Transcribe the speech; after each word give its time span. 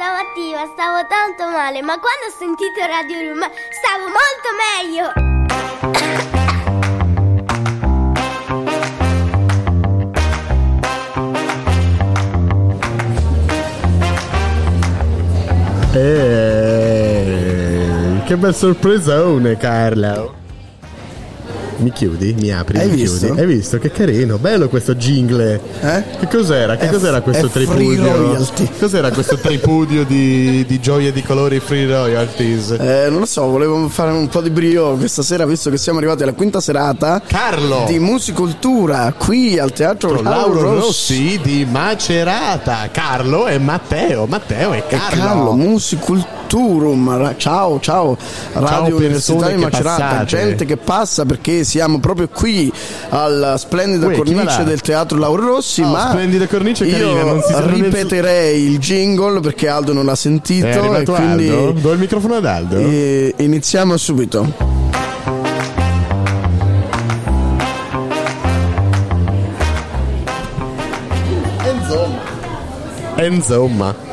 Stamattina 0.00 0.64
stavo 0.72 1.04
tanto 1.06 1.46
male, 1.50 1.82
ma 1.82 2.00
quando 2.00 2.24
ho 2.26 2.30
sentito 2.30 2.80
Radio 2.86 3.20
Room 3.20 3.46
stavo 3.68 4.08
molto 4.08 4.48
meglio. 4.56 5.12
Eh, 15.92 18.22
che 18.24 18.36
bel 18.38 18.54
sorpresone, 18.54 19.58
Carlo. 19.58 20.39
Mi 21.80 21.92
chiudi? 21.92 22.34
Mi 22.38 22.52
apri? 22.52 22.78
Hai 22.78 22.88
mi 22.88 22.96
visto? 22.96 23.24
chiudi? 23.26 23.40
Hai 23.40 23.46
visto? 23.46 23.78
Che 23.78 23.90
carino, 23.90 24.36
bello 24.36 24.68
questo 24.68 24.94
jingle. 24.94 25.58
Eh? 25.80 26.04
Che 26.18 26.28
cos'era? 26.28 26.76
Che 26.76 26.88
È- 26.88 26.90
cos'era 26.92 27.20
questo 27.22 27.48
tripudio? 27.48 28.46
Cos'era 28.78 29.10
questo 29.10 29.36
tripudio 29.38 30.04
di, 30.04 30.64
di 30.66 30.78
gioie 30.80 31.10
di 31.10 31.22
colori 31.22 31.58
free 31.58 31.86
royalties? 31.86 32.72
Eh, 32.78 33.06
non 33.08 33.20
lo 33.20 33.26
so, 33.26 33.46
volevo 33.46 33.88
fare 33.88 34.12
un 34.12 34.28
po' 34.28 34.42
di 34.42 34.50
brio 34.50 34.94
questa 34.96 35.22
sera, 35.22 35.46
visto 35.46 35.70
che 35.70 35.78
siamo 35.78 35.98
arrivati 35.98 36.22
alla 36.22 36.34
quinta 36.34 36.60
serata 36.60 37.22
Carlo! 37.26 37.84
di 37.86 37.98
musicultura 37.98 39.14
qui 39.16 39.58
al 39.58 39.72
Teatro 39.72 40.20
Lauro 40.20 40.60
Lauro 40.62 40.74
Rossi 40.80 41.40
di 41.42 41.66
Macerata, 41.68 42.88
Carlo 42.92 43.46
e 43.46 43.58
Matteo, 43.58 44.26
Matteo 44.26 44.74
e 44.74 44.78
E 44.78 44.84
Carlo. 44.86 45.22
Carlo, 45.22 45.54
Ra- 46.52 47.36
Ciao, 47.36 47.78
ciao, 47.80 48.16
Radio 48.54 48.96
Università 48.96 49.48
di 49.50 49.56
Macerata, 49.56 50.04
passate. 50.04 50.24
gente 50.24 50.64
che 50.64 50.76
passa 50.76 51.24
perché 51.24 51.62
siamo 51.62 52.00
proprio 52.00 52.28
qui 52.28 52.72
alla 53.10 53.56
splendida 53.56 54.06
Uè, 54.06 54.16
cornice 54.16 54.64
del 54.64 54.80
Teatro 54.80 55.16
Lauro 55.16 55.46
Rossi. 55.46 55.82
Oh, 55.82 55.86
ma 55.86 56.08
splendida 56.10 56.48
cornice 56.48 56.86
io 56.86 57.12
carina, 57.14 57.22
non 57.22 57.40
si- 57.42 57.54
ripeterei 57.56 58.64
il 58.64 58.78
jingle 58.78 59.38
perché 59.40 59.68
Aldo 59.68 59.92
non 59.92 60.04
l'ha 60.04 60.16
sentito. 60.16 60.66
È 60.66 61.00
e 61.00 61.04
quindi 61.04 61.48
Aldo? 61.48 61.70
Do 61.72 61.92
il 61.92 61.98
microfono 61.98 62.34
ad 62.34 62.44
Aldo? 62.44 62.76
eh, 62.78 63.34
iniziamo 63.38 63.96
subito. 63.96 64.78
E 73.16 73.26
insomma. 73.26 74.09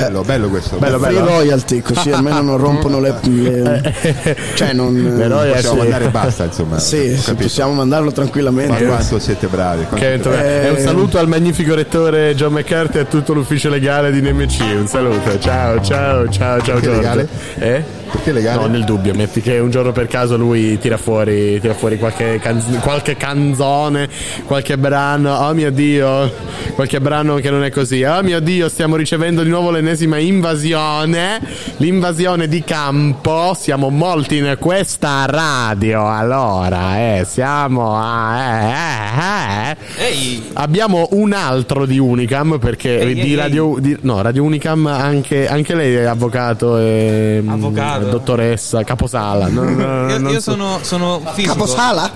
Bello, 0.00 0.22
bello 0.22 0.48
questo. 0.48 0.76
Bello, 0.76 0.98
Free 0.98 1.14
bello. 1.14 1.26
royalty, 1.26 1.80
così 1.80 2.10
almeno 2.10 2.40
non 2.42 2.56
rompono 2.56 3.00
le. 3.00 3.14
le- 3.22 4.36
cioè, 4.54 4.72
non. 4.72 5.14
Però 5.16 5.40
è- 5.40 5.52
Possiamo 5.52 5.74
sì. 5.76 5.80
andare 5.86 6.04
e 6.04 6.08
basta, 6.08 6.44
insomma. 6.44 6.78
Sì, 6.78 7.18
possiamo 7.36 7.72
mandarlo 7.72 8.06
Ma 8.06 8.12
tranquillamente. 8.12 8.84
quanto 8.86 9.18
siete 9.18 9.46
bravi. 9.46 9.84
quanto 9.84 9.98
siete 10.06 10.28
bravi. 10.28 10.46
è 10.46 10.70
un 10.70 10.78
saluto 10.78 11.18
al 11.18 11.28
magnifico 11.28 11.74
rettore 11.74 12.34
John 12.34 12.52
McCarthy 12.52 12.98
e 12.98 13.00
a 13.00 13.04
tutto 13.04 13.32
l'ufficio 13.32 13.68
legale 13.68 14.10
di 14.10 14.20
NMC. 14.20 14.60
Un 14.76 14.86
saluto, 14.86 15.38
ciao, 15.38 15.80
ciao, 15.80 16.28
ciao, 16.28 16.60
ciao, 16.60 16.78
legale? 16.80 17.28
Eh? 17.58 17.84
Perché 18.14 18.30
legale? 18.32 18.60
No, 18.60 18.66
nel 18.68 18.84
dubbio, 18.84 19.12
metti 19.14 19.40
che 19.40 19.58
un 19.58 19.70
giorno 19.70 19.90
per 19.90 20.06
caso 20.06 20.36
lui 20.36 20.78
tira 20.78 20.96
fuori, 20.96 21.58
tira 21.60 21.74
fuori 21.74 21.98
qualche, 21.98 22.38
canz- 22.40 22.78
qualche 22.78 23.16
canzone, 23.16 24.08
qualche 24.46 24.78
brano. 24.78 25.34
Oh 25.34 25.52
mio 25.52 25.72
dio, 25.72 26.30
qualche 26.76 27.00
brano 27.00 27.34
che 27.36 27.50
non 27.50 27.64
è 27.64 27.70
così. 27.70 28.04
Oh 28.04 28.22
mio 28.22 28.38
dio, 28.40 28.68
stiamo 28.68 28.94
ricevendo 28.94 29.42
di 29.42 29.48
nuovo 29.50 29.70
l'ennesima 29.72 30.18
invasione. 30.18 31.40
L'invasione 31.78 32.46
di 32.46 32.62
campo. 32.62 33.52
Siamo 33.58 33.90
molti 33.90 34.36
in 34.36 34.56
questa 34.60 35.24
radio. 35.26 36.06
Allora, 36.08 36.98
eh, 37.18 37.24
siamo 37.26 37.94
a. 37.96 38.38
eh, 38.38 38.70
eh, 38.70 39.70
eh. 39.70 40.04
Ehi, 40.06 40.50
Abbiamo 40.54 41.08
un 41.12 41.32
altro 41.32 41.84
di 41.84 41.98
Unicam 41.98 42.58
perché 42.60 43.00
Ehi, 43.00 43.14
di 43.14 43.20
ehi, 43.20 43.34
Radio 43.34 43.76
di- 43.80 43.96
no, 44.02 44.22
Radio 44.22 44.44
Unicam 44.44 44.86
anche, 44.86 45.48
anche 45.48 45.74
lei 45.74 45.94
è 45.94 46.02
avvocato 46.04 46.78
e 46.78 47.40
mm, 47.42 47.48
Avvocato? 47.48 48.03
Dottoressa, 48.10 48.82
caposala. 48.84 49.48
Non- 49.48 49.74
non- 49.74 50.10
io, 50.10 50.18
non 50.18 50.32
io 50.32 50.40
so- 50.40 50.50
sono, 50.52 50.78
sono 50.82 51.20
fisico. 51.34 51.52
Caposala? 51.54 52.10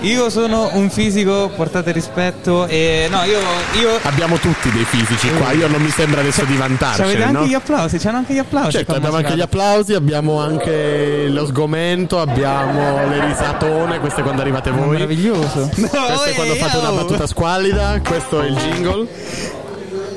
Io 0.00 0.28
sono 0.28 0.68
un 0.74 0.90
fisico, 0.90 1.50
portate 1.56 1.90
rispetto 1.90 2.66
e 2.66 3.06
no, 3.10 3.22
io, 3.24 3.38
io 3.80 3.98
Abbiamo 4.02 4.36
tutti 4.36 4.70
dei 4.70 4.84
fisici 4.84 5.32
qua, 5.32 5.52
io 5.52 5.66
non 5.66 5.80
mi 5.80 5.88
sembra 5.88 6.20
adesso 6.20 6.44
di 6.44 6.56
Cioè, 6.56 6.62
avete 6.64 6.76
vantarcene, 6.76 7.24
anche 7.24 7.38
no? 7.38 7.46
gli 7.46 7.54
applausi, 7.54 7.96
c'hanno 7.98 8.18
anche 8.18 8.34
gli 8.34 8.38
applausi. 8.38 8.70
Certo, 8.72 8.94
abbiamo 8.94 9.16
anche 9.16 9.34
gli 9.34 9.40
applausi, 9.40 9.94
abbiamo 9.94 10.38
anche 10.40 11.26
lo 11.28 11.46
sgomento, 11.46 12.20
abbiamo 12.20 13.06
le 13.08 13.24
risatone, 13.24 13.98
queste 13.98 14.20
quando 14.22 14.42
arrivate 14.42 14.70
voi. 14.70 14.88
Meraviglioso. 14.88 15.70
Questo 15.74 16.24
è 16.24 16.34
quando 16.34 16.54
fate 16.56 16.76
una 16.76 16.90
battuta 16.90 17.26
squallida, 17.26 17.98
questo 18.06 18.42
è 18.42 18.46
il 18.46 18.56
jingle. 18.56 19.08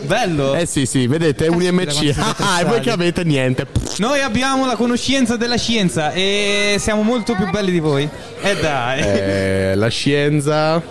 Bello. 0.07 0.55
Eh 0.55 0.65
sì, 0.65 0.85
sì, 0.85 1.05
vedete, 1.07 1.45
è 1.45 1.49
un 1.49 1.61
IMC. 1.61 2.15
Ah, 2.39 2.61
e 2.61 2.65
voi 2.65 2.79
che 2.79 2.91
avete 2.91 3.23
niente. 3.23 3.67
Noi 3.97 4.21
abbiamo 4.21 4.65
la 4.65 4.75
conoscenza 4.75 5.35
della 5.37 5.57
scienza 5.57 6.11
e 6.11 6.77
siamo 6.79 7.01
molto 7.01 7.33
più 7.35 7.49
belli 7.49 7.71
di 7.71 7.79
voi. 7.79 8.07
E 8.41 8.55
dai. 8.59 8.99
Eh, 9.01 9.73
la 9.75 9.87
scienza. 9.89 10.81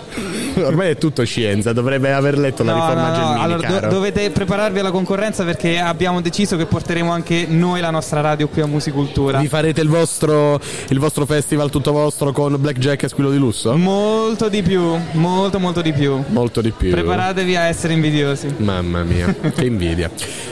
Ormai 0.56 0.90
è 0.90 0.96
tutto 0.96 1.22
scienza, 1.24 1.72
dovrebbe 1.72 2.12
aver 2.12 2.38
letto 2.38 2.62
la 2.62 2.72
No, 2.72 2.78
riforma 2.80 3.08
no, 3.08 3.14
Gelmini, 3.14 3.42
allora 3.42 3.80
do- 3.80 3.86
dovete 3.88 4.30
prepararvi 4.30 4.78
alla 4.78 4.90
concorrenza 4.90 5.44
perché 5.44 5.78
abbiamo 5.78 6.22
deciso 6.22 6.56
che 6.56 6.64
porteremo 6.64 7.12
anche 7.12 7.46
noi 7.46 7.80
la 7.80 7.90
nostra 7.90 8.22
radio 8.22 8.48
qui 8.48 8.62
a 8.62 8.66
Musicultura. 8.66 9.38
Vi 9.38 9.48
farete 9.48 9.82
il 9.82 9.88
vostro, 9.88 10.58
il 10.88 10.98
vostro 10.98 11.26
festival 11.26 11.68
tutto 11.70 11.92
vostro 11.92 12.32
con 12.32 12.56
Blackjack 12.58 13.02
e 13.02 13.08
Squillo 13.08 13.30
di 13.30 13.36
Lusso? 13.36 13.76
Molto 13.76 14.48
di 14.48 14.62
più, 14.62 14.98
molto 15.12 15.58
molto 15.58 15.82
di 15.82 15.92
più. 15.92 16.22
Molto 16.28 16.62
di 16.62 16.70
più. 16.70 16.90
Preparatevi 16.90 17.54
a 17.56 17.64
essere 17.66 17.92
invidiosi. 17.92 18.54
Mamma 18.56 19.02
mia, 19.02 19.05
che 19.54 19.64
invidia. 19.64 20.10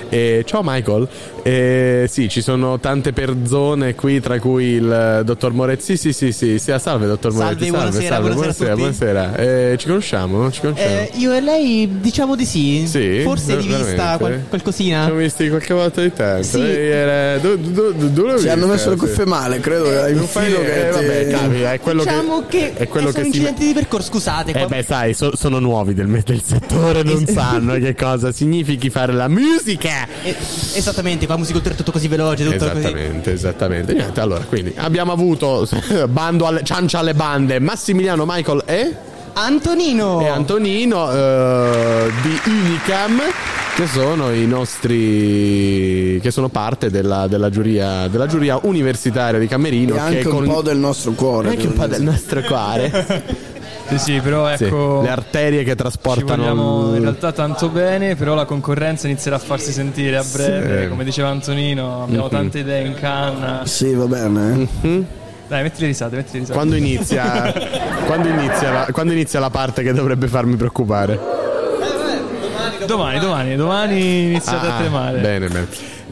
Eh, 0.09 0.43
ciao 0.47 0.63
Michael. 0.63 1.09
Eh, 1.47 2.07
sì, 2.09 2.31
ci 2.31 2.41
sono 2.41 2.79
tante 2.81 3.13
persone 3.13 3.95
qui, 3.95 4.19
tra 4.19 4.39
cui 4.39 4.65
il 4.65 5.21
dottor 5.27 5.53
Moretti. 5.53 5.83
Sì, 5.99 6.13
sì, 6.15 6.33
sì, 6.33 6.59
sì. 6.59 6.79
salve, 6.79 7.07
dottor 7.07 7.33
Salve, 7.33 7.45
Moretti. 7.45 7.67
Salve, 7.67 7.77
buonasera, 7.77 8.15
salve, 8.15 8.31
buonasera 8.33 8.75
buonasera. 8.75 9.25
tutti. 9.27 9.43
buonasera. 9.43 9.71
Eh, 9.73 9.77
ci 9.77 9.87
conosciamo? 9.87 10.51
Ci 10.51 10.61
conosciamo? 10.63 10.91
Eh, 10.91 11.11
io 11.17 11.35
e 11.35 11.41
lei 11.43 11.99
diciamo 12.01 12.35
di 12.35 12.47
sì. 12.47 12.87
Sì? 12.87 13.21
Forse 13.23 13.59
di 13.59 13.67
vista 13.67 14.17
qual- 14.17 14.41
qualcosina. 14.49 15.05
Ci 15.05 15.11
ho 15.11 15.15
visti 15.17 15.49
qualche 15.51 15.75
volta 15.75 16.01
di 16.01 16.13
tempo. 16.15 16.43
Sì. 16.45 16.61
Era- 16.63 17.37
do- 17.39 17.57
do- 17.57 17.91
do- 17.93 18.35
Ti 18.37 18.49
hanno 18.49 18.67
messo 18.67 18.89
le 18.89 18.97
Sì. 18.97 19.01
cuffie 19.05 19.27
male, 19.27 19.61
credo 19.61 19.85
che 19.85 20.13
Non 20.15 20.27
fai- 20.27 20.47
filo 20.47 20.61
che 20.61 20.89
eh, 20.89 20.91
vabbè, 20.93 21.29
capita, 21.29 21.73
è 21.75 21.81
quello 21.81 22.05
diciamo 22.05 22.45
che, 22.49 22.73
è 22.73 22.89
quello 22.89 23.11
sono 23.11 23.23
che 23.23 23.31
si 23.31 23.37
incidenti 23.37 23.67
di 23.67 23.73
percorso, 23.75 24.11
scusate. 24.13 24.51
Eh 24.53 24.55
qua- 24.61 24.67
beh, 24.69 24.83
sai, 24.83 25.13
so- 25.13 25.37
sono 25.37 25.59
nuovi 25.59 25.93
del, 25.93 26.09
del 26.25 26.43
settore, 26.43 27.03
non 27.03 27.27
sanno 27.27 27.75
che 27.75 27.95
cosa 27.95 28.33
significhi 28.33 28.89
fare 28.89 29.13
la 29.13 29.29
musica. 29.29 30.07
eh, 30.23 30.35
esattamente, 30.75 31.27
qua 31.35 31.37
musicultura 31.37 31.75
è 31.75 31.77
tutto 31.77 31.93
così 31.93 32.09
veloce, 32.09 32.45
tutto 32.45 32.57
così. 32.57 32.79
Esattamente, 32.79 33.33
esattamente. 33.33 33.93
Niente, 33.93 34.21
allora, 34.21 34.45
quindi 34.45 34.73
abbiamo 34.77 35.13
avuto 35.13 35.69
bando 36.09 36.47
alle, 36.47 36.63
ciancia 36.63 37.01
alle 37.01 37.15
bande 37.15 37.59
Massimiliano 37.59 38.25
Michael 38.27 38.63
e, 38.67 38.95
Antonino! 39.35 40.21
e 40.21 40.29
Antonino 40.29 41.11
eh, 41.13 42.11
di 42.23 42.41
Unicam 42.51 43.21
che 43.75 43.89
sono 43.89 44.33
i 44.33 44.47
nostri 44.47 46.21
che 46.23 46.31
sono 46.31 46.49
parte 46.49 46.91
della, 46.91 47.27
della 47.27 47.51
giuria 47.51 48.07
della 48.07 48.29
giuria 48.29 48.57
universitaria 48.63 49.41
di 49.41 49.49
Camerino 49.49 49.97
E 49.97 49.99
anche 49.99 50.21
che 50.21 50.29
un 50.29 50.35
con- 50.45 50.47
po' 50.47 50.63
del 50.63 50.77
nostro 50.77 51.11
cuore. 51.13 51.49
anche 51.49 51.67
un 51.67 51.73
po' 51.73 51.87
del 51.89 52.03
nostro 52.03 52.41
cuore 52.43 53.43
Sì, 53.87 53.99
sì, 53.99 54.21
però 54.21 54.55
Sì, 54.57 54.65
ecco. 54.65 55.03
le 55.03 55.11
arterie 55.11 55.63
che 55.63 55.71
ci 55.71 55.77
trasportano 55.77 56.91
il- 56.91 56.97
in 56.97 57.03
realtà 57.03 57.33
tanto 57.33 57.69
bene, 57.69 58.17
però 58.17 58.35
la 58.35 58.45
concorrenza 58.47 59.07
inizierà 59.07 59.37
a 59.37 59.39
farsi 59.39 59.73
sentire 59.73 60.17
a 60.17 60.25
breve. 60.25 60.83
Sì. 60.85 60.89
Come 60.89 61.05
diceva 61.05 61.29
Antonino, 61.29 62.03
abbiamo 62.03 62.25
Mhm. 62.25 62.31
tante 62.31 62.59
idee 62.61 62.87
in 62.87 62.95
canna. 62.95 63.61
Sì, 63.67 63.93
va 63.93 64.07
bene. 64.07 64.69
eh. 64.83 65.03
Dai, 65.47 65.63
metti 65.63 65.83
le 65.83 65.87
risate, 65.89 66.17
metti 66.17 66.33
le 66.33 66.39
risate. 66.39 66.55
Quando 66.55 66.75
inizia, 66.77 67.53
quando, 68.07 68.29
inizia 68.29 68.71
la, 68.73 68.87
quando 68.91 69.13
inizia 69.13 69.39
la 69.41 69.51
parte 69.51 69.83
che 69.83 69.93
dovrebbe 69.93 70.27
farmi 70.29 70.57
preoccupare? 70.57 71.43
Domani, 72.87 73.19
domani, 73.19 73.57
domani 73.57 74.25
iniziate 74.27 74.67
Ah, 74.67 74.75
a 74.75 74.79
tremare. 74.79 75.19
Bene, 75.19 75.49
bene. 75.49 75.67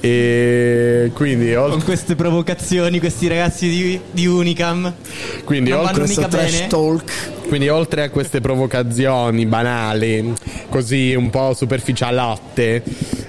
E 0.04 1.12
quindi, 1.14 1.54
ol- 1.54 1.70
Con 1.70 1.84
queste 1.84 2.16
provocazioni, 2.16 2.99
questi 2.99 3.28
ragazzi 3.28 3.69
di, 3.69 4.00
di 4.10 4.26
Unicam. 4.26 4.93
quindi 5.44 5.70
non 5.70 5.78
oltre, 5.87 6.02
Questo 6.02 6.26
trash 6.26 6.66
talk. 6.66 7.12
quindi 7.46 7.69
oltre 7.69 8.02
a 8.02 8.10
queste 8.10 8.40
provocazioni 8.40 9.46
banali, 9.46 10.32
così 10.69 11.14
un 11.14 11.31
po' 11.31 11.54
superficialotte, 11.54 12.82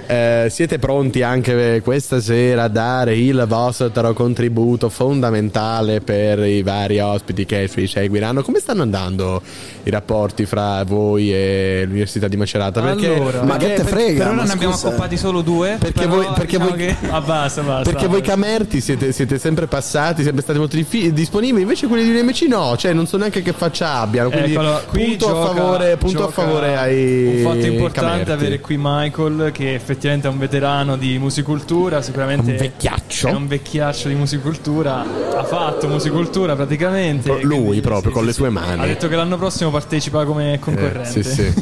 eh, 0.07 0.47
siete 0.49 0.79
pronti 0.79 1.21
anche 1.21 1.81
questa 1.83 2.19
sera 2.19 2.63
a 2.63 2.67
dare 2.67 3.15
il 3.17 3.45
vostro 3.47 3.89
contributo 4.13 4.89
fondamentale 4.89 6.01
per 6.01 6.39
i 6.39 6.61
vari 6.61 6.99
ospiti 6.99 7.45
che 7.45 7.69
ci 7.69 7.87
seguiranno? 7.87 8.41
Come 8.43 8.59
stanno 8.59 8.81
andando 8.81 9.41
i 9.83 9.89
rapporti 9.89 10.45
fra 10.45 10.83
voi 10.83 11.33
e 11.33 11.83
l'Università 11.85 12.27
di 12.27 12.35
Macerata? 12.37 12.81
Perché, 12.81 13.13
Allora. 13.15 13.43
Ma 13.43 13.57
che 13.57 13.73
te 13.73 13.83
frega? 13.83 14.23
Per 14.25 14.33
ora 14.33 14.43
ne 14.43 14.51
abbiamo 14.51 14.73
accoppati 14.73 15.17
solo 15.17 15.41
due. 15.41 15.77
Perché 15.79 16.05
voi- 16.05 16.25
perché 16.35 16.57
diciamo 16.57 16.69
voi- 16.69 16.77
che- 16.79 16.95
Ah, 17.09 17.21
basta, 17.21 17.61
basta. 17.61 17.89
Perché 17.89 18.07
voi 18.07 18.21
camerti 18.21 18.81
siete, 18.81 19.11
siete 19.11 19.37
sempre 19.39 19.67
passati, 19.67 20.23
sempre 20.23 20.41
stati 20.41 20.59
molto 20.59 20.75
diffi- 20.75 21.13
disponibili, 21.13 21.61
invece 21.61 21.87
quelli 21.87 22.03
di 22.11 22.19
UMC 22.19 22.41
no, 22.47 22.75
cioè 22.77 22.91
non 22.93 23.07
so 23.07 23.17
neanche 23.17 23.41
che 23.41 23.53
faccia 23.53 23.93
abbiano. 23.95 24.29
Quindi 24.29 24.53
Ecco, 24.53 24.81
qui 24.89 25.03
punto, 25.05 25.27
gioca- 25.27 25.39
a 25.39 25.53
favore, 25.55 25.97
punto 25.97 26.27
a 26.27 26.31
favore 26.31 26.75
ai 26.77 27.35
Un 27.37 27.43
fatto 27.43 27.65
importante 27.65 28.09
camerti. 28.11 28.31
avere 28.31 28.59
qui 28.59 28.75
Michael 28.79 29.51
che 29.53 29.73
effettivamente 29.73 29.91
è 30.27 30.31
un 30.31 30.37
veterano 30.39 30.95
di 30.97 31.17
musicultura, 31.17 32.01
sicuramente 32.01 32.51
Un 32.51 32.57
vecchiaccio. 32.57 33.27
È 33.27 33.31
un 33.31 33.47
vecchiaccio 33.47 34.07
di 34.07 34.15
musicultura, 34.15 35.01
ha 35.35 35.43
fatto 35.43 35.87
musicultura 35.87 36.55
praticamente. 36.55 37.29
Pro- 37.29 37.41
lui 37.43 37.59
quindi, 37.61 37.81
proprio, 37.81 38.11
con 38.11 38.25
le 38.25 38.33
sue 38.33 38.49
mani. 38.49 38.81
Ha 38.83 38.85
detto 38.85 39.07
che 39.07 39.15
l'anno 39.15 39.37
prossimo 39.37 39.69
partecipa 39.71 40.25
come 40.25 40.53
Eh, 40.53 40.59
concorrente. 40.59 41.23
sì, 41.23 41.23
sì. 41.23 41.53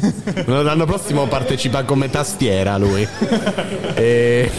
L'anno 0.46 0.84
prossimo 0.86 1.26
partecipa 1.26 1.84
come 1.84 2.10
tastiera 2.10 2.76
lui. 2.78 3.06
E... 3.94 4.50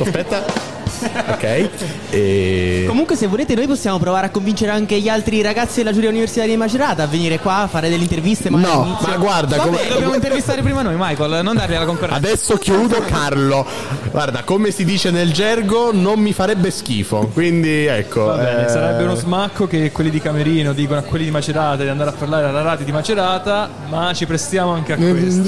Aspetta. 0.00 0.77
Ok. 1.28 1.68
E... 2.10 2.84
Comunque, 2.88 3.16
se 3.16 3.26
volete, 3.26 3.54
noi 3.54 3.66
possiamo 3.66 3.98
provare 3.98 4.26
a 4.26 4.30
convincere 4.30 4.70
anche 4.70 4.98
gli 4.98 5.08
altri 5.08 5.42
ragazzi 5.42 5.78
della 5.78 5.92
giuria 5.92 6.08
universitaria 6.08 6.50
di 6.50 6.56
Macerata 6.56 7.02
a 7.04 7.06
venire 7.06 7.38
qua 7.38 7.58
a 7.58 7.66
fare 7.68 7.88
delle 7.88 8.02
interviste. 8.02 8.50
No. 8.50 8.98
Ma 9.00 9.16
guarda, 9.16 9.56
Vabbè, 9.56 9.68
come... 9.68 9.88
dobbiamo 9.88 10.14
intervistare 10.14 10.62
prima 10.62 10.82
noi, 10.82 10.94
Michael, 10.96 11.42
non 11.44 11.54
dargli 11.54 11.74
la 11.74 11.84
concorrenza. 11.84 12.16
Adesso 12.16 12.56
chiudo 12.56 13.00
Carlo. 13.06 13.66
Guarda, 14.10 14.42
come 14.42 14.70
si 14.70 14.84
dice 14.84 15.10
nel 15.10 15.32
gergo, 15.32 15.92
non 15.92 16.18
mi 16.18 16.32
farebbe 16.32 16.70
schifo. 16.70 17.30
Quindi 17.32 17.86
ecco. 17.86 18.24
Va 18.24 18.36
bene, 18.36 18.66
eh, 18.66 18.68
sarebbe 18.68 19.04
uno 19.04 19.14
smacco 19.14 19.66
che 19.66 19.92
quelli 19.92 20.10
di 20.10 20.20
Camerino 20.20 20.72
dicono 20.72 21.00
a 21.00 21.02
quelli 21.02 21.24
di 21.24 21.30
Macerata 21.30 21.82
di 21.82 21.88
andare 21.88 22.10
a 22.10 22.14
parlare 22.14 22.46
alla 22.46 22.62
radio 22.62 22.84
di 22.84 22.92
Macerata, 22.92 23.68
ma 23.88 24.12
ci 24.14 24.26
prestiamo 24.26 24.72
anche 24.72 24.92
a 24.92 24.96
questo. 24.96 25.46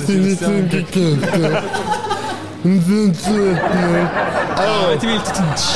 Ah. 4.55 4.99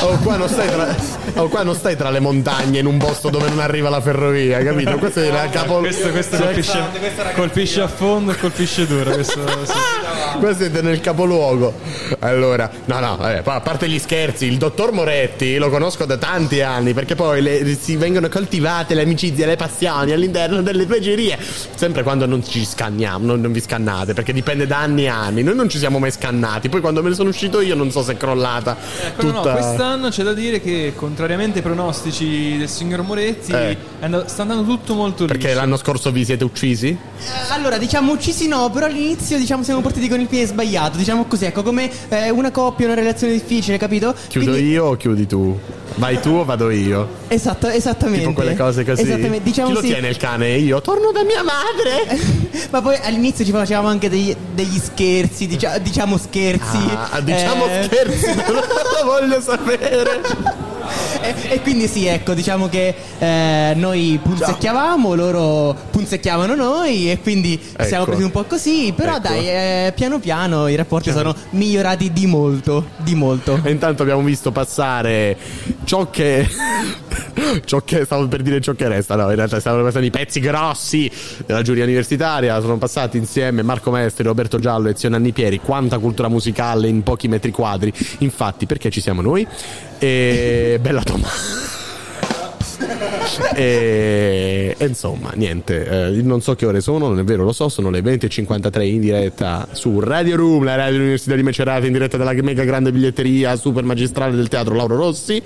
Oh, 0.01 0.17
qua 0.21 0.35
non, 0.35 0.47
stai 0.47 0.67
tra... 0.67 0.95
oh, 1.41 1.47
qua 1.47 1.63
non 1.63 1.73
stai 1.73 1.95
tra 1.95 2.11
le 2.11 2.19
montagne 2.19 2.79
in 2.79 2.85
un 2.85 2.97
posto 2.97 3.29
dove 3.29 3.49
non 3.49 3.59
arriva 3.59 3.89
la 3.89 4.01
ferrovia, 4.01 4.61
capito? 4.63 4.97
Questo 4.97 5.21
è 5.21 5.31
la 5.31 5.49
capo... 5.49 5.79
Questo, 5.79 6.09
questo 6.09 6.37
cioè, 6.37 6.45
colpisce, 6.45 6.83
colpisce 7.35 7.81
a 7.81 7.87
fondo 7.87 8.31
e 8.33 8.37
colpisce 8.37 8.85
duro. 8.85 9.11
Questo, 9.11 9.41
sì. 9.63 9.73
Qua 10.39 10.53
siete 10.53 10.81
nel 10.81 10.99
capoluogo. 10.99 11.73
Allora, 12.19 12.69
no, 12.85 12.99
no, 12.99 13.29
eh, 13.31 13.41
poi 13.41 13.55
a 13.55 13.61
parte 13.61 13.87
gli 13.87 13.97
scherzi, 13.97 14.45
il 14.45 14.57
dottor 14.57 14.91
Moretti 14.91 15.57
lo 15.57 15.69
conosco 15.69 16.05
da 16.05 16.17
tanti 16.17 16.61
anni 16.61 16.93
perché 16.93 17.15
poi 17.15 17.41
le- 17.41 17.77
si 17.79 17.95
vengono 17.95 18.27
coltivate 18.27 18.93
le 18.93 19.03
amicizie, 19.03 19.45
le 19.45 19.55
passioni 19.55 20.11
all'interno 20.11 20.61
delle 20.61 20.85
peggierie. 20.85 21.37
Sempre 21.75 22.03
quando 22.03 22.25
non 22.25 22.45
ci 22.45 22.65
scanniamo, 22.65 23.25
non, 23.25 23.41
non 23.41 23.51
vi 23.51 23.61
scannate, 23.61 24.13
perché 24.13 24.33
dipende 24.33 24.67
da 24.67 24.79
anni 24.79 25.05
e 25.05 25.07
anni. 25.07 25.41
Noi 25.41 25.55
non 25.55 25.69
ci 25.69 25.77
siamo 25.77 25.99
mai 25.99 26.11
scannati. 26.11 26.69
Poi 26.75 26.81
quando 26.83 27.01
me 27.01 27.07
ne 27.07 27.15
sono 27.15 27.29
uscito 27.29 27.61
io 27.61 27.73
non 27.73 27.89
so 27.89 28.03
se 28.03 28.11
è 28.13 28.17
crollata 28.17 28.75
no, 29.21 29.31
tutta. 29.31 29.53
quest'anno 29.53 30.09
c'è 30.09 30.23
da 30.23 30.33
dire 30.33 30.59
che 30.59 30.91
contrariamente 30.93 31.59
ai 31.59 31.63
pronostici 31.63 32.57
del 32.57 32.67
signor 32.67 33.01
Moretti 33.01 33.53
Eh. 33.53 33.77
andato- 34.01 34.27
sta 34.27 34.41
andando 34.41 34.63
tutto 34.65 34.93
molto 34.93 35.23
Perché 35.23 35.47
liscio. 35.47 35.59
l'anno 35.61 35.77
scorso 35.77 36.11
vi 36.11 36.25
siete 36.25 36.43
uccisi? 36.43 36.87
Eh, 36.89 37.53
Allora, 37.53 37.77
diciamo 37.77 38.11
uccisi 38.11 38.49
no, 38.49 38.69
però 38.71 38.87
all'inizio 38.87 39.37
diciamo 39.37 39.63
siamo 39.63 39.79
partiti 39.79 40.09
con 40.09 40.19
il 40.19 40.27
piede 40.27 40.47
sbagliato, 40.47 40.97
diciamo 40.97 41.23
così, 41.27 41.45
ecco, 41.45 41.63
come 41.63 41.89
eh, 42.09 42.29
una 42.29 42.51
coppia, 42.51 42.87
una 42.87 42.95
relazione 42.95 43.31
difficile, 43.31 43.77
capito? 43.77 44.13
Chiudo 44.27 44.51
Quindi- 44.51 44.69
io 44.71 44.83
o 44.83 44.97
chiudi 44.97 45.25
tu? 45.25 45.57
Vai 45.97 46.19
tu 46.19 46.31
o 46.31 46.43
vado 46.43 46.71
io? 46.71 47.07
Esatto, 47.29 47.67
esattamente. 47.69 48.19
Tipo 48.25 48.33
quelle 48.33 48.57
cose 48.57 48.83
così. 48.83 49.03
Esattamente, 49.03 49.43
diciamo 49.43 49.69
Chi 49.69 49.73
lo 49.75 49.79
sì. 49.79 49.87
tiene 49.87 50.09
il 50.09 50.17
cane? 50.17 50.57
Io 50.57 50.81
torno 50.81 51.11
da 51.13 51.23
mia 51.23 51.41
madre. 51.41 52.19
Ma 52.69 52.81
poi 52.81 52.97
all'inizio 53.01 53.45
ci 53.45 53.51
facevamo 53.51 53.87
anche 53.87 54.09
degli, 54.09 54.35
degli 54.53 54.77
scherzi, 54.77 55.47
dicia- 55.47 55.77
diciamo 55.77 56.17
scherzi. 56.17 56.64
Ah, 56.67 57.19
diciamo 57.21 57.65
eh, 57.67 57.83
scherzi, 57.83 58.35
non 58.51 58.55
lo 58.55 59.05
voglio 59.05 59.41
sapere. 59.41 60.21
E, 61.21 61.35
e 61.53 61.61
quindi 61.61 61.87
sì, 61.87 62.05
ecco, 62.05 62.33
diciamo 62.33 62.67
che 62.67 62.93
eh, 63.19 63.73
noi 63.75 64.19
punzecchiavamo, 64.21 65.13
loro 65.15 65.75
punzecchiavano 65.91 66.55
noi 66.55 67.11
e 67.11 67.19
quindi 67.19 67.59
Ecco. 67.73 67.83
siamo 67.83 68.05
presi 68.05 68.23
un 68.23 68.31
po' 68.31 68.43
così, 68.43 68.93
però 68.95 69.13
Ecco. 69.15 69.27
dai, 69.27 69.47
eh, 69.47 69.93
piano 69.95 70.19
piano 70.19 70.67
i 70.67 70.75
rapporti 70.75 71.11
sono 71.11 71.35
migliorati 71.51 72.11
di 72.11 72.25
molto, 72.27 72.87
di 72.97 73.15
molto. 73.15 73.59
E 73.63 73.71
intanto 73.71 74.03
abbiamo 74.03 74.21
visto 74.21 74.51
passare 74.51 75.37
ciò 75.83 76.09
che. 76.09 76.47
ciò 77.65 77.81
che 77.81 78.05
stavo 78.05 78.27
per 78.27 78.41
dire 78.41 78.61
ciò 78.61 78.73
che 78.73 78.87
resta, 78.87 79.15
no, 79.15 79.29
in 79.29 79.35
realtà 79.35 79.59
stavano 79.59 79.83
passando 79.83 80.07
i 80.07 80.11
pezzi 80.11 80.39
grossi 80.39 81.09
della 81.45 81.61
giuria 81.61 81.83
universitaria. 81.83 82.59
Sono 82.61 82.77
passati 82.77 83.17
insieme 83.17 83.61
Marco 83.63 83.91
Mestri, 83.91 84.23
Roberto 84.23 84.59
Giallo 84.59 84.89
e 84.89 84.93
Zio 84.95 85.09
Nanni 85.09 85.31
Pieri. 85.31 85.59
Quanta 85.59 85.97
cultura 85.97 86.27
musicale 86.27 86.87
in 86.87 87.03
pochi 87.03 87.27
metri 87.27 87.51
quadri. 87.51 87.93
Infatti, 88.19 88.65
perché 88.65 88.89
ci 88.89 89.01
siamo 89.01 89.21
noi? 89.21 89.47
E 89.99 90.77
bella 90.81 91.01
domanda. 91.01 91.29
E, 93.55 94.75
e 94.77 94.85
insomma, 94.85 95.31
niente, 95.35 96.07
eh, 96.07 96.21
non 96.21 96.41
so 96.41 96.55
che 96.55 96.65
ore 96.65 96.81
sono, 96.81 97.07
non 97.07 97.19
è 97.19 97.23
vero, 97.23 97.43
lo 97.43 97.51
so, 97.51 97.69
sono 97.69 97.89
le 97.89 98.01
20.53 98.01 98.81
in 98.83 98.99
diretta 98.99 99.67
su 99.71 99.99
Radio 99.99 100.35
Room, 100.35 100.63
la 100.63 100.75
radio 100.75 100.93
dell'Università 100.93 101.35
di 101.35 101.43
Macerata, 101.43 101.85
in 101.85 101.93
diretta 101.93 102.17
dalla 102.17 102.33
mega 102.33 102.63
grande 102.63 102.91
biglietteria 102.91 103.55
super 103.55 103.83
magistrale 103.83 104.35
del 104.35 104.47
teatro 104.47 104.75
Lauro 104.75 104.95
Rossi. 104.95 105.41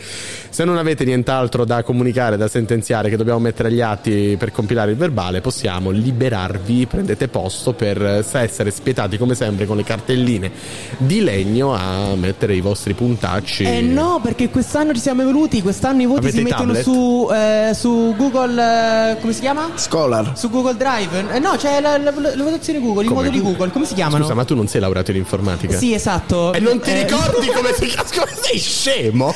Se 0.49 0.63
non 0.63 0.77
avete 0.77 1.03
nient'altro 1.05 1.65
da 1.65 1.83
comunicare, 1.83 2.37
da 2.37 2.47
sentenziare, 2.47 3.09
che 3.09 3.17
dobbiamo 3.17 3.39
mettere 3.39 3.69
agli 3.69 3.81
atti 3.81 4.35
per 4.37 4.51
compilare 4.51 4.91
il 4.91 4.97
verbale, 4.97 5.41
possiamo 5.41 5.89
liberarvi, 5.89 6.85
prendete 6.85 7.27
posto 7.27 7.73
per 7.73 8.01
eh, 8.01 8.23
essere 8.31 8.71
spietati 8.71 9.17
come 9.17 9.35
sempre 9.35 9.65
con 9.65 9.77
le 9.77 9.83
cartelline 9.83 10.51
di 10.97 11.21
legno 11.21 11.73
a 11.73 12.15
mettere 12.15 12.55
i 12.55 12.61
vostri 12.61 12.93
puntacci. 12.93 13.63
Eh 13.63 13.81
no, 13.81 14.19
perché 14.21 14.49
quest'anno 14.49 14.93
ci 14.93 14.99
siamo 14.99 15.21
evoluti, 15.21 15.61
quest'anno 15.61 16.01
i 16.01 16.05
voti 16.05 16.19
Avete 16.19 16.37
si 16.37 16.43
mettono 16.43 16.73
tablet? 16.73 16.83
su, 16.83 17.28
eh, 17.31 17.71
su 17.73 18.13
Google, 18.17 19.11
eh, 19.13 19.19
come 19.19 19.33
si 19.33 19.41
chiama? 19.41 19.69
Scholar. 19.75 20.31
Su 20.37 20.49
Google 20.49 20.75
Drive. 20.75 21.25
Eh, 21.33 21.39
no, 21.39 21.55
c'è 21.57 21.79
la, 21.81 21.97
la- 21.97 22.11
la 22.11 22.43
votazione 22.43 22.79
Google, 22.79 23.03
i 23.03 23.07
Come? 23.07 23.23
moduli 23.23 23.41
Google, 23.41 23.71
come 23.71 23.85
si 23.85 23.93
chiamano? 23.93 24.23
Scusa, 24.23 24.35
ma 24.35 24.45
tu 24.45 24.55
non 24.55 24.67
sei 24.67 24.81
laureato 24.81 25.11
in 25.11 25.17
informatica? 25.17 25.77
Sì, 25.77 25.93
esatto. 25.93 26.53
E 26.53 26.59
non 26.59 26.79
ti 26.79 26.89
Eh, 26.91 27.03
ricordi 27.03 27.47
come 27.47 27.73
si 27.77 27.85
chiama? 27.87 28.07
Sei 28.41 28.59
scemo? 28.59 29.33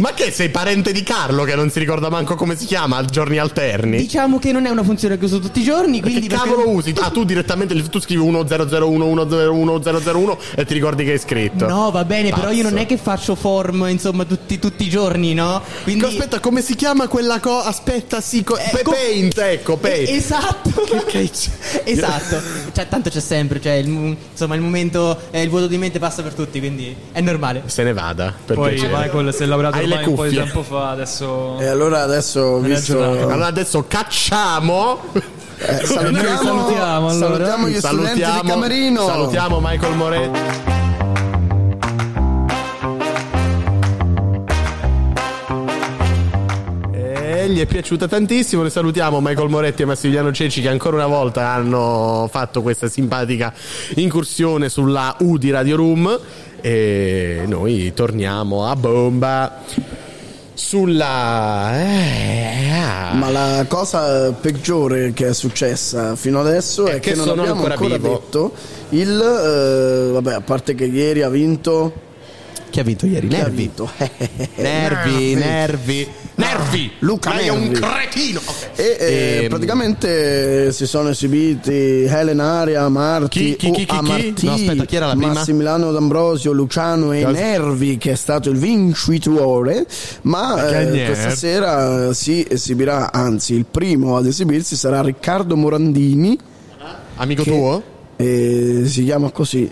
Ma 0.00 0.12
che 0.12 0.30
sei 0.30 0.48
parente 0.48 0.92
di 0.92 1.02
Carlo 1.02 1.44
che 1.44 1.54
non 1.54 1.70
si 1.70 1.78
ricorda 1.78 2.08
manco 2.10 2.34
come 2.34 2.56
si 2.56 2.66
chiama 2.66 2.96
a 2.98 3.04
giorni 3.04 3.38
alterni? 3.38 3.96
Diciamo 3.98 4.38
che 4.38 4.52
non 4.52 4.66
è 4.66 4.70
una 4.70 4.82
funzione 4.82 5.18
che 5.18 5.24
uso 5.24 5.38
tutti 5.38 5.60
i 5.60 5.64
giorni, 5.64 5.96
che 6.00 6.08
quindi 6.10 6.26
perché- 6.28 6.44
cavolo 6.48 6.68
usi? 6.70 6.94
Ah, 7.00 7.10
tu 7.10 7.24
direttamente 7.24 7.74
tu 7.88 8.00
scrivi 8.00 8.22
1001 8.22 8.44
101 9.28 9.78
1001 9.78 10.38
e 10.56 10.64
ti 10.64 10.74
ricordi 10.74 11.04
che 11.04 11.12
hai 11.12 11.18
scritto. 11.18 11.66
No, 11.66 11.90
va 11.90 12.04
bene, 12.04 12.30
però 12.30 12.50
io 12.50 12.62
non 12.62 12.76
è 12.78 12.86
che 12.86 12.96
faccio 12.96 13.34
form, 13.34 13.86
insomma, 13.88 14.24
tutti, 14.24 14.58
tutti 14.58 14.84
i 14.84 14.88
giorni, 14.88 15.34
no? 15.34 15.62
Quindi 15.84 16.04
Aspetta, 16.04 16.40
come 16.40 16.62
si 16.62 16.74
chiama 16.74 17.08
quella 17.08 17.35
cosa? 17.40 17.68
Aspetta, 17.68 18.20
sì, 18.20 18.42
co- 18.44 18.56
Eh, 18.56 18.82
co- 18.82 18.90
Paint, 18.92 19.38
ecco, 19.38 19.76
Paint. 19.76 20.08
Esatto. 20.08 20.70
Che- 21.06 21.30
esatto. 21.84 22.40
Cioè, 22.72 22.88
tanto 22.88 23.10
c'è 23.10 23.20
sempre, 23.20 23.60
cioè, 23.60 23.72
il, 23.74 23.88
insomma, 23.88 24.54
il 24.54 24.60
momento, 24.60 25.18
eh, 25.30 25.42
il 25.42 25.48
vuoto 25.48 25.66
di 25.66 25.78
mente 25.78 25.98
passa 25.98 26.22
per 26.22 26.34
tutti, 26.34 26.58
quindi 26.58 26.94
è 27.12 27.20
normale. 27.20 27.62
Se 27.66 27.82
ne 27.82 27.92
vada. 27.92 28.32
Per 28.44 28.54
Poi 28.56 28.74
piacere. 28.74 28.92
Michael 28.96 29.34
si 29.34 29.42
è 29.42 29.46
le 29.46 29.54
ormai 29.54 30.04
un 30.04 30.14
po' 30.14 30.26
di 30.26 30.36
tempo 30.36 30.62
fa, 30.62 30.90
adesso... 30.90 31.58
E 31.58 31.66
allora 31.66 32.02
adesso, 32.02 32.58
visto... 32.58 33.02
Allora 33.02 33.46
adesso 33.46 33.84
cacciamo. 33.86 35.00
Eh, 35.58 35.86
salutiamo, 35.86 36.10
Noi 36.10 36.36
salutiamo, 36.36 37.08
allora. 37.08 37.12
salutiamo 37.12 37.68
gli 37.68 37.78
studenti 37.78 38.22
di 38.22 38.40
Camerino. 38.46 39.06
salutiamo 39.06 39.58
Michael 39.62 39.94
Moretti. 39.94 41.05
Gli 47.48 47.60
è 47.60 47.66
piaciuta 47.66 48.08
tantissimo. 48.08 48.62
Ne 48.62 48.70
salutiamo 48.70 49.20
Michael 49.20 49.48
Moretti 49.48 49.82
e 49.82 49.84
Massimiliano 49.84 50.32
Ceci 50.32 50.60
che 50.60 50.68
ancora 50.68 50.96
una 50.96 51.06
volta 51.06 51.48
hanno 51.50 52.28
fatto 52.30 52.60
questa 52.60 52.88
simpatica 52.88 53.52
incursione 53.94 54.68
sulla 54.68 55.16
U 55.20 55.36
di 55.38 55.50
Radio 55.50 55.76
Room. 55.76 56.20
E 56.60 57.42
noi 57.46 57.92
torniamo 57.94 58.66
a 58.66 58.74
bomba 58.76 59.62
sulla. 60.54 61.70
eh, 61.78 62.70
ah. 62.70 63.12
Ma 63.14 63.30
la 63.30 63.64
cosa 63.68 64.32
peggiore 64.32 65.12
che 65.12 65.28
è 65.28 65.32
successa 65.34 66.16
fino 66.16 66.40
adesso 66.40 66.86
È 66.86 66.94
è, 66.94 67.00
che 67.00 67.10
che, 67.10 67.16
non 67.16 67.26
sono 67.26 67.42
abbiamo 67.42 67.64
ancora 67.64 67.74
ancora, 67.74 67.98
detto 67.98 68.52
il 68.90 69.20
eh, 70.08 70.12
vabbè, 70.12 70.32
a 70.34 70.40
parte 70.40 70.74
che 70.74 70.86
ieri 70.86 71.22
ha 71.22 71.28
vinto 71.28 71.92
Chi 72.70 72.80
ha 72.80 72.82
vinto 72.82 73.06
ieri? 73.06 73.28
chi 73.28 73.34
ha 73.34 73.38
Nervi. 73.38 73.56
vinto? 73.56 73.90
Nervi, 74.56 75.34
nervi, 75.34 76.08
nervi. 76.36 76.90
Luca 77.00 77.34
Lei 77.34 77.46
è 77.46 77.50
un 77.50 77.60
Nervi. 77.68 77.80
cretino. 77.80 78.40
Ok. 78.44 78.68
E 78.78 78.96
eh, 78.98 79.38
Ehm, 79.42 79.48
praticamente 79.48 80.72
si 80.72 80.86
sono 80.86 81.08
esibiti 81.10 81.70
Helen 82.04 82.40
Aria, 82.40 82.88
Marti, 82.88 83.28
Chi- 83.28 83.56
chi- 83.56 83.70
chi- 83.70 83.72
chi- 83.72 83.84
chi? 83.86 83.94
Amartì, 83.96 84.46
No, 84.46 84.52
aspetta, 84.52 84.84
chi 84.84 84.96
era 84.96 85.06
la 85.06 85.14
prima? 85.16 85.32
Massimiliano 85.32 85.90
D'Ambrosio, 85.92 86.52
Luciano 86.52 87.12
e 87.12 87.22
Cosa? 87.22 87.38
Nervi 87.38 87.96
che 87.98 88.12
è 88.12 88.14
stato 88.16 88.50
il 88.50 88.58
vincitore, 88.58 89.86
ma 90.22 90.80
eh, 90.80 91.04
questa 91.06 91.30
sera 91.30 92.12
si 92.12 92.46
esibirà, 92.48 93.12
anzi 93.12 93.54
il 93.54 93.66
primo 93.70 94.16
ad 94.16 94.26
esibirsi 94.26 94.76
sarà 94.76 95.00
Riccardo 95.02 95.56
Morandini, 95.56 96.38
Amico 97.16 97.42
che- 97.42 97.50
tuo? 97.50 97.82
eh, 98.16 98.82
si 98.86 99.04
chiama 99.04 99.30
così. 99.30 99.70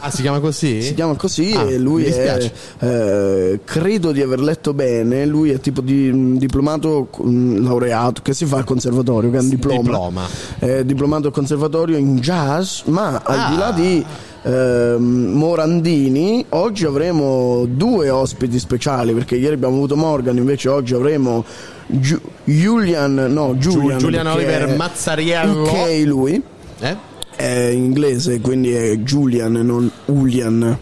Ah, 0.00 0.10
si 0.10 0.22
chiama 0.22 0.38
così? 0.40 0.82
Si 0.82 0.94
chiama 0.94 1.14
così 1.14 1.52
Ah, 1.54 1.62
e 1.70 1.78
lui 1.78 2.04
è, 2.04 2.50
eh, 2.80 3.60
credo 3.64 4.12
di 4.12 4.20
aver 4.22 4.40
letto 4.40 4.74
bene, 4.74 5.24
lui 5.24 5.50
è 5.50 5.60
tipo 5.60 5.80
di 5.80 6.08
un 6.10 6.36
diplomato 6.36 7.08
un 7.18 7.60
laureato 7.62 8.20
che 8.22 8.34
si 8.34 8.44
fa 8.44 8.58
al 8.58 8.64
conservatorio, 8.64 9.30
che 9.30 9.38
è 9.38 9.40
un 9.40 9.48
diploma. 9.48 9.80
Diploma. 9.80 10.22
È 10.58 10.84
diplomato 10.84 11.28
al 11.28 11.32
conservatorio 11.32 11.96
in 11.96 12.16
jazz, 12.18 12.82
ma 12.86 13.20
al 13.24 13.38
Ah. 13.38 13.48
di 13.50 13.56
là 13.56 13.70
di 13.72 14.04
ehm, 14.42 15.02
Morandini, 15.34 16.44
oggi 16.50 16.84
avremo 16.84 17.64
due 17.68 18.10
ospiti 18.10 18.58
speciali 18.58 19.12
perché 19.12 19.36
ieri 19.36 19.54
abbiamo 19.54 19.74
avuto 19.74 19.96
Morgan, 19.96 20.36
invece 20.36 20.68
oggi 20.68 20.94
avremo 20.94 21.44
Giu- 21.90 22.20
Julian, 22.44 23.14
no, 23.14 23.54
Julian, 23.54 23.98
Julian 23.98 24.24
perché 24.24 24.38
Oliver 24.38 24.64
è 24.68 24.76
Mazzariello. 24.76 25.62
UK 25.62 26.02
lui 26.04 26.42
Eh? 26.80 26.96
È 27.38 27.68
inglese, 27.68 28.40
quindi 28.40 28.72
è 28.72 28.96
Julian, 28.96 29.52
non 29.52 29.90
Julian. 30.06 30.76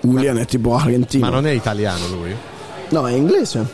Julian 0.00 0.38
è 0.38 0.46
tipo 0.46 0.74
argentino. 0.74 1.26
Ma 1.26 1.32
non 1.32 1.46
è 1.46 1.50
italiano 1.50 2.06
lui? 2.08 2.34
No, 2.90 3.06
è 3.06 3.12
inglese. 3.12 3.66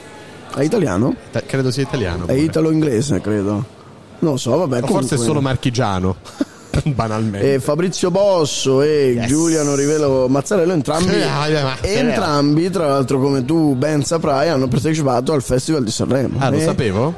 È 0.54 0.62
italiano? 0.62 1.14
Ta- 1.30 1.42
credo 1.46 1.70
sia 1.70 1.82
italiano. 1.82 2.24
È 2.24 2.32
pure. 2.32 2.38
italo-inglese, 2.40 3.20
credo. 3.20 3.52
Non 4.18 4.32
lo 4.32 4.36
so, 4.36 4.56
vabbè. 4.56 4.78
O 4.82 4.86
forse 4.86 4.86
è 4.86 4.88
comunque- 5.18 5.18
solo 5.18 5.40
marchigiano. 5.40 6.16
Banalmente. 6.82 7.54
E 7.54 7.60
Fabrizio 7.60 8.10
Bosso 8.10 8.82
e 8.82 9.12
Yes. 9.16 9.26
Giuliano 9.28 9.76
Rivelo 9.76 10.26
Mazzarello, 10.28 10.72
entrambi, 10.72 11.14
Ah, 11.22 11.76
entrambi, 11.82 12.68
tra 12.70 12.88
l'altro, 12.88 13.20
come 13.20 13.44
tu 13.44 13.76
ben 13.76 14.02
saprai, 14.04 14.48
hanno 14.48 14.66
partecipato 14.66 15.32
al 15.32 15.42
Festival 15.42 15.84
di 15.84 15.90
Sanremo. 15.92 16.38
Ah, 16.40 16.50
lo 16.50 16.58
sapevo? 16.58 17.14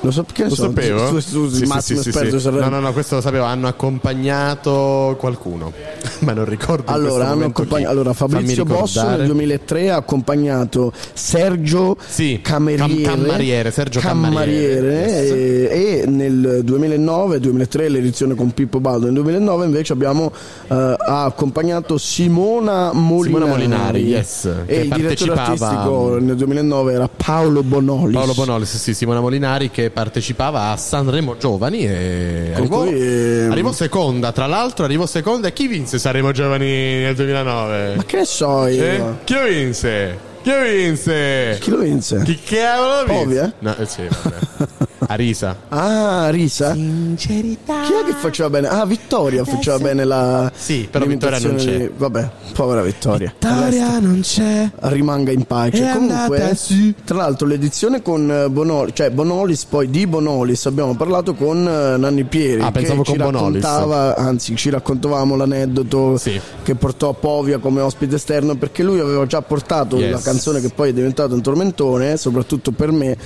Lo, 0.00 0.10
so, 0.12 0.24
Lo 0.36 0.54
sapevo? 0.54 1.08
Tu, 1.08 1.20
tu, 1.20 1.30
tu, 1.30 1.48
Sì, 1.48 1.56
sì, 1.56 1.66
massimo 1.66 2.02
sì, 2.02 2.12
sì. 2.12 2.50
No, 2.50 2.68
no, 2.68 2.78
no, 2.80 2.92
questo 2.92 3.16
lo 3.16 3.20
sapevo. 3.20 3.44
Hanno 3.44 3.66
accompagnato 3.66 5.16
qualcuno. 5.18 5.72
Ma 6.20 6.32
non 6.32 6.44
ricordo. 6.44 6.92
Allora, 6.92 7.28
hanno 7.28 7.46
accompagn- 7.46 7.84
chi. 7.84 7.90
allora, 7.90 8.12
Fabrizio 8.12 8.64
Bosso 8.64 9.08
nel 9.08 9.26
2003 9.26 9.90
ha 9.90 9.96
accompagnato 9.96 10.92
Sergio 11.12 11.96
Sì, 12.06 12.40
Cameriere, 12.42 13.02
Cam- 13.02 13.22
Cammariere, 13.22 13.70
Sergio 13.70 14.00
Cammariere, 14.00 14.76
Cammariere, 14.76 15.70
e, 15.70 16.00
e 16.02 16.06
nel 16.06 16.62
2009-2003 16.64 17.90
l'edizione 17.90 18.34
con 18.34 18.52
Pippo 18.52 18.80
Baldo, 18.80 19.06
nel 19.06 19.14
2009 19.14 19.64
invece 19.66 19.92
abbiamo 19.92 20.32
eh, 20.68 20.74
ha 20.74 21.24
accompagnato 21.24 21.98
Simona 21.98 22.92
Molinari, 22.92 23.24
Simona 23.24 23.46
Molinari, 23.46 24.02
yes, 24.02 24.50
e 24.66 24.80
il 24.80 24.88
direttore 24.88 25.32
artistico 25.32 26.18
nel 26.20 26.36
2009 26.36 26.92
era 26.92 27.08
Paolo 27.08 27.62
Bonolis. 27.62 28.14
Paolo 28.14 28.34
Bonolis, 28.34 28.76
sì, 28.76 28.94
Simona 28.94 29.20
Molinari 29.20 29.70
che 29.70 29.87
partecipava 29.90 30.70
a 30.70 30.76
Sanremo 30.76 31.36
Giovani 31.36 31.86
e 31.86 32.52
arrivò, 32.54 32.82
cui, 32.82 33.00
ehm, 33.00 33.50
arrivò 33.50 33.72
seconda, 33.72 34.32
tra 34.32 34.46
l'altro 34.46 34.84
arrivò 34.84 35.06
seconda 35.06 35.48
e 35.48 35.52
chi 35.52 35.66
vinse 35.66 35.98
Sanremo 35.98 36.32
Giovani 36.32 36.66
nel 36.66 37.14
2009? 37.14 37.96
Ma 37.96 38.04
che 38.04 38.16
ne 38.18 38.24
so 38.24 38.66
io? 38.66 38.84
Eh? 38.84 39.02
Chi 39.24 39.34
lo 39.34 39.44
vinse? 39.44 40.18
Chi 40.42 40.50
lo 40.50 40.60
vinse? 40.62 41.58
Chi 41.60 41.70
lo 41.70 41.78
vinse? 41.78 42.22
Chi 42.24 42.38
cavolo 42.42 43.04
vinse? 43.04 43.24
Povia? 43.24 43.52
No, 43.58 43.76
eh, 43.76 43.86
sì, 43.86 44.02
vabbè. 44.08 44.86
Arisa. 45.06 45.56
Ah, 45.68 46.28
Risa. 46.30 46.72
Sincerità. 46.72 47.82
Chi 47.82 47.92
è 47.92 48.04
che 48.04 48.12
faceva 48.18 48.50
bene? 48.50 48.68
Ah, 48.68 48.84
Vittoria 48.84 49.44
faceva 49.44 49.78
bene 49.78 50.04
la. 50.04 50.50
Sì, 50.54 50.88
però 50.90 51.06
Vittoria 51.06 51.38
non 51.38 51.54
c'è. 51.56 51.76
di- 51.78 51.90
Vabbè, 51.96 52.28
povera 52.52 52.82
Vittoria. 52.82 53.32
non 53.40 54.20
c'è. 54.22 54.70
rimanga 54.80 55.30
in 55.30 55.44
pace. 55.44 55.88
È 55.88 55.92
Comunque, 55.92 56.36
andata 56.40 56.54
su. 56.54 56.92
tra 57.04 57.16
l'altro, 57.16 57.46
l'edizione 57.46 58.02
con 58.02 58.30
eh, 58.30 58.50
Bonolis, 58.50 58.92
cioè 58.96 59.10
Bonolis, 59.10 59.64
poi 59.66 59.88
di 59.88 60.06
Bonolis, 60.06 60.66
abbiamo 60.66 60.94
parlato 60.96 61.34
con 61.34 61.58
eh, 61.66 61.96
Nanni 61.96 62.24
Pieri. 62.24 62.60
Ah, 62.60 62.70
pensavo 62.72 63.02
che 63.02 63.12
ci 63.12 63.18
con 63.18 63.30
Bonolis. 63.30 63.62
raccontava, 63.62 64.16
anzi, 64.16 64.56
ci 64.56 64.70
raccontavamo 64.70 65.36
l'aneddoto 65.36 66.16
Sì. 66.16 66.40
che 66.62 66.74
portò 66.74 67.10
a 67.10 67.14
Povia 67.14 67.58
come 67.58 67.80
ospite 67.80 68.16
esterno 68.16 68.56
perché 68.56 68.82
lui 68.82 68.98
aveva 69.00 69.26
già 69.26 69.42
portato 69.42 69.96
Yes. 69.96 70.12
la 70.12 70.20
canzone 70.20 70.60
che 70.60 70.70
poi 70.70 70.90
è 70.90 70.92
diventata 70.92 71.34
un 71.34 71.40
tormentone, 71.40 72.16
soprattutto 72.16 72.72
per 72.72 72.90
me. 72.92 73.16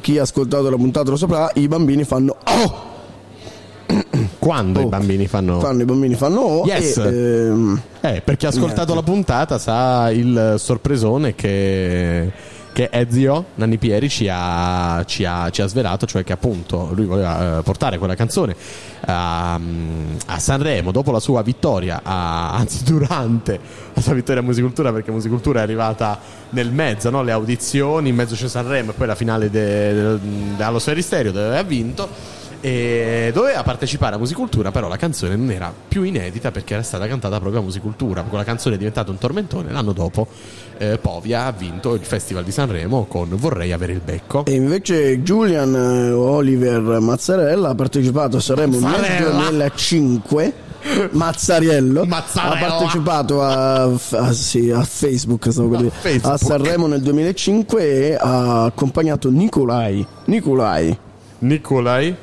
Chi 0.00 0.18
ha 0.18 0.22
ascoltato 0.22 0.70
la 0.70 0.76
puntata 0.76 1.10
lo 1.10 1.16
saprà, 1.16 1.50
i 1.54 1.68
bambini 1.68 2.04
fanno 2.04 2.36
oh! 2.44 2.88
Quando 4.38 4.80
Oh. 4.80 4.82
i 4.82 4.86
bambini 4.86 5.26
fanno... 5.26 5.60
Fanno, 5.60 5.82
I 5.82 5.84
bambini 5.84 6.14
fanno 6.14 6.40
oh! 6.40 6.64
Yes. 6.64 6.96
E, 6.96 7.08
ehm, 7.08 7.82
Eh, 8.00 8.22
per 8.22 8.36
chi 8.36 8.46
ha 8.46 8.48
ascoltato 8.48 8.94
la 8.94 9.02
puntata 9.02 9.58
sa 9.58 10.10
il 10.10 10.54
sorpresone 10.58 11.34
che, 11.34 12.32
che 12.72 12.88
Ezio 12.92 13.46
Nanni 13.56 13.78
Pieri 13.78 14.08
ci 14.08 14.28
ha, 14.30 15.02
ci, 15.06 15.24
ha, 15.24 15.50
ci 15.50 15.60
ha 15.62 15.66
svelato, 15.66 16.06
cioè 16.06 16.24
che 16.24 16.32
appunto 16.32 16.90
lui 16.94 17.04
voleva 17.04 17.58
eh, 17.58 17.62
portare 17.62 17.98
quella 17.98 18.14
canzone 18.14 18.54
a, 19.06 19.54
a 19.54 20.38
Sanremo 20.38 20.92
dopo 20.92 21.10
la 21.10 21.20
sua 21.20 21.42
vittoria, 21.42 22.00
a- 22.02 22.52
anzi 22.52 22.84
durante 22.84 23.58
la 23.92 24.00
sua 24.00 24.14
vittoria 24.14 24.40
a 24.40 24.44
Musicultura, 24.44 24.92
perché 24.92 25.10
Musicultura 25.10 25.60
è 25.60 25.62
arrivata 25.62 26.18
nel 26.50 26.70
mezzo, 26.70 27.10
no? 27.10 27.22
le 27.22 27.32
audizioni, 27.32 28.08
in 28.10 28.14
mezzo 28.14 28.34
c'è 28.34 28.48
Sanremo 28.48 28.92
e 28.92 28.94
poi 28.94 29.06
la 29.06 29.14
finale 29.14 29.50
de- 29.50 30.18
de- 30.56 30.62
allo 30.62 30.78
Sferisterio 30.78 31.32
dove 31.32 31.46
aveva 31.46 31.62
vinto 31.62 32.08
e 32.62 33.30
doveva 33.32 33.62
partecipare 33.62 34.16
a 34.16 34.18
Musicultura, 34.18 34.70
però 34.70 34.86
la 34.86 34.98
canzone 34.98 35.34
non 35.34 35.50
era 35.50 35.72
più 35.88 36.02
inedita 36.02 36.50
perché 36.50 36.74
era 36.74 36.82
stata 36.82 37.06
cantata 37.06 37.38
proprio 37.40 37.62
a 37.62 37.64
Musicultura. 37.64 38.22
Quella 38.22 38.44
canzone 38.44 38.74
è 38.74 38.78
diventata 38.78 39.10
un 39.10 39.16
tormentone. 39.16 39.72
L'anno 39.72 39.92
dopo 39.92 40.26
eh, 40.80 40.96
Povia 40.96 41.44
ha 41.44 41.52
vinto 41.52 41.92
il 41.92 42.00
Festival 42.00 42.42
di 42.42 42.50
Sanremo 42.52 43.04
con 43.04 43.28
Vorrei 43.32 43.70
avere 43.70 43.92
il 43.92 44.00
becco. 44.02 44.46
E 44.46 44.52
invece 44.54 45.20
Julian 45.20 45.74
eh, 45.74 46.10
Oliver 46.10 47.00
Mazzarella 47.00 47.68
ha 47.68 47.74
partecipato 47.74 48.38
a 48.38 48.40
Sanremo 48.40 48.78
nel 48.78 48.80
Mazzarella. 48.80 49.30
2005. 49.30 50.52
Mazzariello 51.10 52.06
Mazzarella. 52.06 52.66
ha 52.66 52.68
partecipato 52.70 53.42
a, 53.42 53.82
a- 53.82 54.32
sì, 54.32 54.70
a 54.70 54.82
Facebook, 54.82 55.52
stavo 55.52 55.68
per 55.68 55.78
dire. 55.80 55.90
Facebook. 55.90 56.32
a 56.32 56.36
Sanremo 56.38 56.86
nel 56.86 57.02
2005 57.02 57.82
e 57.82 58.14
ha 58.18 58.64
accompagnato 58.64 59.28
Nicolai 59.30 60.06
Nicolai 60.24 60.98
Nicolai. 61.40 62.16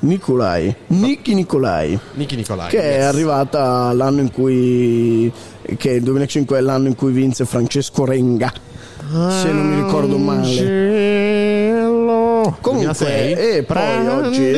Nicolai 0.00 0.74
Nicky 0.88 1.34
Nicolai 1.34 1.98
Niki 2.12 2.36
Nicolai. 2.36 2.68
che 2.68 2.80
è 2.80 2.96
yes. 2.98 3.06
arrivata 3.06 3.92
l'anno 3.92 4.20
in 4.20 4.30
cui 4.30 5.32
che 5.76 5.90
il 5.90 6.02
2005 6.02 6.58
è 6.58 6.60
l'anno 6.60 6.88
in 6.88 6.94
cui 6.94 7.12
vinse 7.12 7.44
Francesco 7.44 8.04
Renga 8.04 8.52
se 9.10 9.52
non 9.52 9.68
mi 9.68 9.82
ricordo 9.82 10.18
male 10.18 10.48
Comunque, 12.60 12.94
2006. 12.94 13.32
e 13.58 13.62
poi 13.62 14.06
oggi- 14.08 14.50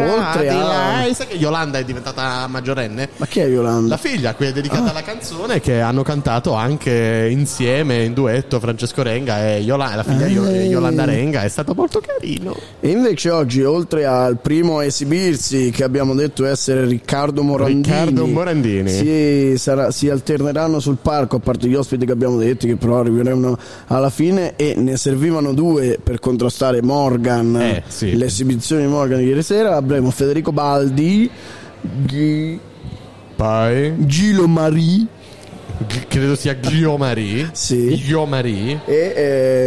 Oltre 0.00 0.48
a- 0.48 0.98
lei. 1.02 1.14
Sai 1.14 1.26
che 1.26 1.36
Yolanda 1.36 1.78
è 1.78 1.84
diventata 1.84 2.46
maggiorenne? 2.48 3.08
ma 3.16 3.26
chi 3.26 3.40
è 3.40 3.46
Yolanda? 3.46 3.88
La 3.90 3.96
figlia 3.96 4.30
a 4.30 4.34
cui 4.34 4.46
è 4.46 4.52
dedicata 4.52 4.92
la 4.92 5.02
canzone 5.02 5.60
che 5.60 5.80
hanno 5.80 6.02
cantato 6.02 6.52
anche 6.54 7.28
insieme 7.30 8.04
in 8.04 8.12
duetto 8.14 8.58
Francesco 8.60 9.02
Renga 9.02 9.46
e 9.46 9.58
Yola- 9.60 9.94
la 9.94 10.02
figlia 10.02 10.26
Yo- 10.26 10.46
Eh. 10.46 10.64
Yolanda 10.66 11.04
Renga 11.04 11.42
è 11.42 11.48
stato 11.48 11.74
molto 11.74 12.00
carino. 12.00 12.54
E 12.80 12.88
invece 12.90 13.30
oggi, 13.30 13.62
oltre 13.62 14.04
al 14.06 14.38
primo 14.38 14.78
a 14.78 14.84
esibirsi, 14.84 15.70
che 15.70 15.84
abbiamo 15.84 16.14
detto 16.14 16.44
essere 16.44 16.84
Riccardo 16.86 17.42
Morandini, 17.42 17.82
Riccardo 17.82 18.26
Morandini. 18.26 18.90
Si, 18.90 19.58
sarà- 19.58 19.90
si 19.90 20.08
alterneranno 20.08 20.80
sul 20.80 20.96
palco, 21.00 21.36
a 21.36 21.40
parte 21.40 21.68
gli 21.68 21.74
ospiti 21.74 22.06
che 22.06 22.12
abbiamo 22.12 22.38
detto, 22.38 22.66
che 22.66 22.76
però 22.76 23.00
arriveranno 23.00 23.56
alla 23.88 24.10
fine, 24.10 24.54
e 24.56 24.74
ne 24.76 24.96
servivano 24.96 25.52
due 25.52 25.98
per 26.02 26.18
contrastare 26.18 26.45
Morgan, 26.82 27.56
Eh, 27.60 27.82
sì. 27.86 28.16
l'esibizione 28.16 28.82
di 28.82 28.88
Morgan 28.88 29.18
di 29.18 29.26
ieri 29.26 29.42
sera. 29.42 29.76
Avremo 29.76 30.10
Federico 30.10 30.52
Baldi, 30.52 31.28
Poi 33.36 33.94
Gilo 34.06 34.46
Marie 34.48 35.06
G- 35.86 36.06
credo 36.08 36.34
sia 36.36 36.54
Guillaume 36.54 36.96
Marie. 37.04 37.50
Sì. 37.52 37.88
Guillaume 37.88 38.30
Marie. 38.30 38.80
e 38.86 39.12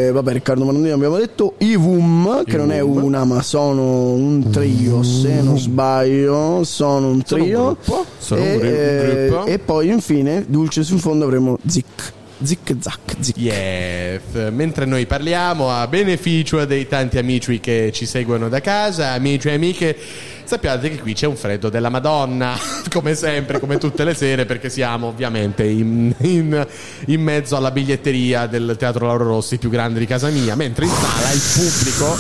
eh, 0.08 0.12
vabbè 0.12 0.34
Riccardo 0.34 0.64
Morandini 0.66 0.90
abbiamo 0.92 1.18
detto 1.18 1.54
Ivum 1.60 2.44
che 2.46 2.58
non 2.58 2.72
è 2.72 2.78
Ivum. 2.80 3.04
una 3.04 3.26
ma 3.26 3.44
sono 3.44 4.14
un 4.14 4.50
trio 4.50 5.04
se 5.04 5.40
non 5.44 5.60
sbaglio 5.60 6.64
sono 6.64 7.10
un 7.10 7.22
Sono 7.24 7.44
un 7.44 7.48
trio 7.48 7.64
gruppo, 7.64 8.06
sono 8.18 8.42
e, 8.42 8.56
un 8.56 8.62
eh, 8.64 9.26
gruppo. 9.30 9.46
e 9.46 9.60
poi 9.60 9.90
infine 9.90 10.46
dulce 10.48 10.82
sul 10.82 11.00
fondo 11.00 11.26
avremo 11.26 11.60
Zic 11.68 12.14
Zic 12.42 12.76
Zac 12.80 13.16
Zic 13.20 13.38
Yes. 13.38 14.50
Mentre 14.52 14.86
noi 14.86 15.06
parliamo 15.06 15.72
a 15.72 15.88
beneficio 15.88 16.64
dei 16.66 16.88
tanti 16.88 17.18
amici 17.18 17.60
che 17.60 17.92
ci 17.94 18.06
seguono 18.06 18.48
da 18.48 18.62
casa, 18.62 19.12
amici 19.12 19.50
e 19.50 19.54
amiche, 19.56 19.98
sappiate 20.46 20.90
che 20.90 21.00
qui 21.00 21.14
c'è 21.14 21.28
un 21.28 21.36
freddo 21.36 21.70
della 21.70 21.90
Madonna, 21.90 22.58
come 22.90 23.14
sempre, 23.16 23.60
come 23.60 23.78
tutte 23.78 24.06
le 24.06 24.14
sere, 24.14 24.46
perché 24.46 24.70
siamo 24.70 25.08
ovviamente 25.08 25.66
in, 25.66 26.14
in- 26.20 26.68
in 27.08 27.22
mezzo 27.22 27.58
alla 27.58 27.72
biglietteria 27.72 28.48
del 28.48 28.76
Teatro 28.80 29.06
Lauro 29.08 29.26
Rossi 29.26 29.58
più 29.58 29.70
grande 29.70 30.00
di 30.00 30.06
casa 30.06 30.30
mia, 30.30 30.56
mentre 30.56 30.86
in 30.86 30.92
sala 30.92 31.32
il 31.34 31.42
pubblico, 31.54 32.16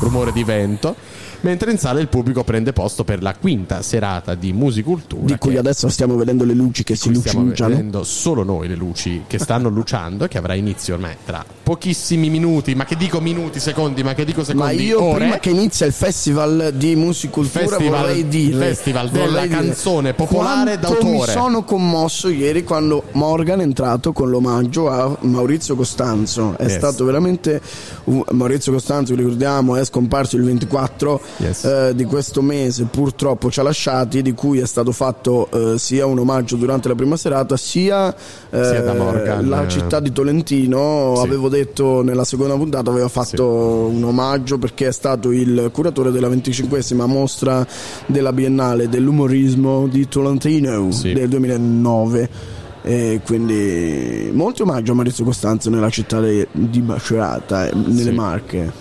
rumore 0.00 0.32
di 0.32 0.44
vento, 0.44 0.96
mentre 1.40 1.70
in 1.70 1.78
sala 1.78 2.00
il 2.00 2.08
pubblico 2.08 2.44
prende 2.44 2.72
posto 2.72 3.04
per 3.04 3.22
la 3.22 3.34
quinta 3.34 3.82
serata 3.82 4.34
di 4.34 4.52
Musicultura. 4.52 5.24
di 5.24 5.38
cui 5.38 5.56
adesso 5.56 5.88
stiamo 5.88 6.16
vedendo 6.16 6.44
le 6.44 6.54
luci 6.54 6.84
che 6.84 6.96
si 6.96 7.10
cui 7.10 7.20
stiamo 7.20 7.50
vedendo 7.50 8.04
solo 8.04 8.42
noi 8.42 8.68
le 8.68 8.76
luci 8.76 9.22
che 9.26 9.38
stanno 9.38 9.68
luciando 9.68 10.24
e 10.24 10.28
che 10.28 10.38
avrà 10.38 10.54
inizio 10.54 10.94
ormai 10.94 11.16
tra 11.24 11.44
pochissimi 11.68 12.30
minuti, 12.30 12.74
ma 12.74 12.86
che 12.86 12.96
dico 12.96 13.20
minuti, 13.20 13.60
secondi, 13.60 14.02
ma 14.02 14.14
che 14.14 14.24
dico 14.24 14.42
secondi, 14.42 14.74
Ma 14.76 14.82
io 14.82 15.02
ore. 15.02 15.18
prima 15.18 15.38
che 15.38 15.50
inizia 15.50 15.84
il 15.84 15.92
festival 15.92 16.72
di 16.74 16.96
musicultura 16.96 17.66
Festival- 17.66 18.00
vorrei 18.00 18.26
dire 18.26 18.56
festival 18.68 19.10
della 19.10 19.42
dire 19.42 19.48
canzone 19.54 20.14
popolare 20.14 20.78
quanto 20.78 21.04
mi 21.04 21.10
d'autore. 21.10 21.32
sono 21.32 21.64
commosso 21.64 22.30
ieri 22.30 22.64
quando 22.64 23.02
Morgan 23.12 23.60
è 23.60 23.64
entrato 23.64 24.14
con 24.14 24.30
l'omaggio 24.30 24.88
a 24.88 25.14
Maurizio 25.20 25.76
Costanzo. 25.76 26.54
È 26.56 26.62
Yes. 26.62 26.76
stato 26.76 27.04
veramente 27.04 27.60
un- 28.04 28.24
Maurizio 28.30 28.72
Costanzo, 28.72 29.14
ricordiamo, 29.14 29.76
è 29.76 29.84
scomparso 29.84 30.36
il 30.36 30.44
24 30.44 31.20
Yes. 31.36 31.64
eh, 31.64 31.92
di 31.94 32.04
questo 32.04 32.40
mese, 32.40 32.84
purtroppo 32.84 33.50
ci 33.50 33.60
ha 33.60 33.62
lasciati, 33.62 34.22
di 34.22 34.32
cui 34.32 34.58
è 34.58 34.66
stato 34.66 34.90
fatto 34.92 35.50
eh, 35.74 35.78
sia 35.78 36.06
un 36.06 36.18
omaggio 36.18 36.56
durante 36.56 36.88
la 36.88 36.94
prima 36.94 37.18
serata, 37.18 37.58
sia, 37.58 38.08
eh, 38.08 38.64
Sia 38.64 38.80
da 38.80 38.94
Morgan, 38.94 39.46
la 39.50 39.64
eh. 39.66 39.68
città 39.68 40.00
di 40.00 40.12
Tolentino, 40.12 41.12
Sì. 41.16 41.22
avevo 41.26 41.42
detto 41.42 41.56
nella 42.02 42.24
seconda 42.24 42.54
puntata, 42.56 42.90
aveva 42.90 43.08
fatto 43.08 43.46
un 43.90 44.02
omaggio 44.04 44.58
perché 44.58 44.88
è 44.88 44.92
stato 44.92 45.30
il 45.32 45.70
curatore 45.72 46.10
della 46.10 46.28
25esima 46.28 47.06
mostra 47.06 47.66
della 48.06 48.32
Biennale 48.32 48.88
dell'umorismo 48.88 49.86
di 49.86 50.06
Tolentino 50.08 50.90
Sì. 50.90 51.12
del 51.12 51.28
2009. 51.28 52.56
E 52.82 53.20
quindi 53.26 54.30
molti 54.32 54.62
omaggi 54.62 54.90
a 54.90 54.94
Maurizio 54.94 55.24
Costanzo 55.24 55.68
nella 55.68 55.90
città 55.90 56.20
di 56.20 56.80
Macerata, 56.80 57.68
eh, 57.68 57.74
nelle 57.74 58.02
Sì. 58.02 58.10
Marche. 58.12 58.72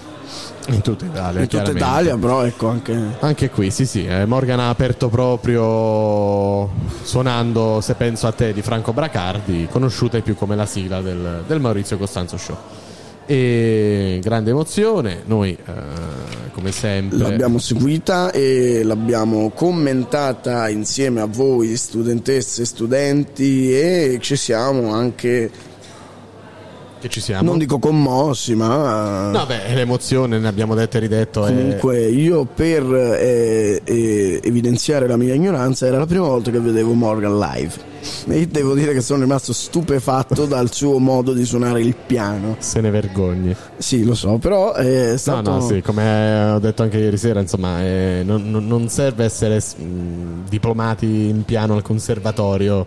In 0.68 0.82
tutta 0.82 1.06
Italia. 1.06 1.42
In 1.42 1.48
tutta. 1.48 1.72
Italia, 1.72 2.18
però 2.18 2.44
ecco 2.44 2.68
anche. 2.68 3.00
Anche 3.20 3.50
qui, 3.50 3.72
sì, 3.72 3.86
sì. 3.86 4.06
eh, 4.06 4.26
Morgan 4.26 4.60
ha 4.60 4.70
aperto 4.70 5.10
proprio 5.10 6.70
suonando 7.04 7.80
Se 7.82 7.94
penso 7.96 8.28
a 8.28 8.32
te 8.32 8.54
di 8.54 8.62
Franco 8.62 8.94
Bracardi, 8.94 9.68
conosciuta 9.72 10.20
più 10.22 10.36
come 10.36 10.56
la 10.56 10.66
sigla 10.66 11.02
del, 11.02 11.44
del 11.48 11.60
Maurizio 11.60 11.98
Costanzo 11.98 12.38
Show. 12.38 12.58
E 13.30 14.20
grande 14.24 14.52
emozione, 14.52 15.24
noi 15.26 15.52
eh, 15.52 16.52
come 16.54 16.72
sempre. 16.72 17.18
L'abbiamo 17.18 17.60
seguita 17.60 18.32
e 18.32 18.84
l'abbiamo 18.84 19.50
commentata 19.50 20.70
insieme 20.70 21.20
a 21.20 21.26
voi, 21.26 21.76
studentesse 21.76 22.62
e 22.62 22.66
studenti, 22.66 23.74
e 23.74 24.18
ci 24.22 24.38
siamo 24.38 24.94
anche, 24.94 25.52
che 27.00 27.10
ci 27.10 27.20
siamo. 27.22 27.44
non 27.50 27.58
dico 27.58 27.80
commossi, 27.80 28.56
ma 28.56 29.30
No, 29.32 29.46
beh, 29.46 29.74
l'emozione 29.74 30.40
ne 30.40 30.48
abbiamo 30.48 30.76
detto 30.76 30.98
e 30.98 31.00
ridetto. 31.00 31.46
e- 31.48 31.54
comunque 31.54 32.06
io 32.08 32.46
per 32.46 32.84
eh, 32.84 33.82
eh, 33.84 34.40
evidenziare 34.44 35.08
la 35.08 35.18
mia 35.18 35.34
ignoranza 35.34 35.86
era 35.86 35.98
la 35.98 36.06
prima 36.06 36.28
volta 36.28 36.52
che 36.52 36.60
vedevo 36.60 36.94
Morgan 36.94 37.38
live. 37.38 37.96
E 38.30 38.48
devo 38.48 38.74
dire 38.74 38.94
che 38.94 39.02
sono 39.02 39.22
rimasto 39.24 39.52
stupefatto 39.52 40.46
dal 40.46 40.72
suo 40.74 40.98
modo 40.98 41.34
di 41.34 41.44
suonare 41.44 41.82
il 41.82 41.94
piano. 42.06 42.56
Se 42.60 42.80
ne 42.80 42.90
vergogni. 42.90 43.54
Sì, 43.78 44.04
lo 44.06 44.16
so, 44.16 44.38
però 44.38 44.74
è 44.74 45.12
No, 45.12 45.18
stato... 45.18 45.50
no, 45.52 45.60
sì, 45.62 45.82
come 45.82 46.52
ho 46.52 46.60
detto 46.60 46.84
anche 46.84 46.98
ieri 47.00 47.18
sera, 47.18 47.42
insomma, 47.42 47.82
eh, 47.84 48.22
non, 48.24 48.50
non- 48.50 48.66
non 48.66 48.88
serve 48.90 49.26
essere 49.26 49.58
mh, 49.58 50.48
diplomati 50.48 51.06
in 51.06 51.44
piano 51.44 51.76
al 51.76 51.82
conservatorio 51.82 52.86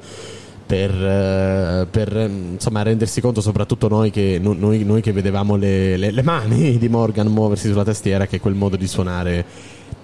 per, 0.70 0.90
eh, 0.92 1.86
per, 1.90 2.16
eh, 2.16 2.30
insomma, 2.52 2.82
rendersi 2.82 3.20
conto, 3.20 3.40
soprattutto 3.40 3.88
noi 3.88 4.10
che, 4.10 4.38
no- 4.40 4.54
noi, 4.56 4.84
noi 4.84 5.00
che 5.00 5.10
vedevamo 5.10 5.56
le, 5.56 5.96
le- 5.96 6.12
le 6.12 6.22
mani 6.22 6.78
di 6.78 6.88
Morgan 6.88 7.26
muoversi 7.26 7.68
sulla 7.68 7.82
tastiera, 7.82 8.28
che 8.28 8.38
quel 8.38 8.54
modo 8.54 8.76
di 8.76 8.86
suonare 8.86 9.44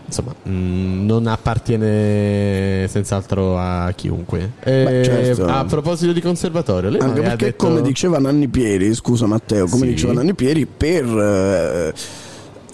insomma, 0.06 0.34
mh, 0.42 1.04
non 1.06 1.28
appartiene 1.28 2.86
senz'altro 2.88 3.56
a 3.58 3.92
chiunque. 3.94 4.50
Beh, 4.64 5.02
certo. 5.04 5.44
A 5.46 5.64
proposito 5.64 6.12
di 6.12 6.20
conservatorio, 6.20 6.90
lei 6.90 7.00
Anche 7.00 7.20
perché, 7.20 7.44
detto- 7.46 7.66
come 7.66 7.80
diceva 7.80 8.18
Nanni 8.18 8.48
Pieri, 8.48 8.92
scusa 8.92 9.26
Matteo, 9.26 9.66
come 9.68 9.86
Sì. 9.86 9.90
diceva 9.92 10.14
Nanni 10.14 10.34
Pieri, 10.34 10.66
per 10.66 11.04
eh, 11.04 11.94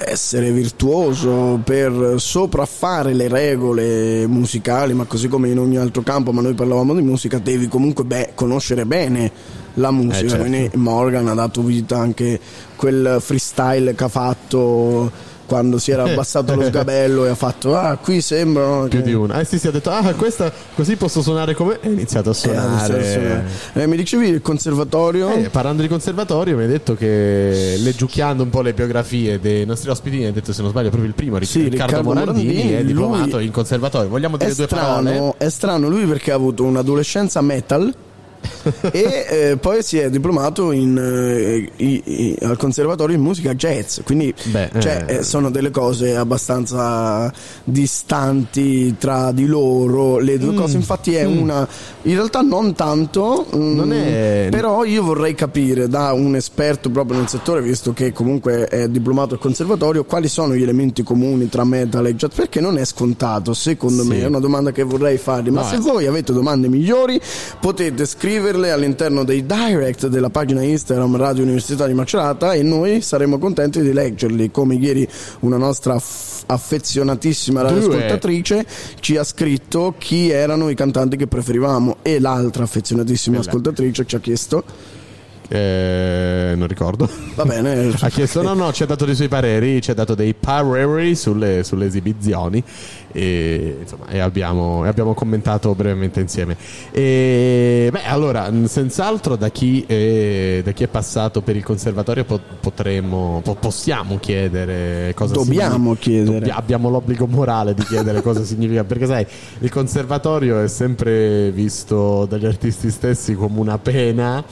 essere 0.07 0.51
virtuoso, 0.53 1.61
per 1.63 2.15
sopraffare 2.17 3.15
le 3.15 3.29
regole 3.29 4.27
musicali, 4.27 4.95
ma 4.95 5.05
così 5.05 5.29
come 5.29 5.49
in 5.49 5.59
ogni 5.59 5.77
altro 5.77 6.03
campo, 6.03 6.33
ma 6.33 6.41
noi 6.41 6.55
parlavamo 6.55 6.95
di 6.95 7.03
musica, 7.03 7.39
devi 7.39 7.69
comunque 7.69 8.05
beh, 8.05 8.33
conoscere 8.35 8.87
bene 8.87 9.31
la 9.75 9.91
musica. 9.91 10.25
Eh, 10.25 10.29
certo. 10.29 10.45
Quindi 10.45 10.71
Morgan 10.75 11.29
ha 11.29 11.35
dato 11.35 11.63
vita 11.63 11.99
anche 11.99 12.39
quel 12.77 13.19
freestyle 13.21 13.95
che 13.95 14.05
ha 14.05 14.09
fatto 14.09 15.11
quando 15.53 15.77
si 15.79 15.91
era 15.91 16.05
abbassato 16.11 16.55
lo 16.55 16.63
sgabello 16.65 17.27
e 17.27 17.29
ha 17.29 17.35
fatto 17.35 17.77
ah 17.77 17.97
qui 17.97 18.23
sembrano 18.23 18.87
più 18.89 19.01
che- 19.01 19.05
di 19.05 19.13
una. 19.13 19.39
Eh 19.39 19.45
sì, 19.45 19.59
sì, 19.59 19.67
ha 19.69 19.71
detto, 19.71 19.91
ah, 19.91 20.15
questa 20.15 20.51
così 20.75 20.97
posso 20.97 21.21
suonare 21.21 21.55
come... 21.55 21.79
E 21.83 21.89
ha 21.89 21.91
iniziato 21.91 22.31
a 22.31 22.33
Eh, 22.33 22.35
suonare. 22.35 23.45
eh, 23.75 23.87
mi 23.87 23.97
dicevi 23.97 24.29
il 24.29 24.41
conservatorio 24.41 25.29
Eh, 25.35 25.51
parlando 25.51 25.83
di 25.83 25.89
conservatorio, 25.89 26.57
mi 26.57 26.63
hai 26.63 26.69
detto 26.69 26.95
che 26.95 27.77
leggiucchiando 27.79 28.43
un 28.43 28.49
po' 28.49 28.63
le 28.63 28.73
biografie 28.73 29.39
dei 29.41 29.67
nostri 29.67 29.91
ospiti, 29.91 30.17
mi 30.19 30.25
hai 30.25 30.33
detto 30.33 30.53
se 30.55 30.63
non 30.63 30.71
sbaglio 30.71 30.89
proprio 30.89 31.09
il 31.09 31.15
primo, 31.15 31.37
Ric- 31.37 31.51
Sì, 31.51 31.65
Riccardo, 31.69 31.97
Riccardo 31.99 32.09
Morandini, 32.15 32.47
Morandini, 32.55 32.73
è 32.81 32.85
diplomato 32.85 33.39
in 33.41 33.51
conservatorio. 33.51 34.09
Vogliamo 34.09 34.37
È 34.37 34.45
dire 34.45 34.55
due 34.55 34.67
parole? 34.67 35.11
strano, 35.11 35.35
è 35.37 35.49
strano 35.51 35.89
lui 35.89 36.07
perché 36.07 36.33
ha 36.33 36.35
avuto 36.37 36.65
un'adolescenza 36.65 37.41
metal 37.43 37.93
e 38.93 39.27
eh, 39.29 39.57
poi 39.57 39.83
si 39.83 39.99
è 39.99 40.11
diplomato 40.11 40.73
in, 40.73 40.97
eh, 40.99 41.71
i- 41.77 42.03
i- 42.05 42.39
al 42.43 42.57
conservatorio 42.57 43.17
in 43.17 43.23
musica 43.23 43.55
jazz 43.55 44.01
quindi 44.05 44.33
Beh, 44.45 44.71
cioè, 44.79 45.05
eh. 45.07 45.15
eh, 45.17 45.23
sono 45.23 45.51
delle 45.51 45.71
cose 45.71 46.17
abbastanza 46.17 47.33
distanti 47.65 48.97
tra 48.99 49.33
di 49.33 49.47
loro 49.47 50.19
le 50.19 50.39
due 50.39 50.55
cose 50.55 50.77
infatti 50.77 51.15
è 51.15 51.25
una 51.25 51.67
in 52.03 52.15
realtà 52.15 52.41
non 52.41 52.75
tanto 52.75 53.47
mm, 53.55 53.61
Mm. 53.63 53.77
Non 53.77 53.93
è- 53.93 54.49
però 54.51 54.85
io 54.85 55.03
vorrei 55.03 55.35
capire 55.35 55.89
da 55.89 56.13
un 56.13 56.35
esperto 56.37 56.91
proprio 56.91 57.19
nel 57.19 57.29
settore 57.29 57.61
visto 57.63 57.93
che 57.93 58.13
comunque 58.13 58.67
è 58.67 58.89
diplomato 58.89 59.35
al 59.35 59.41
conservatorio 59.41 60.05
quali 60.05 60.29
sono 60.29 60.55
gli 60.55 60.63
elementi 60.63 61.03
comuni 61.03 61.49
tra 61.49 61.65
metal 61.65 62.07
e 62.07 62.15
jazz 62.17 62.35
perché 62.35 62.61
non 62.61 62.79
è 62.79 62.85
scontato 62.85 63.55
secondo 63.55 64.03
Sì. 64.03 64.09
me 64.09 64.21
è 64.23 64.27
una 64.27 64.41
domanda 64.41 64.73
che 64.73 64.83
vorrei 64.83 65.17
fargli 65.19 65.51
ma 65.51 65.63
No, 65.63 65.69
se 65.69 65.77
eh. 65.77 65.79
voi 65.79 66.07
avete 66.07 66.33
domande 66.33 66.69
migliori 66.69 67.21
potete 67.61 68.05
scriverle 68.33 68.71
all'interno 68.71 69.25
dei 69.25 69.45
direct 69.45 70.07
della 70.07 70.31
pagina 70.31 70.63
Instagram 70.63 71.17
Radio 71.19 71.43
Università 71.43 71.87
di 71.87 71.93
Macerata 71.93 72.55
e 72.55 72.63
noi 72.63 73.03
saremo 73.03 73.39
contenti 73.39 73.83
di 73.83 73.93
leggerli 73.93 74.51
come 74.51 74.75
ieri 74.77 75.07
una 75.41 75.59
nostra 75.59 75.95
aff- 75.97 76.45
affezionatissima 76.47 77.61
radioascoltatrice 77.61 78.65
ci 79.01 79.19
ha 79.19 79.25
scritto 79.25 79.95
chi 79.99 80.31
erano 80.31 80.71
i 80.71 80.75
cantanti 80.75 81.17
che 81.17 81.27
preferivamo 81.27 81.97
e 82.01 82.21
l'altra 82.21 82.63
affezionatissima 82.63 83.37
Bella. 83.37 83.49
ascoltatrice 83.51 84.07
ci 84.07 84.17
ha 84.17 84.21
chiesto 84.21 84.65
Eh, 85.49 86.55
non 86.57 86.67
ricordo. 86.69 87.07
va 87.35 87.45
bene 87.45 87.93
ha 88.01 88.09
chiesto, 88.09 88.41
no, 88.41 88.55
no, 88.55 88.73
ci 88.73 88.83
ha 88.85 88.87
dato 88.87 89.05
dei 89.05 89.15
suoi 89.15 89.29
pareri, 89.29 89.83
ci 89.83 89.91
ha 89.91 89.95
dato 89.95 90.15
dei 90.15 90.33
pareri 90.33 91.15
sulle, 91.15 91.63
sulle 91.65 91.85
esibizioni 91.85 92.63
e, 93.13 93.77
insomma, 93.83 94.07
e 94.09 94.19
abbiamo, 94.19 94.85
e 94.85 94.89
abbiamo 94.89 95.15
commentato 95.15 95.75
brevemente 95.75 96.21
insieme. 96.21 96.57
E, 96.91 97.89
beh, 97.93 98.05
allora, 98.05 98.51
senz'altro 98.67 99.37
da 99.37 99.51
chi, 99.51 99.85
è, 99.87 100.61
da 100.65 100.73
chi 100.73 100.85
è 100.85 100.89
passato 100.89 101.43
per 101.43 101.57
il 101.57 101.63
conservatorio 101.65 102.25
po- 102.25 102.41
potremmo, 102.61 103.41
po- 103.45 103.55
possiamo 103.57 104.19
chiedere 104.19 105.13
cosa 105.15 105.35
Dobbiamo 105.35 105.95
significa- 105.95 106.01
chiedere. 106.01 106.39
dobbia- 106.39 106.57
abbiamo 106.57 106.89
l'obbligo 106.91 107.27
morale 107.27 107.75
di 107.75 107.85
chiedere 107.85 108.21
cosa 108.23 108.43
significa, 108.45 108.85
perché 108.85 109.07
sai, 109.07 109.27
il 109.61 109.71
conservatorio 109.71 110.61
è 110.61 110.69
sempre 110.69 111.51
visto 111.53 112.27
dagli 112.27 112.47
artisti 112.47 112.91
stessi 112.91 113.35
come 113.35 113.59
una 113.61 113.79
pena 113.79 114.45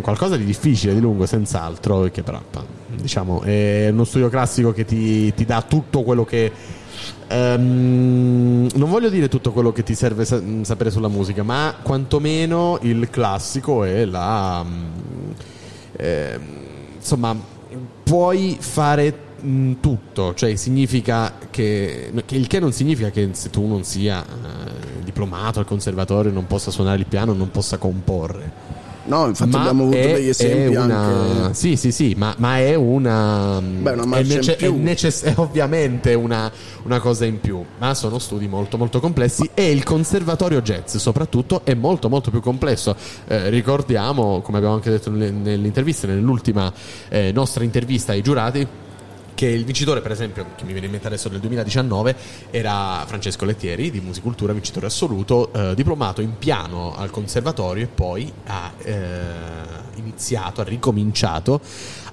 qualcosa 0.00 0.36
di 0.36 0.44
difficile, 0.44 0.94
di 0.94 1.00
lungo, 1.00 1.26
senz'altro, 1.26 2.02
che 2.12 2.22
però 2.22 2.40
diciamo 2.94 3.40
è 3.42 3.88
uno 3.90 4.04
studio 4.04 4.28
classico 4.28 4.72
che 4.72 4.84
ti, 4.84 5.32
ti 5.34 5.44
dà 5.44 5.64
tutto 5.66 6.02
quello 6.02 6.24
che 6.24 6.50
ehm, 7.28 8.68
non 8.74 8.90
voglio 8.90 9.08
dire 9.08 9.28
tutto 9.28 9.52
quello 9.52 9.72
che 9.72 9.82
ti 9.82 9.94
serve 9.94 10.24
sa- 10.24 10.40
sapere 10.62 10.90
sulla 10.90 11.08
musica, 11.08 11.42
ma 11.42 11.76
quantomeno 11.82 12.78
il 12.82 13.08
classico 13.10 13.84
e 13.84 14.04
la 14.04 14.64
mm, 14.64 15.30
ehm, 15.96 16.40
insomma 16.96 17.36
puoi 18.02 18.56
fare 18.60 19.18
mm, 19.44 19.74
tutto, 19.80 20.34
cioè 20.34 20.54
significa 20.56 21.34
che, 21.50 22.12
che 22.24 22.36
il 22.36 22.46
che 22.46 22.60
non 22.60 22.72
significa 22.72 23.10
che 23.10 23.30
se 23.32 23.50
tu 23.50 23.66
non 23.66 23.84
sia 23.84 24.24
eh, 24.24 25.02
diplomato 25.04 25.58
al 25.58 25.66
conservatorio 25.66 26.32
non 26.32 26.46
possa 26.46 26.70
suonare 26.70 26.98
il 26.98 27.06
piano, 27.06 27.32
non 27.32 27.50
possa 27.50 27.78
comporre. 27.78 28.63
No 29.06 29.26
infatti 29.26 29.50
Ma 29.50 29.60
abbiamo 29.60 29.82
avuto 29.84 29.96
è- 29.96 30.12
degli 30.14 30.28
esempi 30.28 30.74
una... 30.76 30.94
anche 31.44 31.54
Sì, 31.54 31.76
sì, 31.76 31.92
sì, 31.92 32.14
ma, 32.16 32.34
ma 32.38 32.58
è 32.58 32.74
una. 32.74 33.60
Beh, 33.60 33.92
una 33.92 34.16
è, 34.18 34.22
più. 34.56 34.74
è 34.74 34.78
necess- 34.78 35.24
è 35.24 35.32
ovviamente 35.36 36.14
una, 36.14 36.50
una 36.84 37.00
cosa 37.00 37.24
in 37.24 37.40
più, 37.40 37.62
ma 37.78 37.94
sono 37.94 38.18
studi 38.18 38.48
molto, 38.48 38.76
molto 38.78 39.00
complessi. 39.00 39.48
E 39.54 39.70
il 39.70 39.82
conservatorio 39.82 40.62
jazz, 40.62 40.96
soprattutto, 40.96 41.62
è 41.64 41.74
molto, 41.74 42.08
molto 42.08 42.30
più 42.30 42.40
complesso. 42.40 42.96
Eh, 43.26 43.48
ricordiamo, 43.50 44.40
come 44.40 44.58
abbiamo 44.58 44.74
anche 44.74 44.90
detto 44.90 45.10
nell'intervista, 45.10 46.06
nell'ultima 46.06 46.72
eh, 47.08 47.30
nostra 47.32 47.64
intervista 47.64 48.12
ai 48.12 48.22
giurati. 48.22 48.66
Che 49.34 49.46
il 49.46 49.64
vincitore, 49.64 50.00
per 50.00 50.12
esempio, 50.12 50.46
che 50.54 50.64
mi 50.64 50.70
viene 50.70 50.86
in 50.86 50.92
mente 50.92 51.08
adesso 51.08 51.28
del 51.28 51.40
2019, 51.40 52.14
era 52.50 53.02
Francesco 53.04 53.44
Lettieri 53.44 53.90
di 53.90 54.00
Musicultura, 54.00 54.52
vincitore 54.52 54.86
assoluto, 54.86 55.52
eh, 55.52 55.74
diplomato 55.74 56.20
in 56.20 56.38
piano 56.38 56.94
al 56.96 57.10
conservatorio 57.10 57.82
e 57.82 57.88
poi 57.88 58.32
ha, 58.46 58.72
eh, 58.78 59.22
iniziato, 59.96 60.60
ha 60.60 60.64
ricominciato 60.64 61.60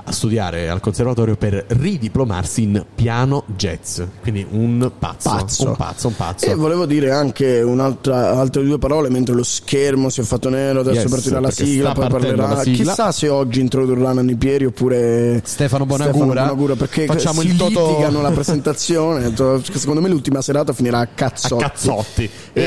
a 0.03 0.11
studiare 0.11 0.69
al 0.69 0.79
conservatorio 0.79 1.35
per 1.35 1.65
ridiplomarsi 1.67 2.63
in 2.63 2.85
piano 2.95 3.43
jazz. 3.55 4.01
Quindi 4.21 4.45
un 4.49 4.91
pazzo, 4.97 5.29
Pazzo. 5.29 5.67
un 5.67 5.75
pazzo, 5.75 6.07
un 6.07 6.15
pazzo. 6.15 6.45
E 6.45 6.55
volevo 6.55 6.85
dire 6.85 7.11
anche 7.11 7.61
un'altra, 7.61 8.31
altre 8.37 8.63
due 8.63 8.77
parole 8.77 9.09
mentre 9.09 9.33
lo 9.33 9.43
schermo 9.43 10.09
si 10.09 10.21
è 10.21 10.23
fatto 10.23 10.49
nero, 10.49 10.79
adesso 10.81 11.01
Yes, 11.01 11.09
partirà 11.09 11.39
la 11.39 11.51
sigla, 11.51 11.91
poi 11.93 12.07
parlerà. 12.09 12.47
la 12.47 12.61
sigla. 12.63 12.91
Chissà 12.93 13.11
se 13.11 13.27
oggi 13.29 13.59
introdurrà 13.59 14.13
Nanni 14.13 14.35
Pieri 14.35 14.65
oppure 14.65 15.41
Stefano 15.43 15.85
Bonagura. 15.85 16.25
Bonagura, 16.25 16.75
perché 16.75 17.05
Facciamo 17.05 17.41
si 17.41 17.47
il 17.47 17.55
litigano 17.55 18.21
la 18.21 18.31
presentazione. 18.31 19.33
Secondo 19.73 20.01
me 20.01 20.09
l'ultima 20.09 20.41
serata 20.41 20.73
finirà 20.73 20.99
a 20.99 21.01
a 21.01 21.07
cazzotti. 21.13 21.63
cazzotti. 21.63 22.29
Eh, 22.53 22.61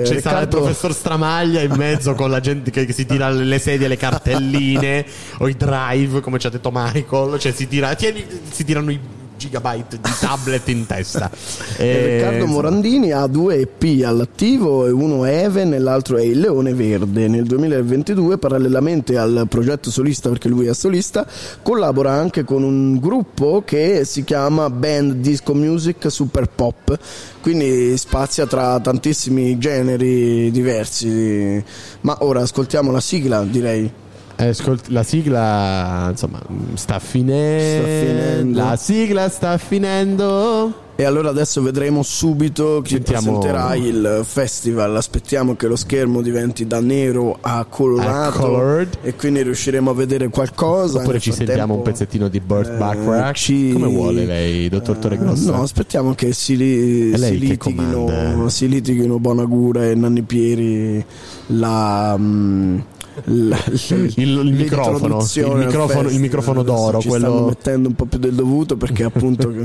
E 0.00 0.02
ci 0.06 0.20
sarà 0.20 0.40
il 0.40 0.46
Riccardo- 0.46 0.56
professor 0.60 0.92
Stramaglia 0.94 1.60
in 1.62 1.72
mezzo 1.76 2.14
con 2.14 2.30
la 2.30 2.40
gente 2.40 2.70
che, 2.70 2.90
si 2.92 3.06
tira 3.06 3.28
le 3.30 3.58
sedie, 3.58 3.88
le 3.88 3.96
cartelline 3.96 5.04
o 5.38 5.48
i 5.48 5.54
drive, 5.56 6.20
come 6.20 6.38
ci 6.38 6.46
ha 6.46 6.50
detto 6.50 6.70
Michael. 6.92 7.38
Cioè 7.38 7.52
si, 7.52 7.66
tira, 7.66 7.94
tieni- 7.94 8.24
si 8.50 8.64
tirano 8.64 8.90
i 8.90 9.00
gigabyte 9.40 9.98
di 10.00 10.10
tablet 10.20 10.68
in 10.68 10.86
testa. 10.86 11.30
E 11.78 11.88
E, 11.90 12.16
Riccardo 12.16 12.36
insomma, 12.44 12.52
Morandini 12.52 13.10
ha 13.12 13.26
due 13.26 13.56
EP 13.56 14.04
all'attivo, 14.04 14.86
e 14.86 14.90
uno 14.90 15.24
è 15.24 15.44
Even 15.44 15.72
e 15.72 15.78
l'altro 15.78 16.18
è 16.18 16.22
Il 16.22 16.40
Leone 16.40 16.74
Verde. 16.74 17.26
Nel 17.26 17.44
2022, 17.44 18.36
parallelamente 18.36 19.16
al 19.16 19.46
progetto 19.48 19.90
solista, 19.90 20.28
perché 20.28 20.48
lui 20.48 20.66
è 20.66 20.74
solista, 20.74 21.26
collabora 21.62 22.12
anche 22.12 22.44
con 22.44 22.62
un 22.62 22.98
gruppo 22.98 23.62
che 23.64 24.04
si 24.04 24.24
chiama 24.24 24.68
Band 24.68 25.14
Disco 25.14 25.54
Music 25.54 26.10
Super 26.10 26.48
Pop, 26.54 26.98
quindi 27.40 27.96
spazia 27.96 28.46
tra 28.46 28.78
tantissimi 28.80 29.56
generi 29.56 30.50
diversi. 30.50 31.64
Ma 32.02 32.18
ora 32.20 32.42
ascoltiamo 32.42 32.92
la 32.92 33.00
sigla, 33.00 33.42
direi. 33.42 33.90
Eh, 34.40 34.48
ascolti- 34.48 34.92
la 34.92 35.02
sigla 35.02 36.08
insomma 36.10 36.40
sta 36.74 36.98
finendo. 36.98 37.82
Sta 37.82 37.88
finendo. 37.88 38.58
La 38.58 38.76
sigla 38.76 39.28
sta 39.28 39.58
finendo. 39.58 40.88
E 41.00 41.04
allora 41.04 41.30
adesso 41.30 41.62
vedremo 41.62 42.02
subito 42.02 42.82
chi 42.82 42.96
Sentiamo- 42.96 43.38
presenterà 43.38 43.74
il 43.74 44.20
festival. 44.22 44.94
Aspettiamo 44.96 45.56
che 45.56 45.66
lo 45.66 45.74
schermo 45.76 46.20
diventi 46.20 46.66
da 46.66 46.80
nero 46.80 47.38
a 47.40 47.64
colorato 47.66 48.86
e 49.00 49.14
quindi 49.14 49.42
riusciremo 49.42 49.88
a 49.92 49.94
vedere 49.94 50.28
qualcosa. 50.28 50.98
Oppure 50.98 51.12
Nel 51.14 51.22
ci 51.22 51.32
sentiamo 51.32 51.74
un 51.76 51.82
frattempo, 51.82 51.90
pezzettino 51.90 52.28
di 52.28 52.40
Burt 52.40 52.68
eh, 52.68 52.76
Bacharach. 52.76 53.34
ci- 53.34 53.70
Come 53.72 53.86
vuole 53.88 54.26
lei, 54.26 54.68
dottor 54.68 54.98
Torregrossa? 54.98 55.50
No, 55.52 55.62
aspettiamo 55.62 56.12
che 56.14 56.34
si, 56.34 56.54
li- 56.58 57.16
si 57.16 57.38
litighino, 57.38 58.46
si 58.50 58.68
litighino 58.68 59.18
Bonagura 59.18 59.86
e 59.86 59.94
Nanni 59.94 60.20
Pieri 60.20 61.02
la, 61.46 62.14
mm, 62.18 62.78
il, 63.26 64.12
il 64.16 64.52
microfono, 64.54 65.18
il 65.34 65.56
microfono, 65.56 66.08
il 66.08 66.20
microfono 66.20 66.62
d'oro, 66.62 67.00
ci 67.00 67.08
stanno 67.08 67.26
quello 67.30 67.46
mettendo 67.46 67.88
un 67.88 67.94
po' 67.94 68.06
più 68.06 68.18
del 68.18 68.34
dovuto 68.34 68.76
perché 68.76 69.04
appunto 69.04 69.48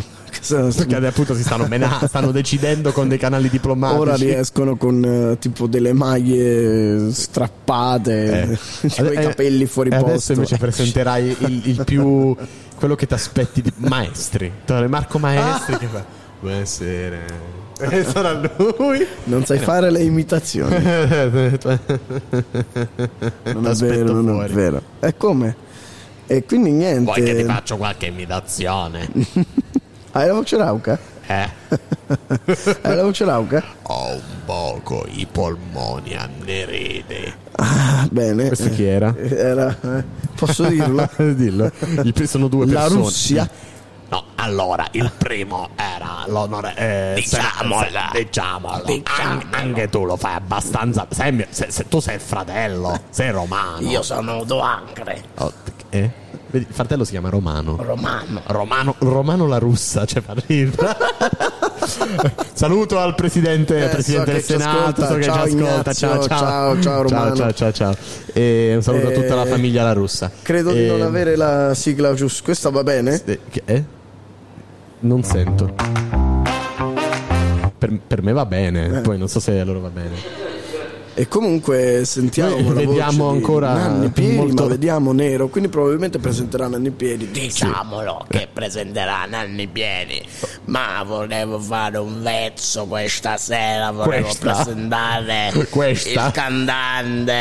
perché 0.47 0.95
appunto 1.05 1.35
si 1.35 1.43
stanno, 1.43 1.65
mena- 1.67 2.05
stanno 2.07 2.31
decidendo 2.31 2.91
con 2.91 3.07
dei 3.07 3.17
canali 3.17 3.49
diplomatici. 3.49 3.99
Ora 3.99 4.15
riescono 4.15 4.75
con 4.75 5.03
eh, 5.03 5.37
tipo 5.39 5.67
delle 5.67 5.93
maglie 5.93 7.11
strappate, 7.11 8.57
con 8.95 9.05
i 9.05 9.15
Eh, 9.15 9.21
capelli 9.21 9.65
fuori 9.65 9.89
e 9.89 9.93
posto. 9.93 10.09
Adesso 10.09 10.33
invece 10.33 10.57
presenterai 10.57 11.37
il, 11.39 11.61
il 11.69 11.83
più 11.83 12.35
quello 12.75 12.95
che 12.95 13.07
ti 13.07 13.13
aspetti 13.13 13.61
di 13.61 13.71
Maestri. 13.77 14.51
Marco 14.87 15.19
Maestri 15.19 15.77
che 15.77 15.87
fa 15.87 16.23
Buonasera. 16.49 17.17
E 17.79 18.03
sarà 18.03 18.39
lui. 18.77 19.03
Non 19.23 19.43
sai 19.45 19.57
fare 19.57 19.89
le 19.89 20.03
imitazioni. 20.03 20.75
Non 23.45 23.65
è 23.67 23.73
vero, 23.73 24.13
non 24.21 24.35
fuori. 24.35 24.51
è 24.51 24.53
vero. 24.53 24.81
E 24.99 25.17
come? 25.17 25.55
E 26.27 26.45
quindi 26.45 26.69
niente. 26.69 27.03
Vuoi 27.03 27.23
che 27.23 27.35
ti 27.35 27.43
faccio 27.45 27.77
qualche 27.77 28.05
imitazione? 28.05 29.09
Hai 30.13 30.27
la 30.27 30.33
voce 30.33 30.57
rauca? 30.57 30.99
Eh? 31.25 31.49
Hai 32.83 32.95
la 32.95 33.03
voce 33.03 33.25
rauca? 33.25 33.63
Ho 33.81 34.11
un 34.13 34.21
poco 34.45 35.03
i 35.09 35.25
polmoni 35.29 36.15
anneriti. 36.15 37.33
Ah, 37.53 38.07
bene. 38.11 38.45
Questo 38.49 38.69
chi 38.69 38.83
era? 38.83 39.15
Era, 39.17 39.75
eh, 39.81 40.03
posso 40.35 40.67
dirlo? 40.67 41.09
Dillo. 41.17 41.71
Il- 42.03 42.27
sono 42.27 42.47
due 42.47 42.67
La 42.67 42.81
persone. 42.81 43.01
Russia. 43.01 43.49
No, 44.09 44.23
allora, 44.35 44.87
il 44.91 45.11
primo 45.17 45.69
era 45.75 46.23
l'onore... 46.27 46.75
Eh, 46.75 47.13
diciamola. 47.15 48.09
Diciamolo. 48.13 48.83
An- 49.19 49.47
anche 49.51 49.89
tu 49.89 50.05
lo 50.05 50.15
fai 50.15 50.35
abbastanza... 50.35 51.07
Sei, 51.09 51.45
se- 51.49 51.71
se- 51.71 51.87
tu 51.87 51.99
sei 51.99 52.15
il 52.15 52.21
fratello, 52.21 52.99
sei 53.09 53.31
romano. 53.31 53.81
Io 53.89 54.01
sono 54.03 54.43
Duancre, 54.43 55.23
Oh, 55.35 55.51
eh? 55.89 56.11
Il 56.57 56.65
fratello 56.69 57.03
si 57.03 57.11
chiama 57.11 57.29
Romano. 57.29 57.75
romano. 57.79 58.41
Romano, 58.47 58.95
Romano 58.99 59.47
la 59.47 59.57
russa, 59.57 60.05
cioè 60.05 60.21
fa 60.21 60.33
ridere. 60.47 60.95
Saluto 62.53 62.97
al 62.99 63.13
presidente, 63.15 63.85
Eh, 63.85 63.89
presidente 63.89 64.41
so 64.41 64.53
del 64.53 64.61
Senato, 64.61 65.01
ascolta. 65.03 65.07
so 65.07 65.15
che 65.15 65.23
Ciao, 65.23 65.33
ci 65.47 65.55
ascolta. 65.55 65.93
Ciao, 65.93 66.11
ciao, 66.13 66.27
Ciao, 66.27 66.81
ciao, 66.81 67.01
Romano. 67.01 67.35
ciao, 67.35 67.51
ciao, 67.53 67.71
ciao. 67.71 67.95
E 68.33 68.73
un 68.75 68.81
saluto 68.81 69.07
a 69.07 69.11
tutta 69.11 69.35
la 69.35 69.43
Eh, 69.43 69.47
famiglia 69.47 69.83
la 69.83 69.93
russa. 69.93 70.31
Credo 70.41 70.71
di 70.71 70.85
E- 70.85 70.87
non 70.87 71.01
avere 71.01 71.35
la 71.35 71.73
sigla 71.73 72.13
giusta. 72.13 72.43
Questa 72.43 72.69
va 72.69 72.83
bene? 72.83 73.21
Eh, 73.25 73.39
eh? 73.65 73.83
Non 74.99 75.23
sento. 75.23 75.73
Per, 77.77 77.99
per 78.07 78.21
me 78.23 78.31
va 78.31 78.43
Eh. 78.43 78.47
bene, 78.47 79.01
poi 79.01 79.17
non 79.17 79.27
so 79.27 79.39
se 79.39 79.59
a 79.59 79.65
loro 79.65 79.81
va 79.81 79.89
bene. 79.89 80.15
E 81.17 81.29
comunque 81.29 82.03
sentiamo 82.03 82.55
Noi 82.59 82.63
la 82.65 82.73
vediamo 82.73 83.23
voce 83.23 83.37
di 83.37 83.43
ancora 83.45 83.73
Nanni 83.73 84.09
Pieri, 84.09 84.35
molto- 84.35 84.63
ma 84.63 84.67
vediamo 84.69 85.13
nero, 85.13 85.47
quindi 85.47 85.69
probabilmente 85.69 86.19
presenterà 86.19 86.67
Nanni 86.67 86.91
Pieri. 86.91 87.31
Diciamolo 87.31 88.25
che 88.27 88.49
presenterà 88.51 89.23
Nanni 89.25 89.65
Pieni, 89.67 90.21
ma 90.65 91.01
volevo 91.05 91.57
fare 91.57 91.99
un 91.99 92.21
vezzo 92.21 92.85
questa 92.87 93.37
sera, 93.37 93.91
volevo 93.91 94.25
Questa? 94.25 94.51
presentare 94.55 95.53
Questa? 95.71 96.25
il 96.25 96.31
cantante 96.33 97.33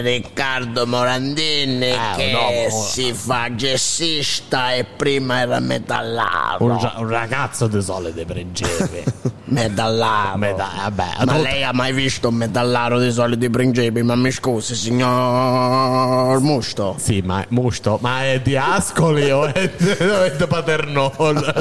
Riccardo 0.00 0.86
Morandini 0.86 1.90
Eh, 1.90 1.98
che 2.16 2.32
no, 2.32 2.70
si 2.70 3.12
fa 3.12 3.50
jazzista 3.50 4.72
e 4.72 4.84
prima 4.84 5.40
era 5.42 5.60
metallaro. 5.60 6.64
Un, 6.64 6.70
un 7.00 7.08
ragazzo 7.08 7.66
di 7.66 7.82
solide 7.82 8.24
principi. 8.24 9.04
Metallaro. 9.48 10.36
Meta- 10.38 10.70
vabbè, 10.76 11.08
Ma 11.18 11.32
tutto- 11.32 11.42
lei 11.42 11.62
ha 11.62 11.72
mai 11.72 11.92
visto 11.92 12.28
un 12.28 12.34
metallaro 12.34 12.98
di 12.98 13.12
soliti 13.12 13.48
principi? 13.48 14.02
Ma 14.02 14.16
mi 14.16 14.32
scusi, 14.32 14.74
signor 14.74 16.40
Musto. 16.40 16.96
Sì, 16.98 17.20
ma 17.24 17.42
è 17.42 17.46
musto, 17.50 17.98
ma 18.00 18.24
è 18.24 18.40
di 18.40 18.56
Ascoli 18.56 19.30
o 19.30 19.44
è 19.44 19.70
di, 19.76 19.86
è 19.88 20.34
di 20.36 20.46
Paternò, 20.46 21.12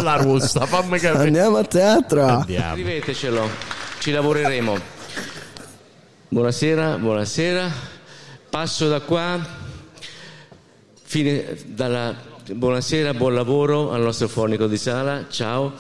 la 0.01 0.15
russa? 0.15 0.65
Fammi 0.65 0.97
capire. 0.97 1.23
Andiamo 1.25 1.57
a 1.57 1.63
teatro. 1.63 2.25
Andiamo. 2.25 2.73
Scrivetecelo, 2.73 3.49
ci 3.99 4.11
lavoreremo. 4.11 4.77
Buonasera, 6.29 6.97
buonasera. 6.97 7.69
Passo 8.49 8.87
da 8.89 8.99
qua. 9.01 9.39
Fine 11.03 11.55
dalla 11.67 12.15
buonasera, 12.51 13.13
buon 13.13 13.35
lavoro 13.35 13.91
al 13.91 14.01
nostro 14.01 14.27
fonico 14.27 14.65
di 14.65 14.77
sala. 14.77 15.25
Ciao. 15.29 15.73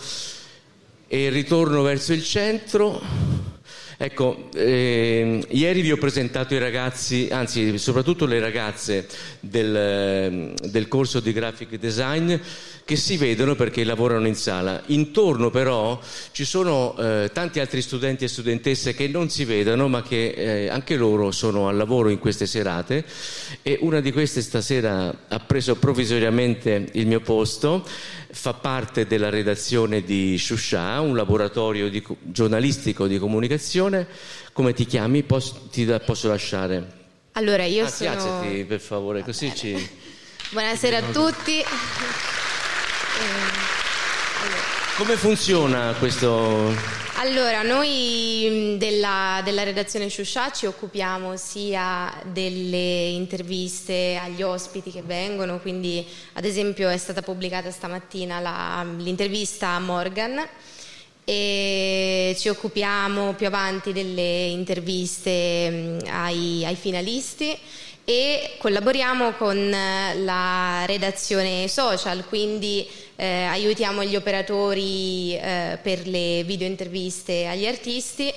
E 1.07 1.29
ritorno 1.29 1.83
verso 1.83 2.13
il 2.13 2.23
centro. 2.23 2.99
Ecco, 3.97 4.49
ehm, 4.53 5.45
ieri 5.49 5.81
vi 5.81 5.91
ho 5.91 5.97
presentato 5.97 6.53
i 6.53 6.57
ragazzi, 6.57 7.29
anzi 7.31 7.77
soprattutto 7.77 8.25
le 8.25 8.39
ragazze 8.39 9.07
del, 9.39 10.53
del 10.61 10.87
corso 10.89 11.21
di 11.21 11.31
graphic 11.31 11.77
design 11.77 12.35
che 12.85 12.97
si 12.97 13.17
vedono 13.17 13.55
perché 13.55 13.83
lavorano 13.83 14.27
in 14.27 14.35
sala. 14.35 14.83
Intorno 14.87 15.49
però 15.49 15.99
ci 16.31 16.45
sono 16.45 16.95
eh, 16.97 17.31
tanti 17.33 17.59
altri 17.59 17.81
studenti 17.81 18.25
e 18.25 18.27
studentesse 18.27 18.93
che 18.93 19.07
non 19.07 19.29
si 19.29 19.43
vedono 19.43 19.87
ma 19.87 20.03
che 20.03 20.27
eh, 20.27 20.69
anche 20.69 20.95
loro 20.95 21.31
sono 21.31 21.67
al 21.67 21.77
lavoro 21.77 22.09
in 22.09 22.19
queste 22.19 22.45
serate 22.45 23.03
e 23.63 23.79
una 23.81 24.01
di 24.01 24.11
queste 24.11 24.41
stasera 24.41 25.23
ha 25.27 25.39
preso 25.39 25.75
provvisoriamente 25.77 26.89
il 26.91 27.07
mio 27.07 27.21
posto, 27.21 27.83
fa 28.35 28.53
parte 28.53 29.07
della 29.07 29.29
redazione 29.29 30.03
di 30.03 30.37
Shusha, 30.37 30.99
un 30.99 31.15
laboratorio 31.15 31.89
di 31.89 32.01
co- 32.01 32.17
giornalistico 32.21 33.07
di 33.07 33.17
comunicazione. 33.17 34.05
Come 34.51 34.73
ti 34.73 34.85
chiami? 34.85 35.23
Posso, 35.23 35.67
ti 35.71 35.85
da- 35.85 36.01
posso 36.01 36.27
lasciare? 36.27 37.03
Allora, 37.31 37.63
io 37.63 37.85
Anzi, 37.85 38.03
sono... 38.03 38.11
alzati 38.11 38.65
per 38.65 38.81
favore, 38.81 39.23
così 39.23 39.55
ci... 39.55 39.89
Buonasera 40.49 40.97
a 40.97 41.01
tutti. 41.11 41.63
Come 44.97 45.15
funziona 45.15 45.93
questo... 45.97 47.04
Allora, 47.17 47.61
noi 47.61 48.73
mh, 48.75 48.77
della, 48.77 49.39
della 49.43 49.63
redazione 49.63 50.09
Shusha 50.09 50.51
ci 50.51 50.65
occupiamo 50.65 51.37
sia 51.37 52.13
delle 52.25 53.05
interviste 53.07 54.19
agli 54.21 54.41
ospiti 54.41 54.91
che 54.91 55.01
vengono, 55.01 55.59
quindi 55.59 56.05
ad 56.33 56.43
esempio 56.43 56.89
è 56.89 56.97
stata 56.97 57.21
pubblicata 57.21 57.71
stamattina 57.71 58.39
la- 58.41 58.85
l'intervista 58.97 59.69
a 59.69 59.79
Morgan 59.79 60.45
e 61.23 62.35
ci 62.37 62.49
occupiamo 62.49 63.33
più 63.33 63.47
avanti 63.47 63.93
delle 63.93 64.47
interviste 64.47 65.69
mh, 65.69 65.99
ai, 66.09 66.65
ai 66.65 66.75
finalisti 66.75 67.57
e 68.03 68.55
collaboriamo 68.59 69.31
con 69.33 69.69
la 69.69 70.83
redazione 70.85 71.67
social, 71.69 72.25
quindi 72.27 72.85
eh, 73.15 73.25
aiutiamo 73.43 74.03
gli 74.03 74.15
operatori 74.15 75.35
eh, 75.35 75.77
per 75.81 76.07
le 76.07 76.43
video 76.45 76.67
interviste 76.67 77.45
agli 77.47 77.65
artisti. 77.65 78.31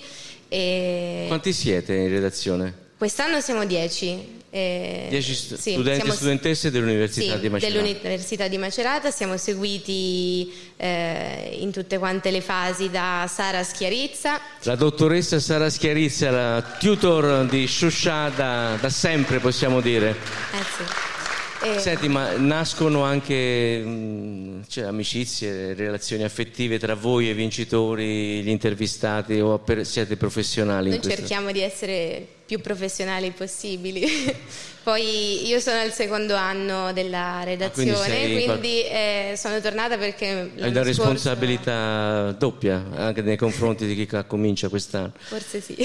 E 0.48 1.24
Quanti 1.26 1.52
siete 1.52 1.94
in 1.94 2.08
redazione? 2.08 2.86
Quest'anno 2.96 3.40
siamo 3.40 3.64
10. 3.64 4.36
eh, 4.50 5.06
10 5.10 5.34
stu- 5.34 5.56
sì, 5.56 5.72
studenti 5.72 6.08
e 6.08 6.12
studentesse 6.12 6.70
dell'Università 6.70 7.34
sì, 7.34 7.40
di 7.40 7.48
Macerata. 7.50 7.80
dell'Università 7.82 8.48
di 8.48 8.56
Macerata, 8.56 9.10
siamo 9.10 9.36
seguiti 9.36 10.50
eh, 10.78 11.58
in 11.60 11.70
tutte 11.70 11.98
quante 11.98 12.30
le 12.30 12.40
fasi 12.40 12.88
da 12.90 13.28
Sara 13.32 13.62
Schiarizza, 13.62 14.40
La 14.62 14.74
dottoressa 14.74 15.38
Sara 15.38 15.68
Schiarizza, 15.68 16.30
la 16.30 16.62
tutor 16.78 17.44
di 17.46 17.66
Shusha 17.66 18.30
da, 18.30 18.78
da 18.80 18.88
sempre 18.88 19.38
possiamo 19.38 19.80
dire. 19.82 20.10
eh 20.10 20.62
sì. 20.76 21.17
E- 21.60 21.80
Senti, 21.80 22.06
ma 22.08 22.36
nascono 22.36 23.02
anche 23.02 23.78
mh, 23.78 24.64
cioè, 24.68 24.84
amicizie, 24.84 25.74
relazioni 25.74 26.22
affettive 26.22 26.78
tra 26.78 26.94
voi 26.94 27.26
e 27.26 27.30
i 27.32 27.34
vincitori, 27.34 28.42
gli 28.42 28.48
intervistati 28.48 29.40
o 29.40 29.58
per- 29.58 29.84
siete 29.84 30.16
professionali? 30.16 30.84
in 30.86 30.90
Noi 30.92 31.00
questo? 31.00 31.18
cerchiamo 31.18 31.50
di 31.50 31.60
essere 31.60 32.24
più 32.46 32.60
professionali 32.60 33.32
possibili. 33.32 34.06
Poi 34.84 35.46
io 35.48 35.58
sono 35.58 35.80
al 35.80 35.92
secondo 35.92 36.34
anno 36.36 36.92
della 36.92 37.42
redazione, 37.44 37.90
Ah, 37.90 37.96
sei- 38.04 38.44
quindi, 38.44 38.82
eh, 38.84 39.34
sono 39.36 39.60
tornata 39.60 39.98
perché 39.98 40.26
Hai 40.28 40.50
una 40.54 40.68
scorso- 40.70 40.82
responsabilità 40.84 42.32
doppia 42.38 42.86
anche 42.94 43.20
nei 43.22 43.36
confronti 43.36 43.84
di 43.84 43.94
chi 43.96 44.08
comincia 44.26 44.68
quest'anno. 44.68 45.12
Forse 45.18 45.60
sì. 45.60 45.76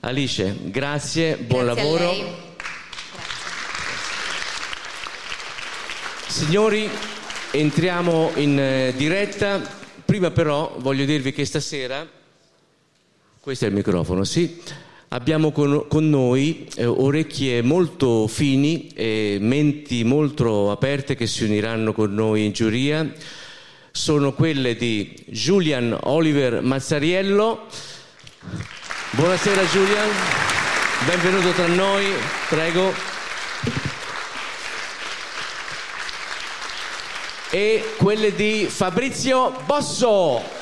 Alice, 0.00 0.54
grazie, 0.64 1.36
buon 1.36 1.64
Grazie 1.66 1.82
lavoro. 1.82 2.48
Signori, 6.30 6.88
entriamo 7.50 8.30
in 8.36 8.56
eh, 8.56 8.94
diretta. 8.96 9.60
Prima 10.04 10.30
però 10.30 10.76
voglio 10.78 11.04
dirvi 11.04 11.32
che 11.32 11.44
stasera, 11.44 12.08
questo 13.40 13.64
è 13.64 13.68
il 13.68 13.74
microfono, 13.74 14.22
sì, 14.22 14.62
abbiamo 15.08 15.50
con, 15.50 15.86
con 15.88 16.08
noi 16.08 16.68
eh, 16.76 16.86
orecchie 16.86 17.62
molto 17.62 18.28
fini 18.28 18.92
e 18.94 19.38
menti 19.40 20.04
molto 20.04 20.70
aperte 20.70 21.16
che 21.16 21.26
si 21.26 21.42
uniranno 21.42 21.92
con 21.92 22.14
noi 22.14 22.44
in 22.44 22.52
giuria. 22.52 23.12
Sono 23.90 24.32
quelle 24.32 24.76
di 24.76 25.12
Julian 25.26 25.98
Oliver 26.02 26.62
Mazzariello. 26.62 27.66
Buonasera 29.10 29.62
Julian, 29.64 30.08
benvenuto 31.06 31.50
tra 31.50 31.66
noi, 31.66 32.04
prego. 32.48 33.19
E 37.50 37.94
quelle 37.96 38.34
di 38.34 38.66
Fabrizio 38.68 39.52
Bosso. 39.66 40.58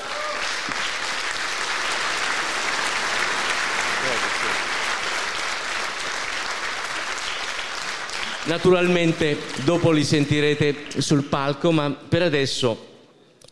Naturalmente 8.44 9.36
dopo 9.64 9.90
li 9.90 10.02
sentirete 10.02 10.86
sul 11.02 11.24
palco, 11.24 11.70
ma 11.70 11.90
per 11.90 12.22
adesso 12.22 12.86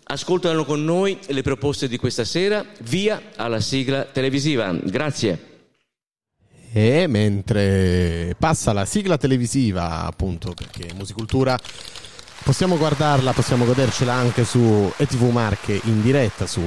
ascoltano 0.05 0.64
con 0.64 0.83
noi 0.83 1.18
le 1.27 1.42
proposte 1.42 1.87
di 1.87 1.99
questa 1.99 2.25
sera. 2.25 2.64
Via 2.81 3.20
alla 3.37 3.61
sigla 3.61 4.05
televisiva. 4.05 4.72
Grazie. 4.72 5.55
E 6.72 7.07
mentre 7.07 8.35
passa 8.38 8.72
la 8.72 8.87
sigla 8.87 9.18
televisiva, 9.18 10.05
appunto, 10.07 10.55
perché 10.55 10.94
Musicultura 10.94 11.59
possiamo 12.46 12.76
guardarla, 12.76 13.32
possiamo 13.32 13.64
godercela 13.64 14.12
anche 14.12 14.44
su 14.44 14.92
ETV 14.96 15.32
Marche 15.32 15.80
in 15.87 16.00
diretta 16.00 16.46
su- 16.46 16.62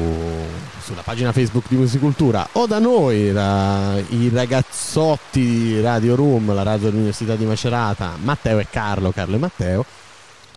sulla 0.83 1.03
pagina 1.03 1.31
Facebook 1.31 1.67
di 1.69 1.77
Musicultura 1.77 2.49
o 2.51 2.67
da 2.67 2.79
noi, 2.79 3.31
da, 3.31 3.97
i 4.09 4.27
ragazzotti 4.27 5.39
di 5.39 5.81
Radio 5.81 6.15
Room, 6.15 6.53
la 6.53 6.63
radio 6.63 6.89
dell'Università 6.89 7.37
di 7.37 7.45
Macerata, 7.45 8.17
Matteo 8.21 8.59
e 8.59 8.67
Carlo, 8.69 9.11
Carlo 9.11 9.37
e 9.37 9.39
Matteo, 9.39 9.85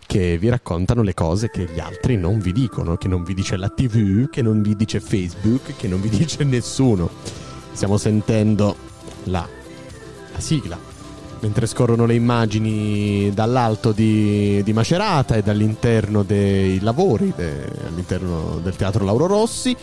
che 0.05 0.37
vi 0.37 0.49
raccontano 0.49 1.01
le 1.03 1.13
cose 1.13 1.49
che 1.49 1.69
gli 1.73 1.79
altri 1.79 2.17
non 2.17 2.39
vi 2.39 2.51
dicono, 2.51 2.97
che 2.97 3.07
non 3.07 3.23
vi 3.23 3.33
dice 3.33 3.55
la 3.55 3.69
TV, 3.69 4.29
che 4.29 4.41
non 4.41 4.61
vi 4.61 4.75
dice 4.75 4.99
Facebook, 4.99 5.77
che 5.77 5.87
non 5.87 6.01
vi 6.01 6.09
dice 6.09 6.43
nessuno. 6.43 7.09
Stiamo 7.71 7.95
sentendo 7.95 8.75
la, 9.23 9.47
la 10.33 10.39
sigla 10.41 10.91
mentre 11.43 11.65
scorrono 11.67 12.05
le 12.05 12.15
immagini 12.15 13.29
dall'alto 13.33 13.91
di, 13.91 14.63
di 14.63 14.71
Macerata 14.71 15.35
e 15.35 15.43
dall'interno 15.43 16.23
dei 16.23 16.79
lavori 16.79 17.33
de- 17.35 17.69
all'interno 17.85 18.59
del 18.63 18.77
teatro 18.77 19.03
Lauro 19.03 19.27
Rossi 19.27 19.75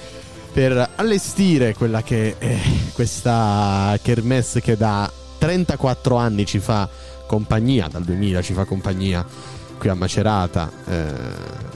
per 0.51 0.93
allestire 0.97 1.75
quella 1.75 2.03
che 2.03 2.39
è 2.39 2.59
questa 2.95 3.97
kermesse 4.01 4.63
che 4.63 4.75
da 4.75 5.11
34 5.37 6.17
anni 6.17 6.47
ci 6.47 6.61
fa 6.61 6.89
compagnia, 7.27 7.89
dal 7.89 8.05
2000 8.05 8.41
ci 8.41 8.55
fa 8.55 8.65
compagnia 8.65 9.25
qui 9.79 9.89
a 9.91 9.95
Macerata. 9.95 10.71
eh, 10.87 11.69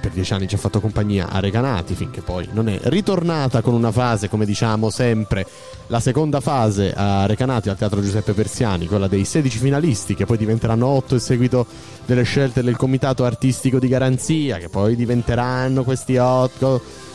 per 0.00 0.12
dieci 0.12 0.32
anni 0.32 0.46
ci 0.46 0.54
ha 0.54 0.58
fatto 0.58 0.80
compagnia 0.80 1.28
a 1.28 1.40
Recanati 1.40 1.94
finché 1.94 2.20
poi 2.20 2.48
non 2.52 2.68
è 2.68 2.78
ritornata 2.84 3.62
con 3.62 3.74
una 3.74 3.90
fase, 3.90 4.28
come 4.28 4.44
diciamo 4.46 4.90
sempre, 4.90 5.44
la 5.88 6.00
seconda 6.00 6.40
fase 6.40 6.92
a 6.94 7.26
Recanati 7.26 7.68
al 7.68 7.76
Teatro 7.76 8.00
Giuseppe 8.00 8.32
Persiani, 8.32 8.86
quella 8.86 9.08
dei 9.08 9.24
16 9.24 9.58
finalisti 9.58 10.14
che 10.14 10.26
poi 10.26 10.36
diventeranno 10.36 10.86
8 10.86 11.14
a 11.16 11.18
seguito 11.18 11.66
delle 12.06 12.22
scelte 12.22 12.62
del 12.62 12.76
Comitato 12.76 13.24
Artistico 13.24 13.78
di 13.78 13.88
Garanzia, 13.88 14.58
che 14.58 14.68
poi 14.68 14.96
diventeranno 14.96 15.84
questi 15.84 16.16
8 16.16 17.06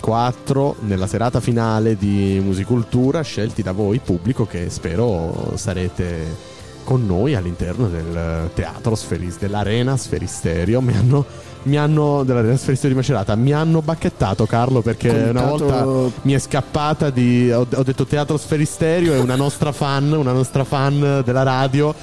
4 0.00 0.76
nella 0.80 1.06
serata 1.06 1.40
finale 1.40 1.96
di 1.96 2.40
Musicultura 2.42 3.20
scelti 3.20 3.62
da 3.62 3.72
voi 3.72 3.98
pubblico 3.98 4.46
che 4.46 4.70
spero 4.70 5.52
sarete 5.56 6.56
con 6.84 7.04
noi 7.04 7.34
all'interno 7.34 7.88
del 7.88 8.48
teatro 8.54 8.94
Sferis, 8.94 9.36
dell'arena 9.38 9.98
Sferisterio. 9.98 10.80
Mi 10.80 10.96
hanno, 10.96 11.26
mi 11.64 11.76
hanno 11.76 12.22
dell'arena 12.24 12.56
Sferisterio 12.56 12.96
di 12.96 13.00
Macerata 13.00 13.34
mi 13.34 13.52
hanno 13.52 13.82
bacchettato 13.82 14.46
Carlo 14.46 14.80
perché 14.80 15.08
una 15.08 15.42
Comitato- 15.42 15.66
volta 15.66 16.18
mi 16.22 16.32
è 16.32 16.38
scappata 16.38 17.10
di 17.10 17.50
ho, 17.50 17.66
ho 17.72 17.82
detto 17.82 18.06
teatro 18.06 18.36
Sferisterio 18.36 19.14
e 19.14 19.18
una 19.18 19.36
nostra 19.36 19.72
fan 19.72 20.12
una 20.12 20.32
nostra 20.32 20.64
fan 20.64 21.22
della 21.24 21.42
radio 21.42 21.94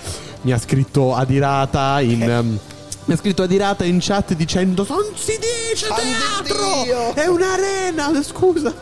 mi 0.41 0.51
ha 0.51 0.57
scritto 0.57 1.15
adirata 1.15 1.99
in 2.01 2.21
ehm, 2.21 2.59
mi 3.05 3.13
ha 3.13 3.17
scritto 3.17 3.43
adirata 3.43 3.83
in 3.83 3.99
chat 4.01 4.33
dicendo 4.33 4.85
non 4.89 5.03
si 5.13 5.33
dice 5.37 5.87
teatro! 5.87 7.13
È 7.13 7.27
un'arena! 7.27 8.11
Scusa 8.23 8.73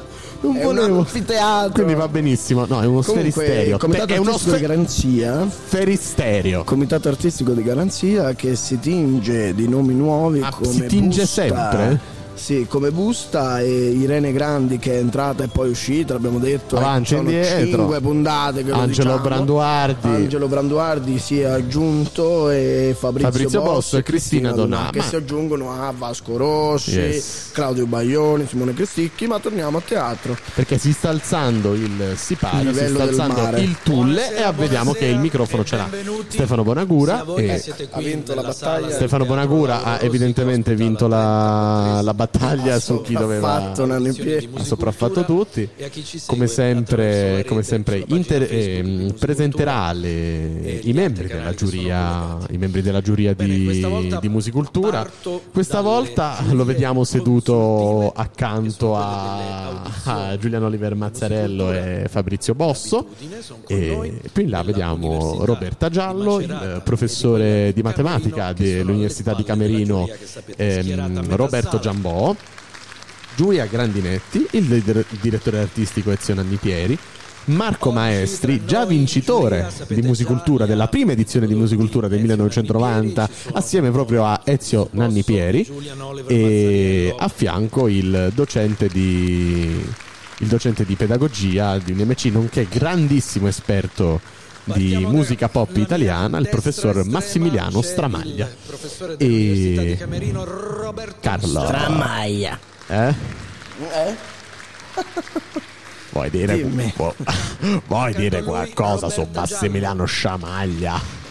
non 0.43 0.56
È 0.58 0.65
un 0.65 0.75
volevo 0.75 0.99
anfiteatro. 0.99 1.71
quindi 1.73 1.93
va 1.93 2.08
benissimo 2.08 2.65
no 2.67 2.82
è 2.82 2.86
uno 2.86 3.01
Comunque, 3.01 3.32
sferisterio 3.32 3.73
il 3.75 3.79
Comitato 3.82 4.13
è 4.13 4.17
uno 4.17 4.29
Artistico 4.32 4.56
di 4.56 4.62
Garanzia 4.62 5.47
sferisterio 5.65 6.63
Comitato 6.63 7.08
Artistico 7.10 7.51
di 7.53 7.63
Garanzia 7.63 8.34
che 8.34 8.56
si 8.56 8.79
tinge 8.79 9.53
di 9.53 9.67
nomi 9.67 9.93
nuovi 9.93 10.41
Ah, 10.41 10.51
come 10.51 10.71
si 10.71 10.86
tinge 10.86 11.21
Busta. 11.21 11.41
sempre? 11.41 11.99
Sì, 12.36 12.65
come 12.67 12.91
Busta 12.91 13.62
e 13.62 13.69
Irene 13.91 14.34
Grandi 14.34 14.78
che 14.78 14.93
è 14.93 14.98
entrata 14.98 15.43
e 15.43 15.48
poi 15.48 15.69
uscita, 15.69 16.13
l'abbiamo 16.13 16.39
detto. 16.39 16.76
Avanti 16.76 17.13
e 17.13 17.17
sono 17.17 17.30
indietro. 17.30 17.78
cinque 17.78 18.02
puntate 18.02 18.63
che 18.63 18.69
lo 18.72 18.76
Angelo 18.80 19.10
diciamo. 19.12 19.22
Branduardi. 19.24 20.08
Angelo 20.08 20.48
Branduardi 20.48 21.19
si 21.19 21.39
è 21.39 21.46
aggiunto 21.46 22.50
e 22.50 22.96
Fabrizio, 23.00 23.32
Fabrizio 23.32 23.62
Bosso 23.62 23.98
e 23.98 24.04
Cristina 24.04 24.52
Donà. 24.52 24.89
che 24.91 25.02
si 25.02 25.15
aggiungono 25.15 25.72
a 25.72 25.93
Vasco 25.96 26.36
Rossi, 26.36 26.91
Yes. 27.00 27.50
Claudio 27.54 27.86
Baioni, 27.86 28.46
Simone 28.48 28.74
Cristicchi, 28.74 29.26
ma 29.28 29.39
torniamo 29.39 29.78
a 29.78 29.82
teatro. 29.86 30.36
perché 30.56 30.78
si 30.78 30.91
sta 30.91 31.10
alzando 31.10 31.74
il 31.76 32.13
sipario 32.15 32.72
Il 32.72 32.76
si 32.76 32.88
sta 32.89 33.04
alzando 33.04 33.41
mare. 33.41 33.62
il 33.62 33.78
tulle 33.84 34.36
e 34.36 34.52
vediamo 34.52 34.91
che 34.91 35.06
il 35.06 35.19
microfono 35.19 35.63
ce 35.63 35.76
l'ha 35.78 35.88
Stefano 36.28 36.63
Bonagura 36.63 37.24
e 37.38 37.62
Ha 37.91 38.00
vinto 38.00 38.34
la 38.36 38.41
battaglia. 38.41 38.89
Stefano 38.91 39.26
Bonagura 39.26 39.84
ha 39.84 40.00
evidentemente 40.02 40.76
vinto 40.76 41.08
la, 41.08 42.02
la 42.02 42.13
battaglia 42.13 42.23
su 42.80 43.02
chi 43.02 43.14
doveva 43.14 43.72
ha 44.56 44.64
sopraffatto 44.64 45.26
tutti. 45.26 45.68
Come 46.26 46.48
sempre, 46.48 47.44
come 47.48 47.64
sempre 47.64 48.04
inter- 48.08 48.48
ehm, 48.52 49.14
presenterà 49.20 49.92
le- 49.94 50.80
i 50.84 50.94
membri 50.94 51.28
della 51.28 51.54
giuria 51.54 52.38
i 52.50 52.58
membri 52.58 52.82
della 52.82 53.02
giuria 53.02 53.34
di, 53.34 53.86
di 54.20 54.30
musicultura. 54.30 55.10
questa 55.52 55.82
volta 55.82 56.38
lo 56.52 56.64
vediamo 56.66 57.04
seduto 57.04 58.12
accanto 58.16 58.96
a, 58.96 59.82
a 60.04 60.38
Giuliano 60.38 60.66
Oliver 60.68 60.96
Mazzarello 60.96 61.72
e 61.72 62.06
Fabrizio 62.10 62.54
Bosso. 62.56 63.08
e 63.68 64.22
più 64.32 64.44
in 64.44 64.50
là 64.50 64.62
vediamo 64.64 65.44
Roberta 65.46 65.90
Giallo 65.90 66.40
il 66.40 66.52
eh, 66.52 66.82
professore 66.82 67.72
di 67.74 67.82
matematica 67.82 68.54
dell'Università 68.54 69.34
di 69.34 69.44
Camerino 69.44 70.08
ehm, 70.56 71.36
Roberto 71.36 71.80
Giulia 73.36 73.65
Grandinetti, 73.65 74.45
il 74.52 74.65
dir- 74.65 75.06
direttore 75.19 75.60
artistico 75.60 76.12
Ezio 76.12 76.36
Nanni 76.36 76.58
Pieri, 76.58 76.97
Marco 77.45 77.91
Maestri, 77.91 78.63
già 78.65 78.86
vincitore 78.86 79.69
di 79.88 80.02
Musicultura 80.02 80.65
della 80.65 80.88
prima 80.88 81.12
edizione 81.12 81.47
di 81.47 81.56
Musicultura 81.56 82.08
del 82.08 82.19
1990, 82.19 83.30
assieme 83.54 83.91
proprio 83.91 84.26
a 84.26 84.41
Ezio 84.45 84.88
Nanni 84.91 85.23
Pieri, 85.23 85.67
e 86.28 87.13
a 87.17 87.28
fianco 87.28 87.88
il 87.88 88.32
docente 88.34 88.88
di, 88.88 89.84
il 90.38 90.47
docente 90.47 90.86
di 90.86 90.95
pedagogia 90.95 91.78
di 91.80 91.91
UNMC, 91.91 92.26
nonché 92.26 92.67
grandissimo 92.69 93.47
esperto 93.47 94.21
di 94.63 94.95
musica 95.06 95.49
pop 95.49 95.76
italiana, 95.76 96.38
il 96.38 96.49
professor 96.49 97.06
Massimiliano 97.06 97.82
Stramaglia. 97.82 98.49
E 99.17 99.97
Carlo. 101.19 101.65
Stramaglia. 101.65 102.60
Eh? 102.88 103.15
Eh? 103.80 104.15
Vuoi 106.12 106.30
dire, 106.30 106.63
vuoi 107.88 108.13
dire 108.13 108.43
qualcosa 108.43 109.10
su 109.10 109.28
Massimiliano 109.34 110.06
Sciamaglia? 110.06 111.23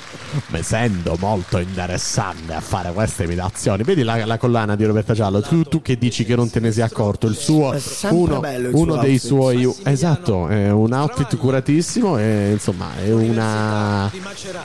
Mi 0.49 0.62
sento 0.62 1.16
molto 1.18 1.59
interessante 1.59 2.55
a 2.55 2.61
fare 2.61 2.90
queste 2.92 3.25
imitazioni. 3.25 3.83
Vedi 3.83 4.03
la, 4.03 4.25
la 4.25 4.38
collana 4.38 4.77
di 4.77 4.85
Roberta 4.85 5.12
Giallo? 5.12 5.42
Tu, 5.42 5.62
tu 5.64 5.83
che 5.83 5.99
dici 5.99 6.25
che 6.25 6.35
non 6.35 6.49
te 6.49 6.59
ne 6.59 6.73
sei 6.73 6.85
accorto? 6.85 7.27
Il 7.27 7.37
suo, 7.37 7.77
uno, 8.11 8.40
bello 8.40 8.68
il 8.68 8.75
uno 8.75 8.95
suo 8.95 9.03
dei 9.03 9.18
suoi, 9.18 9.75
esatto, 9.85 10.49
è 10.49 10.71
un 10.71 10.92
outfit 10.92 11.37
curatissimo. 11.37 12.18
E 12.18 12.53
insomma, 12.53 12.97
è 12.97 13.12
una. 13.12 14.11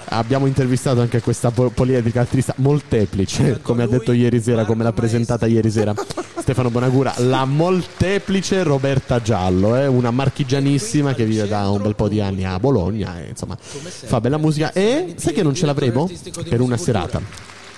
Abbiamo 0.06 0.46
intervistato 0.46 1.02
anche 1.02 1.20
questa 1.20 1.52
po- 1.52 1.70
poliedrica 1.70 2.22
attrice 2.22 2.54
molteplice, 2.58 3.60
come 3.62 3.84
ha 3.84 3.88
detto 3.88 4.14
ieri 4.14 4.42
sera, 4.42 4.64
come 4.64 4.84
l'ha 4.84 4.94
presentata 4.94 5.48
ieri 5.48 5.70
sera 5.70 5.94
Stefano 6.48 6.70
Bonagura, 6.70 7.14
la 7.18 7.44
molteplice 7.44 8.64
Roberta 8.64 9.22
Giallo, 9.22 9.76
eh, 9.76 9.86
una 9.86 10.12
marchigianissima 10.12 11.14
che 11.14 11.26
vive 11.26 11.46
da 11.46 11.70
un 11.70 11.82
bel 11.82 11.94
po' 11.94 12.08
di 12.08 12.22
anni 12.22 12.46
a 12.46 12.58
Bologna 12.58 13.20
e 13.20 13.30
insomma 13.32 13.58
fa 13.60 14.22
bella 14.22 14.38
musica 14.38 14.72
e 14.72 15.14
sai 15.18 15.34
che 15.34 15.44
non 15.44 15.56
ce 15.58 15.66
l'avremo 15.66 16.10
per 16.48 16.62
una 16.62 16.78
serata. 16.78 17.22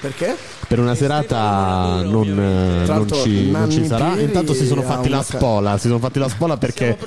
Perché? 0.02 0.34
Per 0.66 0.80
una 0.80 0.96
serata 0.96 2.04
non, 2.04 2.28
eh, 2.30 2.86
non 2.86 3.12
ci, 3.12 3.52
non 3.52 3.70
ci 3.70 3.86
sarà. 3.86 4.18
Intanto 4.18 4.54
si 4.54 4.66
sono 4.66 4.82
fatti 4.82 5.10
la 5.10 5.22
spola. 5.22 5.78
Si 5.78 5.88
sono 5.88 6.00
fatti 6.00 6.20
la 6.20 6.30
spola 6.30 6.56
perché 6.56 6.98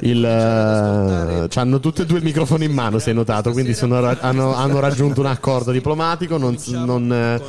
il, 0.00 0.24
eh, 0.24 1.48
hanno 1.54 1.78
tutti 1.78 2.02
e 2.02 2.06
due 2.06 2.18
il 2.18 2.24
microfono 2.24 2.64
in 2.64 2.72
mano. 2.72 2.98
Si 2.98 3.08
è 3.08 3.12
notato. 3.12 3.52
Quindi 3.52 3.72
sono 3.72 4.04
hanno, 4.20 4.54
hanno 4.54 4.80
raggiunto 4.80 5.20
un 5.20 5.26
accordo 5.26 5.70
diplomatico. 5.70 6.38
Non, 6.38 6.56
non, 6.66 7.12
eh, 7.12 7.40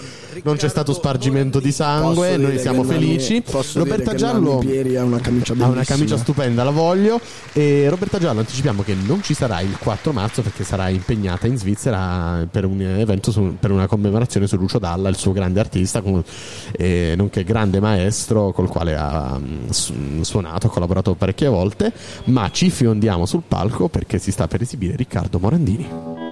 non 0.43 0.55
c'è 0.55 0.69
stato 0.69 0.93
spargimento 0.93 1.59
di 1.59 1.71
sangue. 1.71 2.37
Noi 2.37 2.59
siamo 2.59 2.83
felici. 2.83 3.43
Roberta 3.73 4.13
Giallo 4.15 4.59
ha 4.59 5.03
una 5.03 5.19
camicia 5.19 5.53
ha 5.57 5.67
una 5.67 5.83
camicia 5.83 6.17
stupenda, 6.17 6.63
la 6.63 6.69
voglio. 6.71 7.19
E 7.53 7.87
Roberta 7.89 8.17
Giallo 8.19 8.39
anticipiamo 8.39 8.81
che 8.83 8.95
non 8.95 9.21
ci 9.21 9.33
sarà 9.33 9.59
il 9.61 9.77
4 9.77 10.11
marzo 10.11 10.41
perché 10.41 10.63
sarà 10.63 10.89
impegnata 10.89 11.47
in 11.47 11.57
Svizzera 11.57 12.45
per 12.49 12.65
un 12.65 12.81
evento, 12.81 13.31
su- 13.31 13.55
per 13.59 13.71
una 13.71 13.87
commemorazione 13.87 14.47
su 14.47 14.55
Lucio 14.57 14.79
Dalla, 14.79 15.09
il 15.09 15.17
suo 15.17 15.31
grande 15.31 15.59
artista, 15.59 16.01
con- 16.01 16.23
eh, 16.71 17.13
nonché 17.17 17.43
grande 17.43 17.79
maestro 17.79 18.51
col 18.51 18.67
quale 18.67 18.95
ha 18.95 19.37
mm, 19.37 19.69
su- 19.69 19.93
suonato, 20.21 20.67
ha 20.67 20.69
collaborato 20.69 21.13
parecchie 21.15 21.47
volte. 21.47 21.91
Ma 22.25 22.49
ci 22.51 22.69
fiondiamo 22.69 23.25
sul 23.25 23.43
palco 23.47 23.87
perché 23.89 24.17
si 24.19 24.31
sta 24.31 24.47
per 24.47 24.61
esibire 24.61 24.95
Riccardo 24.95 25.39
Morandini. 25.39 26.30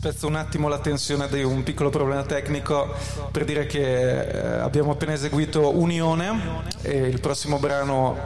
Spezzo 0.00 0.26
un 0.26 0.36
attimo 0.36 0.68
la 0.68 0.78
tensione 0.78 1.28
di 1.28 1.42
un 1.42 1.62
piccolo 1.62 1.90
problema 1.90 2.22
tecnico 2.22 2.96
per 3.30 3.44
dire 3.44 3.66
che 3.66 4.28
eh, 4.28 4.58
abbiamo 4.60 4.92
appena 4.92 5.12
eseguito 5.12 5.76
Unione 5.76 6.62
e 6.80 6.96
il 7.00 7.20
prossimo 7.20 7.58
brano 7.58 8.16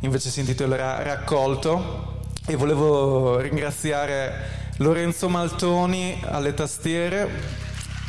invece 0.00 0.28
si 0.28 0.40
intitolerà 0.40 1.02
Raccolto 1.02 2.20
e 2.44 2.56
volevo 2.56 3.38
ringraziare 3.38 4.34
Lorenzo 4.76 5.30
Maltoni 5.30 6.22
alle 6.26 6.52
tastiere, 6.52 7.26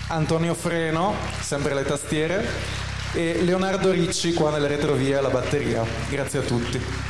Antonio 0.08 0.54
Freno, 0.54 1.14
sempre 1.40 1.72
alle 1.72 1.86
tastiere 1.86 2.46
e 3.14 3.42
Leonardo 3.44 3.92
Ricci 3.92 4.34
qua 4.34 4.52
nelle 4.52 4.68
retrovie 4.68 5.16
alla 5.16 5.30
batteria. 5.30 5.86
Grazie 6.10 6.40
a 6.40 6.42
tutti. 6.42 7.05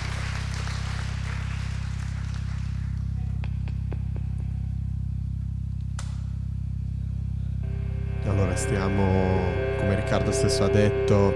Stesso 10.56 10.64
ha 10.64 10.70
detto, 10.70 11.34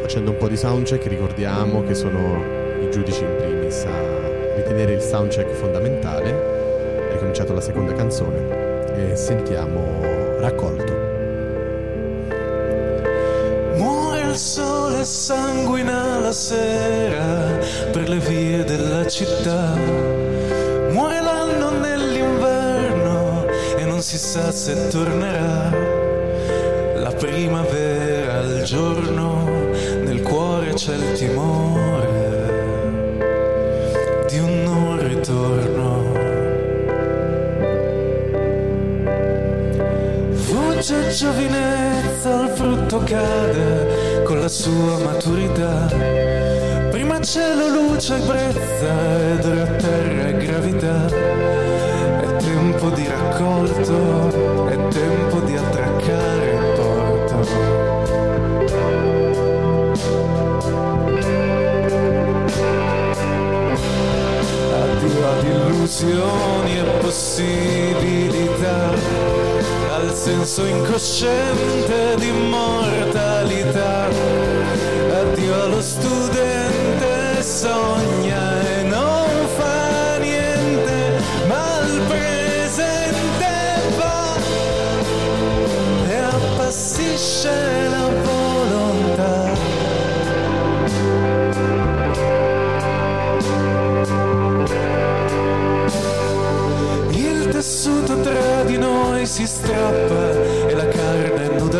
facendo 0.00 0.32
un 0.32 0.36
po' 0.36 0.48
di 0.48 0.56
soundcheck. 0.56 1.06
Ricordiamo 1.06 1.84
che 1.84 1.94
sono 1.94 2.42
i 2.80 2.90
giudici 2.90 3.22
in 3.22 3.36
primis 3.36 3.84
a 3.84 4.56
ritenere 4.56 4.94
il 4.94 5.00
soundcheck 5.00 5.52
fondamentale. 5.52 7.08
È 7.08 7.12
ricominciato 7.12 7.54
la 7.54 7.60
seconda 7.60 7.92
canzone 7.92 9.12
e 9.12 9.14
sentiamo 9.14 10.00
raccolto. 10.40 10.92
Muore 13.76 14.20
il 14.22 14.34
sole, 14.34 15.04
sanguina 15.04 16.18
la 16.18 16.32
sera 16.32 17.58
per 17.92 18.08
le 18.08 18.18
vie 18.18 18.64
della 18.64 19.06
città. 19.06 19.74
Muore 20.90 21.20
l'anno 21.20 21.70
nell'inverno 21.70 23.46
e 23.76 23.84
non 23.84 24.00
si 24.00 24.18
sa 24.18 24.50
se 24.50 24.88
tornerà. 24.88 25.92
La 26.96 27.12
primavera, 27.12 27.83
giorno, 28.64 29.44
nel 30.04 30.22
cuore 30.22 30.72
c'è 30.72 30.94
il 30.94 31.12
timore 31.12 32.32
di 34.26 34.38
un 34.38 34.62
non 34.62 35.06
ritorno. 35.06 36.12
Fugge 40.32 41.08
giovinezza, 41.10 42.42
il 42.42 42.48
frutto 42.54 42.98
cade 43.04 44.22
con 44.24 44.40
la 44.40 44.48
sua 44.48 44.98
maturità. 44.98 45.86
Prima 46.90 47.20
cielo, 47.20 47.68
luce 47.68 48.16
brezza, 48.16 49.30
ed 49.30 49.44
ora 49.44 49.66
terra 49.76 50.28
e 50.28 50.36
gravità. 50.38 51.06
È 51.06 52.36
tempo 52.36 52.88
di 52.90 53.06
raccolto, 53.06 54.68
è 54.68 54.88
tempo 54.88 55.40
di 55.40 55.54
attraccare 55.54 56.50
il 56.50 56.72
porto. 56.76 57.83
Addio 64.72 65.28
ad 65.30 65.44
illusioni 65.44 66.78
e 66.78 66.82
possibilità, 67.00 68.90
al 69.94 70.12
senso 70.14 70.64
incosciente 70.64 72.16
di 72.16 72.28
immortalità. 72.28 74.08
Addio 75.10 75.62
allo 75.62 75.80
studente, 75.80 77.42
sogna 77.42 78.63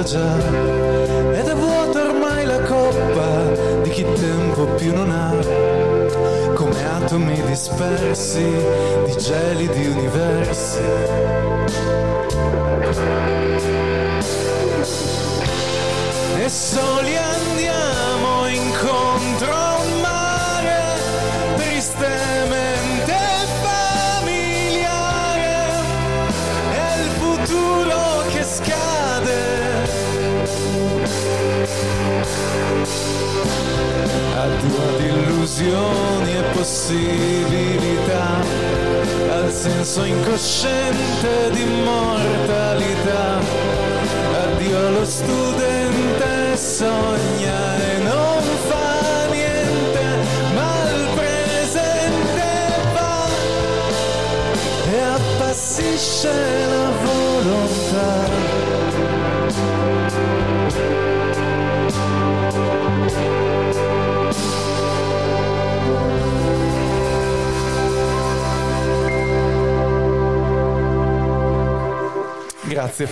già. 0.05 0.37
Ed 1.33 1.47
è 1.49 1.55
vuota 1.55 2.03
ormai 2.03 2.45
la 2.45 2.61
coppa 2.61 3.81
di 3.83 3.91
chi 3.91 4.05
tempo 4.05 4.67
più 4.77 4.95
non 4.95 5.11
ha. 5.11 5.33
Come 6.55 6.85
atomi 6.85 7.43
dispersi 7.47 8.45
di 9.07 9.17
gelidi 9.17 9.87
universi. 9.87 10.83
E 16.37 16.49
soli 16.49 17.17
andiamo 17.17 17.54
illusioni 35.45 36.37
e 36.39 36.43
possibilità, 36.55 38.41
al 39.31 39.53
senso 39.53 40.03
incosciente 40.05 41.51
di 41.53 41.61
immortalità. 41.61 43.41
Addio 44.43 44.87
allo 44.87 45.05
studente, 45.05 46.57
sogna 46.57 47.77
e 47.77 47.99
non 47.99 48.43
fa 48.69 49.27
niente, 49.31 50.03
ma 50.55 50.81
al 50.81 51.09
presente 51.15 52.49
va 52.95 53.27
e 54.91 54.99
appassisce 54.99 56.33
la 56.71 56.91
volontà. 57.03 58.33
Grazie. 72.75 73.07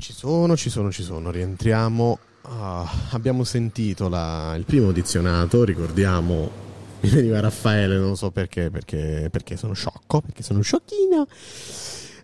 Ci 0.00 0.12
sono, 0.12 0.56
ci 0.56 0.68
sono, 0.68 0.90
ci 0.90 1.04
sono. 1.04 1.30
Rientriamo. 1.30 2.18
Ah, 2.42 2.90
abbiamo 3.10 3.44
sentito 3.44 4.08
la- 4.08 4.54
il 4.56 4.64
primo 4.64 4.90
dizionato, 4.90 5.62
ricordiamo. 5.62 6.50
Mi 7.02 7.08
veniva 7.10 7.38
Raffaele, 7.38 7.96
non 7.98 8.16
so 8.16 8.32
perché, 8.32 8.68
perché, 8.70 9.28
perché 9.30 9.56
sono 9.56 9.74
sciocco, 9.74 10.20
perché 10.22 10.42
sono 10.42 10.60
sciocchino. 10.60 11.28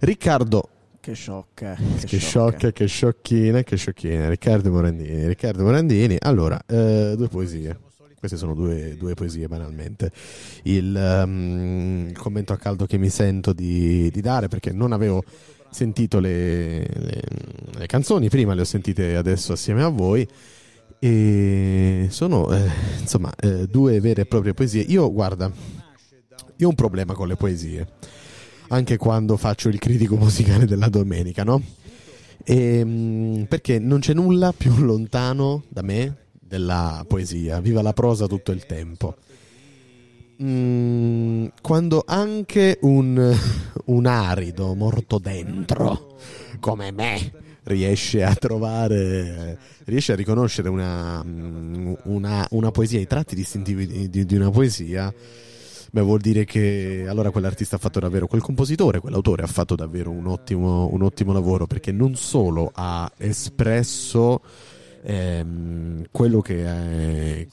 Riccardo. 0.00 0.68
Che 0.98 1.12
sciocca. 1.14 1.76
Che, 2.04 2.18
sciocca, 2.18 2.72
che 2.72 2.86
sciocchina, 2.86 3.62
che 3.62 3.76
sciocchina. 3.76 4.28
Riccardo 4.28 4.72
Morandini. 4.72 5.28
Riccardo 5.28 5.62
Morandini. 5.62 6.16
Allora, 6.18 6.60
eh, 6.66 7.14
due 7.16 7.28
poesie. 7.28 7.78
Queste 8.18 8.36
sono 8.36 8.54
due, 8.54 8.96
due 8.98 9.14
poesie 9.14 9.46
banalmente. 9.46 10.10
Il, 10.64 10.94
ehm, 10.96 12.06
il 12.10 12.18
commento 12.18 12.52
a 12.52 12.56
caldo 12.56 12.84
che 12.86 12.98
mi 12.98 13.10
sento 13.10 13.52
di, 13.52 14.10
di 14.10 14.20
dare 14.20 14.48
perché 14.48 14.72
non 14.72 14.92
avevo 14.92 15.22
sentito 15.70 16.18
le, 16.18 16.80
le- 16.80 17.22
le 17.76 17.86
canzoni, 17.86 18.28
prima 18.28 18.54
le 18.54 18.62
ho 18.62 18.64
sentite 18.64 19.14
adesso 19.16 19.52
assieme 19.52 19.82
a 19.82 19.88
voi 19.88 20.26
e 20.98 22.08
sono 22.10 22.50
eh, 22.52 22.68
insomma 22.98 23.32
eh, 23.38 23.66
due 23.68 24.00
vere 24.00 24.22
e 24.22 24.26
proprie 24.26 24.54
poesie. 24.54 24.82
Io 24.82 25.12
guarda, 25.12 25.50
io 26.56 26.66
ho 26.66 26.70
un 26.70 26.74
problema 26.74 27.14
con 27.14 27.28
le 27.28 27.36
poesie, 27.36 27.86
anche 28.68 28.96
quando 28.96 29.36
faccio 29.36 29.68
il 29.68 29.78
critico 29.78 30.16
musicale 30.16 30.66
della 30.66 30.88
domenica, 30.88 31.44
no? 31.44 31.62
Ehm, 32.44 33.46
perché 33.48 33.78
non 33.78 34.00
c'è 34.00 34.14
nulla 34.14 34.52
più 34.52 34.74
lontano 34.78 35.64
da 35.68 35.82
me 35.82 36.16
della 36.48 37.04
poesia, 37.06 37.60
viva 37.60 37.82
la 37.82 37.92
prosa 37.92 38.26
tutto 38.26 38.50
il 38.50 38.66
tempo. 38.66 39.14
Mm, 40.42 41.46
quando 41.60 42.04
anche 42.06 42.78
un, 42.82 43.36
un 43.86 44.06
arido 44.06 44.74
morto 44.74 45.18
dentro, 45.18 46.16
come 46.60 46.90
me, 46.92 47.32
riesce 47.64 48.22
a 48.22 48.34
trovare, 48.34 49.58
riesce 49.84 50.12
a 50.12 50.16
riconoscere 50.16 50.68
una, 50.68 51.22
mm, 51.24 51.92
una, 52.04 52.46
una 52.50 52.70
poesia, 52.70 53.00
i 53.00 53.06
tratti 53.06 53.34
distintivi 53.34 53.86
di, 53.86 54.08
di- 54.08 54.24
di 54.24 54.34
una 54.36 54.50
poesia, 54.50 55.12
beh, 55.90 56.00
vuol 56.00 56.20
dire 56.20 56.44
che 56.44 57.04
allora 57.08 57.30
quell'artista 57.30 57.76
ha 57.76 57.80
fatto 57.80 57.98
davvero, 57.98 58.26
quel 58.26 58.40
compositore, 58.40 59.00
quell'autore 59.00 59.42
ha 59.42 59.48
fatto 59.48 59.74
davvero 59.74 60.10
un 60.10 60.26
ottimo, 60.28 60.88
un 60.92 61.02
ottimo 61.02 61.32
lavoro 61.32 61.66
perché 61.66 61.90
non 61.90 62.14
solo 62.14 62.70
ha 62.72 63.10
espresso 63.16 64.40
ehm, 65.02 66.06
quello 66.10 66.40
che 66.40 66.64
è, 66.64 67.46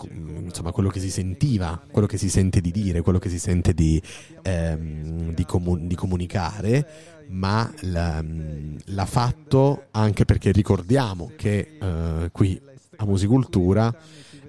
insomma 0.43 0.71
quello 0.71 0.89
che 0.89 0.99
si 0.99 1.09
sentiva 1.09 1.81
quello 1.91 2.07
che 2.07 2.17
si 2.17 2.29
sente 2.29 2.61
di 2.61 2.71
dire 2.71 3.01
quello 3.01 3.19
che 3.19 3.29
si 3.29 3.39
sente 3.39 3.73
di, 3.73 4.01
ehm, 4.43 5.33
di, 5.33 5.45
comu- 5.45 5.81
di 5.81 5.95
comunicare 5.95 6.87
ma 7.27 7.71
la- 7.81 8.23
l'ha 8.23 9.05
fatto 9.05 9.85
anche 9.91 10.25
perché 10.25 10.51
ricordiamo 10.51 11.31
che 11.35 11.77
eh, 11.81 12.29
qui 12.31 12.61
a 12.97 13.05
Musicultura 13.05 13.93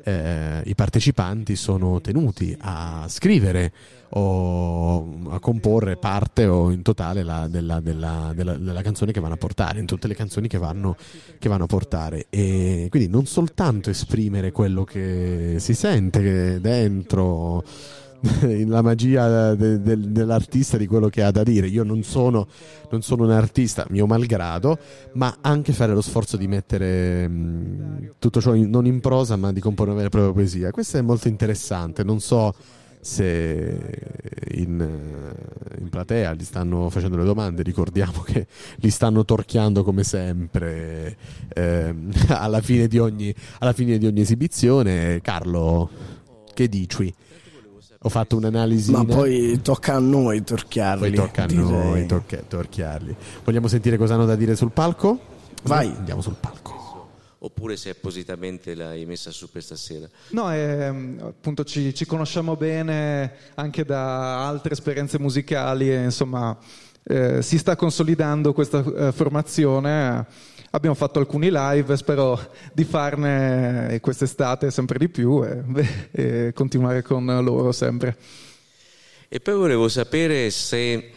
eh, 0.04 0.62
i 0.64 0.74
partecipanti 0.74 1.56
sono 1.56 2.00
tenuti 2.00 2.56
a 2.60 3.06
scrivere 3.08 3.72
o 4.10 5.30
a 5.30 5.40
comporre 5.40 5.96
parte 5.96 6.46
o 6.46 6.70
in 6.70 6.82
totale 6.82 7.22
la- 7.22 7.48
della, 7.48 7.80
della- 7.80 8.32
della- 8.34 8.56
della 8.56 8.82
canzone 8.82 9.12
che 9.12 9.20
vanno 9.20 9.34
a 9.34 9.38
portare, 9.38 9.80
in 9.80 9.86
tutte 9.86 10.06
le 10.08 10.14
canzoni 10.14 10.48
che 10.48 10.58
vanno, 10.58 10.96
che 11.38 11.48
vanno 11.48 11.64
a 11.64 11.66
portare. 11.68 12.26
E 12.30 12.86
quindi 12.90 13.08
non 13.08 13.26
soltanto 13.26 13.90
esprimere 13.90 14.52
quello 14.52 14.84
che 14.84 15.56
si 15.58 15.74
sente 15.74 16.60
dentro, 16.60 17.62
la 18.66 18.82
magia 18.82 19.54
de- 19.54 19.80
del- 19.82 20.10
dell'artista 20.10 20.76
di 20.76 20.86
quello 20.86 21.08
che 21.08 21.22
ha 21.22 21.30
da 21.30 21.42
dire. 21.42 21.66
Io 21.66 21.84
non 21.84 22.02
sono, 22.02 22.46
non 22.90 23.02
sono 23.02 23.24
un 23.24 23.30
artista, 23.30 23.84
mio 23.90 24.06
malgrado, 24.06 24.78
ma 25.14 25.36
anche 25.42 25.72
fare 25.72 25.92
lo 25.92 26.00
sforzo 26.00 26.36
di 26.36 26.46
mettere 26.48 27.28
mh, 27.28 28.12
tutto 28.18 28.40
ciò 28.40 28.54
in- 28.54 28.70
non 28.70 28.86
in 28.86 29.00
prosa, 29.00 29.36
ma 29.36 29.52
di 29.52 29.60
comporre 29.60 29.90
una 29.90 29.98
vera 29.98 30.08
e 30.08 30.10
propria 30.12 30.32
poesia. 30.32 30.70
Questo 30.70 30.96
è 30.96 31.02
molto 31.02 31.28
interessante. 31.28 32.02
Non 32.04 32.20
so 32.20 32.54
se 33.06 33.78
in, 34.54 34.80
eh, 34.80 35.80
in 35.80 35.88
platea 35.88 36.34
gli 36.34 36.42
stanno 36.42 36.90
facendo 36.90 37.16
le 37.16 37.24
domande, 37.24 37.62
ricordiamo 37.62 38.22
che 38.22 38.48
li 38.76 38.90
stanno 38.90 39.24
torchiando 39.24 39.84
come 39.84 40.02
sempre 40.02 41.16
ehm, 41.54 42.10
alla, 42.34 42.60
fine 42.60 42.88
di 42.88 42.98
ogni, 42.98 43.32
alla 43.60 43.72
fine 43.72 43.96
di 43.98 44.06
ogni 44.06 44.22
esibizione. 44.22 45.20
Carlo, 45.20 45.88
che 46.52 46.68
dici? 46.68 47.14
Ho 48.00 48.08
fatto 48.08 48.36
un'analisi. 48.36 48.90
Ma 48.90 49.04
poi 49.04 49.60
tocca 49.62 49.94
a 49.94 49.98
noi 50.00 50.42
torchiarli. 50.42 51.10
Poi 51.10 51.12
tocca 51.12 51.44
a 51.44 51.46
direi. 51.46 51.64
noi 51.64 52.06
torchiarli. 52.48 53.16
Vogliamo 53.44 53.68
sentire 53.68 53.96
cosa 53.96 54.14
hanno 54.14 54.26
da 54.26 54.34
dire 54.34 54.56
sul 54.56 54.72
palco? 54.72 55.18
Vai. 55.62 55.92
Andiamo 55.96 56.22
sul 56.22 56.36
palco. 56.40 56.65
Oppure 57.46 57.76
se 57.76 57.90
appositamente 57.90 58.74
l'hai 58.74 59.06
messa 59.06 59.30
su 59.30 59.48
per 59.48 59.62
stasera. 59.62 60.08
No, 60.30 60.52
ehm, 60.52 61.20
appunto 61.22 61.62
ci, 61.62 61.94
ci 61.94 62.04
conosciamo 62.04 62.56
bene 62.56 63.34
anche 63.54 63.84
da 63.84 64.44
altre 64.48 64.72
esperienze 64.72 65.20
musicali 65.20 65.88
e 65.92 66.02
insomma 66.02 66.58
eh, 67.04 67.42
si 67.42 67.56
sta 67.56 67.76
consolidando 67.76 68.52
questa 68.52 68.82
eh, 68.82 69.12
formazione. 69.12 70.26
Abbiamo 70.72 70.96
fatto 70.96 71.20
alcuni 71.20 71.48
live, 71.52 71.96
spero 71.96 72.50
di 72.72 72.82
farne 72.82 73.96
quest'estate 74.00 74.72
sempre 74.72 74.98
di 74.98 75.08
più 75.08 75.44
e, 75.44 75.62
e 76.10 76.52
continuare 76.52 77.02
con 77.02 77.26
loro 77.44 77.70
sempre. 77.70 78.16
E 79.28 79.38
poi 79.38 79.54
volevo 79.54 79.86
sapere 79.88 80.50
se 80.50 81.12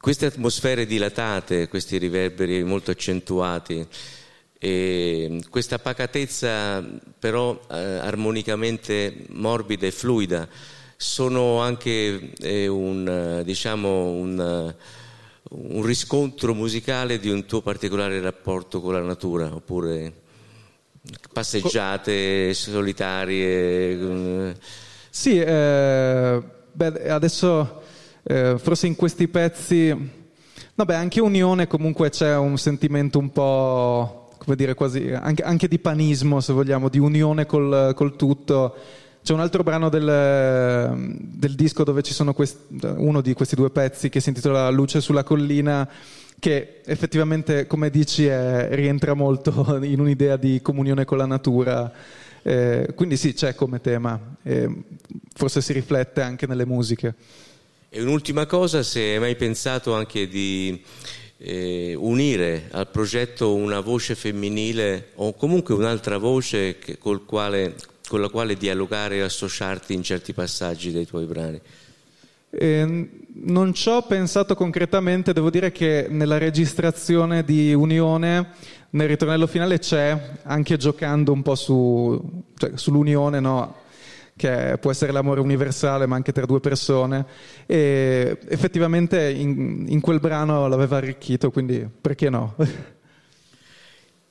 queste 0.00 0.24
atmosfere 0.24 0.86
dilatate, 0.86 1.68
questi 1.68 1.98
riverberi 1.98 2.64
molto 2.64 2.90
accentuati, 2.90 3.86
e 4.64 5.42
questa 5.50 5.78
pacatezza 5.78 6.82
però 7.18 7.60
eh, 7.70 7.74
armonicamente 7.76 9.26
morbida 9.32 9.86
e 9.86 9.90
fluida, 9.90 10.48
sono 10.96 11.60
anche 11.60 12.30
eh, 12.38 12.66
un, 12.66 13.06
eh, 13.06 13.44
diciamo, 13.44 14.06
un, 14.12 14.40
eh, 14.40 14.74
un 15.50 15.82
riscontro 15.84 16.54
musicale 16.54 17.18
di 17.18 17.28
un 17.28 17.44
tuo 17.44 17.60
particolare 17.60 18.18
rapporto 18.22 18.80
con 18.80 18.94
la 18.94 19.02
natura, 19.02 19.54
oppure 19.54 20.22
passeggiate 21.30 22.54
solitarie. 22.54 23.90
eh, 23.90 24.54
Sì, 25.10 25.38
eh, 25.40 26.42
beh, 26.72 27.10
adesso 27.10 27.82
forse 28.56 28.86
in 28.86 28.96
questi 28.96 29.28
pezzi, 29.28 29.94
vabbè, 30.74 30.94
anche 30.94 31.20
Unione 31.20 31.66
comunque 31.66 32.08
c'è 32.08 32.34
un 32.38 32.56
sentimento 32.56 33.18
un 33.18 33.30
po', 33.30 34.23
come 34.44 34.56
dire, 34.56 34.74
quasi, 34.74 35.10
anche, 35.10 35.42
anche 35.42 35.68
di 35.68 35.78
panismo, 35.78 36.40
se 36.40 36.52
vogliamo, 36.52 36.88
di 36.88 36.98
unione 36.98 37.46
col, 37.46 37.92
col 37.94 38.14
tutto. 38.14 38.76
C'è 39.22 39.32
un 39.32 39.40
altro 39.40 39.62
brano 39.62 39.88
del, 39.88 41.16
del 41.18 41.54
disco 41.54 41.82
dove 41.82 42.02
ci 42.02 42.12
sono 42.12 42.34
quest- 42.34 42.58
uno 42.96 43.22
di 43.22 43.32
questi 43.32 43.54
due 43.54 43.70
pezzi 43.70 44.10
che 44.10 44.20
si 44.20 44.28
intitola 44.28 44.68
Luce 44.68 45.00
sulla 45.00 45.24
collina, 45.24 45.88
che 46.38 46.82
effettivamente, 46.84 47.66
come 47.66 47.88
dici, 47.88 48.26
è- 48.26 48.68
rientra 48.72 49.14
molto 49.14 49.78
in 49.82 49.98
un'idea 49.98 50.36
di 50.36 50.60
comunione 50.60 51.06
con 51.06 51.16
la 51.16 51.26
natura. 51.26 51.90
Eh, 52.42 52.92
quindi 52.94 53.16
sì, 53.16 53.32
c'è 53.32 53.54
come 53.54 53.80
tema, 53.80 54.36
e 54.42 54.68
forse 55.34 55.62
si 55.62 55.72
riflette 55.72 56.20
anche 56.20 56.46
nelle 56.46 56.66
musiche. 56.66 57.14
E 57.88 58.02
un'ultima 58.02 58.44
cosa, 58.44 58.82
se 58.82 59.00
hai 59.00 59.18
mai 59.20 59.36
pensato 59.36 59.94
anche 59.94 60.28
di 60.28 60.82
eh, 61.38 61.94
unire 61.98 62.68
al 62.70 62.88
progetto 62.88 63.54
una 63.54 63.80
voce 63.80 64.14
femminile 64.14 65.08
o 65.16 65.34
comunque 65.34 65.74
un'altra 65.74 66.18
voce 66.18 66.78
che- 66.78 66.98
quale- 66.98 67.74
con 68.08 68.20
la 68.20 68.28
quale 68.28 68.56
dialogare 68.56 69.16
e 69.16 69.20
associarti 69.20 69.94
in 69.94 70.02
certi 70.02 70.32
passaggi 70.32 70.92
dei 70.92 71.06
tuoi 71.06 71.24
brani. 71.24 71.60
Eh, 72.50 73.08
non 73.36 73.74
ci 73.74 73.88
ho 73.88 74.02
pensato 74.02 74.54
concretamente, 74.54 75.32
devo 75.32 75.50
dire 75.50 75.72
che 75.72 76.06
nella 76.08 76.38
registrazione 76.38 77.44
di 77.44 77.74
Unione, 77.74 78.50
nel 78.90 79.08
ritornello 79.08 79.48
finale 79.48 79.80
c'è, 79.80 80.16
anche 80.44 80.76
giocando 80.76 81.32
un 81.32 81.42
po' 81.42 81.56
su, 81.56 82.42
cioè, 82.56 82.72
sull'unione, 82.74 83.40
no? 83.40 83.82
Che 84.36 84.76
può 84.80 84.90
essere 84.90 85.12
l'amore 85.12 85.40
universale 85.40 86.06
ma 86.06 86.16
anche 86.16 86.32
tra 86.32 86.44
due 86.44 86.60
persone 86.60 87.24
e 87.66 88.38
effettivamente 88.48 89.30
in, 89.30 89.84
in 89.88 90.00
quel 90.00 90.18
brano 90.18 90.66
l'aveva 90.66 90.96
arricchito 90.96 91.50
quindi 91.50 91.88
perché 92.00 92.30
no? 92.30 92.54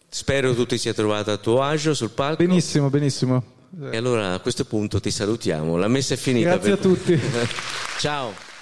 Spero 0.10 0.54
tu 0.54 0.66
ti 0.66 0.78
sia 0.78 0.94
trovato 0.94 1.32
a 1.32 1.38
tuo 1.38 1.62
agio 1.62 1.94
sul 1.94 2.12
palco. 2.12 2.44
benissimo 2.44 2.90
benissimo 2.90 3.44
E 3.90 3.98
allora 3.98 4.34
a 4.34 4.40
questo 4.40 4.66
punto 4.66 5.00
ti 5.00 5.10
salutiamo. 5.10 5.78
La 5.78 5.88
messa 5.88 6.14
è 6.14 6.18
finita. 6.18 6.50
Grazie 6.58 6.72
a 6.74 6.78
tutti. 6.78 7.20
Ciao. 7.98 8.53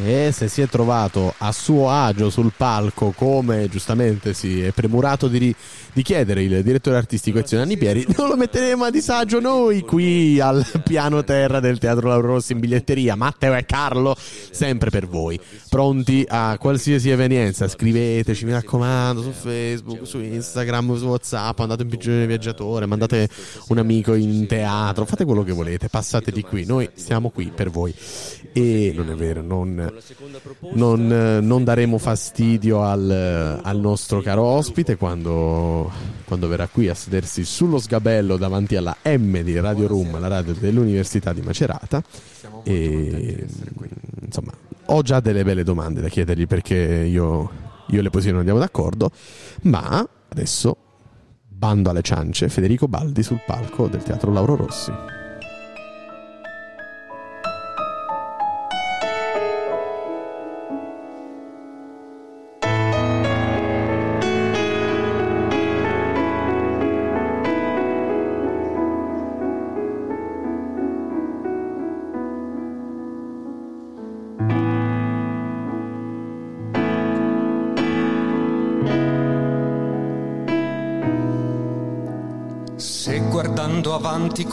E 0.00 0.30
se 0.32 0.46
si 0.46 0.62
è 0.62 0.68
trovato 0.68 1.34
a 1.38 1.50
suo 1.50 1.90
agio 1.90 2.30
sul 2.30 2.52
palco, 2.56 3.10
come 3.10 3.68
giustamente 3.68 4.32
si 4.32 4.62
è 4.62 4.70
premurato 4.70 5.26
di, 5.26 5.38
ri- 5.38 5.54
di 5.92 6.02
chiedere 6.02 6.44
il 6.44 6.62
direttore 6.62 6.96
artistico 6.96 7.40
Ezio 7.40 7.58
Nanni 7.58 7.76
Pieri, 7.76 8.06
non 8.16 8.28
lo 8.28 8.36
metteremo 8.36 8.84
a 8.84 8.90
disagio 8.90 9.40
noi 9.40 9.80
qui 9.80 10.38
al 10.38 10.64
piano 10.84 11.24
terra 11.24 11.58
del 11.58 11.78
Teatro 11.78 12.08
Lauro 12.08 12.28
Rossi 12.28 12.52
in 12.52 12.60
biglietteria. 12.60 13.16
Matteo 13.16 13.54
e 13.54 13.64
Carlo 13.64 14.16
sempre 14.50 14.90
per 14.90 15.08
voi. 15.08 15.38
Pronti 15.68 16.24
a 16.28 16.56
qualsiasi 16.58 17.10
evenienza, 17.10 17.66
scriveteci, 17.66 18.44
mi 18.44 18.52
raccomando, 18.52 19.20
su 19.20 19.32
Facebook, 19.32 20.06
su 20.06 20.20
Instagram, 20.20 20.96
su 20.96 21.06
WhatsApp, 21.06 21.58
andate 21.58 21.82
in 21.82 21.88
pigione 21.88 22.26
viaggiatore, 22.26 22.86
mandate 22.86 23.28
un 23.68 23.78
amico 23.78 24.14
in 24.14 24.46
teatro, 24.46 25.04
fate 25.04 25.24
quello 25.24 25.42
che 25.42 25.52
volete, 25.52 25.88
passate 25.88 26.30
di 26.30 26.42
qui, 26.42 26.64
noi 26.64 26.88
siamo 26.94 27.30
qui 27.30 27.50
per 27.52 27.68
voi. 27.68 27.92
E 28.52 28.92
non 28.94 29.10
è 29.10 29.14
vero, 29.14 29.42
non, 29.42 29.87
non, 30.72 31.12
eh, 31.12 31.40
non 31.40 31.64
daremo 31.64 31.98
fastidio 31.98 32.82
al, 32.82 33.60
al 33.62 33.78
nostro 33.78 34.20
caro 34.20 34.42
ospite 34.42 34.96
quando, 34.96 35.90
quando 36.24 36.48
verrà 36.48 36.68
qui 36.68 36.88
a 36.88 36.94
sedersi 36.94 37.44
sullo 37.44 37.78
sgabello 37.78 38.36
davanti 38.36 38.76
alla 38.76 38.96
M 39.04 39.40
di 39.40 39.58
Radio 39.58 39.86
Room, 39.86 40.18
la 40.18 40.28
radio 40.28 40.54
dell'Università 40.54 41.32
di 41.32 41.40
Macerata. 41.40 42.02
E 42.64 43.46
insomma, 44.20 44.52
ho 44.86 45.02
già 45.02 45.20
delle 45.20 45.44
belle 45.44 45.64
domande 45.64 46.00
da 46.00 46.08
chiedergli 46.08 46.46
perché 46.46 46.76
io, 46.76 47.50
io 47.86 47.98
e 47.98 48.02
le 48.02 48.10
poesie 48.10 48.30
non 48.30 48.40
andiamo 48.40 48.60
d'accordo, 48.60 49.10
ma 49.62 50.06
adesso 50.28 50.76
bando 51.46 51.90
alle 51.90 52.02
ciance, 52.02 52.48
Federico 52.48 52.86
Baldi 52.86 53.22
sul 53.22 53.40
palco 53.44 53.88
del 53.88 54.02
Teatro 54.02 54.32
Lauro 54.32 54.56
Rossi. 54.56 54.92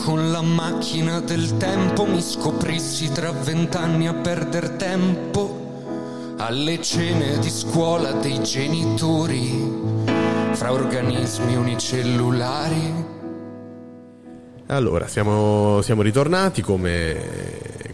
Con 0.06 0.30
la 0.30 0.40
macchina 0.40 1.18
del 1.18 1.56
tempo 1.56 2.06
mi 2.06 2.22
scoprissi 2.22 3.10
tra 3.10 3.32
vent'anni 3.32 4.06
a 4.06 4.14
perder 4.14 4.68
tempo 4.70 6.34
alle 6.36 6.80
cene 6.80 7.40
di 7.40 7.50
scuola 7.50 8.12
dei 8.12 8.40
genitori 8.40 9.68
fra 10.52 10.70
organismi 10.70 11.56
unicellulari. 11.56 13.04
Allora, 14.68 15.08
siamo, 15.08 15.80
siamo 15.82 16.02
ritornati 16.02 16.62
come, 16.62 17.16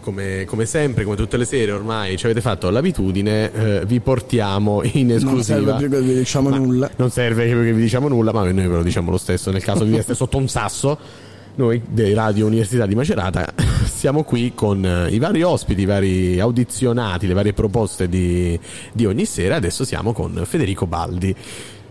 come- 0.01 0.45
come 0.45 0.65
sempre, 0.67 1.05
come 1.05 1.15
tutte 1.15 1.37
le 1.37 1.45
sere 1.45 1.71
ormai 1.71 2.15
ci 2.15 2.25
avete 2.25 2.41
fatto 2.41 2.69
l'abitudine, 2.69 3.51
eh, 3.51 3.85
vi 3.87 3.99
portiamo 4.01 4.83
in 4.83 5.13
esclusiva. 5.13 5.57
Non 5.57 5.65
serve 5.65 5.75
più 5.77 5.89
che 5.89 6.01
vi 6.01 6.13
diciamo 6.13 6.49
nulla. 6.49 6.91
Non 6.95 7.09
serve 7.09 7.47
che 7.47 7.55
vi 7.73 7.81
diciamo 7.81 8.07
nulla, 8.07 8.31
ma 8.31 8.43
noi 8.43 8.53
ve 8.53 8.67
lo 8.67 8.83
diciamo 8.83 9.09
lo 9.09 9.17
stesso 9.17 9.49
nel 9.49 9.63
caso 9.63 9.83
viveste 9.83 10.13
sotto 10.13 10.37
un 10.37 10.47
sasso. 10.47 11.31
Noi 11.55 11.81
dei 11.87 12.15
Radio 12.15 12.47
Università 12.47 12.87
di 12.87 12.95
Macerata 12.95 13.45
siamo 13.85 14.23
qui 14.23 14.53
con 14.55 14.83
eh, 14.83 15.09
i 15.11 15.19
vari 15.19 15.43
ospiti, 15.43 15.81
i 15.81 15.85
vari 15.85 16.39
audizionati, 16.39 17.27
le 17.27 17.33
varie 17.35 17.53
proposte 17.53 18.09
di, 18.09 18.59
di 18.91 19.05
ogni 19.05 19.25
sera. 19.25 19.57
Adesso 19.57 19.85
siamo 19.85 20.13
con 20.13 20.41
Federico 20.45 20.87
Baldi. 20.87 21.35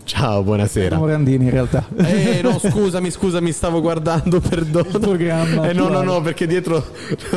Ciao, 0.03 0.43
buonasera. 0.43 0.97
Morandini 0.97 1.45
in 1.45 1.49
realtà. 1.49 1.87
Eh 1.95 2.41
no, 2.43 2.59
scusami, 2.61 3.09
scusami, 3.09 3.53
stavo 3.53 3.79
guardando, 3.79 4.41
perdono. 4.41 4.99
programma 4.99 5.69
Eh 5.69 5.73
no, 5.73 5.87
no, 5.87 6.01
no, 6.03 6.21
perché 6.21 6.45
dietro, 6.45 6.85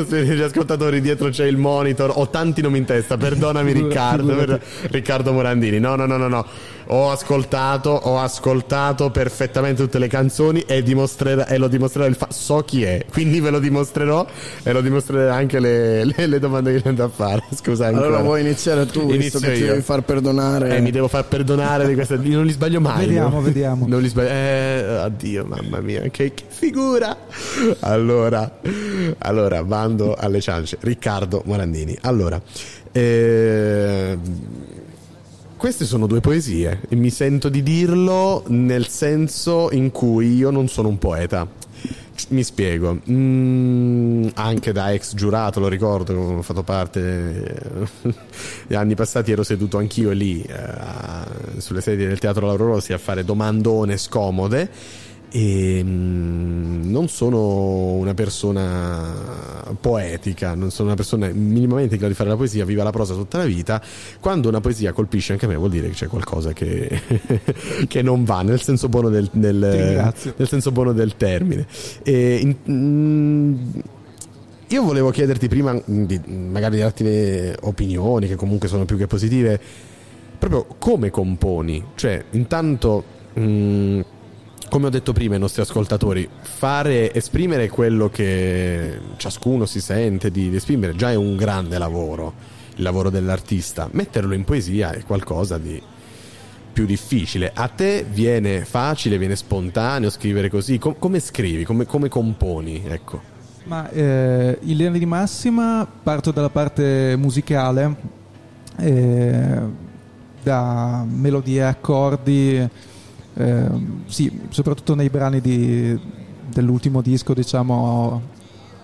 gli 0.08 0.40
ascoltatori, 0.40 1.00
dietro 1.00 1.28
c'è 1.28 1.46
il 1.46 1.56
monitor. 1.56 2.12
Ho 2.16 2.28
tanti 2.28 2.60
nomi 2.60 2.78
in 2.78 2.84
testa, 2.84 3.16
perdonami 3.16 3.72
Riccardo, 3.72 4.34
per- 4.34 4.60
Riccardo 4.90 5.32
Morandini. 5.32 5.78
No, 5.78 5.94
no, 5.94 6.06
no, 6.06 6.16
no, 6.16 6.26
no. 6.26 6.46
Ho 6.88 7.10
ascoltato, 7.10 7.90
ho 7.90 8.18
ascoltato 8.18 9.10
perfettamente 9.10 9.82
tutte 9.82 9.98
le 9.98 10.06
canzoni 10.08 10.60
e, 10.60 10.82
dimostrerà, 10.82 11.46
e 11.48 11.58
lo 11.58 11.66
dimostrerò 11.68 12.06
il 12.06 12.14
fa- 12.14 12.28
so 12.30 12.58
chi 12.64 12.82
è, 12.84 13.04
quindi 13.10 13.40
ve 13.40 13.50
lo 13.50 13.58
dimostrerò 13.58 14.24
e 14.62 14.72
lo 14.72 14.80
dimostrerò 14.80 15.32
anche 15.32 15.58
le, 15.58 16.04
le- 16.04 16.26
le 16.26 16.38
domande 16.38 16.80
che 16.80 16.88
andrò 16.88 17.06
a 17.06 17.08
fare. 17.08 17.42
Scusa 17.54 17.86
ancora. 17.86 18.06
Allora 18.06 18.22
vuoi 18.22 18.40
iniziare 18.42 18.86
tu, 18.86 19.00
visto 19.06 19.14
Inizio 19.14 19.40
che 19.40 19.52
ti 19.54 19.60
io. 19.60 19.66
devi 19.68 19.82
far 19.82 20.02
perdonare. 20.02 20.76
Eh, 20.76 20.80
mi 20.80 20.90
devo 20.90 21.08
far 21.08 21.26
perdonare 21.26 21.86
di 21.88 21.94
questa. 21.94 22.16
Non 22.16 22.44
li 22.44 22.52
sbaglio 22.52 22.80
mai. 22.80 23.06
Vediamo, 23.06 23.28
no? 23.36 23.40
vediamo. 23.42 23.86
Non 23.88 24.00
li 24.00 24.08
sbaglio. 24.08 24.28
Eh, 24.28 24.98
addio, 25.02 25.44
mamma 25.44 25.80
mia, 25.80 26.02
che, 26.10 26.32
che 26.34 26.44
figura. 26.46 27.16
Allora, 27.80 28.58
allora, 29.18 29.64
bando 29.64 30.14
alle 30.14 30.40
ciance. 30.40 30.76
Riccardo 30.80 31.42
Morandini. 31.46 31.96
Allora, 32.02 32.40
eh, 32.92 34.18
queste 35.56 35.84
sono 35.84 36.06
due 36.06 36.20
poesie. 36.20 36.80
E 36.88 36.96
mi 36.96 37.10
sento 37.10 37.48
di 37.48 37.62
dirlo 37.62 38.44
nel 38.48 38.86
senso 38.88 39.70
in 39.72 39.90
cui 39.90 40.34
io 40.34 40.50
non 40.50 40.68
sono 40.68 40.88
un 40.88 40.98
poeta. 40.98 41.46
Mi 42.28 42.42
spiego, 42.42 42.98
Mm, 43.08 44.28
anche 44.34 44.72
da 44.72 44.92
ex 44.92 45.14
giurato 45.14 45.60
lo 45.60 45.68
ricordo, 45.68 46.14
ho 46.14 46.42
fatto 46.42 46.62
parte 46.62 47.88
eh, 48.02 48.14
gli 48.66 48.74
anni 48.74 48.94
passati 48.94 49.32
ero 49.32 49.42
seduto 49.42 49.76
anch'io 49.76 50.10
lì 50.12 50.42
eh, 50.42 51.60
sulle 51.60 51.82
sedie 51.82 52.08
del 52.08 52.18
Teatro 52.18 52.46
Lauro 52.46 52.66
Rossi 52.66 52.94
a 52.94 52.98
fare 52.98 53.22
domandone 53.22 53.98
scomode 53.98 54.70
e 55.36 55.82
mm, 55.84 56.90
non 56.90 57.08
sono 57.08 57.92
una 57.92 58.14
persona 58.14 59.12
poetica, 59.78 60.54
non 60.54 60.70
sono 60.70 60.86
una 60.88 60.96
persona 60.96 61.28
minimamente 61.28 61.92
in 61.92 61.98
grado 61.98 62.08
di 62.08 62.14
fare 62.14 62.30
la 62.30 62.36
poesia, 62.36 62.64
viva 62.64 62.82
la 62.82 62.90
prosa 62.90 63.12
tutta 63.12 63.36
la 63.36 63.44
vita. 63.44 63.82
Quando 64.18 64.48
una 64.48 64.60
poesia 64.62 64.92
colpisce 64.92 65.32
anche 65.32 65.46
me 65.46 65.56
vuol 65.56 65.68
dire 65.68 65.88
che 65.88 65.92
c'è 65.94 66.06
qualcosa 66.06 66.54
che, 66.54 66.88
che 67.86 68.00
non 68.00 68.24
va 68.24 68.40
nel 68.40 68.62
senso 68.62 68.88
buono 68.88 69.10
del, 69.10 69.28
del- 69.30 70.14
nel 70.36 70.48
senso 70.48 70.72
buono 70.72 70.94
del 70.94 71.16
termine. 71.18 71.66
E 72.02 72.36
in- 72.36 72.56
mm, 72.70 73.54
io 74.68 74.82
volevo 74.82 75.10
chiederti 75.10 75.48
prima, 75.48 75.74
mm, 75.74 76.04
di, 76.04 76.18
magari 76.50 76.76
di 76.76 76.80
darti 76.80 77.04
le 77.04 77.56
opinioni, 77.60 78.26
che 78.26 78.36
comunque 78.36 78.68
sono 78.68 78.86
più 78.86 78.96
che 78.96 79.06
positive, 79.06 79.60
proprio 80.38 80.64
come 80.78 81.10
componi? 81.10 81.84
Cioè, 81.94 82.24
intanto, 82.30 83.04
mm, 83.38 84.00
come 84.68 84.86
ho 84.86 84.90
detto 84.90 85.12
prima 85.12 85.34
ai 85.34 85.40
nostri 85.40 85.62
ascoltatori, 85.62 86.28
fare, 86.40 87.12
esprimere 87.12 87.68
quello 87.68 88.08
che 88.08 88.98
ciascuno 89.16 89.66
si 89.66 89.80
sente 89.80 90.30
di, 90.30 90.50
di 90.50 90.56
esprimere 90.56 90.94
già 90.94 91.10
è 91.10 91.14
un 91.14 91.36
grande 91.36 91.78
lavoro, 91.78 92.32
il 92.76 92.82
lavoro 92.82 93.10
dell'artista. 93.10 93.88
Metterlo 93.92 94.34
in 94.34 94.44
poesia 94.44 94.92
è 94.92 95.04
qualcosa 95.04 95.58
di 95.58 95.80
più 96.72 96.84
difficile. 96.84 97.52
A 97.54 97.68
te 97.68 98.04
viene 98.06 98.66
facile, 98.66 99.16
viene 99.16 99.34
spontaneo 99.34 100.10
scrivere 100.10 100.50
così? 100.50 100.78
Com- 100.78 100.96
come 100.98 101.20
scrivi? 101.20 101.64
Come, 101.64 101.86
come 101.86 102.08
componi? 102.08 102.82
Ecco. 102.86 103.34
Ma 103.64 103.88
eh, 103.90 104.58
in 104.60 104.76
linea 104.76 104.98
di 104.98 105.06
massima 105.06 105.88
parto 106.02 106.30
dalla 106.32 106.50
parte 106.50 107.16
musicale, 107.16 107.96
eh, 108.78 109.60
da 110.42 111.04
melodie, 111.08 111.64
accordi, 111.64 112.68
eh, 113.36 113.68
sì, 114.06 114.30
soprattutto 114.48 114.94
nei 114.94 115.10
brani 115.10 115.40
di- 115.40 115.98
dell'ultimo 116.48 117.02
disco, 117.02 117.34
diciamo, 117.34 118.22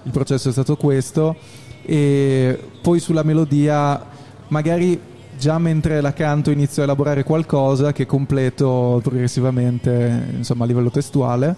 il 0.05 0.11
processo 0.11 0.49
è 0.49 0.53
stato 0.53 0.77
questo, 0.77 1.37
e 1.83 2.59
poi 2.81 3.01
sulla 3.01 3.23
melodia 3.23 4.05
magari 4.49 5.01
già 5.39 5.59
mentre 5.59 6.01
la 6.01 6.13
canto 6.13 6.51
inizio 6.51 6.83
a 6.83 6.85
elaborare 6.85 7.25
qualcosa 7.25 7.93
che 7.93 8.07
completo 8.07 9.01
progressivamente, 9.03 10.35
insomma, 10.37 10.65
a 10.65 10.67
livello 10.67 10.91
testuale. 10.91 11.57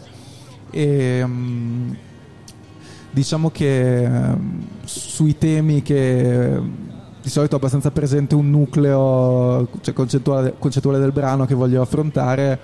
E, 0.71 1.23
mm, 1.25 1.93
diciamo 3.11 3.51
che 3.51 4.05
ehm, 4.05 4.63
sui 4.85 5.39
temi 5.39 5.83
che 5.83 6.55
ehm, 6.55 6.77
di 7.23 7.29
solito 7.31 7.55
ho 7.55 7.59
abbastanza 7.59 7.91
presente 7.91 8.35
un 8.35 8.51
nucleo 8.51 9.69
cioè 9.81 9.95
concettuale, 9.95 10.55
concettuale 10.59 10.99
del 10.99 11.13
brano 11.13 11.47
che 11.47 11.55
voglio 11.55 11.81
affrontare 11.81 12.59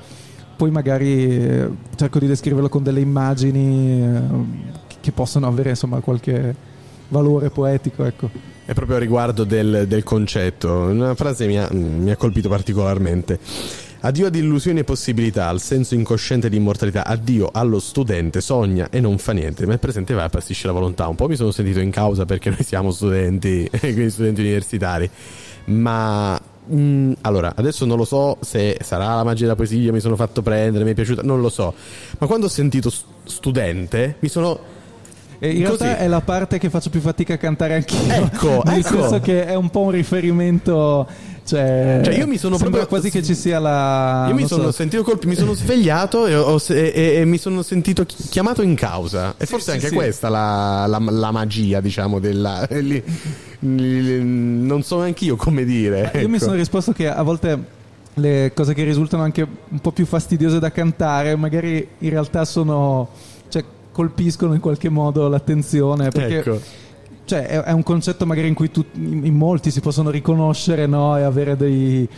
poi 0.60 0.70
magari 0.70 1.38
eh, 1.38 1.70
cerco 1.96 2.18
di 2.18 2.26
descriverlo 2.26 2.68
con 2.68 2.82
delle 2.82 3.00
immagini 3.00 4.02
ehm, 4.02 4.72
che 5.00 5.10
possono 5.10 5.46
avere 5.46 5.70
insomma 5.70 6.00
qualche 6.00 6.54
valore 7.08 7.48
poetico 7.48 8.04
ecco 8.04 8.28
È 8.66 8.74
proprio 8.74 8.96
a 8.96 8.98
riguardo 8.98 9.44
del, 9.44 9.86
del 9.88 10.02
concetto. 10.02 10.70
Una 10.70 11.14
frase 11.14 11.46
mi 11.46 11.58
ha, 11.58 11.66
mi 11.72 12.10
ha 12.10 12.16
colpito 12.16 12.50
particolarmente. 12.50 13.38
Addio 14.00 14.26
ad 14.26 14.34
illusioni 14.34 14.80
e 14.80 14.84
possibilità, 14.84 15.48
al 15.48 15.62
senso 15.62 15.94
incosciente 15.94 16.50
di 16.50 16.56
immortalità. 16.56 17.06
Addio 17.06 17.48
allo 17.50 17.80
studente, 17.80 18.42
sogna 18.42 18.90
e 18.90 19.00
non 19.00 19.16
fa 19.16 19.32
niente. 19.32 19.64
Ma 19.64 19.72
il 19.72 19.78
presente 19.78 20.12
va 20.12 20.26
e 20.26 20.28
passisce 20.28 20.66
la 20.66 20.74
volontà. 20.74 21.08
Un 21.08 21.16
po' 21.16 21.26
mi 21.26 21.36
sono 21.36 21.52
sentito 21.52 21.80
in 21.80 21.90
causa 21.90 22.26
perché 22.26 22.50
noi 22.50 22.62
siamo 22.62 22.92
studenti, 22.92 23.66
quindi 23.80 24.10
studenti 24.10 24.42
universitari. 24.42 25.10
Ma 25.64 26.38
mm, 26.72 27.12
allora, 27.22 27.52
adesso 27.56 27.84
non 27.84 27.96
lo 27.96 28.04
so 28.04 28.38
se 28.40 28.78
sarà 28.82 29.14
la 29.14 29.24
magia 29.24 29.42
della 29.42 29.56
poesia, 29.56 29.92
mi 29.92 30.00
sono 30.00 30.16
fatto 30.16 30.42
prendere, 30.42 30.84
mi 30.84 30.92
è 30.92 30.94
piaciuta, 30.94 31.22
non 31.22 31.40
lo 31.40 31.48
so. 31.48 31.74
Ma 32.18 32.26
quando 32.26 32.46
ho 32.46 32.50
sentito 32.50 32.90
st- 32.90 33.04
studente, 33.24 34.16
mi 34.20 34.28
sono 34.28 34.78
in 35.40 35.64
Così. 35.64 35.82
realtà 35.82 35.98
è 35.98 36.06
la 36.06 36.20
parte 36.20 36.58
che 36.58 36.68
faccio 36.68 36.90
più 36.90 37.00
fatica 37.00 37.34
a 37.34 37.36
cantare 37.38 37.74
anch'io. 37.74 38.12
Ecco, 38.12 38.62
nel 38.66 38.80
ecco. 38.80 39.00
senso 39.00 39.20
che 39.20 39.46
è 39.46 39.54
un 39.54 39.70
po' 39.70 39.80
un 39.80 39.90
riferimento. 39.92 41.06
Cioè, 41.44 42.00
Cioè, 42.04 42.14
io 42.14 42.26
mi 42.26 42.36
sono 42.36 42.56
proprio- 42.58 42.86
quasi 42.86 43.10
che 43.10 43.22
ci 43.22 43.34
sia 43.34 43.58
la. 43.58 44.26
Io 44.28 44.34
mi 44.34 44.46
sono 44.46 44.64
so, 44.64 44.72
sentito 44.72 45.02
colpi, 45.02 45.26
mi 45.26 45.34
sono 45.34 45.54
svegliato 45.54 46.26
e, 46.26 46.34
ho- 46.36 46.60
e- 46.68 46.92
e- 46.94 47.14
e 47.16 47.24
mi 47.24 47.38
sono 47.38 47.62
sentito 47.62 48.04
chi- 48.04 48.22
chiamato 48.28 48.62
in 48.62 48.74
causa. 48.76 49.34
E 49.36 49.46
forse 49.46 49.70
sì, 49.70 49.76
anche 49.76 49.88
sì. 49.88 49.94
questa 49.94 50.28
la, 50.28 50.84
la, 50.86 50.98
la 51.00 51.30
magia, 51.32 51.80
diciamo, 51.80 52.18
della. 52.20 52.66
li- 52.70 53.02
li- 53.60 54.22
non 54.22 54.82
so 54.82 55.00
neanch'io 55.00 55.36
come 55.36 55.64
dire. 55.64 56.10
Io 56.14 56.28
mi 56.28 56.36
ecco. 56.36 56.44
sono 56.44 56.56
risposto 56.56 56.92
che 56.92 57.08
a 57.08 57.22
volte 57.22 57.78
le 58.14 58.52
cose 58.54 58.74
che 58.74 58.84
risultano 58.84 59.22
anche 59.22 59.46
un 59.68 59.78
po' 59.80 59.92
più 59.92 60.06
fastidiose 60.06 60.58
da 60.58 60.70
cantare, 60.70 61.34
magari 61.36 61.86
in 61.98 62.10
realtà 62.10 62.44
sono. 62.44 63.08
cioè, 63.48 63.64
colpiscono 63.92 64.54
in 64.54 64.60
qualche 64.60 64.88
modo 64.88 65.26
l'attenzione. 65.28 66.10
Perché. 66.10 66.38
Ecco. 66.38 66.60
Cioè, 67.30 67.46
è, 67.46 67.60
è 67.62 67.70
un 67.70 67.84
concetto 67.84 68.26
magari 68.26 68.48
in 68.48 68.54
cui 68.54 68.72
tu, 68.72 68.84
in, 68.94 69.24
in 69.24 69.34
molti 69.36 69.70
si 69.70 69.80
possono 69.80 70.10
riconoscere 70.10 70.86
no? 70.86 71.16
e 71.16 71.22
avere 71.22 71.56
dei. 71.56 72.08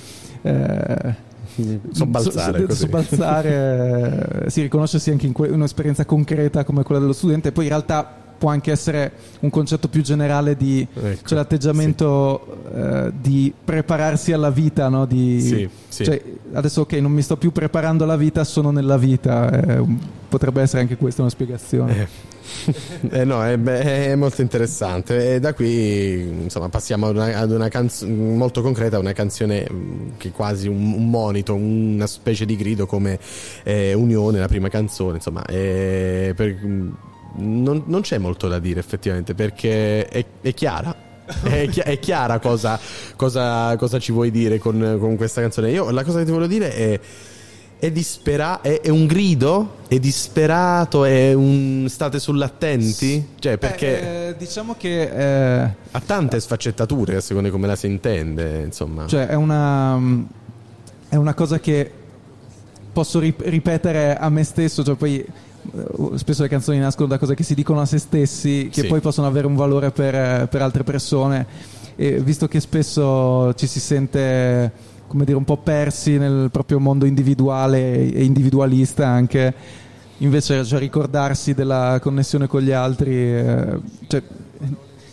eh, 0.41 1.31
Sobbalzare, 1.93 2.53
so- 2.53 2.61
so- 2.61 2.67
così. 2.67 2.81
sobbalzare, 2.81 4.45
eh, 4.47 4.51
sì, 4.51 4.67
anche 5.11 5.27
in 5.27 5.33
que- 5.35 5.51
un'esperienza 5.51 6.07
concreta 6.07 6.65
come 6.65 6.83
quella 6.83 6.99
dello 6.99 7.13
studente, 7.13 7.53
poi 7.53 7.65
in 7.65 7.69
realtà 7.71 8.11
può 8.39 8.49
anche 8.49 8.71
essere 8.71 9.13
un 9.41 9.51
concetto 9.51 9.89
più 9.89 10.01
generale 10.01 10.57
di 10.57 10.81
Ecco, 10.91 11.29
cioè 11.29 11.37
l'atteggiamento 11.39 12.57
eh, 12.75 13.13
di 13.21 13.53
prepararsi 13.63 14.33
alla 14.33 14.51
vita, 14.51 14.89
no? 14.89 15.05
Di, 15.05 15.41
Sì, 15.43 15.69
sì. 15.89 16.05
cioè, 16.05 16.23
adesso 16.55 16.81
ok, 16.81 16.93
non 16.95 17.13
mi 17.13 17.21
sto 17.21 17.37
più 17.37 17.53
preparando 17.53 18.05
alla 18.05 18.17
vita, 18.17 18.45
sono 18.45 18.71
nella 18.71 18.97
vita. 18.97 19.51
eh, 19.51 19.85
potrebbe 20.27 20.63
essere 20.63 20.81
anche 20.81 20.97
questa 20.97 21.21
una 21.21 21.31
spiegazione. 21.31 21.99
Eh 22.01 22.31
no, 23.25 23.45
è, 23.45 23.61
è 23.61 24.15
molto 24.15 24.43
interessante. 24.43 25.35
E 25.35 25.41
da 25.41 25.55
qui, 25.55 26.21
insomma, 26.21 26.69
passiamo 26.69 27.09
ad 27.09 27.17
una, 27.17 27.39
ad 27.39 27.51
una 27.51 27.69
canzone 27.69 28.13
molto 28.13 28.63
concreta, 28.63 28.99
una 28.99 29.13
canzone 29.13 29.69
mh, 29.71 30.17
che 30.17 30.29
è 30.29 30.33
quasi 30.33 30.69
un, 30.69 30.93
un 30.93 31.11
monito, 31.11 31.55
una 31.55 32.07
specie 32.07 32.45
di 32.45 32.57
grido 32.57 32.87
come 32.87 33.19
eh, 33.63 33.95
Unione, 33.95 34.39
la 34.39 34.49
prima 34.49 34.69
canzone. 34.69 35.17
Insomma, 35.17 35.45
eh, 35.47 36.33
per- 36.37 36.55
mh, 36.55 36.97
non, 37.35 37.85
non 37.87 38.01
c'è 38.03 38.19
molto 38.19 38.49
da 38.49 38.59
dire 38.59 38.81
effettivamente 38.81 39.35
perché 39.35 40.07
è, 40.07 40.25
è 40.41 40.55
chiara. 40.55 41.11
È, 41.43 41.69
chi- 41.69 41.81
è 41.81 41.99
chiara 41.99 42.41
cosa, 42.41 42.79
cosa, 43.17 43.75
cosa 43.77 43.99
ci 43.99 44.13
vuoi 44.13 44.31
dire 44.31 44.59
con, 44.59 44.97
con 44.99 45.17
questa 45.17 45.41
canzone. 45.41 45.71
Io 45.71 45.91
la 45.91 46.05
cosa 46.05 46.19
che 46.19 46.25
ti 46.25 46.31
voglio 46.31 46.47
dire 46.49 46.75
è 46.75 47.01
è 47.83 47.91
disperato, 47.91 48.69
è, 48.69 48.81
è 48.81 48.91
un 48.91 49.07
grido? 49.07 49.79
È 49.89 49.99
disperato? 49.99 51.05
È 51.05 51.33
un 51.33 51.87
state 51.89 52.21
sull'attenti? 52.21 53.31
Cioè, 53.41 53.59
perché 53.59 54.29
Eh, 54.29 54.37
diciamo 54.39 54.77
che 54.79 55.03
eh, 55.63 55.75
ha 55.91 56.01
tante 56.07 56.39
sfaccettature 56.39 57.17
a 57.17 57.21
seconda 57.21 57.49
di 57.49 57.53
come 57.53 57.67
la 57.67 57.75
si 57.75 57.89
intende, 57.89 58.63
insomma. 58.63 59.09
Cioè, 59.09 59.27
è 59.27 59.35
una, 59.35 59.99
è 61.09 61.17
una 61.17 61.35
cosa 61.35 61.59
che 61.59 61.91
posso 62.93 63.19
rip- 63.19 63.43
ripetere 63.47 64.17
a 64.17 64.29
me 64.29 64.45
stesso, 64.45 64.85
cioè 64.85 64.95
poi 64.95 65.19
eh, 65.19 66.19
spesso 66.19 66.43
le 66.43 66.49
canzoni 66.49 66.79
nascono 66.79 67.09
da 67.09 67.19
cose 67.19 67.35
che 67.35 67.43
si 67.43 67.57
dicono 67.57 67.81
a 67.81 67.85
se 67.85 67.99
stessi, 67.99 68.69
che 68.73 68.83
Sì. 68.83 68.87
poi 68.87 69.01
possono 69.01 69.27
avere 69.27 69.49
un 69.49 69.57
valore 69.57 69.91
per, 69.91 70.15
eh, 70.15 70.47
per 70.49 70.63
altre 70.63 70.85
persone. 70.85 71.47
E 71.97 72.21
visto 72.21 72.47
che 72.47 72.61
spesso 72.61 73.53
ci 73.55 73.67
si 73.67 73.81
sente, 73.81 74.71
come 75.13 75.27
dire, 75.27 75.37
un 75.37 75.45
po' 75.45 75.59
persi 75.59 76.17
nel 76.17 76.49
proprio 76.51 76.81
mondo 76.81 77.05
individuale 77.05 78.11
e 78.11 78.25
individualista 78.25 79.07
anche, 79.07 79.55
invece 80.19 80.65
cioè, 80.65 80.79
ricordarsi 80.79 81.53
della 81.53 81.99
connessione 82.01 82.47
con 82.47 82.63
gli 82.63 82.71
altri, 82.71 83.15
eh, 83.15 83.79
cioè, 84.07 84.23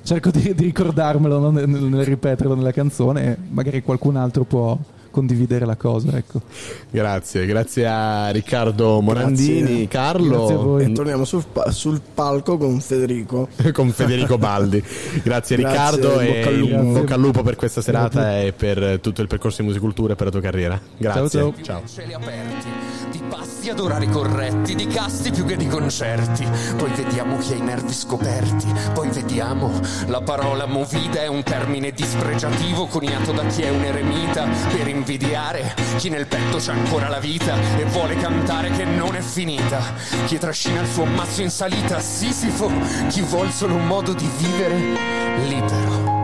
cerco 0.04 0.32
di, 0.32 0.56
di 0.56 0.64
ricordarmelo 0.64 1.38
no? 1.38 1.50
nel, 1.52 1.68
nel 1.68 2.06
ripeterlo 2.06 2.56
nella 2.56 2.72
canzone 2.72 3.38
magari 3.50 3.84
qualcun 3.84 4.16
altro 4.16 4.46
può 4.46 4.78
condividere 5.12 5.66
la 5.66 5.76
cosa. 5.76 6.16
Ecco. 6.18 6.42
Grazie, 6.90 7.46
grazie 7.46 7.88
a 7.88 8.30
Riccardo 8.30 9.02
Morandini, 9.02 9.62
Grazie. 9.62 9.88
Carlo 9.88 10.38
Grazie 10.38 10.54
a 10.54 10.58
voi. 10.58 10.84
E 10.86 10.92
torniamo 10.92 11.26
sul, 11.26 11.44
sul 11.70 12.02
palco 12.14 12.58
con 12.58 12.80
Federico. 12.80 13.50
con 13.74 13.92
Federico 13.92 14.38
Baldi. 14.38 14.80
Grazie, 14.80 15.22
Grazie, 15.24 15.56
Riccardo 15.56 16.20
e 16.20 16.28
bocca 16.28 16.50
al 16.50 16.56
lupo. 16.56 16.74
in 16.74 16.94
bocca 16.94 17.14
al 17.14 17.20
lupo 17.20 17.44
per 17.44 17.56
questa 17.56 17.82
Grazie. 17.82 18.10
serata 18.10 18.42
e 18.42 18.54
per 18.54 19.00
tutto 19.00 19.22
il 19.22 19.28
percorso 19.28 19.62
di 19.62 19.68
musicultura 19.68 20.14
e 20.14 20.16
per 20.16 20.26
la 20.26 20.32
tua 20.32 20.42
carriera. 20.42 20.80
Grazie. 20.98 21.54
Ciao, 21.62 21.82
cieli 21.86 22.14
aperti, 22.14 22.89
pasti 23.70 23.72
ad 23.72 23.80
orari 23.80 24.08
corretti, 24.08 24.76
di 24.76 24.88
casti 24.88 25.32
più 25.32 25.46
che 25.46 25.56
di 25.56 25.68
concerti. 25.68 26.48
Poi 26.76 26.92
vediamo 26.92 27.38
chi 27.38 27.54
ha 27.54 27.56
i 27.56 27.62
nervi 27.62 27.94
scoperti, 27.94 28.68
poi 28.94 29.10
vediamo. 29.10 29.72
La 30.08 30.22
parola 30.22 30.66
movida 30.66 31.22
è 31.22 31.28
un 31.28 31.44
termine 31.44 31.92
dispregiativo 31.92 32.88
coniato 32.88 33.32
da 33.32 33.46
chi 33.46 33.62
è 33.62 33.70
un 33.70 33.84
eremita 33.84 34.48
per 34.76 34.88
invidiare 34.88 35.76
chi 35.98 36.10
nel 36.10 36.28
petto 36.28 36.58
c'ha 36.60 36.72
ancora 36.72 37.10
la 37.10 37.20
vita 37.20 37.56
e 37.78 37.86
vuole 37.86 38.16
cantare 38.16 38.70
che 38.72 38.86
non 38.86 39.16
è 39.16 39.22
finita. 39.22 39.82
Chi 40.26 40.38
trascina 40.38 40.82
il 40.82 40.88
suo 40.88 41.06
mazzo 41.06 41.42
in 41.42 41.50
salita, 41.50 42.00
Sisifo, 42.00 42.72
chi 43.10 43.22
vuol 43.22 43.52
solo 43.52 43.76
un 43.76 43.86
modo 43.86 44.14
di 44.14 44.30
vivere 44.38 44.78
libero. 45.48 46.19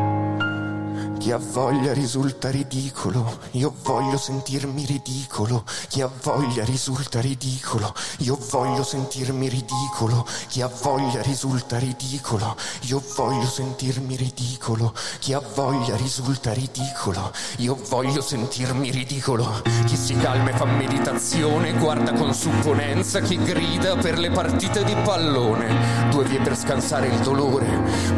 Chi 1.18 1.32
ha 1.32 1.40
voglia 1.40 1.92
risulta 1.94 2.52
ridicolo, 2.52 3.40
io 3.52 3.74
voglio 3.84 4.18
sentirmi 4.18 4.86
ridicolo. 4.86 5.64
Chi 5.88 6.02
ha 6.02 6.10
voglia 6.22 6.64
risulta 6.64 7.20
ridicolo, 7.20 7.94
io 8.18 8.38
voglio 8.52 8.84
sentirmi 8.84 9.48
ridicolo. 9.48 10.28
Chi 10.48 10.62
ha 10.62 10.70
voglia 10.82 11.22
risulta 11.22 11.80
ridicolo, 11.80 12.56
io 12.82 13.02
voglio 13.16 13.48
sentirmi 13.48 14.16
ridicolo. 14.16 14.94
Chi 15.20 15.34
ha 15.34 15.42
voglia 15.56 15.96
risulta 15.96 16.54
ridicolo, 16.54 17.32
io 17.58 17.76
voglio 17.90 18.22
sentirmi 18.22 18.92
ridicolo. 18.92 19.64
Chi 19.86 19.96
si 19.96 20.16
calma 20.18 20.52
e 20.52 20.54
fa 20.54 20.66
meditazione, 20.66 21.74
guarda 21.74 22.14
con 22.14 22.34
supponenza 22.36 23.22
chi 23.22 23.42
grida 23.42 23.96
per 23.96 24.20
le 24.20 24.30
partite 24.30 24.84
di 24.84 24.96
pallone. 25.04 26.10
Due 26.12 26.26
vie 26.26 26.40
per 26.40 26.56
scansare 26.56 27.08
il 27.08 27.20
dolore, 27.20 27.66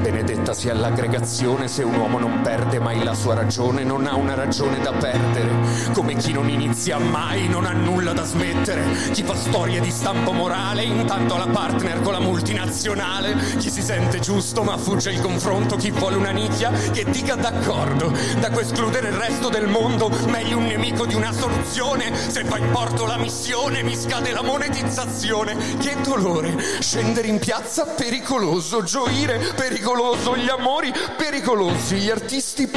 benedetta 0.02 0.54
sia 0.54 0.74
l'aggregazione 0.74 1.68
se 1.68 1.84
un 1.84 1.95
uomo 1.95 2.20
non 2.20 2.41
perde 2.41 2.80
mai 2.80 2.87
la 2.96 3.14
sua 3.14 3.34
ragione, 3.34 3.84
non 3.84 4.06
ha 4.08 4.16
una 4.16 4.34
ragione 4.34 4.80
da 4.80 4.94
perdere. 4.94 5.50
Come 5.94 6.16
chi 6.16 6.32
non 6.32 6.50
inizia 6.50 6.98
mai, 6.98 7.48
non 7.48 7.66
ha 7.66 7.74
nulla 7.74 8.14
da 8.14 8.24
smettere. 8.24 8.84
Chi 9.12 9.24
fa 9.24 9.36
storie 9.36 9.82
di 9.82 9.92
stampo 9.92 10.32
morale, 10.32 10.84
intanto 10.84 11.36
ha 11.36 11.38
la 11.40 11.48
partner 11.48 12.02
con 12.02 12.14
la 12.14 12.20
multinazionale. 12.20 13.36
Chi 13.58 13.70
si 13.70 13.82
sente 13.82 14.20
giusto 14.20 14.64
ma 14.64 14.78
fugge 14.78 15.12
il 15.12 15.20
confronto, 15.20 15.76
chi 15.76 15.92
vuole 15.92 16.16
una 16.16 16.32
nicchia 16.32 16.72
che 16.72 17.06
dica 17.10 17.36
d'accordo. 17.36 18.12
Da 18.40 18.50
cui 18.52 18.62
escludere 18.62 19.10
il 19.10 19.16
resto 19.16 19.50
del 19.50 19.68
mondo, 19.68 20.10
meglio 20.28 20.58
un 20.58 20.66
nemico 20.66 21.06
di 21.06 21.16
una 21.16 21.34
soluzione. 21.34 22.16
Se 22.16 22.44
va 22.44 22.58
in 22.58 22.72
porto 22.72 23.06
la 23.06 23.18
missione, 23.18 23.84
mi 23.84 23.96
scade 23.96 24.32
la 24.32 24.44
monetizzazione. 24.44 25.56
Che 25.78 25.96
dolore, 26.04 26.56
scendere 26.80 27.28
in 27.28 27.40
piazza 27.40 27.86
pericoloso, 27.86 28.84
gioire 28.84 29.40
pericoloso, 29.56 30.38
gli 30.38 30.50
amori 30.50 30.94
pericolosi, 31.18 31.98
gli 31.98 32.10
artisti 32.10 32.64
pericolosi, 32.64 32.76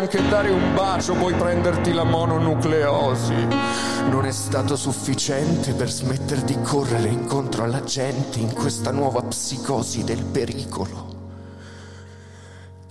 anche 0.00 0.26
dare 0.28 0.50
un 0.50 0.74
bacio, 0.74 1.14
poi 1.14 1.34
prenderti 1.34 1.92
la 1.92 2.04
mononucleosi. 2.04 3.34
Non 4.08 4.24
è 4.24 4.32
stato 4.32 4.76
sufficiente 4.76 5.74
per 5.74 5.90
smettere 5.90 6.42
di 6.44 6.58
correre 6.62 7.08
incontro 7.08 7.64
alla 7.64 7.82
gente 7.84 8.38
in 8.38 8.52
questa 8.52 8.90
nuova 8.90 9.22
psicosi 9.22 10.04
del 10.04 10.24
pericolo. 10.24 11.09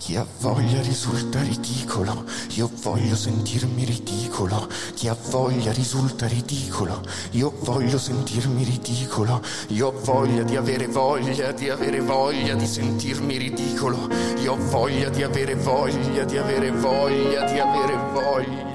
Chi 0.00 0.16
ha 0.16 0.26
voglia 0.38 0.80
risulta 0.80 1.42
ridicolo, 1.42 2.24
io 2.54 2.70
voglio 2.80 3.14
sentirmi 3.14 3.84
ridicolo. 3.84 4.66
Chi 4.94 5.08
ha 5.08 5.16
voglia 5.28 5.72
risulta 5.72 6.26
ridicolo, 6.26 7.02
io 7.32 7.52
voglio 7.60 7.98
sentirmi 7.98 8.64
ridicolo. 8.64 9.42
Io 9.68 9.88
ho 9.88 10.00
voglia 10.02 10.42
di 10.42 10.56
avere 10.56 10.86
voglia, 10.86 11.52
di 11.52 11.68
avere 11.68 12.00
voglia 12.00 12.54
di 12.54 12.66
sentirmi 12.66 13.36
ridicolo. 13.36 14.08
Io 14.42 14.52
ho 14.52 14.56
voglia 14.56 15.10
di 15.10 15.22
avere 15.22 15.54
voglia, 15.54 16.24
di 16.24 16.38
avere 16.38 16.70
voglia, 16.70 17.44
di 17.44 17.58
avere 17.58 17.96
voglia. 18.14 18.69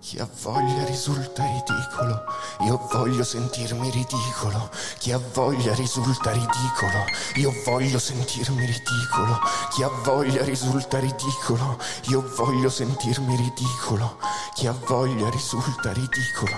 Chi 0.00 0.18
ha 0.18 0.26
voglia 0.42 0.86
risulta 0.86 1.44
ridicolo, 1.44 2.24
io 2.60 2.88
voglio 2.90 3.22
sentirmi 3.22 3.90
ridicolo. 3.90 4.70
Chi 4.98 5.12
ha 5.12 5.20
voglia 5.34 5.74
risulta 5.74 6.32
ridicolo, 6.32 7.04
io 7.34 7.52
voglio 7.66 7.98
sentirmi 7.98 8.64
ridicolo. 8.64 9.38
Chi 9.70 9.82
ha 9.82 9.90
voglia 10.02 10.42
risulta 10.42 10.98
ridicolo, 10.98 11.78
io 12.08 12.26
voglio 12.34 12.70
sentirmi 12.70 13.36
ridicolo. 13.36 14.16
Chi 14.54 14.66
ha 14.66 14.72
voglia 14.72 15.28
risulta 15.28 15.92
ridicolo. 15.92 16.56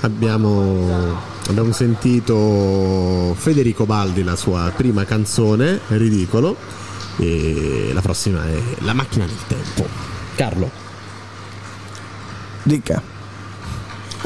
Abbiamo, 0.00 1.38
abbiamo 1.50 1.72
sentito 1.72 3.34
Federico 3.36 3.84
Baldi, 3.84 4.22
la 4.22 4.36
sua 4.36 4.72
prima 4.74 5.04
canzone, 5.04 5.80
Ridicolo. 5.88 6.56
E 7.18 7.90
la 7.92 8.00
prossima 8.00 8.46
è 8.46 8.58
La 8.78 8.94
macchina 8.94 9.26
del 9.26 9.36
tempo. 9.46 9.86
Carlo. 10.36 10.70
Dica. 12.62 13.02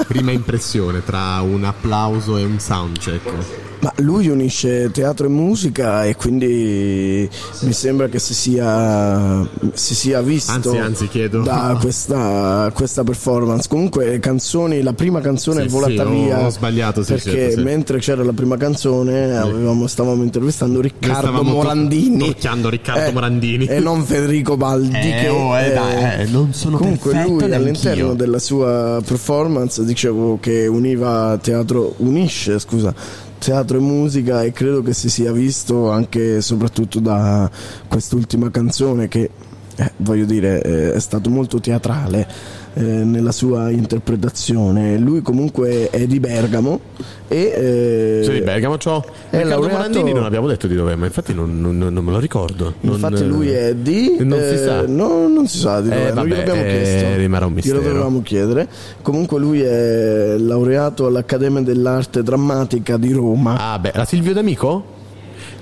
Prima 0.07 0.31
impressione 0.33 1.03
tra 1.03 1.41
un 1.41 1.65
applauso 1.65 2.37
e 2.37 2.45
un 2.45 2.59
soundcheck. 2.59 3.64
Ma 3.85 3.93
lui 3.97 4.29
unisce 4.29 4.91
teatro 4.91 5.27
e 5.27 5.29
musica 5.29 6.07
e 6.07 6.17
quindi 6.17 7.29
mi 7.61 7.73
sembra 7.75 8.09
che 8.09 8.19
si 8.19 8.33
sia, 8.33 9.47
si 9.75 9.95
sia 9.95 10.23
visto 10.23 10.53
Anzi, 10.53 10.77
anzi, 10.79 11.09
chiedo. 11.09 11.43
da 11.43 11.77
questa, 11.79 12.71
questa 12.73 13.05
performance. 13.05 13.69
Comunque, 13.69 14.19
canzoni, 14.21 14.81
la 14.81 14.95
prima 14.95 15.21
canzone 15.21 15.61
Sì, 15.61 15.67
è 15.67 15.69
volata 15.69 16.07
sì, 16.07 16.11
via 16.15 16.47
ho 16.47 16.49
sbagliato, 16.49 17.03
sì, 17.03 17.13
perché 17.13 17.31
certo, 17.31 17.61
mentre 17.61 17.99
c'era 17.99 18.25
la 18.25 18.33
prima 18.33 18.57
canzone 18.57 19.37
avevamo- 19.37 19.87
stavamo 19.87 20.23
intervistando 20.23 20.81
Riccardo 20.81 21.19
stavamo 21.21 21.51
Morandini 21.51 22.25
tocchiando 22.29 22.71
Riccardo 22.71 23.05
Eh, 23.05 23.13
Morandini. 23.13 23.67
e 23.67 23.81
non 23.81 24.03
Federico 24.03 24.57
Baldi. 24.57 24.97
Eh, 24.97 25.15
che, 25.21 25.29
oh, 25.29 25.59
eh, 25.59 25.73
dai, 25.75 26.21
eh, 26.23 26.25
non 26.25 26.55
sono 26.55 26.79
comunque 26.79 27.13
lui 27.13 27.37
neanch'io. 27.37 27.55
all'interno 27.55 28.15
della 28.15 28.39
sua 28.39 29.03
performance 29.05 29.85
dicevo 29.85 30.39
che 30.41 30.67
univa 30.69 31.39
teatro, 31.43 31.93
unisce 31.99 32.59
scusa 32.59 32.95
teatro 33.39 33.79
e 33.79 33.81
musica 33.81 34.43
e 34.43 34.53
credo 34.53 34.83
che 34.83 34.95
si 34.95 35.09
sia 35.09 35.33
visto 35.33 35.91
anche 35.91 36.37
e 36.37 36.41
soprattutto 36.41 37.01
da 37.01 37.51
quest'ultima 37.89 38.51
canzone 38.51 39.09
che 39.09 39.31
eh, 39.77 39.93
voglio 39.99 40.25
dire 40.25 40.63
eh, 40.63 40.93
è 40.95 41.01
stato 41.01 41.31
molto 41.31 41.61
teatrale 41.61 42.27
eh, 42.75 42.81
nella 42.83 43.33
sua 43.33 43.71
interpretazione 43.71 44.99
lui 44.99 45.23
comunque 45.23 45.89
è 45.91 46.07
di 46.07 46.19
Bergamo 46.21 46.81
e 47.29 47.39
eh, 48.21 48.21
Sei 48.25 48.39
di 48.41 48.45
Bergamo, 48.45 48.79
ciao. 48.79 49.03
è 49.03 49.37
Riccardo 49.39 49.49
laureato- 49.49 49.77
Morandini 49.77 50.13
non 50.13 50.25
abbiamo 50.25 50.47
detto 50.47 50.67
di 50.67 50.75
dove, 50.75 50.95
ma 50.97 51.07
infatti 51.07 51.33
non, 51.35 51.61
non- 51.61 51.79
non 51.79 52.05
me 52.05 52.11
lo 52.13 52.19
ricordo. 52.19 52.75
Non- 52.81 52.95
Infatti 52.95 53.27
lui 53.27 53.49
è 53.51 53.75
di... 53.75 54.17
Non 54.21 54.39
si 54.41 54.55
eh, 54.55 54.59
sa. 54.59 54.83
No, 54.87 55.27
non 55.29 55.47
si 55.49 55.59
sa 55.59 55.81
di 55.81 55.89
Eh, 55.89 55.91
dove, 55.93 56.05
non 56.05 56.15
vabbè, 56.15 56.29
gliel'abbiamo 56.29 56.61
eh, 56.61 56.67
chiesto. 56.69 57.17
rimarrà 57.17 57.47
un 57.47 57.53
mistero. 57.55 57.79
Glielo 57.79 57.89
dovevamo 57.89 58.23
chiedere. 58.23 58.69
Comunque 59.03 59.39
lui 59.41 59.63
è 59.63 60.37
laureato 60.39 61.07
all'Accademia 61.07 61.63
dell'Arte 61.63 62.23
Drammatica 62.23 62.97
di 62.97 63.13
Roma. 63.13 63.73
Ah, 63.73 63.79
beh, 63.79 63.93
la 63.95 64.05
Silvio 64.05 64.33
D'Amico? 64.33 64.85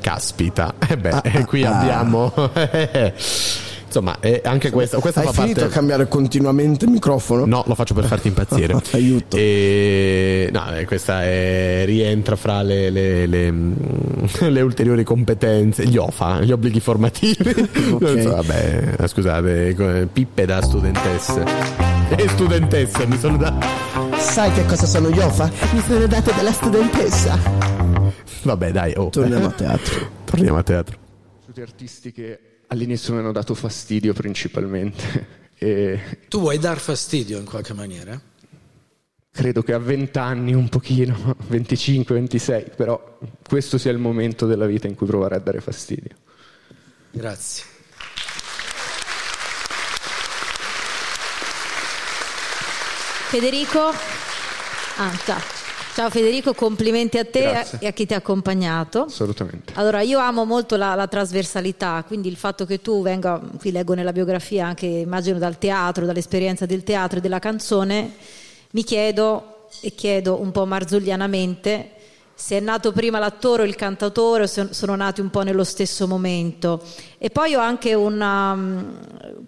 Caspita, 0.01 0.75
eh 0.89 0.97
beh, 0.97 1.21
eh, 1.23 1.45
qui 1.47 1.65
ah. 1.65 1.79
abbiamo. 1.79 2.33
Insomma, 3.95 4.17
eh, 4.21 4.41
anche 4.43 4.71
questa, 4.71 4.99
questa 5.01 5.21
Hai 5.21 5.27
fa 5.27 5.33
finito 5.33 5.61
parte. 5.61 5.75
a 5.75 5.77
cambiare 5.77 6.09
continuamente 6.09 6.87
il 6.87 6.91
microfono? 6.93 7.45
No, 7.45 7.63
lo 7.67 7.75
faccio 7.75 7.93
per 7.93 8.07
farti 8.07 8.29
impazzire. 8.29 8.75
Aiuto. 8.93 9.37
E, 9.37 10.49
no, 10.51 10.75
eh, 10.75 10.87
questa 10.87 11.23
è- 11.25 11.83
rientra 11.85 12.35
fra 12.37 12.63
le, 12.63 12.89
le- 12.89 13.27
le, 13.27 13.53
mm, 13.53 13.73
le 14.49 14.61
ulteriori 14.63 15.05
competenze, 15.05 15.85
gli 15.87 15.99
OFA, 15.99 16.41
gli 16.41 16.53
obblighi 16.53 16.81
formativi. 16.81 17.69
Non 18.01 18.21
so, 18.23 18.31
vabbè, 18.31 19.07
scusate, 19.07 20.09
pippe 20.11 20.47
da 20.47 20.63
studentesse. 20.63 21.45
E 22.17 22.29
studentesse, 22.29 23.07
mi 23.07 23.19
sono 23.19 23.37
dato. 23.37 23.67
Sai 24.19 24.51
che 24.53 24.65
cosa 24.65 24.87
sono 24.87 25.11
gli 25.11 25.19
OFA? 25.19 25.51
Mi 25.73 25.81
sono 25.87 26.07
dato 26.07 26.33
dalla 26.35 26.53
studentessa. 26.53 27.39
Vabbè, 28.45 28.73
dai, 28.73 28.95
oh. 28.97 29.11
Torniamo 29.11 29.47
a 29.47 29.51
teatro. 29.51 30.09
Torniamo 30.25 30.59
a 30.59 30.63
teatro. 30.63 30.97
Tutti 31.45 31.61
artisti 31.61 32.11
che 32.13 32.39
all'inizio 32.73 33.13
mi 33.13 33.21
hanno 33.21 33.33
dato 33.33 33.55
fastidio 33.55 34.13
principalmente 34.15 35.27
e 35.57 36.01
Tu 36.29 36.41
vuoi 36.41 36.59
dar 36.59 36.79
fastidio 36.79 37.39
in 37.39 37.45
qualche 37.45 37.75
maniera? 37.75 38.21
credo 39.35 39.63
che 39.63 39.73
a 39.73 39.79
20 39.79 40.19
anni 40.19 40.53
un 40.53 40.69
pochino, 40.69 41.37
25, 41.49 42.15
26, 42.15 42.65
però 42.77 43.19
questo 43.43 43.79
sia 43.79 43.91
il 43.91 43.99
momento 43.99 44.47
della 44.47 44.67
vita 44.67 44.89
in 44.89 44.95
cui 44.95 45.07
provare 45.07 45.37
a 45.37 45.39
dare 45.39 45.61
fastidio. 45.61 46.15
Grazie. 47.11 47.65
Federico, 53.31 53.95
ah, 54.97 55.17
ciao. 55.25 55.62
Ciao 55.95 56.09
Federico, 56.09 56.55
complimenti 56.55 57.19
a 57.19 57.25
te 57.27 57.41
Grazie. 57.41 57.79
e 57.83 57.87
a 57.87 57.93
chi 57.93 58.07
ti 58.07 58.15
ha 58.15 58.17
accompagnato. 58.17 59.03
Assolutamente. 59.03 59.75
Allora, 59.77 60.01
io 60.01 60.19
amo 60.19 60.47
molto 60.47 60.77
la, 60.77 60.95
la 60.95 61.07
trasversalità, 61.07 62.03
quindi 62.07 62.29
il 62.29 62.37
fatto 62.37 62.65
che 62.65 62.81
tu 62.81 63.03
venga, 63.03 63.39
qui 63.59 63.71
leggo 63.71 63.93
nella 63.93 64.13
biografia 64.13 64.67
anche, 64.67 64.87
immagino, 64.87 65.39
dal 65.39 65.59
teatro, 65.59 66.07
dall'esperienza 66.07 66.65
del 66.65 66.83
teatro 66.83 67.19
e 67.19 67.21
della 67.21 67.39
canzone, 67.39 68.15
mi 68.71 68.85
chiedo 68.85 69.67
e 69.83 69.95
chiedo 69.95 70.41
un 70.41 70.51
po' 70.51 70.65
marzullianamente 70.65 71.91
se 72.35 72.57
è 72.57 72.61
nato 72.61 72.91
prima 72.91 73.19
l'attore 73.19 73.63
o 73.63 73.65
il 73.67 73.77
cantautore 73.77 74.45
o 74.45 74.47
se 74.47 74.69
sono 74.73 74.97
nati 74.97 75.21
un 75.21 75.31
po' 75.31 75.43
nello 75.43 75.63
stesso 75.63 76.09
momento. 76.09 76.83
E 77.19 77.31
poi 77.31 77.55
ho 77.55 77.61
anche 77.61 77.95
una, 77.95 78.55
mm, 78.55 78.95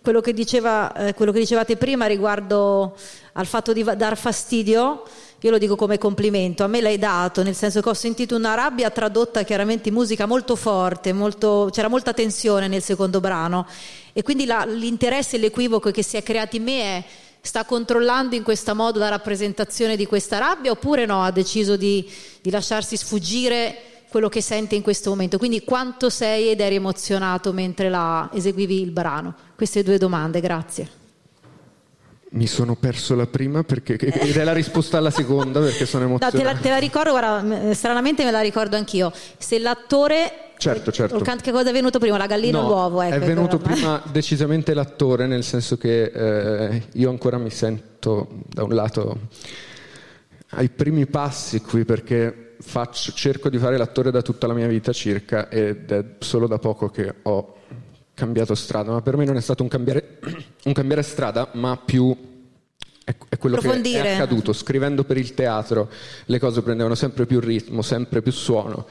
quello, 0.02 0.20
che 0.20 0.32
diceva, 0.32 0.92
eh, 0.92 1.14
quello 1.14 1.32
che 1.32 1.40
dicevate 1.40 1.76
prima 1.76 2.06
riguardo 2.06 2.94
al 3.32 3.46
fatto 3.46 3.72
di 3.72 3.82
dar 3.96 4.16
fastidio. 4.16 5.02
Io 5.44 5.50
lo 5.50 5.58
dico 5.58 5.76
come 5.76 5.98
complimento, 5.98 6.64
a 6.64 6.68
me 6.68 6.80
l'hai 6.80 6.96
dato, 6.96 7.42
nel 7.42 7.54
senso 7.54 7.82
che 7.82 7.90
ho 7.90 7.94
sentito 7.94 8.34
una 8.34 8.54
rabbia 8.54 8.88
tradotta 8.88 9.42
chiaramente 9.42 9.90
in 9.90 9.94
musica 9.94 10.24
molto 10.24 10.56
forte, 10.56 11.12
molto- 11.12 11.68
c'era 11.70 11.88
molta 11.88 12.14
tensione 12.14 12.66
nel 12.66 12.80
secondo 12.80 13.20
brano 13.20 13.66
e 14.14 14.22
quindi 14.22 14.46
la- 14.46 14.64
l'interesse 14.64 15.36
e 15.36 15.40
l'equivoco 15.40 15.90
che 15.90 16.02
si 16.02 16.16
è 16.16 16.22
creato 16.22 16.56
in 16.56 16.62
me 16.62 16.80
è 16.80 17.04
sta 17.42 17.66
controllando 17.66 18.34
in 18.34 18.42
questo 18.42 18.74
modo 18.74 18.98
la 18.98 19.10
rappresentazione 19.10 19.96
di 19.96 20.06
questa 20.06 20.38
rabbia 20.38 20.70
oppure 20.70 21.04
no, 21.04 21.22
ha 21.22 21.30
deciso 21.30 21.76
di, 21.76 22.10
di 22.40 22.48
lasciarsi 22.48 22.96
sfuggire 22.96 24.06
quello 24.08 24.30
che 24.30 24.40
sente 24.40 24.76
in 24.76 24.82
questo 24.82 25.10
momento. 25.10 25.36
Quindi 25.36 25.62
quanto 25.62 26.08
sei 26.08 26.48
ed 26.48 26.60
eri 26.62 26.76
emozionato 26.76 27.52
mentre 27.52 27.90
la 27.90 28.30
eseguivi 28.32 28.80
il 28.80 28.92
brano? 28.92 29.34
Queste 29.54 29.82
due 29.82 29.98
domande, 29.98 30.40
grazie. 30.40 31.03
Mi 32.34 32.48
sono 32.48 32.74
perso 32.74 33.14
la 33.14 33.26
prima 33.28 33.62
perché 33.62 33.94
ed 33.96 34.36
è 34.36 34.42
la 34.42 34.52
risposta 34.52 34.98
alla 34.98 35.10
seconda 35.12 35.60
perché 35.60 35.86
sono 35.86 36.04
No, 36.08 36.18
te, 36.18 36.24
la, 36.24 36.30
emozionato. 36.32 36.62
te 36.62 36.68
la 36.68 36.78
ricordo, 36.78 37.10
guarda, 37.10 37.72
stranamente 37.74 38.24
me 38.24 38.32
la 38.32 38.40
ricordo 38.40 38.74
anch'io. 38.76 39.12
Se 39.38 39.58
l'attore... 39.60 40.52
Certo, 40.58 40.90
certo. 40.90 41.14
o 41.14 41.18
il 41.18 41.24
can- 41.24 41.40
Che 41.40 41.52
cosa 41.52 41.68
è 41.68 41.72
venuto 41.72 42.00
prima? 42.00 42.16
La 42.16 42.26
gallina 42.26 42.58
o 42.58 42.62
No, 42.62 42.68
l'uovo? 42.68 43.02
Ecco, 43.02 43.14
è 43.14 43.18
venuto 43.20 43.58
quella- 43.58 43.74
prima 43.74 44.02
decisamente 44.10 44.74
l'attore, 44.74 45.26
nel 45.28 45.44
senso 45.44 45.76
che 45.76 46.04
eh, 46.06 46.82
io 46.94 47.08
ancora 47.10 47.38
mi 47.38 47.50
sento 47.50 48.28
da 48.48 48.64
un 48.64 48.74
lato 48.74 49.18
ai 50.56 50.68
primi 50.70 51.06
passi 51.06 51.60
qui 51.60 51.84
perché 51.84 52.56
faccio- 52.60 53.12
cerco 53.12 53.48
di 53.48 53.58
fare 53.58 53.76
l'attore 53.76 54.10
da 54.10 54.22
tutta 54.22 54.46
la 54.48 54.54
mia 54.54 54.66
vita 54.66 54.92
circa 54.92 55.48
ed 55.48 55.90
è 55.92 56.04
solo 56.18 56.46
da 56.48 56.58
poco 56.58 56.88
che 56.90 57.14
ho 57.22 57.54
cambiato 58.14 58.54
strada, 58.54 58.92
ma 58.92 59.02
per 59.02 59.16
me 59.16 59.24
non 59.24 59.36
è 59.36 59.40
stato 59.40 59.62
un 59.62 59.68
cambiare, 59.68 60.18
un 60.64 60.72
cambiare 60.72 61.02
strada, 61.02 61.50
ma 61.52 61.76
più 61.76 62.16
è, 63.04 63.14
è 63.28 63.36
quello 63.36 63.56
che 63.56 63.70
è 63.70 64.12
accaduto. 64.14 64.52
Scrivendo 64.52 65.04
per 65.04 65.18
il 65.18 65.34
teatro 65.34 65.90
le 66.26 66.38
cose 66.38 66.62
prendevano 66.62 66.94
sempre 66.94 67.26
più 67.26 67.40
ritmo, 67.40 67.82
sempre 67.82 68.22
più 68.22 68.32
suono. 68.32 68.86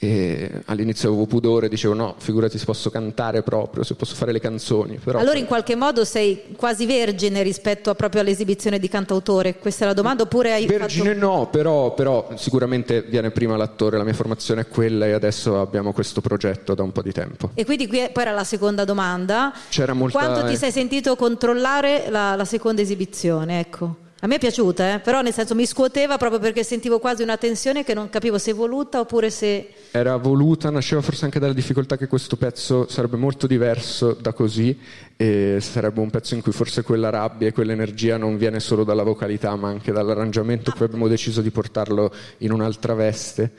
E 0.00 0.62
all'inizio 0.66 1.08
avevo 1.08 1.26
pudore, 1.26 1.68
dicevo 1.68 1.92
no, 1.92 2.14
figurati 2.18 2.56
se 2.56 2.64
posso 2.64 2.88
cantare 2.88 3.42
proprio, 3.42 3.82
se 3.82 3.94
posso 3.96 4.14
fare 4.14 4.30
le 4.30 4.38
canzoni. 4.38 5.00
Però 5.02 5.18
Allora 5.18 5.38
in 5.38 5.46
qualche 5.46 5.74
modo 5.74 6.04
sei 6.04 6.54
quasi 6.56 6.86
vergine 6.86 7.42
rispetto 7.42 7.92
proprio 7.96 8.20
all'esibizione 8.20 8.78
di 8.78 8.88
cantautore? 8.88 9.58
Questa 9.58 9.84
è 9.84 9.88
la 9.88 9.94
domanda 9.94 10.22
oppure 10.22 10.52
hai 10.52 10.66
Vergine 10.66 11.14
fatto... 11.14 11.26
no, 11.26 11.48
però, 11.50 11.94
però 11.94 12.30
sicuramente 12.36 13.02
viene 13.02 13.32
prima 13.32 13.56
l'attore, 13.56 13.96
la 13.98 14.04
mia 14.04 14.14
formazione 14.14 14.60
è 14.60 14.68
quella 14.68 15.06
e 15.06 15.12
adesso 15.12 15.60
abbiamo 15.60 15.92
questo 15.92 16.20
progetto 16.20 16.74
da 16.74 16.84
un 16.84 16.92
po' 16.92 17.02
di 17.02 17.12
tempo. 17.12 17.50
E 17.54 17.64
quindi 17.64 17.88
qui 17.88 17.98
è- 17.98 18.10
poi 18.12 18.22
era 18.22 18.32
la 18.32 18.44
seconda 18.44 18.84
domanda. 18.84 19.52
C'era 19.68 19.94
molta... 19.94 20.16
Quanto 20.16 20.46
ti 20.46 20.56
sei 20.56 20.70
sentito 20.70 21.16
controllare 21.16 22.04
la, 22.08 22.36
la 22.36 22.44
seconda 22.44 22.80
esibizione? 22.82 23.58
Ecco. 23.58 24.06
A 24.20 24.26
me 24.26 24.34
è 24.34 24.38
piaciuta, 24.40 24.94
eh? 24.94 24.98
però 24.98 25.20
nel 25.20 25.32
senso 25.32 25.54
mi 25.54 25.64
scuoteva 25.64 26.16
proprio 26.16 26.40
perché 26.40 26.64
sentivo 26.64 26.98
quasi 26.98 27.22
una 27.22 27.36
tensione 27.36 27.84
che 27.84 27.94
non 27.94 28.10
capivo 28.10 28.36
se 28.36 28.52
voluta 28.52 28.98
oppure 28.98 29.30
se... 29.30 29.68
Era 29.92 30.16
voluta, 30.16 30.70
nasceva 30.70 31.00
forse 31.00 31.24
anche 31.24 31.38
dalla 31.38 31.52
difficoltà 31.52 31.96
che 31.96 32.08
questo 32.08 32.36
pezzo 32.36 32.88
sarebbe 32.88 33.16
molto 33.16 33.46
diverso 33.46 34.14
da 34.20 34.32
così 34.32 34.76
e 35.16 35.58
sarebbe 35.60 36.00
un 36.00 36.10
pezzo 36.10 36.34
in 36.34 36.42
cui 36.42 36.50
forse 36.50 36.82
quella 36.82 37.10
rabbia 37.10 37.46
e 37.46 37.52
quell'energia 37.52 38.16
non 38.16 38.38
viene 38.38 38.58
solo 38.58 38.82
dalla 38.82 39.04
vocalità 39.04 39.54
ma 39.54 39.68
anche 39.68 39.92
dall'arrangiamento, 39.92 40.72
poi 40.76 40.86
abbiamo 40.88 41.06
deciso 41.06 41.40
di 41.40 41.50
portarlo 41.50 42.12
in 42.38 42.50
un'altra 42.50 42.94
veste 42.94 43.52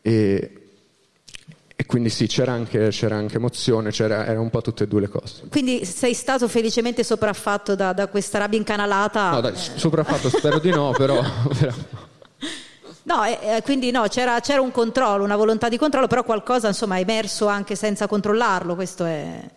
e, 0.00 0.12
e 0.12 0.59
quindi 1.90 2.08
sì, 2.08 2.28
c'era 2.28 2.52
anche, 2.52 2.90
c'era 2.90 3.16
anche 3.16 3.34
emozione, 3.34 3.90
c'era, 3.90 4.24
era 4.24 4.38
un 4.40 4.48
po' 4.48 4.60
tutte 4.60 4.84
e 4.84 4.86
due 4.86 5.00
le 5.00 5.08
cose. 5.08 5.42
Quindi 5.50 5.84
sei 5.84 6.14
stato 6.14 6.46
felicemente 6.46 7.02
sopraffatto 7.02 7.74
da, 7.74 7.92
da 7.92 8.06
questa 8.06 8.38
rabbia 8.38 8.56
incanalata? 8.58 9.30
No 9.30 9.40
dai, 9.40 9.54
sopraffatto 9.56 10.28
spero 10.28 10.60
di 10.60 10.70
no, 10.70 10.92
però... 10.92 11.20
però- 11.58 11.74
No, 13.02 13.24
eh, 13.24 13.60
quindi 13.64 13.90
no, 13.90 14.06
c'era, 14.06 14.38
c'era 14.38 14.60
un 14.60 14.70
controllo, 14.70 15.24
una 15.24 15.34
volontà 15.34 15.68
di 15.68 15.76
controllo, 15.76 16.06
però 16.06 16.22
qualcosa 16.22 16.68
insomma 16.68 16.96
è 16.96 17.00
emerso 17.00 17.48
anche 17.48 17.74
senza 17.74 18.06
controllarlo, 18.06 18.76
questo 18.76 19.04
è... 19.04 19.50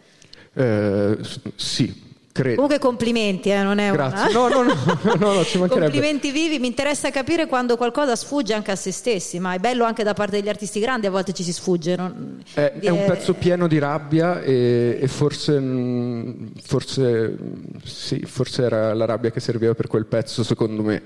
Eh, 0.56 1.18
sì, 1.56 2.03
Credo. 2.34 2.56
Comunque 2.56 2.80
complimenti, 2.80 3.50
eh, 3.52 3.62
non 3.62 3.78
è 3.78 3.92
Grazie. 3.92 4.36
una... 4.36 4.50
No, 4.50 4.64
no, 4.64 4.74
no, 4.74 5.16
no, 5.20 5.34
no, 5.34 5.44
ci 5.46 5.60
mancherebbe. 5.60 5.92
Complimenti 5.92 6.32
vivi, 6.32 6.58
mi 6.58 6.66
interessa 6.66 7.12
capire 7.12 7.46
quando 7.46 7.78
qualcosa 7.78 8.16
sfugge 8.16 8.56
anche 8.56 8.72
a 8.72 8.76
se 8.76 8.92
stessi, 8.92 9.38
ma 9.38 9.54
è 9.54 9.60
bello 9.60 9.84
anche 9.84 10.02
da 10.04 10.14
parte 10.16 10.38
degli 10.38 10.50
artisti 10.50 10.80
grandi, 10.80 11.06
a 11.06 11.12
volte 11.12 11.32
ci 11.32 11.44
si 11.44 11.54
sfugge. 11.54 11.96
non- 11.96 12.42
È, 12.52 12.74
di- 12.76 12.88
è 12.88 12.90
un 12.90 13.06
pezzo 13.06 13.36
pieno 13.36 13.68
di 13.68 13.78
rabbia 13.78 14.42
e, 14.42 14.98
e 15.00 15.08
forse, 15.08 15.60
mm, 15.60 16.48
forse, 16.64 17.38
sì, 17.84 18.24
forse 18.26 18.64
era 18.64 18.96
la 18.96 19.06
rabbia 19.06 19.30
che 19.30 19.40
serviva 19.40 19.76
per 19.76 19.86
quel 19.86 20.08
pezzo, 20.08 20.44
secondo 20.44 20.82
me. 20.82 21.02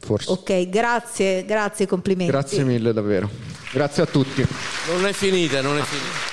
Forse. 0.00 0.32
Ok, 0.32 0.68
grazie, 0.68 1.44
grazie, 1.44 1.86
complimenti. 1.86 2.32
Grazie 2.32 2.64
mille 2.64 2.92
davvero. 2.92 3.30
Grazie 3.70 4.02
a 4.02 4.06
tutti. 4.06 4.44
Non 4.92 5.06
è 5.06 5.12
finita, 5.12 5.60
non 5.60 5.78
è 5.78 5.82
finita. 5.82 6.31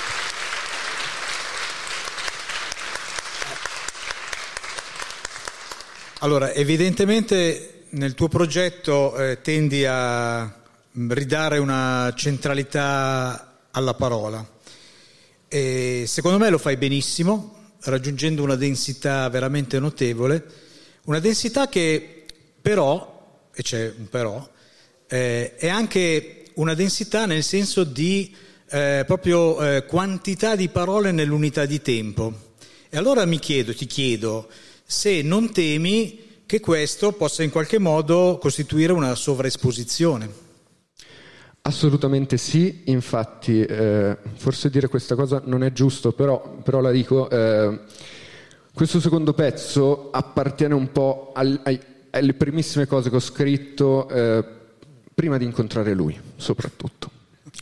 Allora, 6.22 6.52
evidentemente 6.52 7.86
nel 7.92 8.14
tuo 8.14 8.28
progetto 8.28 9.16
eh, 9.16 9.40
tendi 9.42 9.86
a 9.86 10.54
ridare 11.08 11.60
una 11.60 12.12
centralità 12.14 13.68
alla 13.72 13.94
parola. 13.94 14.46
E 15.48 16.04
secondo 16.08 16.38
me 16.38 16.50
lo 16.50 16.58
fai 16.58 16.76
benissimo, 16.76 17.76
raggiungendo 17.84 18.44
una 18.44 18.56
densità 18.56 19.30
veramente 19.30 19.80
notevole, 19.80 20.44
una 21.04 21.20
densità 21.20 21.70
che 21.70 22.26
però, 22.62 23.48
e 23.54 23.64
c'è 23.64 23.90
un 23.98 24.10
però, 24.10 24.46
eh, 25.08 25.56
è 25.56 25.70
anche 25.70 26.48
una 26.56 26.74
densità 26.74 27.28
nel 27.28 27.44
senso 27.44 27.86
di 27.86 28.36
eh, 28.72 29.06
proprio 29.08 29.62
eh, 29.62 29.86
quantità 29.86 30.58
di 30.58 30.68
parole 30.68 31.14
nell'unità 31.14 31.66
di 31.66 31.82
tempo. 31.82 32.48
E 32.90 32.98
allora 32.98 33.24
mi 33.24 33.40
chiedo, 33.40 33.74
ti 33.74 33.86
chiedo, 33.86 34.50
se 34.92 35.22
non 35.22 35.52
temi 35.52 36.42
che 36.48 36.60
questo 36.60 37.12
possa 37.12 37.44
in 37.44 37.52
qualche 37.52 37.78
modo 37.78 38.40
costituire 38.42 38.92
una 38.92 39.14
sovraesposizione. 39.14 40.28
Assolutamente 41.62 42.38
sì, 42.38 42.86
infatti 42.86 43.62
eh, 43.62 44.18
forse 44.34 44.72
dire 44.72 44.88
questa 44.88 45.14
cosa 45.14 45.44
non 45.46 45.64
è 45.64 45.72
giusto, 45.72 46.12
però, 46.12 46.58
però 46.64 46.80
la 46.80 46.90
dico. 46.90 47.30
eh, 47.30 47.82
questo 48.74 49.00
secondo 49.00 49.34
pezzo 49.34 50.10
appartiene 50.10 50.74
un 50.74 50.92
po' 50.92 51.34
al- 51.36 51.60
ai- 51.66 51.80
alle 52.10 52.34
primissime 52.34 52.88
cose 52.88 53.12
che 53.12 53.16
ho 53.18 53.20
scritto 53.20 54.10
eh, 54.10 54.44
prima 55.14 55.38
di 55.38 55.46
incontrare 55.46 55.94
lui, 55.94 56.20
soprattutto. 56.36 57.12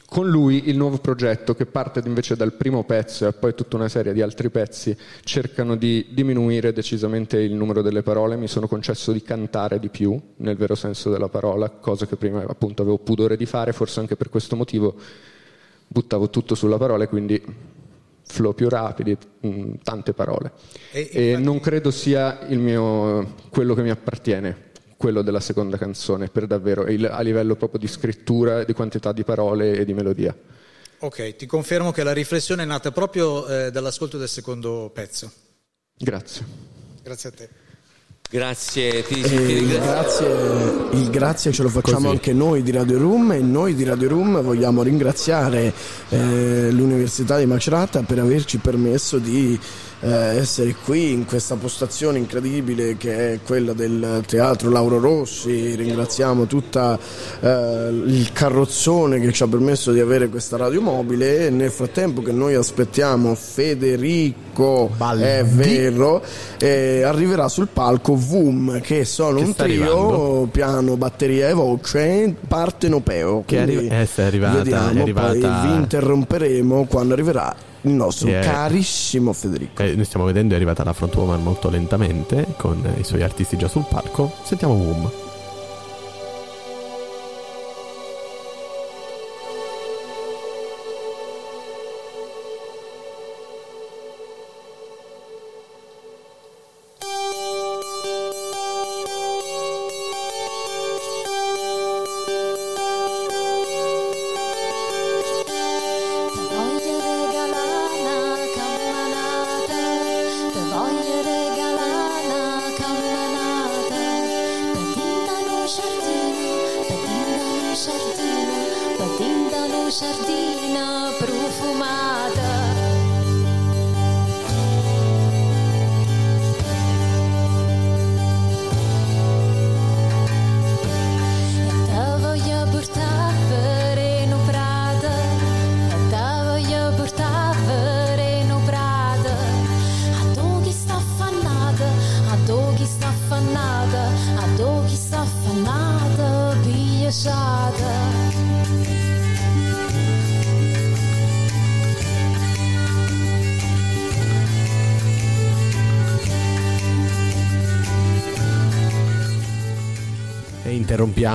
Con 0.10 0.30
lui 0.30 0.70
il 0.70 0.78
nuovo 0.78 1.00
progetto, 1.00 1.54
che 1.54 1.66
parte 1.66 2.02
invece 2.06 2.38
dal 2.38 2.54
primo 2.54 2.86
pezzo 2.86 3.28
e 3.28 3.34
poi 3.34 3.54
tutta 3.54 3.76
una 3.76 3.90
serie 3.90 4.14
di 4.14 4.22
altri 4.22 4.50
pezzi, 4.50 4.96
cercano 5.24 5.76
di 5.76 6.08
diminuire 6.12 6.72
decisamente 6.72 7.38
il 7.40 7.54
numero 7.54 7.82
delle 7.82 8.04
parole. 8.04 8.38
Mi 8.38 8.48
sono 8.48 8.70
concesso 8.70 9.12
di 9.12 9.22
cantare 9.22 9.80
di 9.80 9.90
più, 9.90 10.18
nel 10.38 10.56
vero 10.56 10.76
senso 10.76 11.10
della 11.10 11.28
parola, 11.28 11.70
cosa 11.70 12.06
che 12.06 12.16
prima 12.16 12.42
appunto 12.48 12.84
avevo 12.84 13.00
pudore 13.00 13.36
di 13.36 13.46
fare, 13.46 13.74
forse 13.74 14.00
anche 14.00 14.16
per 14.16 14.30
questo 14.30 14.56
motivo 14.56 14.96
buttavo 15.88 16.30
tutto 16.30 16.56
sulla 16.56 16.78
parola 16.78 17.04
e 17.04 17.08
quindi 17.08 17.44
flow 18.30 18.54
più 18.54 18.70
rapidi, 18.70 19.16
mh, 19.42 19.72
tante 19.84 20.14
parole. 20.14 20.52
E- 20.92 21.10
E 21.12 21.38
non 21.38 21.60
credo 21.60 21.92
sia 21.92 22.46
il 22.48 22.60
mio, 22.60 23.34
quello 23.50 23.74
che 23.74 23.82
mi 23.82 23.90
appartiene, 23.90 24.67
quello 24.98 25.22
della 25.22 25.40
seconda 25.40 25.78
canzone, 25.78 26.28
per 26.28 26.48
davvero, 26.48 26.86
il- 26.88 27.06
a 27.06 27.22
livello 27.22 27.56
proprio 27.56 27.80
di 27.80 27.88
scrittura, 27.88 28.64
di 28.64 28.74
quantità 28.74 29.12
di 29.14 29.24
parole 29.24 29.78
e 29.78 29.86
di 29.86 29.94
melodia. 29.94 30.36
Ok, 31.00 31.36
ti 31.36 31.46
confermo 31.46 31.92
che 31.92 32.04
la 32.04 32.14
riflessione 32.14 32.64
è 32.64 32.66
nata 32.66 32.92
proprio 32.92 33.46
eh, 33.48 33.70
dall'ascolto 33.72 34.18
del 34.18 34.28
secondo 34.28 34.90
pezzo. 34.94 35.32
Grazie. 35.96 36.46
Grazie 37.04 37.30
a 37.30 37.32
te. 37.32 37.50
Grazie, 38.30 39.04
ti, 39.04 39.22
ti 39.22 39.34
il, 39.36 39.40
ringrazio. 39.40 40.28
grazie, 40.28 41.00
il 41.00 41.10
grazie 41.10 41.52
ce 41.54 41.64
lo 41.64 41.70
facciamo 41.70 41.98
Così. 42.00 42.08
anche 42.10 42.34
noi 42.34 42.62
di 42.62 42.72
Radio 42.72 42.98
Room 42.98 43.32
e 43.32 43.40
noi 43.40 43.74
di 43.74 43.86
Radio 43.86 44.10
Room 44.10 44.42
vogliamo 44.42 44.84
ringraziare 44.84 45.72
eh, 46.10 46.70
l'Università 46.72 47.38
di 47.38 47.46
Macerata 47.46 48.02
per 48.02 48.20
averci 48.20 48.58
permesso 48.58 49.18
di 49.18 49.58
eh, 50.02 50.10
essere 50.38 50.76
qui 50.84 51.12
in 51.12 51.26
questa 51.26 51.56
postazione 51.56 52.18
incredibile 52.18 52.98
che 52.98 53.34
è 53.34 53.40
quella 53.46 53.74
del 53.74 54.24
Teatro 54.28 54.70
Lauro 54.70 55.00
Rossi. 55.00 55.76
Ringraziamo 55.76 56.46
tutta 56.46 56.98
eh, 57.40 57.90
il 58.06 58.32
carrozzone 58.34 59.20
che 59.20 59.32
ci 59.34 59.44
ha 59.44 59.48
permesso 59.48 59.92
di 59.92 60.00
avere 60.00 60.30
questa 60.30 60.58
radio 60.58 60.82
mobile 60.82 61.48
e 61.48 61.50
nel 61.50 61.72
frattempo 61.72 62.22
che 62.22 62.32
noi 62.32 62.54
aspettiamo 62.56 63.36
Federico 63.36 64.90
è 65.20 65.44
vero 65.44 66.22
eh, 66.60 67.04
arriverà 67.04 67.48
sul 67.48 67.68
palco 67.72 68.16
VUM 68.16 68.82
che 68.82 69.06
sono 69.06 69.38
Che 69.40 69.44
un 69.46 69.56
trio 69.56 69.84
arrivando. 69.84 70.48
piano 70.52 70.98
batteria 70.98 71.50
e 71.50 71.54
voce 71.54 72.36
partenopeo 72.48 73.44
Che 73.46 73.60
arri- 73.60 73.88
eh, 73.88 74.08
è 74.16 74.22
arrivata- 74.24 74.58
vediamo, 74.58 74.98
è 74.98 75.02
arrivata- 75.02 75.28
poi 75.28 75.68
vi 75.70 75.76
interromperemo 75.76 76.86
quando 76.90 77.14
arriverà 77.14 77.56
il 77.88 77.94
nostro 77.94 78.30
è- 78.30 78.40
carissimo 78.42 79.34
Federico 79.34 79.82
Eh, 79.82 79.96
noi 79.96 80.06
stiamo 80.06 80.26
vedendo 80.26 80.54
è 80.54 80.56
arrivata 80.56 80.84
la 80.84 80.94
front 80.94 81.16
woman 81.16 81.42
molto 81.44 81.70
lentamente 81.70 82.54
con 82.58 82.84
i 82.98 83.04
suoi 83.04 83.24
artisti 83.24 83.58
già 83.58 83.68
sul 83.68 83.86
palco. 83.90 84.32
Sentiamo 84.44 84.76
Boom. 84.76 85.12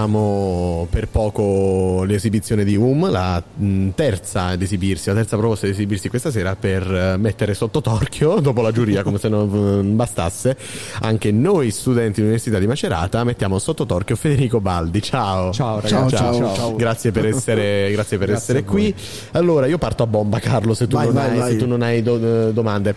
Interrompiamo 0.06 0.86
per 0.90 1.08
poco 1.08 2.04
l'esibizione 2.04 2.64
di 2.64 2.76
Um, 2.82 3.10
la 3.10 3.40
mh, 3.42 3.90
terza 3.94 4.46
ad 4.46 4.62
esibirsi, 4.62 5.08
la 5.08 5.14
terza 5.14 5.36
proposta 5.36 5.66
di 5.66 5.72
esibirsi 5.72 6.08
questa 6.08 6.30
sera 6.30 6.56
per 6.56 6.82
eh, 6.92 7.16
mettere 7.16 7.54
sotto 7.54 7.80
torchio, 7.80 8.40
dopo 8.40 8.60
la 8.62 8.72
giuria, 8.72 9.02
come 9.02 9.18
se 9.18 9.28
non 9.28 9.80
eh, 9.80 9.82
bastasse, 9.94 10.56
anche 11.02 11.30
noi 11.30 11.70
studenti 11.70 12.14
dell'Università 12.14 12.58
di 12.58 12.66
Macerata 12.66 13.22
mettiamo 13.24 13.58
sotto 13.58 13.86
torchio 13.86 14.16
Federico 14.16 14.60
Baldi. 14.60 15.00
Ciao. 15.02 15.52
Ciao, 15.52 15.76
ragazzi. 15.80 16.16
Ciao, 16.16 16.32
ciao, 16.34 16.54
ciao. 16.54 16.76
Grazie 16.76 17.12
per 17.12 17.26
essere, 17.26 17.90
grazie 17.92 18.18
per 18.18 18.28
Grazie 18.28 18.54
essere 18.54 18.64
qui. 18.64 18.94
Allora, 19.32 19.66
io 19.66 19.78
parto 19.78 20.02
a 20.02 20.06
bomba, 20.06 20.38
Carlo, 20.40 20.74
se 20.74 20.86
tu 20.86 20.96
Vai, 20.96 21.06
non 21.06 21.14
vai, 21.14 21.30
hai, 21.30 21.38
vai. 21.38 21.50
se 21.52 21.56
tu 21.58 21.66
non 21.66 21.82
hai 21.82 22.02
do- 22.02 22.48
eh, 22.48 22.52
domande. 22.52 22.94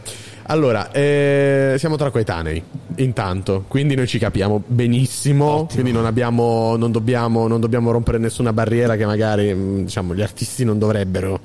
Allora, 0.47 0.91
eh, 0.91 1.75
siamo 1.79 1.95
tra 1.95 2.11
coetanei, 2.11 2.61
intanto, 2.97 3.65
quindi 3.67 3.95
noi 3.95 4.05
ci 4.05 4.19
capiamo 4.19 4.61
benissimo, 4.65 5.67
quindi 5.71 5.91
non, 5.91 6.05
abbiamo, 6.05 6.75
non, 6.77 6.91
dobbiamo, 6.91 7.47
non 7.47 7.59
dobbiamo 7.59 7.89
rompere 7.89 8.19
nessuna 8.19 8.53
barriera 8.53 8.95
che 8.95 9.07
magari 9.07 9.51
mm, 9.51 9.83
diciamo, 9.85 10.13
gli 10.13 10.21
artisti 10.21 10.63
non 10.63 10.77
dovrebbero 10.77 11.39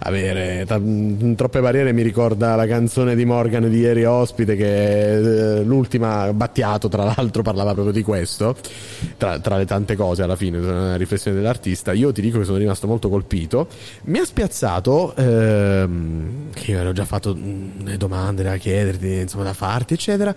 avere 0.00 0.64
ta- 0.66 0.80
troppe 1.34 1.60
barriere. 1.60 1.92
Mi 1.92 2.02
ricorda 2.02 2.54
la 2.56 2.66
canzone 2.66 3.14
di 3.14 3.24
Morgan 3.24 3.68
di 3.68 3.78
ieri 3.78 4.04
ospite 4.04 4.56
che 4.56 5.58
eh, 5.58 5.62
l'ultima 5.62 6.32
Battiato 6.32 6.88
tra 6.88 7.04
l'altro 7.04 7.42
parlava 7.42 7.72
proprio 7.72 7.92
di 7.92 8.02
questo 8.02 8.56
tra, 9.16 9.38
tra 9.38 9.56
le 9.56 9.64
tante 9.64 9.96
cose 9.96 10.22
alla 10.22 10.36
fine 10.36 10.58
una 10.58 10.96
riflessione 10.96 11.36
dell'artista. 11.36 11.92
Io 11.92 12.12
ti 12.12 12.20
dico 12.20 12.38
che 12.38 12.44
sono 12.44 12.58
rimasto 12.58 12.86
molto 12.86 13.08
colpito. 13.08 13.68
Mi 14.04 14.18
ha 14.18 14.24
spiazzato 14.24 15.14
ehm, 15.16 16.50
che 16.52 16.70
io 16.72 16.78
ero 16.78 16.92
già 16.92 17.04
fatto 17.04 17.34
mm, 17.34 17.86
le 17.86 17.96
domande 17.96 18.42
da 18.42 18.56
chiederti 18.56 19.12
insomma 19.20 19.44
da 19.44 19.52
farti 19.52 19.94
eccetera 19.94 20.34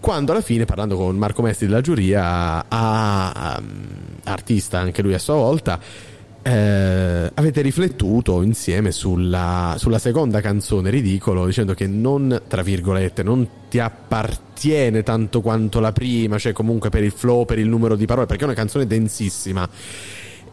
quando 0.00 0.32
alla 0.32 0.40
fine 0.40 0.64
parlando 0.64 0.96
con 0.96 1.16
Marco 1.16 1.42
Mesti 1.42 1.66
della 1.66 1.80
giuria 1.80 2.64
a, 2.66 3.30
a- 3.30 3.62
artista 4.24 4.80
anche 4.80 5.00
lui 5.00 5.14
a 5.14 5.18
sua 5.18 5.34
volta 5.34 5.78
eh, 6.42 7.30
avete 7.32 7.60
riflettuto 7.60 8.42
insieme 8.42 8.90
sulla, 8.90 9.76
sulla 9.78 9.98
seconda 9.98 10.40
canzone 10.40 10.90
Ridicolo 10.90 11.46
dicendo 11.46 11.72
che 11.74 11.86
non, 11.86 12.42
tra 12.48 12.62
virgolette, 12.62 13.22
non 13.22 13.48
ti 13.68 13.78
appartiene 13.78 15.02
tanto 15.02 15.40
quanto 15.40 15.78
la 15.80 15.92
prima, 15.92 16.38
cioè 16.38 16.52
comunque 16.52 16.90
per 16.90 17.04
il 17.04 17.12
flow, 17.12 17.44
per 17.44 17.58
il 17.58 17.68
numero 17.68 17.94
di 17.94 18.06
parole, 18.06 18.26
perché 18.26 18.42
è 18.42 18.46
una 18.46 18.54
canzone 18.54 18.86
densissima. 18.86 19.68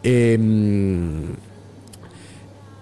E, 0.00 0.38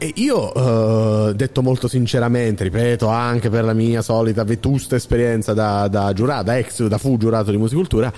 e 0.00 0.12
io, 0.14 1.28
eh, 1.28 1.34
detto 1.34 1.62
molto 1.62 1.88
sinceramente, 1.88 2.62
ripeto, 2.62 3.08
anche 3.08 3.50
per 3.50 3.64
la 3.64 3.72
mia 3.72 4.00
solita 4.02 4.44
vetusta 4.44 4.96
esperienza 4.96 5.54
da, 5.54 5.88
da 5.88 6.12
giurato, 6.12 6.44
da 6.44 6.58
ex, 6.58 6.86
da 6.86 6.98
fu 6.98 7.16
giurato 7.16 7.50
di 7.50 7.56
musicultura, 7.56 8.12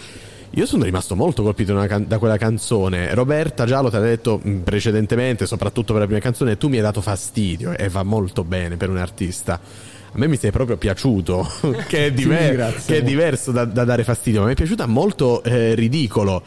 io 0.53 0.67
sono 0.67 0.83
rimasto 0.83 1.15
molto 1.15 1.43
colpito 1.43 1.75
can- 1.87 2.07
da 2.09 2.19
quella 2.19 2.37
canzone. 2.37 3.15
Roberta 3.15 3.67
Giallo 3.67 3.89
ti 3.89 3.97
ha 3.97 4.01
detto 4.01 4.41
mh, 4.43 4.57
precedentemente, 4.59 5.47
soprattutto 5.47 5.93
per 5.93 6.03
la 6.03 6.07
prima 6.07 6.21
canzone, 6.21 6.57
tu 6.57 6.69
mi 6.69 6.77
hai 6.77 6.83
dato 6.83 7.01
fastidio 7.01 7.77
e 7.77 7.89
va 7.89 8.03
molto 8.03 8.43
bene 8.43 8.77
per 8.77 8.89
un 8.89 8.97
artista. 8.97 9.55
A 10.13 10.19
me 10.19 10.27
mi 10.27 10.37
sei 10.37 10.51
proprio 10.51 10.77
piaciuto, 10.77 11.49
che, 11.87 12.07
è 12.07 12.13
diver- 12.13 12.49
ringrazio. 12.49 12.93
che 12.93 13.01
è 13.01 13.03
diverso 13.05 13.53
da, 13.53 13.65
da 13.65 13.85
dare 13.85 14.03
fastidio, 14.03 14.41
ma 14.41 14.47
mi 14.47 14.53
è 14.53 14.57
piaciuta 14.57 14.87
molto 14.87 15.43
eh, 15.45 15.75
ridicolo. 15.75 16.43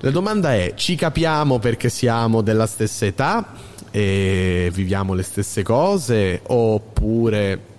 La 0.00 0.10
domanda 0.10 0.54
è: 0.54 0.72
ci 0.74 0.96
capiamo 0.96 1.60
perché 1.60 1.90
siamo 1.90 2.42
della 2.42 2.66
stessa 2.66 3.06
età 3.06 3.52
e 3.92 4.68
viviamo 4.72 5.14
le 5.14 5.22
stesse 5.22 5.62
cose? 5.62 6.40
Oppure. 6.44 7.76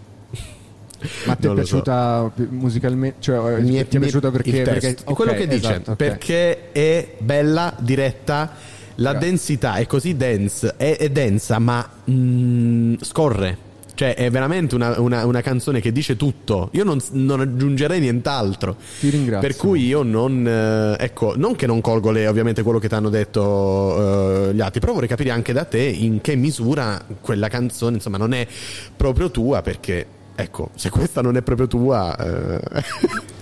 Ma 1.25 1.35
ti 1.35 1.45
è 1.45 1.49
so. 1.49 1.53
piaciuta 1.53 2.31
pi- 2.35 2.47
musicalmente? 2.49 3.17
Cioè, 3.19 3.59
Mi 3.61 3.75
è, 3.75 3.87
ti 3.87 3.97
è 3.97 3.99
piaciuta 3.99 4.31
perché, 4.31 4.61
perché- 4.61 4.97
È 5.05 5.13
quello 5.13 5.33
che 5.33 5.47
dice 5.47 5.69
esatto, 5.71 5.91
ok. 5.91 5.97
perché 5.97 6.71
è 6.71 7.15
bella, 7.19 7.73
diretta, 7.79 8.51
la 8.95 9.13
densità 9.13 9.75
è 9.75 9.85
così 9.87 10.15
dense, 10.17 10.73
è, 10.77 10.97
è 10.97 11.09
densa, 11.09 11.57
ma 11.59 11.87
mm, 12.09 12.95
scorre. 13.01 13.67
Cioè, 13.99 14.15
è 14.15 14.29
veramente 14.31 14.75
una, 14.75 14.97
una- 15.01 15.25
una 15.25 15.41
canzone 15.41 15.81
che 15.81 15.91
dice 15.91 16.15
tutto. 16.15 16.69
Io 16.71 16.85
non, 16.85 16.99
non 17.11 17.41
aggiungerei 17.41 17.99
nient'altro. 17.99 18.77
Ti 18.97 19.09
ringrazio. 19.09 19.45
Per 19.45 19.57
cui 19.57 19.85
io 19.87 20.03
non. 20.03 20.47
eh, 20.47 20.95
ecco, 21.03 21.33
non 21.35 21.53
che 21.57 21.65
non 21.67 21.81
colgo 21.81 22.09
le, 22.09 22.25
ovviamente 22.25 22.63
quello 22.63 22.79
che 22.79 22.87
ti 22.87 22.93
hanno 22.95 23.09
detto 23.09 24.47
eh, 24.49 24.53
gli 24.53 24.61
altri, 24.61 24.79
però 24.79 24.93
vorrei 24.93 25.09
capire 25.09 25.31
anche 25.31 25.51
da 25.51 25.65
te 25.65 25.81
in 25.81 26.21
che 26.21 26.35
misura 26.37 27.01
quella 27.19 27.49
canzone, 27.49 27.95
insomma, 27.95 28.15
non 28.17 28.33
è 28.33 28.47
proprio 28.95 29.31
tua, 29.31 29.61
perché. 29.61 30.05
Ecco, 30.41 30.69
se 30.75 30.89
questa 30.89 31.21
non 31.21 31.35
è 31.35 31.41
proprio 31.41 31.67
tua, 31.67 32.15
eh, 32.17 32.59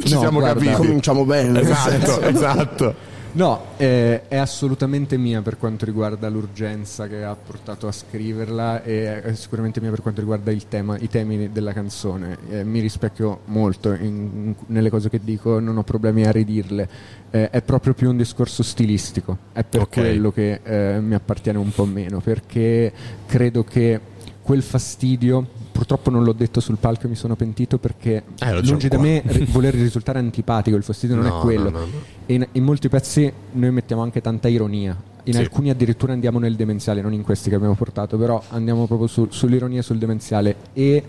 ci 0.04 0.14
No, 0.14 0.20
siamo 0.20 0.40
guarda, 0.40 0.60
capiti. 0.60 0.76
Cominciamo 0.76 1.26
bene. 1.26 1.60
Esatto, 1.62 2.22
esatto. 2.26 3.16
No, 3.34 3.66
eh, 3.78 4.28
è 4.28 4.38
assolutamente 4.38 5.16
mia 5.16 5.44
per 5.44 5.58
quanto 5.60 5.86
riguarda 5.86 6.28
l'urgenza 6.28 7.06
che 7.08 7.24
ha 7.24 7.36
portato 7.36 7.86
a 7.88 7.92
scriverla 7.92 8.82
e 8.82 9.22
è 9.22 9.36
sicuramente 9.36 9.80
mia 9.80 9.92
per 9.92 10.02
quanto 10.02 10.22
riguarda 10.22 10.50
il 10.50 10.68
tema, 10.68 10.98
i 10.98 11.08
temi 11.08 11.52
della 11.52 11.72
canzone. 11.72 12.36
Eh, 12.50 12.64
mi 12.64 12.80
rispecchio 12.80 13.42
molto 13.46 13.94
in- 13.94 14.00
in- 14.34 14.56
nelle 14.68 14.90
cose 14.90 15.10
che 15.10 15.20
dico, 15.24 15.60
non 15.60 15.78
ho 15.78 15.84
problemi 15.84 16.26
a 16.26 16.32
ridirle. 16.32 16.90
Eh, 17.30 17.52
è 17.52 17.62
proprio 17.62 17.94
più 17.94 18.10
un 18.10 18.18
discorso 18.18 18.64
stilistico, 18.64 19.38
è 19.54 19.64
per 19.64 19.82
Ok. 19.82 19.90
quello 19.90 20.32
che 20.32 20.62
eh, 20.64 21.00
mi 21.00 21.14
appartiene 21.14 21.60
un 21.60 21.70
po' 21.72 21.86
meno, 21.86 22.20
perché 22.22 22.92
credo 23.28 23.64
che 23.64 24.00
quel 24.48 24.62
fastidio, 24.64 25.46
purtroppo 25.74 26.10
non 26.10 26.24
l'ho 26.24 26.32
detto 26.32 26.62
sul 26.62 26.78
palco 26.78 27.06
e 27.06 27.10
mi 27.10 27.16
sono 27.16 27.36
pentito 27.36 27.78
perché 27.78 28.24
Eh, 28.40 28.62
lungi 28.64 28.88
da 28.88 28.98
me 28.98 29.22
voler 29.52 29.74
risultare 29.74 30.20
antipatico, 30.20 30.78
il 30.78 30.84
fastidio 30.84 31.18
non 31.18 31.26
No, 31.26 31.38
è 31.38 31.42
quello. 31.42 31.70
no, 31.70 31.80
no. 31.80 31.86
E 32.26 32.34
in, 32.34 32.48
in 32.54 32.64
molti 32.64 32.88
pezzi 32.88 33.30
noi 33.52 33.72
mettiamo 33.72 34.04
anche 34.04 34.22
tanta 34.22 34.48
ironia. 34.48 34.96
In 35.24 35.34
Sì. 35.34 35.40
alcuni 35.40 35.70
addirittura 35.70 36.14
andiamo 36.14 36.40
nel 36.40 36.56
demenziale, 36.56 37.02
non 37.02 37.12
in 37.12 37.24
questi 37.24 37.50
che 37.50 37.56
abbiamo 37.56 37.74
portato, 37.76 38.16
però 38.18 38.42
andiamo 38.52 38.88
proprio 38.88 39.08
su- 39.10 39.28
sull'ironia 39.30 39.80
e 39.80 39.84
sul 39.84 39.98
demenziale. 39.98 40.56
E 40.72 41.04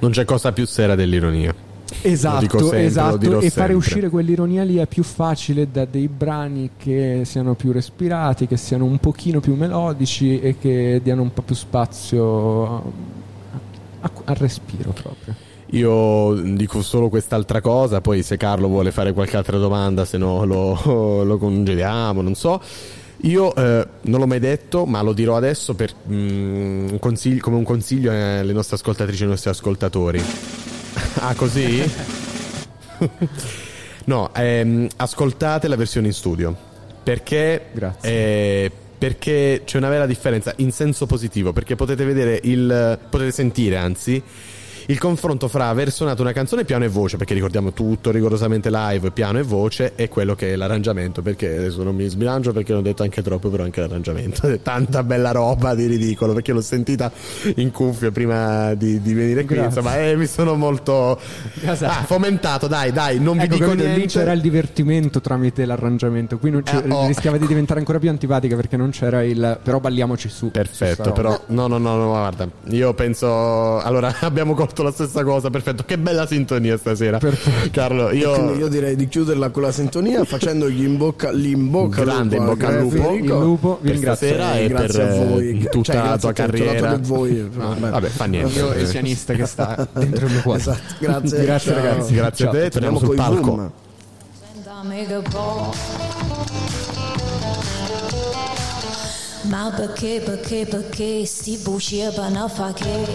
Non 0.00 0.10
c'è 0.10 0.24
cosa 0.24 0.50
più 0.52 0.66
sera 0.66 0.96
dell'ironia. 0.96 1.54
Esatto, 2.02 2.72
esatto. 2.72 3.40
e 3.40 3.50
fare 3.50 3.74
uscire 3.74 4.08
quell'ironia 4.08 4.62
lì 4.62 4.76
è 4.76 4.86
più 4.86 5.02
facile 5.02 5.70
da 5.70 5.84
dei 5.84 6.08
brani 6.08 6.70
che 6.76 7.22
siano 7.24 7.54
più 7.54 7.72
respirati, 7.72 8.46
che 8.46 8.56
siano 8.56 8.84
un 8.84 8.98
pochino 8.98 9.40
più 9.40 9.54
melodici 9.54 10.40
e 10.40 10.56
che 10.58 11.00
diano 11.02 11.22
un 11.22 11.32
po' 11.32 11.42
più 11.42 11.54
spazio 11.54 12.92
al 14.24 14.34
respiro 14.36 14.92
proprio. 14.92 15.34
Io 15.68 16.34
dico 16.34 16.82
solo 16.82 17.08
quest'altra 17.08 17.60
cosa, 17.60 18.00
poi 18.00 18.22
se 18.22 18.36
Carlo 18.36 18.68
vuole 18.68 18.92
fare 18.92 19.12
qualche 19.12 19.36
altra 19.36 19.58
domanda, 19.58 20.04
se 20.04 20.18
no 20.18 20.44
lo, 20.44 20.78
lo 21.24 21.38
congediamo, 21.38 22.20
non 22.20 22.34
so. 22.34 22.60
Io 23.22 23.54
eh, 23.54 23.86
non 24.02 24.20
l'ho 24.20 24.26
mai 24.26 24.38
detto, 24.38 24.84
ma 24.84 25.00
lo 25.00 25.12
dirò 25.12 25.36
adesso 25.36 25.74
per, 25.74 25.92
mm, 26.10 26.88
un 27.00 27.38
come 27.40 27.56
un 27.56 27.64
consiglio 27.64 28.10
alle 28.10 28.52
nostre 28.52 28.76
ascoltatrici 28.76 29.22
e 29.22 29.24
ai 29.24 29.30
nostri 29.30 29.50
ascoltatori. 29.50 30.22
Ah, 31.20 31.34
così? 31.34 31.82
no, 34.06 34.34
ehm, 34.34 34.88
ascoltate 34.96 35.68
la 35.68 35.76
versione 35.76 36.08
in 36.08 36.12
studio. 36.12 36.56
Perché? 37.02 37.66
eh, 38.00 38.70
perché 38.96 39.62
c'è 39.64 39.76
una 39.76 39.88
vera 39.88 40.06
differenza 40.06 40.52
in 40.56 40.72
senso 40.72 41.06
positivo. 41.06 41.52
Perché 41.52 41.76
potete 41.76 42.04
vedere 42.04 42.40
il. 42.44 42.98
potete 43.08 43.32
sentire 43.32 43.76
anzi. 43.76 44.22
Il 44.86 44.98
confronto 44.98 45.48
fra 45.48 45.68
aver 45.68 45.90
suonato 45.90 46.20
una 46.20 46.32
canzone 46.32 46.64
piano 46.64 46.84
e 46.84 46.88
voce, 46.88 47.16
perché 47.16 47.32
ricordiamo 47.32 47.72
tutto 47.72 48.10
rigorosamente 48.10 48.68
live, 48.70 49.10
piano 49.12 49.38
e 49.38 49.42
voce, 49.42 49.92
e 49.96 50.08
quello 50.08 50.34
che 50.34 50.52
è 50.52 50.56
l'arrangiamento, 50.56 51.22
perché 51.22 51.56
adesso 51.56 51.82
non 51.82 51.94
mi 51.94 52.06
sbilancio 52.06 52.52
perché 52.52 52.74
l'ho 52.74 52.82
detto 52.82 53.02
anche 53.02 53.22
troppo, 53.22 53.48
però 53.48 53.64
anche 53.64 53.80
l'arrangiamento. 53.80 54.46
È 54.54 54.60
tanta 54.60 55.02
bella 55.02 55.30
roba 55.30 55.74
di 55.74 55.86
ridicolo, 55.86 56.34
perché 56.34 56.52
l'ho 56.52 56.60
sentita 56.60 57.10
in 57.56 57.70
cuffia 57.70 58.10
prima 58.10 58.74
di, 58.74 59.00
di 59.00 59.14
venire 59.14 59.44
qui, 59.46 59.56
Grazie. 59.56 59.80
insomma, 59.80 59.98
e 60.02 60.16
mi 60.16 60.26
sono 60.26 60.54
molto 60.54 61.18
ah, 61.64 62.04
fomentato, 62.04 62.66
dai, 62.66 62.92
dai, 62.92 63.18
non 63.18 63.38
vi 63.38 63.44
Ecco, 63.44 63.54
dico 63.54 63.66
capito, 63.68 63.84
lì 63.84 63.90
niente. 63.90 64.06
c'era 64.08 64.32
il 64.32 64.40
divertimento 64.42 65.20
tramite 65.22 65.64
l'arrangiamento. 65.64 66.36
Qui 66.38 66.50
non 66.50 66.62
c'è- 66.62 66.82
Eh, 66.84 66.90
oh. 66.90 67.06
rischiava 67.06 67.38
di 67.38 67.46
diventare 67.46 67.78
ancora 67.78 67.98
più 67.98 68.10
antipatica 68.10 68.54
perché 68.54 68.76
non 68.76 68.90
c'era 68.90 69.22
il. 69.22 69.58
Però 69.62 69.80
balliamoci 69.80 70.28
su. 70.28 70.50
Perfetto, 70.50 71.12
però 71.12 71.40
no, 71.46 71.66
no, 71.68 71.78
no, 71.78 71.96
no, 71.96 72.08
guarda, 72.08 72.46
io 72.68 72.92
penso 72.92 73.80
allora 73.80 74.14
abbiamo 74.20 74.52
colto 74.54 74.73
la 74.82 74.92
stessa 74.92 75.22
cosa, 75.22 75.50
perfetto. 75.50 75.84
Che 75.84 75.98
bella 75.98 76.26
sintonia 76.26 76.76
stasera. 76.76 77.18
Carlo, 77.70 78.08
E 78.10 78.22
quindi 78.22 78.52
io 78.52 78.54
io 78.64 78.68
direi 78.68 78.96
di 78.96 79.06
chiuderla 79.08 79.50
con 79.50 79.62
la 79.62 79.72
sintonia 79.72 80.24
facendogli 80.26 80.82
in 80.84 80.96
bocca 80.96 81.30
l'in 81.30 81.70
bocca 81.70 82.00
al 82.00 82.06
grande 82.06 82.36
in 82.36 82.44
bocca 82.44 82.66
al 82.68 82.74
a 82.74 82.80
lupo. 82.80 83.12
Il 83.14 83.24
lupo, 83.26 83.78
vi 83.80 83.86
per 83.86 83.92
ringrazio. 83.92 84.26
stasera 84.28 84.58
e 84.58 84.68
Grazie 84.68 84.98
per 85.04 85.08
a 85.10 85.24
voi. 85.24 85.60
eh, 85.62 85.68
tutta 85.68 85.92
Cioè, 85.92 86.02
la 86.08 86.18
tua 86.18 86.32
carriera. 86.32 86.88
per 86.90 87.00
voi. 87.00 87.50
Ah, 87.58 87.74
Vabbè. 87.90 88.08
fa 88.08 88.24
niente. 88.24 88.58
Io 88.58 88.72
e 88.72 88.84
pianista 88.84 89.34
che 89.34 89.46
sta 89.46 89.86
dentro 89.92 90.26
il 90.26 90.32
mio 90.32 90.42
cuore. 90.42 90.58
Esatto, 90.58 90.94
grazie. 90.98 91.44
Grazie, 91.44 91.72
Ciao. 91.72 91.82
ragazzi. 91.84 92.14
Grazie 92.14 92.46
a 92.46 92.50
te, 92.50 92.70
torniamo 92.70 92.98
sul 92.98 93.14
palco. 93.14 93.50
boom. 93.54 93.70
Ma 99.44 99.70
perché, 99.74 100.22
perché, 100.24 100.66
perché 100.66 101.26
sti 101.26 101.58
buci 101.58 102.00
e 102.00 102.06
a 102.06 102.48
fa 102.48 102.72
che? 102.72 103.06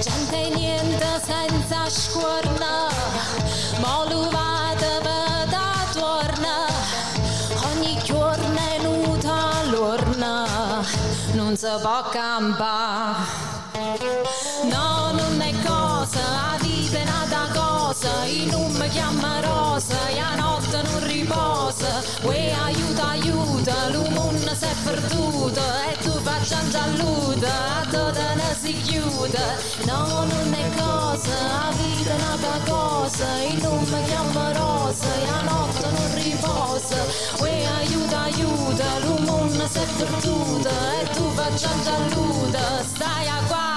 Gente 0.00 0.50
niente 0.54 1.06
senza 1.24 1.88
scuorna, 1.88 2.88
ma 3.80 4.04
l'uvata 4.10 5.00
da 5.00 5.86
torna, 5.94 6.66
ogni 7.72 7.98
giorno 8.02 8.58
è 8.58 8.82
nuda 8.82 9.62
l'orna, 9.70 10.46
non 11.32 11.56
si 11.56 11.66
può 11.80 12.08
campare. 12.10 13.52
No, 14.70 15.03
gialluta, 26.44 27.80
a 27.80 27.84
tutta 27.84 28.34
ne 28.34 28.56
si 28.60 28.72
chiude. 28.82 29.44
No, 29.86 30.24
non 30.24 30.54
è 30.54 30.68
cosa, 30.76 31.28
la 31.28 31.72
vita 31.76 32.10
è 32.10 32.14
un'altra 32.14 32.72
cosa, 32.72 33.42
il 33.42 33.62
nome 33.62 34.02
chiama 34.04 34.52
rosa, 34.52 35.06
e 35.14 35.26
la 35.26 35.40
notte 35.42 35.86
non 35.90 36.14
riposa. 36.14 36.96
Uè, 37.40 37.64
aiuta, 37.78 38.20
aiuta, 38.22 38.98
l'uomo 39.00 39.66
si 39.66 39.78
è 39.78 39.86
perduta, 39.96 40.70
e 41.00 41.04
tu 41.10 41.30
facciamo 41.34 41.82
gialluta, 41.82 42.82
stai 42.84 43.28
a 43.28 43.40
Ma 43.48 43.73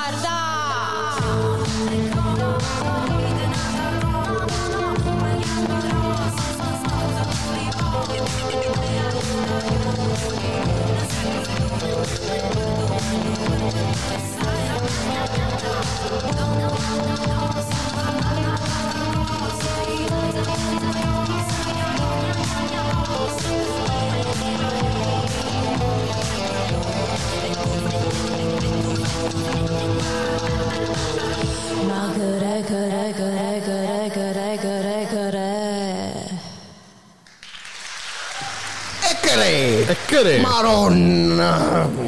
Eccole! 39.90 40.40
Eccole! 40.40 40.40
Maronna! 40.42 42.07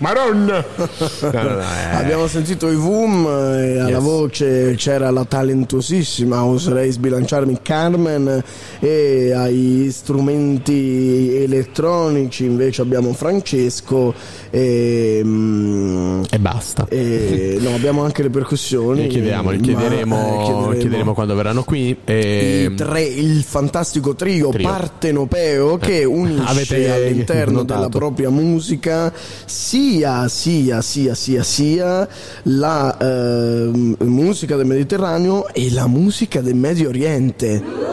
Maronna! 0.00 0.64
Abbiamo 1.92 2.26
sentito 2.26 2.70
i 2.70 2.74
Voom 2.74 3.26
e 3.26 3.78
alla 3.80 3.88
Yes. 3.90 4.00
voce 4.02 4.74
c'era 4.78 5.10
la 5.10 5.26
talentuosissima, 5.26 6.42
oserei 6.42 6.90
sbilanciarmi, 6.90 7.58
Carmen 7.60 8.42
e 8.78 9.32
ai 9.34 9.90
strumenti 9.92 11.34
elettronici 11.42 12.44
invece 12.46 12.80
abbiamo 12.80 13.12
Francesco 13.12 14.14
e, 14.48 15.20
mm, 15.22 16.22
E 16.30 16.38
basta. 16.38 16.86
e- 16.88 17.58
no, 17.60 17.74
abbiamo 17.74 18.02
anche 18.02 18.22
le 18.22 18.30
percussioni. 18.30 19.02
Gli 19.04 19.08
chiediamo, 19.08 19.50
ma, 19.50 19.56
chiederemo, 19.56 20.16
eh, 20.16 20.44
chiederemo. 20.44 20.72
chiederemo 20.78 21.12
quando 21.14 21.34
verranno 21.34 21.62
qui. 21.62 21.94
E... 22.04 22.68
I 22.70 22.74
tre- 22.74 23.02
il 23.04 23.42
fantastico 23.42 24.14
trio, 24.14 24.48
Trio. 24.48 24.66
partenopeo 24.66 25.76
che 25.76 26.00
Eh, 26.00 26.04
unisce 26.04 26.42
avete 26.46 26.90
all'interno 26.90 27.58
notato. 27.58 27.74
della 27.80 27.88
propria 27.90 28.30
musica 28.30 29.12
sia 29.44 29.88
sia 29.90 30.80
sia 30.80 31.14
sia 31.14 31.42
sia 31.42 32.08
la 32.44 32.96
ehm, 32.96 33.96
musica 34.04 34.54
del 34.54 34.66
Mediterraneo 34.66 35.48
e 35.48 35.72
la 35.72 35.88
musica 35.88 36.40
del 36.40 36.54
Medio 36.54 36.88
Oriente. 36.90 37.88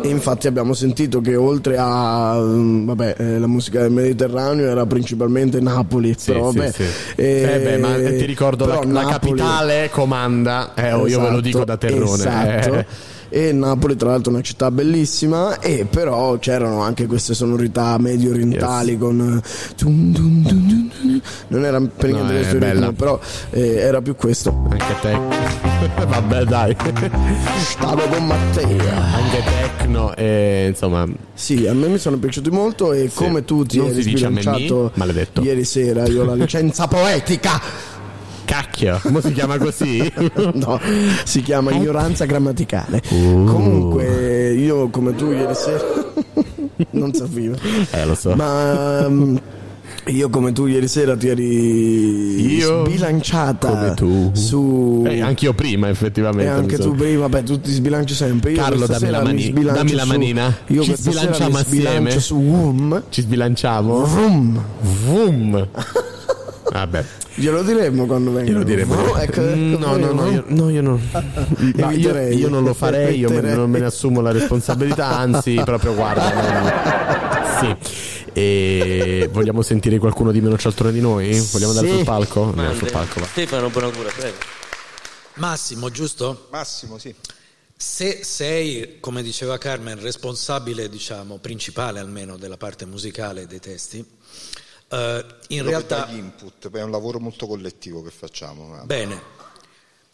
E 0.00 0.08
infatti 0.08 0.46
abbiamo 0.46 0.72
sentito 0.72 1.20
che 1.20 1.34
oltre 1.36 1.76
a 1.76 2.38
mm, 2.38 2.86
vabbè, 2.86 3.14
eh, 3.18 3.38
la 3.38 3.46
musica 3.48 3.82
del 3.82 3.90
Mediterraneo 3.90 4.66
era 4.70 4.86
principalmente 4.86 5.60
Napoli, 5.60 6.14
Sì, 6.16 6.32
però 6.32 6.50
sì, 6.52 6.58
vabbè, 6.58 6.72
sì. 6.72 6.84
eh, 7.16 7.54
Eh 7.54 7.58
beh, 7.58 7.76
ma 7.78 7.94
ti 7.96 8.24
ricordo 8.24 8.64
la, 8.64 8.80
la 8.84 9.04
capitale 9.06 9.90
comanda, 9.90 10.72
eh, 10.74 10.92
oh, 10.92 11.06
io 11.06 11.20
ve 11.20 11.30
lo 11.30 11.40
dico 11.40 11.64
da 11.64 11.76
terrone. 11.76 12.14
Esatto. 12.14 12.84
E 13.30 13.52
Napoli, 13.52 13.96
tra 13.96 14.10
l'altro, 14.10 14.30
è 14.30 14.34
una 14.34 14.42
città 14.42 14.70
bellissima. 14.70 15.58
E 15.60 15.86
però 15.88 16.38
c'erano 16.38 16.80
anche 16.82 17.06
queste 17.06 17.34
sonorità 17.34 17.96
medio 17.98 18.30
orientali 18.30 18.96
con. 18.98 19.42
eh. 19.42 19.82
Non 21.48 21.64
era 21.64 21.80
per 21.80 22.10
No, 22.10 22.16
niente 22.16 22.32
è 22.32 22.36
questo 22.40 22.58
ritmo, 22.58 22.92
però 22.92 23.20
eh, 23.50 23.76
era 23.76 24.00
più 24.00 24.14
questo. 24.16 24.66
Anche 24.70 24.94
te. 25.00 25.18
Vabbè, 26.06 26.44
dai. 26.44 26.76
Stavo 27.58 28.02
con 28.08 28.26
Matteo. 28.26 28.66
Anche 28.68 29.42
tecno 29.76 30.14
e 30.16 30.66
insomma. 30.68 31.06
Sì, 31.34 31.66
a 31.66 31.74
me 31.74 31.88
mi 31.88 31.98
sono 31.98 32.16
piaciuti 32.18 32.50
molto 32.50 32.92
e 32.92 33.10
come 33.14 33.44
tu 33.44 33.64
ti 33.64 33.78
Non 33.78 33.88
eri 33.88 33.96
me 33.96 34.02
sbilanciato 34.02 34.92
ieri 35.42 35.64
sera, 35.64 36.06
io 36.06 36.22
ho 36.22 36.24
la 36.24 36.34
licenza 36.34 36.86
poetica. 36.88 37.96
Cacchio, 38.48 38.98
come 39.02 39.20
si 39.20 39.32
chiama 39.32 39.58
così? 39.58 40.10
no, 40.54 40.80
si 41.24 41.42
chiama 41.42 41.70
ignoranza 41.70 42.24
grammaticale. 42.24 43.02
Uh. 43.10 43.44
Comunque, 43.44 44.54
io 44.54 44.88
come 44.88 45.14
tu 45.14 45.30
ieri 45.32 45.54
sera 45.54 45.84
non 46.92 47.12
sapevo. 47.12 47.56
Eh, 47.90 48.04
lo 48.06 48.14
so. 48.14 48.34
Ma 48.34 49.04
um, 49.06 49.38
io 50.06 50.30
come 50.30 50.52
tu 50.52 50.64
ieri 50.64 50.88
sera 50.88 51.14
ti 51.14 51.28
eri 51.28 52.56
Io? 52.56 52.86
sbilanciata 52.86 53.68
Come 53.68 53.94
tu. 53.94 54.30
su 54.32 55.04
Eh, 55.06 55.20
anch'io 55.20 55.52
prima, 55.52 55.90
effettivamente. 55.90 56.44
e 56.50 56.54
anche 56.54 56.76
mi 56.76 56.82
sono- 56.82 56.94
tu 56.94 56.98
prima, 57.02 57.20
vabbè, 57.28 57.42
tu 57.42 57.60
ti 57.60 57.70
sbilanci 57.70 58.14
sempre. 58.14 58.52
Io 58.52 58.62
Carlo, 58.62 58.86
dammi 58.86 59.10
la, 59.10 59.22
mani- 59.22 59.52
dammi 59.52 59.92
la 59.92 60.02
su- 60.04 60.08
manina. 60.08 60.56
Io 60.68 60.82
Ci 60.84 60.96
sbilanciamo 60.96 61.58
mi 61.58 61.64
sbilancio 61.64 61.98
assieme. 61.98 62.20
su 62.20 62.34
Wum. 62.36 63.02
Ci 63.10 63.20
sbilanciamo? 63.20 64.04
Vrum. 64.06 64.62
Vum. 65.04 65.68
Vabbè. 66.70 67.04
Glielo 67.34 67.62
diremmo 67.62 68.06
quando 68.06 68.32
venga. 68.32 68.50
Glielo 68.50 68.64
diremo. 68.64 68.94
Vrum, 68.94 69.16
ecco, 69.16 69.40
Mm, 69.40 69.72
ecco, 69.74 69.78
no, 69.86 69.96
no, 69.96 70.12
no, 70.12 70.30
io, 70.30 70.44
no, 70.48 70.70
io 70.70 70.82
non. 70.82 71.00
Ma 71.12 71.20
io, 71.72 71.84
Eviterei. 71.90 72.36
io 72.36 72.48
non 72.48 72.62
lo 72.64 72.74
farei, 72.74 73.18
io 73.18 73.30
me- 73.30 73.40
non 73.40 73.70
me 73.70 73.78
ne 73.78 73.86
assumo 73.86 74.20
la 74.20 74.32
responsabilità, 74.32 75.06
anzi, 75.16 75.60
proprio 75.64 75.94
guarda. 75.94 77.58
Sì. 77.60 77.76
E 78.32 79.28
vogliamo 79.32 79.62
sentire 79.62 79.98
qualcuno 79.98 80.30
di 80.30 80.40
meno 80.40 80.56
cialtrone 80.58 80.92
di 80.92 81.00
noi? 81.00 81.38
Vogliamo 81.50 81.70
andare 81.72 81.88
Sì. 81.88 81.94
sul 81.96 82.04
palco? 82.04 82.42
Andiamo 82.44 82.74
sul 82.74 82.90
palco, 82.90 83.20
va. 83.20 83.26
Stefano 83.26 83.68
Bonacura, 83.70 84.10
prego. 84.16 84.36
Massimo, 85.34 85.90
giusto? 85.90 86.48
Massimo, 86.50 86.98
sì. 86.98 87.14
Se 87.80 88.20
sei, 88.24 88.96
come 89.00 89.22
diceva 89.22 89.56
Carmen, 89.56 90.00
responsabile, 90.00 90.88
diciamo, 90.88 91.38
principale 91.38 92.00
almeno 92.00 92.36
della 92.36 92.56
parte 92.56 92.86
musicale 92.86 93.46
dei 93.46 93.60
testi, 93.60 94.04
eh, 94.88 95.24
in 95.48 95.62
che 95.62 95.68
realtà... 95.68 96.06
gli 96.08 96.16
input, 96.16 96.70
è 96.70 96.82
un 96.82 96.90
lavoro 96.90 97.20
molto 97.20 97.46
collettivo 97.46 98.02
che 98.02 98.10
facciamo. 98.10 98.66
ma- 98.66 98.84
Bene, 98.84 99.20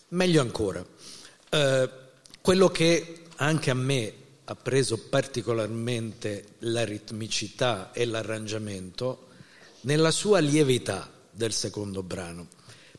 meglio 0.09 0.41
ancora. 0.41 0.85
Eh, 1.51 1.91
quello 2.41 2.69
che 2.69 3.23
anche 3.37 3.71
a 3.71 3.75
me 3.75 4.13
ha 4.45 4.55
preso 4.55 4.99
particolarmente 5.09 6.45
la 6.61 6.85
ritmicità 6.85 7.93
e 7.93 8.05
l'arrangiamento 8.05 9.29
nella 9.83 10.11
sua 10.11 10.39
lievità 10.41 11.11
del 11.31 11.53
secondo 11.53 12.03
brano, 12.03 12.49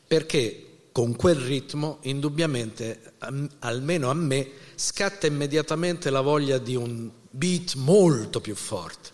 perché 0.06 0.62
con 0.92 1.14
quel 1.14 1.36
ritmo 1.36 1.98
indubbiamente, 2.02 3.12
am- 3.18 3.48
almeno 3.60 4.10
a 4.10 4.14
me, 4.14 4.50
scatta 4.74 5.26
immediatamente 5.26 6.10
la 6.10 6.22
voglia 6.22 6.58
di 6.58 6.74
un 6.74 7.10
beat 7.30 7.74
molto 7.74 8.40
più 8.40 8.54
forte, 8.54 9.10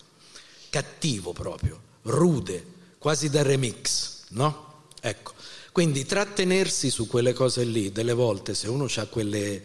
cattivo 0.69 1.33
proprio, 1.33 1.82
rude, 2.03 2.65
quasi 2.97 3.29
da 3.29 3.41
remix, 3.41 4.25
no? 4.29 4.71
Ecco, 5.01 5.33
quindi 5.71 6.05
trattenersi 6.05 6.89
su 6.89 7.07
quelle 7.07 7.33
cose 7.33 7.63
lì, 7.63 7.91
delle 7.91 8.13
volte 8.13 8.53
se 8.53 8.67
uno 8.69 8.87
ha 8.95 9.05
quelle 9.07 9.63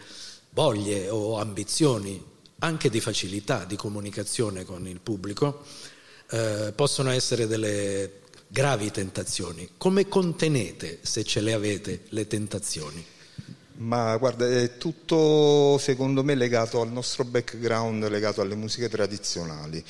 voglie 0.51 1.09
o 1.09 1.39
ambizioni 1.39 2.23
anche 2.60 2.90
di 2.90 3.01
facilità 3.01 3.65
di 3.65 3.77
comunicazione 3.77 4.65
con 4.65 4.86
il 4.89 5.01
pubblico, 5.01 5.62
eh, 6.31 6.73
possono 6.74 7.10
essere 7.10 7.47
delle 7.47 8.20
gravi 8.48 8.90
tentazioni. 8.90 9.70
Come 9.77 10.09
contenete, 10.09 10.98
se 11.02 11.23
ce 11.23 11.40
le 11.40 11.52
avete, 11.52 12.05
le 12.09 12.27
tentazioni? 12.27 13.05
Ma 13.77 14.16
guarda, 14.16 14.48
è 14.48 14.77
tutto 14.77 15.78
secondo 15.78 16.24
me 16.24 16.35
legato 16.35 16.81
al 16.81 16.90
nostro 16.90 17.23
background, 17.24 18.09
legato 18.09 18.40
alle 18.40 18.56
musiche 18.56 18.89
tradizionali, 18.89 19.85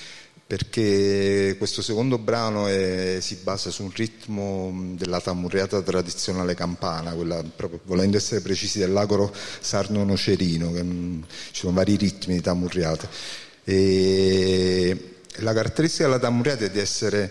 perché 0.48 1.56
questo 1.58 1.82
secondo 1.82 2.16
brano 2.16 2.68
è- 2.68 3.18
si 3.20 3.36
basa 3.42 3.68
su 3.70 3.82
un 3.82 3.90
ritmo 3.94 4.94
della 4.96 5.20
tamurriata 5.20 5.82
tradizionale 5.82 6.54
campana, 6.54 7.12
quella 7.12 7.44
proprio, 7.54 7.80
volendo 7.84 8.16
essere 8.16 8.40
precisi 8.40 8.78
dell'agoro 8.78 9.30
sarno-nocerino, 9.60 10.72
che 10.72 10.82
mh, 10.82 11.24
ci 11.50 11.60
sono 11.60 11.74
vari 11.74 11.96
ritmi 11.96 12.36
di 12.36 12.40
tamurriate. 12.40 13.08
E 13.64 15.16
la 15.40 15.52
caratteristica 15.52 16.04
della 16.04 16.18
tamurriata 16.18 16.64
è 16.64 16.70
di 16.70 16.78
essere 16.78 17.30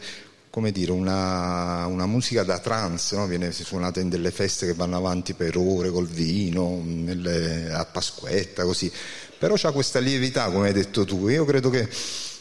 come 0.51 0.71
dire, 0.71 0.91
una, 0.91 1.87
una 1.87 2.05
musica 2.05 2.43
da 2.43 2.59
trance, 2.59 3.15
no? 3.15 3.25
viene 3.25 3.51
suonata 3.51 3.99
in 3.99 4.09
delle 4.09 4.29
feste 4.29 4.67
che 4.67 4.73
vanno 4.73 4.95
avanti 4.95 5.33
per 5.33 5.57
ore 5.57 5.89
col 5.89 6.07
vino, 6.07 6.81
nelle- 6.83 7.71
a 7.71 7.83
Pasquetta, 7.85 8.63
così. 8.63 8.91
Però 9.39 9.55
c'ha 9.57 9.71
questa 9.71 9.97
lievità, 9.99 10.49
come 10.51 10.67
hai 10.67 10.73
detto 10.73 11.03
tu, 11.03 11.27
io 11.29 11.45
credo 11.45 11.69
che 11.71 11.87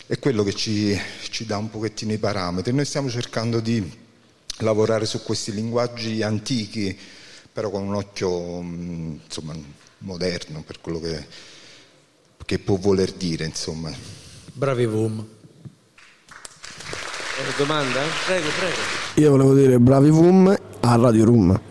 è 0.07 0.19
quello 0.21 0.45
che 0.45 0.53
ci, 0.55 0.99
ci 1.31 1.47
dà 1.47 1.57
un 1.59 1.69
pochettino 1.69 2.13
i 2.13 2.19
parametri. 2.19 2.73
Noi 2.73 2.85
stiamo 2.85 3.11
cercando 3.11 3.61
di 3.61 4.05
lavorare 4.59 5.05
su 5.05 5.23
questi 5.23 5.53
linguaggi 5.53 6.23
antichi, 6.23 6.97
però 7.53 7.71
con 7.71 7.83
un 7.83 7.95
occhio 7.95 8.61
mh, 8.61 9.21
insomma, 9.25 9.55
moderno 9.99 10.63
per 10.63 10.81
quello 10.81 11.01
che, 11.01 11.27
che 12.45 12.59
può 12.59 12.77
voler 12.77 13.13
dire, 13.13 13.45
insomma. 13.45 13.93
Bravi 14.53 14.87
Vum. 14.87 15.27
domanda? 17.57 18.01
Prego, 18.27 18.49
prego. 18.59 18.77
Io 19.15 19.31
volevo 19.31 19.55
dire 19.55 19.79
bravi 19.79 20.11
Vum 20.11 20.57
a 20.81 20.97
Radio 20.97 21.25
Room. 21.25 21.66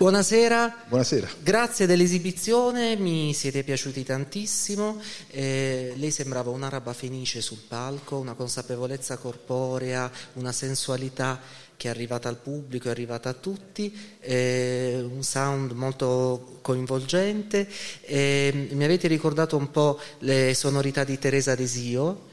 Buonasera. 0.00 0.84
Buonasera. 0.88 1.28
Grazie 1.42 1.84
dell'esibizione, 1.84 2.96
mi 2.96 3.34
siete 3.34 3.62
piaciuti 3.62 4.02
tantissimo. 4.02 4.98
Eh, 5.28 5.92
lei 5.94 6.10
sembrava 6.10 6.48
un'araba 6.48 6.94
fenice 6.94 7.42
sul 7.42 7.58
palco, 7.68 8.16
una 8.16 8.32
consapevolezza 8.32 9.18
corporea, 9.18 10.10
una 10.36 10.52
sensualità 10.52 11.38
che 11.76 11.88
è 11.88 11.90
arrivata 11.90 12.30
al 12.30 12.38
pubblico, 12.38 12.88
è 12.88 12.92
arrivata 12.92 13.28
a 13.28 13.34
tutti, 13.34 13.94
eh, 14.20 15.06
un 15.06 15.22
sound 15.22 15.72
molto 15.72 16.60
coinvolgente. 16.62 17.68
Eh, 18.00 18.68
mi 18.70 18.84
avete 18.84 19.06
ricordato 19.06 19.58
un 19.58 19.70
po' 19.70 20.00
le 20.20 20.54
sonorità 20.54 21.04
di 21.04 21.18
Teresa 21.18 21.54
Desio. 21.54 22.28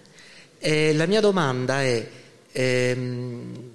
Eh, 0.57 0.93
la 0.93 1.05
mia 1.05 1.19
domanda 1.19 1.81
è 1.81 2.09
ehm, 2.49 3.71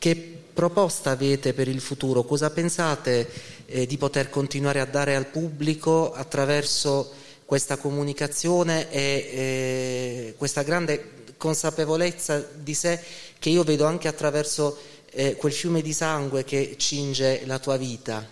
che 0.00 0.37
proposta 0.58 1.12
avete 1.12 1.54
per 1.54 1.68
il 1.68 1.80
futuro? 1.80 2.24
Cosa 2.24 2.50
pensate 2.50 3.30
eh, 3.66 3.86
di 3.86 3.96
poter 3.96 4.28
continuare 4.28 4.80
a 4.80 4.86
dare 4.86 5.14
al 5.14 5.26
pubblico 5.26 6.12
attraverso 6.12 7.12
questa 7.44 7.76
comunicazione 7.76 8.90
e 8.90 9.00
eh, 9.00 10.34
questa 10.36 10.62
grande 10.62 11.26
consapevolezza 11.36 12.44
di 12.56 12.74
sé 12.74 13.00
che 13.38 13.50
io 13.50 13.62
vedo 13.62 13.86
anche 13.86 14.08
attraverso 14.08 14.76
eh, 15.12 15.36
quel 15.36 15.52
fiume 15.52 15.80
di 15.80 15.92
sangue 15.92 16.42
che 16.42 16.74
cinge 16.76 17.42
la 17.46 17.60
tua 17.60 17.76
vita? 17.76 18.26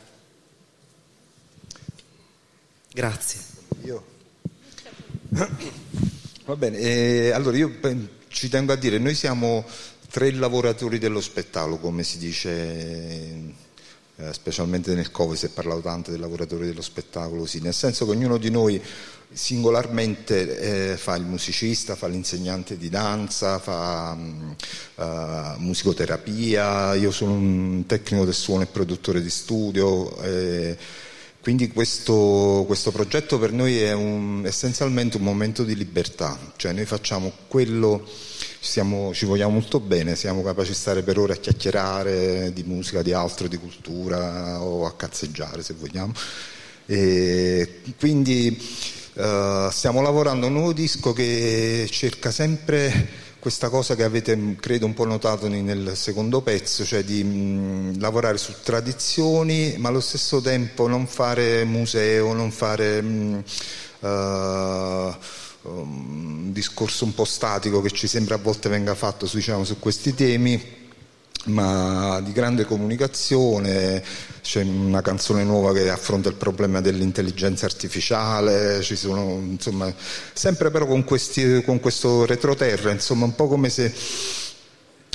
Grazie. 2.93 3.41
Io. 3.85 4.05
Va 6.45 6.57
bene, 6.57 6.77
eh, 6.79 7.31
allora 7.31 7.57
io 7.57 7.71
ci 8.29 8.49
tengo 8.49 8.73
a 8.73 8.77
dire, 8.77 8.99
noi 8.99 9.15
siamo 9.15 9.65
tre 10.11 10.31
lavoratori 10.33 10.99
dello 10.99 11.21
spettacolo, 11.21 11.77
come 11.79 12.03
si 12.03 12.19
dice, 12.19 12.51
eh, 14.19 14.33
specialmente 14.33 14.95
nel 14.95 15.11
Covid 15.11 15.37
si 15.37 15.47
è 15.47 15.51
parlato 15.51 15.81
tanto 15.81 16.11
dei 16.11 16.19
lavoratori 16.21 16.67
dello 16.67 16.83
spettacolo, 16.83 17.47
sì, 17.47 17.61
nel 17.61 17.75
senso 17.75 18.05
che 18.05 18.13
ognuno 18.13 18.39
di 18.39 18.51
noi 18.51 18.81
singolarmente 19.33 20.93
eh, 20.93 20.97
fa 20.97 21.17
il 21.17 21.25
musicista, 21.25 21.97
fa 21.97 22.07
l'insegnante 22.07 22.77
di 22.77 22.89
danza, 22.89 23.59
fa 23.59 24.15
mh, 24.15 24.57
eh, 24.97 25.55
musicoterapia, 25.59 26.95
io 26.95 27.11
sono 27.11 27.33
un 27.33 27.85
tecnico 27.87 28.25
del 28.25 28.35
suono 28.35 28.63
e 28.63 28.67
produttore 28.67 29.21
di 29.21 29.31
studio. 29.31 30.17
eh, 30.23 30.77
quindi 31.47 31.69
questo, 31.69 32.65
questo 32.67 32.91
progetto 32.91 33.39
per 33.39 33.53
noi 33.53 33.81
è 33.81 33.93
un- 33.93 34.43
essenzialmente 34.45 35.17
un 35.17 35.23
momento 35.23 35.63
di 35.63 35.77
libertà, 35.77 36.37
cioè 36.57 36.73
noi 36.73 36.87
facciamo 36.87 37.31
quello, 37.47 38.05
siamo- 38.67 39.15
ci 39.15 39.25
vogliamo 39.25 39.53
molto 39.53 39.81
bene, 39.81 40.17
siamo 40.17 40.43
capaci 40.43 40.71
di 40.71 40.75
stare 40.75 41.03
per 41.03 41.19
ore 41.19 41.35
a 41.35 41.37
chiacchierare 41.37 42.53
di 42.53 42.63
musica, 42.65 43.03
di 43.03 43.13
altro, 43.13 43.49
di 43.49 43.57
cultura 43.57 44.61
o 44.61 44.85
a 44.87 44.95
cazzeggiare 44.95 45.63
se 45.63 45.75
vogliamo. 45.75 46.13
E 46.87 47.81
quindi 47.99 48.57
eh, 49.15 49.69
stiamo 49.71 50.03
lavorando 50.03 50.47
a 50.47 50.49
un 50.49 50.55
nuovo 50.55 50.73
disco 50.73 51.13
che 51.13 51.87
cerca 51.91 52.31
sempre 52.31 53.25
questa 53.39 53.69
cosa 53.69 53.95
che 53.95 54.03
avete 54.03 54.57
credo 54.59 54.87
un 54.87 54.95
po' 54.95 55.05
notato 55.05 55.49
nel 55.49 55.93
secondo 55.95 56.41
pezzo, 56.43 56.85
cioè 56.85 57.05
di 57.05 57.23
mh, 57.23 58.01
lavorare 58.01 58.39
su 58.39 58.53
tradizioni 58.63 59.77
ma 59.79 59.89
allo 59.89 60.01
stesso 60.01 60.41
tempo 60.41 60.89
non 60.89 61.07
fare 61.07 61.65
museo, 61.65 62.33
non 62.33 62.51
fare 62.51 63.01
mh, 63.01 63.45
eh, 64.01 65.17
un 65.69 66.53
discorso 66.53 67.05
un 67.05 67.15
po' 67.15 67.25
statico 67.25 67.81
che 67.81 67.91
ci 67.91 68.07
sembra 68.07 68.37
a 68.37 68.39
volte 68.39 68.69
venga 68.69 68.95
fatto 68.95 69.27
su, 69.27 69.37
diciamo, 69.37 69.65
su 69.65 69.79
questi 69.79 70.15
temi 70.15 70.85
ma 71.47 72.21
di 72.23 72.33
grande 72.33 72.65
comunicazione, 72.65 74.03
c'è 74.43 74.63
una 74.63 75.01
canzone 75.01 75.45
nuova 75.45 75.73
che 75.73 75.89
affronta 75.89 76.29
il 76.29 76.35
problema 76.35 76.81
dell'intelligenza 76.81 77.67
artificiale, 77.67 78.83
ci 78.83 78.97
sono, 78.97 79.39
insomma, 79.39 79.93
sempre 80.33 80.71
però 80.71 80.87
con, 80.87 81.05
questi- 81.05 81.63
con 81.65 81.79
questo 81.79 82.27
retroterra, 82.27 82.91
insomma, 82.91 83.27
un 83.27 83.35
po' 83.35 83.47
come 83.47 83.69
se 83.69 83.95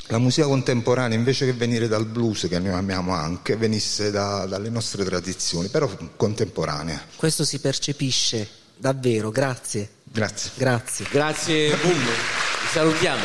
la 0.06 0.18
musica 0.18 0.46
contemporanea 0.46 1.16
invece 1.16 1.46
che 1.46 1.52
venire 1.52 1.88
dal 1.88 2.06
blues, 2.06 2.46
che 2.48 2.58
noi 2.58 2.72
amiamo 2.72 3.12
anche, 3.12 3.56
venisse 3.56 4.10
da- 4.10 4.46
dalle 4.46 4.70
nostre 4.70 5.04
tradizioni, 5.04 5.68
però 5.68 5.90
contemporanea. 6.16 7.08
Questo 7.16 7.44
si 7.44 7.58
percepisce 7.58 8.60
davvero, 8.82 9.30
grazie. 9.30 9.88
Grazie. 10.12 10.50
Grazie. 10.56 11.06
Grazie, 11.10 11.68
Boom. 11.80 11.94
Vi 11.94 12.68
salutiamo. 12.72 13.22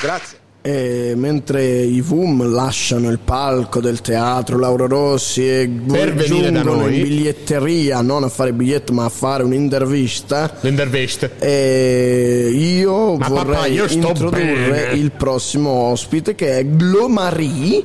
Grazie. 0.00 0.38
E 0.62 1.14
mentre 1.16 1.64
i 1.64 2.02
VUM 2.02 2.44
lasciano 2.52 3.08
il 3.10 3.18
palco 3.18 3.80
del 3.80 4.02
teatro 4.02 4.58
Lauro 4.58 4.86
Rossi 4.86 5.40
e 5.48 5.68
Per 5.90 6.12
venire 6.14 6.50
da 6.52 6.60
giungono 6.60 6.82
noi. 6.82 6.96
in 6.98 7.02
biglietteria 7.02 8.02
non 8.02 8.24
a 8.24 8.28
fare 8.28 8.52
biglietto 8.52 8.92
ma 8.92 9.06
a 9.06 9.08
fare 9.08 9.42
un'intervista 9.42 10.58
L'intervista 10.60 11.30
e 11.38 12.50
io 12.52 13.16
Ma 13.16 13.28
vorrei 13.28 13.54
papà, 13.54 13.66
io 13.68 13.86
introdurre 13.88 14.42
bene. 14.42 14.92
il 14.92 15.12
prossimo 15.12 15.70
ospite 15.70 16.34
che 16.34 16.58
è 16.58 16.66
Glo 16.66 17.08
Marie 17.08 17.82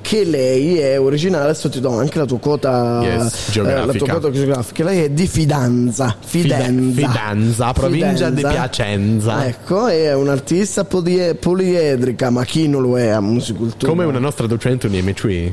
che 0.00 0.24
lei 0.24 0.78
è 0.78 1.00
originale 1.00 1.44
adesso 1.44 1.68
ti 1.68 1.80
do 1.80 1.90
anche 1.98 2.18
la 2.18 2.24
tua 2.26 2.38
quota 2.38 3.00
Yes, 3.02 3.10
eh, 3.10 3.16
la 3.22 3.52
geografica. 3.52 3.98
tua 3.98 4.08
quota 4.08 4.30
geografica 4.30 4.84
lei 4.84 5.02
è 5.04 5.10
di 5.10 5.26
Fidanza 5.26 6.16
Fidenza 6.24 6.66
Fida- 6.92 7.08
Fidanza, 7.10 7.72
provincia 7.72 8.30
di 8.30 8.36
Fidenza. 8.36 8.48
Piacenza. 8.50 9.46
ecco 9.46 9.86
è 9.86 10.14
un'artista 10.14 10.84
polie- 10.84 11.34
poliedrica 11.34 12.30
ma 12.30 12.44
chi 12.44 12.68
non 12.68 12.82
lo 12.82 12.98
è 12.98 13.08
a 13.08 13.20
musicultura 13.20 13.90
Come 13.90 14.04
una 14.04 14.18
nostra 14.18 14.46
docente 14.46 14.86
UNIMC. 14.86 15.52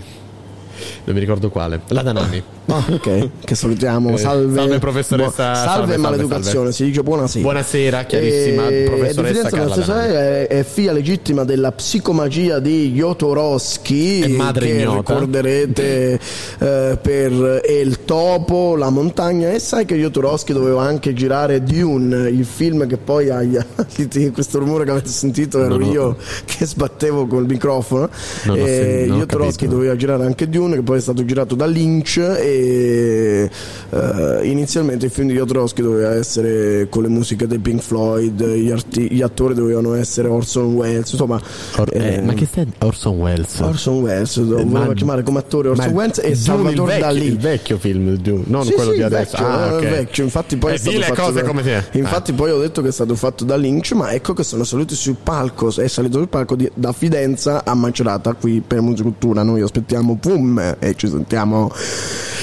Non 1.06 1.14
mi 1.16 1.20
ricordo 1.20 1.50
quale. 1.50 1.82
La 1.88 2.02
Danoni. 2.02 2.42
Ah, 2.68 2.82
ok, 2.90 3.30
che 3.44 3.56
salutiamo. 3.56 4.12
Eh, 4.14 4.18
Salve, 4.18 4.56
salve, 4.56 4.80
professoressa. 4.80 5.28
Bu- 5.28 5.34
salve, 5.36 5.56
Salve, 5.58 5.78
salve, 5.92 5.98
maleducazione, 5.98 6.54
salve. 6.54 6.72
si 6.72 6.84
dice 6.86 7.04
buonasera. 7.04 7.44
Buonasera, 7.44 8.04
chiarissima 8.06 8.68
E- 8.70 8.84
professoressa 8.86 9.20
e 9.20 9.34
di 9.34 9.50
Firenze 9.50 9.58
Carla 9.58 9.76
Danani. 9.86 10.14
è, 10.14 10.48
è 10.48 10.64
figlia 10.64 10.92
legittima 10.94 11.44
della 11.44 11.72
psicomagia 11.74 12.60
di 12.60 12.94
Jodorowsky 12.94 14.22
E 14.22 14.28
madre 14.30 14.66
che 14.68 14.74
ignota. 14.82 14.98
ricorderete 15.14 16.20
eh, 16.60 16.98
per 17.02 17.62
E 17.66 17.80
il 17.82 18.06
topo, 18.06 18.78
la 18.78 18.90
montagna 18.90 19.52
e 19.52 19.60
sai 19.60 19.84
che 19.84 19.98
Jodorowsky 19.98 20.54
doveva 20.54 20.84
anche 20.84 21.14
girare 21.14 21.64
Dune, 21.64 22.30
il 22.30 22.46
film 22.46 22.88
che 22.88 22.96
poi 22.96 23.30
ha 23.30 23.42
questo 24.32 24.60
rumore 24.60 24.86
che 24.86 24.92
avete 24.92 25.10
sentito 25.10 25.60
ero 25.60 25.76
Non 25.78 25.90
ho- 25.90 25.92
io 25.92 26.18
che 26.46 26.66
sbattevo 26.66 27.28
col 27.28 27.46
microfono 27.46 28.10
ho 28.48 28.56
e 28.56 29.08
ho 29.12 29.16
Jodorowsky 29.18 29.68
doveva 29.68 29.98
girare 29.98 30.24
anche 30.24 30.48
Dune 30.48 30.76
che 30.76 30.82
poi 30.82 30.93
è 30.98 31.02
stato 31.02 31.24
girato 31.26 31.56
da 31.56 31.66
Lynch 31.66 32.18
e 32.18 33.50
eh, 33.90 34.40
inizialmente 34.48 35.06
il 35.06 35.12
film 35.12 35.28
di 35.28 35.34
Jodorowsky 35.36 35.82
doveva 35.82 36.14
essere 36.16 36.88
con 36.90 37.04
le 37.04 37.10
musiche 37.10 37.48
dei 37.48 37.60
Pink 37.60 37.82
Floyd 37.82 38.44
gli, 38.46 38.70
arti- 38.72 39.12
gli 39.12 39.22
attori 39.22 39.54
dovevano 39.54 39.94
essere 39.94 40.28
Orson 40.28 40.74
Welles 40.74 41.12
insomma 41.12 41.40
Or- 41.78 41.90
eh, 41.96 42.16
eh, 42.16 42.22
ma 42.22 42.34
che 42.34 42.46
stai 42.46 42.68
Orson 42.80 43.18
Welles? 43.20 43.60
Orson 43.60 44.02
Welles 44.02 44.38
lo 44.38 44.56
voleva 44.64 44.86
ma- 44.88 44.94
chiamare 44.94 45.24
come 45.24 45.40
attore 45.40 45.70
Orson 45.70 45.86
ma 45.88 45.92
Welles 45.94 46.18
e 46.20 46.30
il 46.30 46.38
vecchio, 46.38 46.86
Dalì 47.00 47.26
il 47.26 47.38
vecchio 47.38 47.78
film 47.78 48.16
Dune, 48.18 48.44
non 48.48 48.64
Sì, 48.66 48.74
quello 48.74 48.92
sì, 48.92 48.98
di 48.98 49.04
adesso. 49.04 49.38
vecchio, 49.38 49.46
ah, 49.48 49.76
ok. 49.76 49.82
il 49.84 49.90
vecchio. 49.90 50.24
Infatti 50.24 50.56
poi 50.58 50.72
Eh, 50.72 50.76
è 50.76 50.78
stato 50.78 51.00
fatto 51.02 51.22
cose 51.22 51.42
da- 51.42 51.48
come 51.48 51.62
te. 51.64 51.84
Infatti 51.92 52.34
poi 52.34 52.52
ho 52.52 52.60
detto 52.60 52.82
che 52.82 52.88
è 52.90 52.92
stato 52.92 53.16
fatto 53.16 53.44
da 53.44 53.56
Lynch, 53.56 53.92
ma 53.94 54.12
ecco 54.12 54.34
che 54.34 54.44
sono 54.44 54.64
saliti 54.64 54.96
sul 54.96 55.16
palco, 55.22 55.74
è 55.76 55.88
salito 55.88 56.18
sul 56.18 56.28
palco 56.30 56.56
di- 56.56 56.70
da 56.74 56.92
Fidenza 56.94 57.64
a 57.66 57.74
Macerata 57.74 58.34
qui 58.34 58.62
per 58.66 58.82
Musicultura. 58.82 59.44
Noi 59.44 59.62
aspettiamo 59.62 60.18
Pum 60.20 60.78
e 60.84 60.96
ci 60.96 61.08
sentiamo 61.08 61.72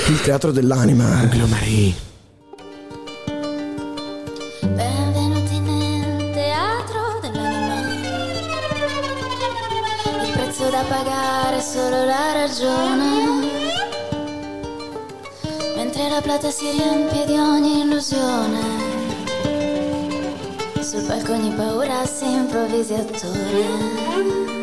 il 0.09 0.21
teatro 0.23 0.51
dell'anima. 0.51 1.29
Benvenuti 4.61 5.59
nel 5.61 6.31
teatro 6.33 7.19
dell'anima. 7.21 7.81
Il 10.25 10.31
prezzo 10.33 10.71
da 10.71 10.83
pagare 10.89 11.59
è 11.59 11.61
solo 11.61 12.05
la 12.05 12.33
ragione. 12.33 13.49
Mentre 15.77 16.09
la 16.09 16.21
plata 16.23 16.51
si 16.51 16.71
riempie 16.71 17.27
di 17.27 17.37
ogni 17.37 17.81
illusione. 17.83 18.89
Sul 20.81 21.03
palco 21.03 21.33
ogni 21.33 21.53
paura 21.53 22.07
si 22.07 22.25
improvvisi 22.25 22.95
attore. 22.95 24.60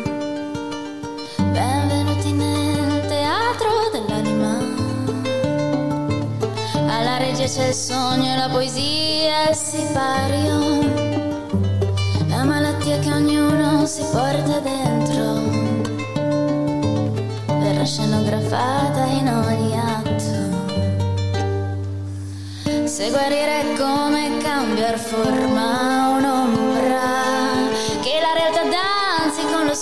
Alla 6.98 7.16
regia 7.18 7.46
c'è 7.46 7.68
il 7.68 7.74
sogno 7.74 8.32
e 8.32 8.36
la 8.36 8.48
poesia 8.48 9.50
il 9.50 9.54
sipario. 9.54 10.82
La 12.26 12.42
malattia 12.42 12.98
che 12.98 13.12
ognuno 13.12 13.86
si 13.86 14.02
porta 14.10 14.58
dentro. 14.58 15.24
Verrà 17.60 17.84
scenografata 17.84 19.04
in 19.04 19.28
ogni 19.28 19.78
atto. 19.78 20.16
Se 22.88 23.10
guarire 23.10 23.60
è 23.60 23.76
come 23.76 24.38
cambiar 24.38 24.98
forma 24.98 26.16
un'ombra. 26.18 26.98
Che 28.02 28.20
la 28.20 28.32
realtà 28.34 28.62
danzi 28.64 29.46
con 29.52 29.66
lo 29.66 29.74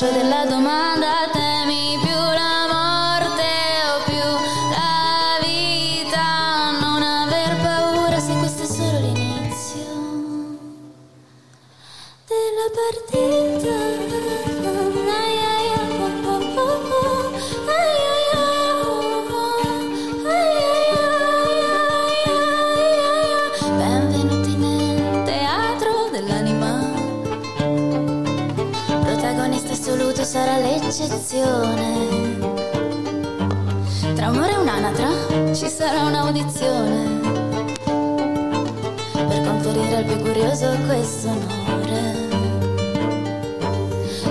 show 0.00 0.10
della 0.12 0.46
domanda. 0.46 0.59
Sarà 35.80 36.02
un'audizione 36.02 37.20
per 39.14 39.42
conferire 39.46 39.96
al 39.96 40.04
più 40.04 40.18
curioso 40.18 40.66
questo 40.86 41.28
onore. 41.30 42.28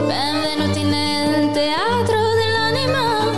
Benvenuti 0.05 0.83
nel 0.83 1.51
teatro 1.51 2.17
dell'anima. 2.37 3.31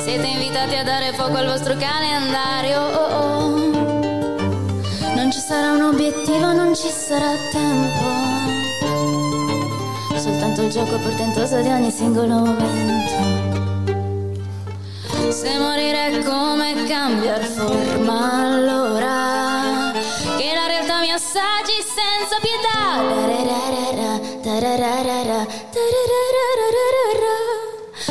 Siete 0.00 0.26
invitati 0.28 0.76
a 0.76 0.84
dare 0.84 1.12
fuoco 1.14 1.36
al 1.36 1.46
vostro 1.46 1.74
calendario. 1.76 2.80
oh, 2.80 3.08
oh. 3.16 3.48
Non 5.16 5.32
ci 5.32 5.40
sarà 5.40 5.72
un 5.72 5.82
obiettivo, 5.82 6.52
non 6.52 6.76
ci 6.76 6.90
sarà 6.90 7.32
tempo. 7.50 8.04
Soltanto 10.16 10.62
il 10.62 10.70
gioco 10.70 10.96
portentoso 10.96 11.60
di 11.60 11.68
ogni 11.70 11.90
singolo 11.90 12.36
momento. 12.36 13.39
Se 15.30 15.58
morire 15.58 16.06
è 16.06 16.24
come 16.24 16.84
cambiar 16.88 17.40
forma 17.42 18.42
allora 18.42 19.92
Che 19.92 20.52
la 20.54 20.66
realtà 20.66 20.98
mi 20.98 21.12
assaggi 21.12 21.74
senza 21.78 22.36
pietà. 22.40 22.60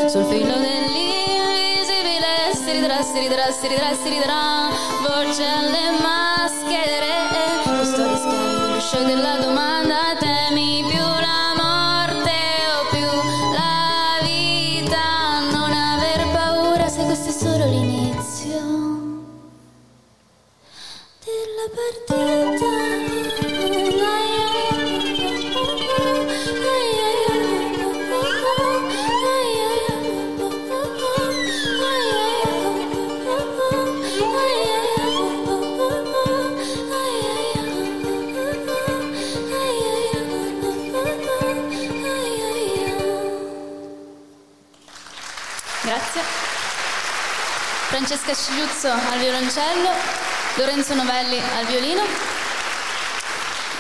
Sul 0.08 0.24
filo 0.26 0.58
dell'invisibile 0.58 2.54
si 2.54 2.72
ridrà, 2.72 3.04
si 3.04 3.20
ridrà, 3.20 3.52
si 3.52 3.68
ridrà, 3.68 3.94
si 4.02 4.10
ridrà 4.10 4.70
Voce 5.02 5.44
alle 5.44 5.92
maschere 6.02 7.12
Custodi 7.64 8.16
schiavi 8.16 8.60
dello 8.62 8.80
show 8.80 9.04
della 9.06 9.36
domanda 9.36 9.49
Francesca 48.20 48.34
Scigliuzzo 48.34 48.88
al 48.90 49.20
violoncello, 49.20 49.90
Lorenzo 50.58 50.94
Novelli 50.94 51.38
al 51.38 51.66
violino. 51.68 52.02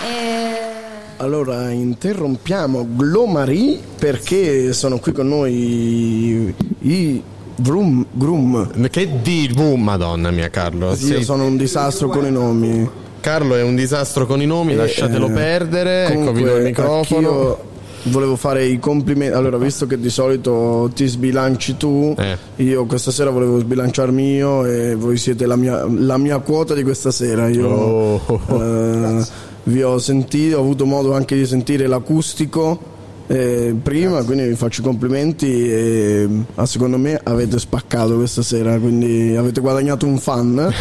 E... 0.05 0.77
Allora 1.17 1.69
interrompiamo 1.71 2.87
Glomari 2.89 3.81
perché 3.97 4.71
sono 4.71 4.99
qui 4.99 5.11
con 5.11 5.27
noi 5.27 6.53
i 6.79 7.23
Vroom 7.55 8.05
Grum. 8.11 8.89
Che 8.89 9.21
di 9.21 9.49
boom, 9.53 9.83
madonna 9.83 10.31
mia 10.31 10.49
Carlo. 10.49 10.89
Io 10.89 10.95
Sei- 10.95 11.23
sono 11.23 11.45
un 11.45 11.57
disastro 11.57 12.07
con 12.07 12.25
i 12.25 12.31
nomi. 12.31 12.89
Carlo 13.19 13.55
è 13.55 13.61
un 13.61 13.75
disastro 13.75 14.25
con 14.25 14.41
i 14.41 14.45
nomi, 14.45 14.75
lasciatelo 14.75 15.27
Eh, 15.27 15.31
perdere. 15.31 16.05
Ecco, 16.05 16.31
vi 16.31 16.43
do 16.43 16.55
il 16.55 16.73
comunque, 16.73 17.17
microfono. 17.17 17.57
Volevo 18.03 18.35
fare 18.35 18.65
i 18.65 18.79
complimenti. 18.79 19.35
Allora, 19.35 19.57
visto 19.57 19.85
che 19.85 19.99
di 19.99 20.09
solito 20.09 20.89
ti 20.95 21.05
sbilanci 21.07 21.77
tu, 21.77 22.15
Eh. 22.17 22.37
io 22.63 22.85
questa 22.85 23.11
sera 23.11 23.29
volevo 23.29 23.59
sbilanciarmi 23.59 24.35
io 24.35 24.65
e 24.65 24.95
voi 24.95 25.17
siete 25.17 25.45
la 25.45 25.55
mia, 25.55 25.85
la 25.87 26.17
mia 26.17 26.37
quota 26.39 26.73
di 26.73 26.83
questa 26.83 27.11
sera. 27.11 27.47
Io 27.49 27.67
Oh. 27.67 28.41
eh, 28.61 29.25
vi 29.63 29.83
ho 29.83 29.97
sentito, 29.99 30.57
ho 30.57 30.61
avuto 30.61 30.85
modo 30.85 31.13
anche 31.13 31.35
di 31.35 31.45
sentire 31.45 31.87
l'acustico 31.87 32.97
eh, 33.31 33.75
prima, 33.81 34.23
quindi 34.23 34.47
vi 34.47 34.55
faccio 34.55 34.81
i 34.81 34.83
complimenti 34.83 35.69
e 35.69 36.27
ah, 36.55 36.65
secondo 36.65 36.97
me 36.97 37.19
avete 37.23 37.59
spaccato 37.59 38.15
questa 38.15 38.41
sera, 38.41 38.79
quindi 38.79 39.35
avete 39.35 39.61
guadagnato 39.61 40.07
un 40.07 40.17
fan 40.17 40.57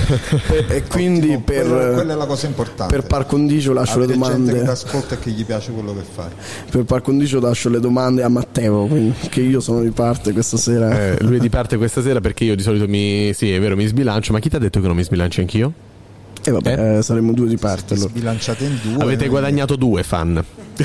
e 0.69 0.83
quindi 0.89 1.39
per, 1.45 1.67
Quello- 1.67 1.93
quella 1.93 2.15
è 2.15 2.17
la 2.17 2.25
cosa 2.25 2.47
importante. 2.47 2.97
per 2.97 3.07
par 3.07 3.27
condicio 3.27 3.75
lascio 3.75 3.99
le 3.99 4.05
Avete 4.05 4.19
gente 4.19 4.33
domande. 4.33 4.53
che 4.55 4.63
ti 4.65 4.71
ascolta 4.71 5.15
e 5.15 5.19
che 5.19 5.31
gli 5.31 5.45
piace 5.45 5.73
quello 5.73 5.93
che 5.95 6.03
fai. 6.11 6.31
Per 6.71 6.85
par 6.85 7.03
condicio 7.03 7.39
lascio 7.39 7.69
le 7.69 7.81
domande 7.81 8.23
a 8.23 8.29
Matteo, 8.29 8.87
quindi, 8.87 9.13
che 9.29 9.43
io 9.43 9.61
sono 9.61 9.83
di 9.83 9.91
parte 9.91 10.33
questa 10.33 10.57
sera. 10.57 11.13
Eh, 11.13 11.17
lui 11.21 11.37
è 11.37 11.41
di 11.41 11.51
parte 11.51 11.77
questa 11.77 12.01
sera 12.01 12.21
perché 12.21 12.45
io 12.45 12.57
di 12.57 12.63
solito 12.63 12.89
mi. 12.89 13.31
Sì, 13.35 13.53
è 13.53 13.61
vero, 13.61 13.77
mi 13.77 13.87
sbilancio, 13.87 14.33
ma 14.33 14.39
chi 14.39 14.49
ti 14.49 14.57
ha 14.57 14.59
detto 14.59 14.81
che 14.81 14.87
non 14.87 14.97
mi 14.97 15.05
sbilancio 15.05 15.41
anch'io? 15.43 15.73
E 16.49 16.51
vabbè, 16.51 16.97
eh, 16.97 17.03
saremo 17.03 17.33
due 17.33 17.47
di 17.47 17.59
parte 17.59 17.93
allora. 17.93 18.09
Bilanciate 18.11 18.65
in 18.65 18.79
due. 18.83 19.03
Avete 19.03 19.21
noi- 19.21 19.29
guadagnato 19.29 19.77
due 19.77 20.03
fan. 20.03 20.43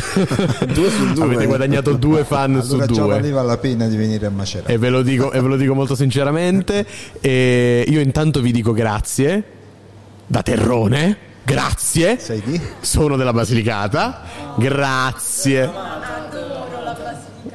due 0.74 0.90
su 0.90 1.14
due. 1.14 1.24
Avete 1.24 1.46
guadagnato 1.46 1.94
due 1.94 2.26
fan 2.26 2.52
allora 2.52 2.66
su 2.66 2.78
già 2.80 2.86
due. 2.86 3.08
valeva 3.08 3.42
la 3.44 3.58
pena 3.58 3.88
di 3.88 3.96
venire 3.96 4.26
a 4.26 4.30
Macerata. 4.30 4.70
E 4.72 4.78
ve 4.78 4.90
lo 4.90 5.02
dico, 5.02 5.32
e 5.32 5.40
ve 5.40 5.48
lo 5.48 5.56
dico 5.56 5.74
molto 5.74 5.96
sinceramente. 5.96 6.86
E 7.22 7.86
io 7.88 8.02
intanto 8.02 8.42
vi 8.42 8.52
dico 8.52 8.74
grazie. 8.74 9.44
Da 10.28 10.42
Terrone. 10.42 11.18
Grazie. 11.46 12.20
Sei 12.20 12.42
di? 12.44 12.60
Sono 12.82 13.16
della 13.16 13.32
Basilicata. 13.32 14.22
Grazie. 14.58 15.70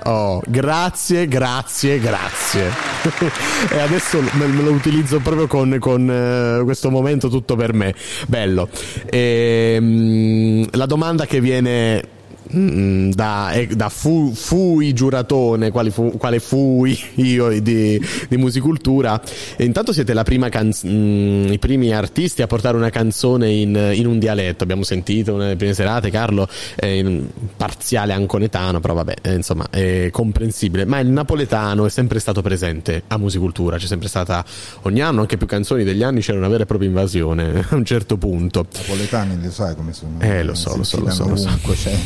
Oh, 0.04 0.40
grazie, 0.46 1.26
grazie, 1.26 1.98
grazie. 1.98 2.70
e 3.70 3.78
adesso 3.80 4.20
me, 4.32 4.46
lo 4.46 4.70
utilizzo 4.70 5.20
proprio 5.20 5.46
con, 5.46 5.76
con, 5.78 6.10
eh, 6.10 6.64
questo 6.64 6.90
momento 6.90 7.28
tutto 7.28 7.56
per 7.56 7.72
me. 7.72 7.94
Bello. 8.26 8.68
Ehm, 9.06 10.66
la 10.72 10.86
domanda 10.86 11.26
che 11.26 11.40
viene 11.40 12.16
da, 12.50 13.52
eh, 13.52 13.66
da 13.68 13.88
fu, 13.88 14.32
fui 14.34 14.92
giuratone, 14.92 15.70
quale, 15.70 15.90
fu, 15.90 16.16
quale 16.16 16.38
fui 16.40 16.98
io 17.16 17.60
di, 17.60 18.00
di 18.28 18.36
musicultura. 18.36 19.20
E 19.56 19.64
intanto 19.64 19.92
siete 19.92 20.12
la 20.14 20.22
prima 20.22 20.48
canz- 20.48 20.86
mm, 20.86 21.52
i 21.52 21.58
primi 21.58 21.92
artisti 21.92 22.42
a 22.42 22.46
portare 22.46 22.76
una 22.76 22.90
canzone 22.90 23.50
in, 23.50 23.92
in 23.94 24.06
un 24.06 24.18
dialetto. 24.18 24.62
Abbiamo 24.62 24.82
sentito 24.84 25.36
nelle 25.36 25.56
prime 25.56 25.74
serate, 25.74 26.10
Carlo, 26.10 26.48
eh, 26.76 26.98
in 26.98 27.26
parziale 27.56 28.12
anconetano, 28.12 28.80
però 28.80 28.94
vabbè, 28.94 29.14
eh, 29.22 29.34
insomma, 29.34 29.68
è 29.70 30.08
comprensibile. 30.10 30.84
Ma 30.84 30.98
il 31.00 31.08
napoletano 31.08 31.86
è 31.86 31.90
sempre 31.90 32.18
stato 32.18 32.42
presente 32.42 33.02
a 33.08 33.18
musicultura, 33.18 33.76
c'è 33.76 33.86
sempre 33.86 34.08
stata 34.08 34.44
ogni 34.82 35.00
anno, 35.00 35.20
anche 35.20 35.36
più 35.36 35.46
canzoni 35.46 35.84
degli 35.84 36.02
anni, 36.02 36.20
c'era 36.20 36.38
una 36.38 36.48
vera 36.48 36.62
e 36.62 36.66
propria 36.66 36.88
invasione 36.88 37.64
a 37.68 37.74
un 37.74 37.84
certo 37.84 38.16
punto. 38.16 38.66
napoletani 38.72 39.42
lo 39.42 39.50
sai 39.50 39.74
come 39.74 39.92
sono 39.92 40.18
Eh, 40.20 40.42
lo 40.42 40.54
so, 40.54 40.76
lo 40.76 40.82
so, 40.82 41.00
lo 41.00 41.10
so, 41.10 41.28
lo 41.28 41.36
so. 41.36 41.48
cioè, 41.74 41.96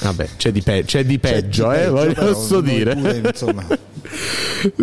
Vabbè, 0.00 0.28
c'è 0.36 0.52
di, 0.52 0.62
pe- 0.62 0.84
c'è 0.84 1.04
di 1.04 1.18
peggio, 1.18 1.68
di 1.70 1.76
eh, 1.76 1.90
peggio, 1.90 2.32
posso 2.32 2.60
dire. 2.60 2.94
pure, 2.94 3.22
insomma. 3.24 3.64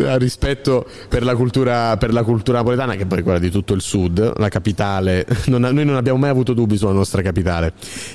A 0.05 0.15
rispetto 0.17 0.85
per 1.09 1.23
la, 1.23 1.35
cultura, 1.35 1.97
per 1.97 2.13
la 2.13 2.23
cultura 2.23 2.59
napoletana, 2.59 2.95
che 2.95 3.05
poi 3.05 3.19
è 3.19 3.23
quella 3.23 3.39
di 3.39 3.49
tutto 3.49 3.73
il 3.73 3.81
sud, 3.81 4.33
la 4.37 4.49
capitale, 4.49 5.25
non 5.47 5.61
noi 5.61 5.85
non 5.85 5.95
abbiamo 5.95 6.17
mai 6.17 6.29
avuto 6.29 6.53
dubbi 6.53 6.77
sulla 6.77 6.91
nostra 6.91 7.21
capitale, 7.21 7.73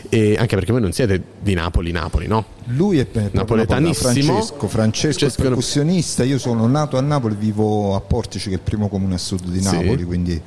e 0.09 0.37
anche 0.39 0.55
perché 0.55 0.73
voi 0.73 0.81
non 0.81 0.93
siete 0.93 1.23
di 1.41 1.55
Napoli, 1.55 1.91
Napoli, 1.93 2.27
no? 2.27 2.45
Lui 2.67 2.99
è 2.99 3.07
Napoletanissimo. 3.33 4.13
Francesco, 4.13 4.69
Francesco 4.69 5.09
è 5.25 5.29
Francesco- 5.29 5.43
percussionista, 5.43 6.25
io 6.25 6.39
sono 6.39 6.67
nato 6.67 6.97
a 6.97 7.01
Napoli, 7.01 7.35
vivo 7.39 7.95
a 7.95 8.01
Portici 8.01 8.49
che 8.49 8.55
è 8.55 8.59
il 8.59 8.65
primo 8.65 8.89
comune 8.89 9.15
a 9.15 9.19
sud 9.19 9.45
di 9.47 9.61
Sì. 9.61 9.71
Napoli, 9.75 10.05
quindi 10.05 10.41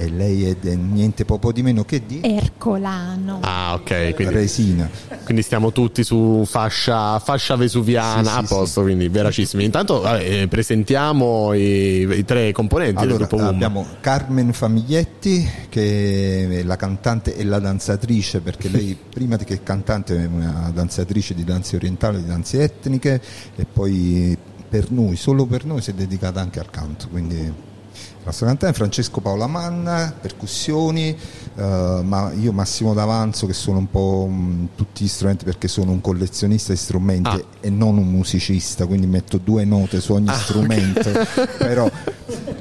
e 0.00 0.08
lei 0.08 0.44
è 0.44 0.54
de- 0.54 0.76
niente 0.76 1.24
poco 1.24 1.50
di 1.50 1.60
meno 1.62 1.84
che 1.84 2.06
di 2.06 2.20
Ercolano. 2.22 3.40
Ah, 3.42 3.74
ok. 3.74 4.14
Quindi, 4.14 4.32
Resina. 4.32 4.88
quindi 5.24 5.42
stiamo 5.42 5.72
tutti 5.72 6.04
su 6.04 6.44
fascia, 6.46 7.18
fascia 7.18 7.56
vesuviana 7.56 8.22
Sì, 8.22 8.30
sì, 8.30 8.54
a 8.54 8.56
posto, 8.56 8.82
quindi 8.82 9.08
veracissimi. 9.08 9.64
Intanto 9.64 10.00
vabbè, 10.00 10.42
eh, 10.42 10.46
presentiamo 10.48 11.52
i, 11.52 12.08
i 12.16 12.24
tre 12.24 12.52
componenti 12.52 13.02
Allora, 13.02 13.18
del 13.18 13.26
gruppo 13.26 13.42
Wum. 13.42 13.54
abbiamo 13.54 13.86
Carmen 14.00 14.52
Famiglietti 14.52 15.50
che 15.68 16.60
è 16.60 16.62
la 16.62 16.76
cantante 16.76 17.34
e 17.36 17.42
la 17.44 17.58
danzatrice 17.58 18.40
perché 18.40 18.68
lei 18.68 18.96
prima 19.12 19.34
di 19.34 19.42
che 19.42 19.64
cantante 19.64 20.16
è 20.16 20.26
una 20.26 20.70
danzatrice 20.72 21.34
di 21.34 21.42
danze 21.42 21.74
orientali, 21.74 22.18
di 22.22 22.28
danze 22.28 22.62
etniche 22.62 23.20
e 23.56 23.66
poi 23.70 24.38
per 24.68 24.92
noi, 24.92 25.16
solo 25.16 25.44
per 25.46 25.64
noi 25.64 25.80
si 25.82 25.90
è 25.90 25.94
dedicata 25.94 26.40
anche 26.40 26.60
al 26.60 26.70
canto, 26.70 27.08
quindi 27.08 27.66
la 28.28 28.34
nostra 28.34 28.46
cantante 28.46 28.76
Francesco 28.76 29.20
Paola 29.20 29.46
Manna, 29.46 30.14
percussioni, 30.20 31.16
eh, 31.58 32.00
ma 32.04 32.30
io 32.32 32.52
Massimo 32.52 32.94
D'Avanzo 32.94 33.46
che 33.46 33.52
sono 33.52 33.78
un 33.78 33.90
po' 33.90 34.26
mh, 34.30 34.68
tutti 34.76 35.04
gli 35.04 35.08
strumenti 35.08 35.44
perché 35.44 35.66
sono 35.68 35.90
un 35.90 36.00
collezionista 36.00 36.72
di 36.72 36.78
strumenti 36.78 37.28
Ah. 37.28 37.42
e 37.60 37.70
non 37.70 37.98
un 37.98 38.06
musicista, 38.08 38.86
quindi 38.86 39.06
metto 39.06 39.38
due 39.38 39.64
note 39.64 40.00
su 40.00 40.12
ogni 40.12 40.28
Ah, 40.28 40.34
strumento, 40.38 41.10
però... 41.58 41.90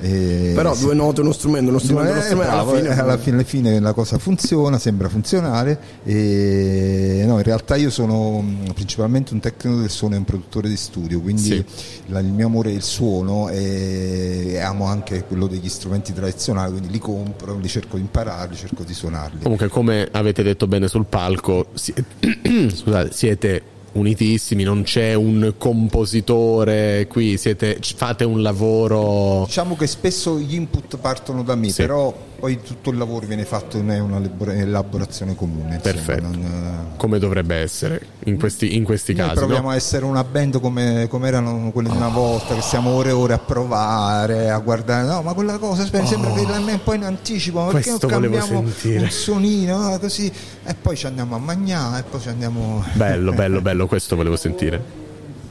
eh, 0.01 0.51
Però 0.55 0.75
due 0.75 0.93
note, 0.95 1.21
uno 1.21 1.31
strumento, 1.31 1.69
uno 1.69 1.79
strumento, 1.79 2.11
uno 2.11 2.19
Eh, 2.19 2.23
strumento, 2.23 2.51
bravo, 2.51 2.71
alla 2.71 2.79
fine... 2.79 2.89
eh, 2.95 2.99
alla 2.99 3.17
fine, 3.17 3.35
alla 3.35 3.43
fine 3.45 3.79
la 3.79 3.93
cosa 3.93 4.17
funziona, 4.17 4.77
sembra 4.79 5.09
funzionare. 5.09 5.79
E, 6.03 7.23
no, 7.25 7.37
in 7.37 7.43
realtà 7.43 7.75
io 7.75 7.89
sono 7.89 8.39
mh, 8.41 8.73
principalmente 8.73 9.33
un 9.33 9.39
tecnico 9.39 9.79
del 9.79 9.89
suono 9.89 10.15
e 10.15 10.17
un 10.17 10.23
produttore 10.25 10.69
di 10.69 10.77
studio, 10.77 11.19
quindi 11.21 11.41
Sì. 11.41 11.65
la- 12.07 12.19
il 12.19 12.27
mio 12.31 12.47
amore 12.47 12.69
è 12.71 12.73
il 12.73 12.81
suono 12.83 13.49
e, 13.49 14.45
e 14.53 14.59
amo 14.59 14.85
anche 14.85 15.23
quello 15.25 15.47
degli 15.47 15.69
strumenti 15.69 16.13
tradizionali, 16.13 16.71
quindi 16.71 16.89
li 16.89 16.99
compro, 16.99 17.57
li 17.57 17.67
cerco 17.67 17.95
di 17.97 18.01
imparare, 18.03 18.55
cerco 18.55 18.83
di 18.83 18.86
suonarli. 18.93 19.41
Comunque, 19.43 19.67
come 19.67 20.07
avete 20.11 20.43
detto 20.43 20.67
bene 20.67 20.87
sul 20.87 21.05
palco, 21.05 21.67
si- 21.73 21.93
scusate, 22.73 23.11
siete 23.11 23.61
unitissimi, 23.93 24.63
non 24.63 24.83
c'è 24.83 25.13
un 25.15 25.53
compositore 25.57 27.07
qui, 27.09 27.37
siete, 27.37 27.79
fate 27.81 28.23
un 28.23 28.41
lavoro. 28.41 29.43
Diciamo 29.45 29.75
che 29.75 29.87
spesso 29.87 30.37
gli 30.39 30.53
input 30.55 30.97
partono 30.97 31.43
da 31.43 31.55
me, 31.55 31.69
Sì. 31.69 31.81
però 31.81 32.15
poi 32.39 32.61
tutto 32.61 32.91
il 32.91 32.97
lavoro 32.97 33.25
viene 33.25 33.45
fatto 33.45 33.77
in 33.77 33.89
una 33.89 34.17
elabor- 34.17 34.49
elaborazione 34.51 35.35
comune. 35.35 35.75
insomma, 35.75 35.79
Perfetto. 35.81 36.21
non- 36.21 36.85
Come 36.97 37.19
dovrebbe 37.19 37.55
essere 37.55 37.99
in 38.25 38.37
questi, 38.37 38.75
in 38.75 38.83
questi 38.83 39.13
casi. 39.13 39.33
proviamo 39.35 39.67
no? 39.67 39.69
a 39.71 39.75
essere 39.75 40.05
una 40.05 40.23
band 40.23 40.59
come, 40.59 41.07
come 41.09 41.27
erano 41.27 41.71
quelle 41.71 41.89
di 41.89 41.95
una 41.95 42.09
volta, 42.09 42.53
che 42.55 42.61
stiamo 42.61 42.91
ore 42.91 43.09
e 43.09 43.13
ore 43.13 43.33
a 43.33 43.39
provare, 43.39 44.49
a 44.49 44.57
guardare, 44.59 45.07
no, 45.07 45.21
ma 45.21 45.33
quella 45.33 45.57
cosa 45.57 45.83
aspetta, 45.83 46.05
sembra 46.05 46.31
che 46.33 46.43
la 46.43 46.57
un 46.57 46.79
po' 46.83 46.93
in 46.93 47.03
anticipo, 47.03 47.59
ma 47.65 47.71
perché 47.71 47.89
non 47.89 47.99
Questo 47.99 48.15
volevo 48.19 48.37
cambiamo 48.37 48.69
sentire. 48.69 49.03
un 49.03 49.09
suonino, 49.09 49.77
no, 49.89 49.99
così, 49.99 50.31
e 50.63 50.73
poi 50.75 50.95
ci 50.95 51.05
andiamo 51.07 51.35
a 51.35 51.39
mangiare, 51.39 51.99
e 51.99 52.03
poi 52.03 52.19
ci 52.21 52.29
andiamo... 52.29 52.83
Bello, 52.93 53.31
bello, 53.33 53.61
bello, 53.61 53.87
questo 53.87 54.15
volevo 54.15 54.35
sentire. 54.35 55.05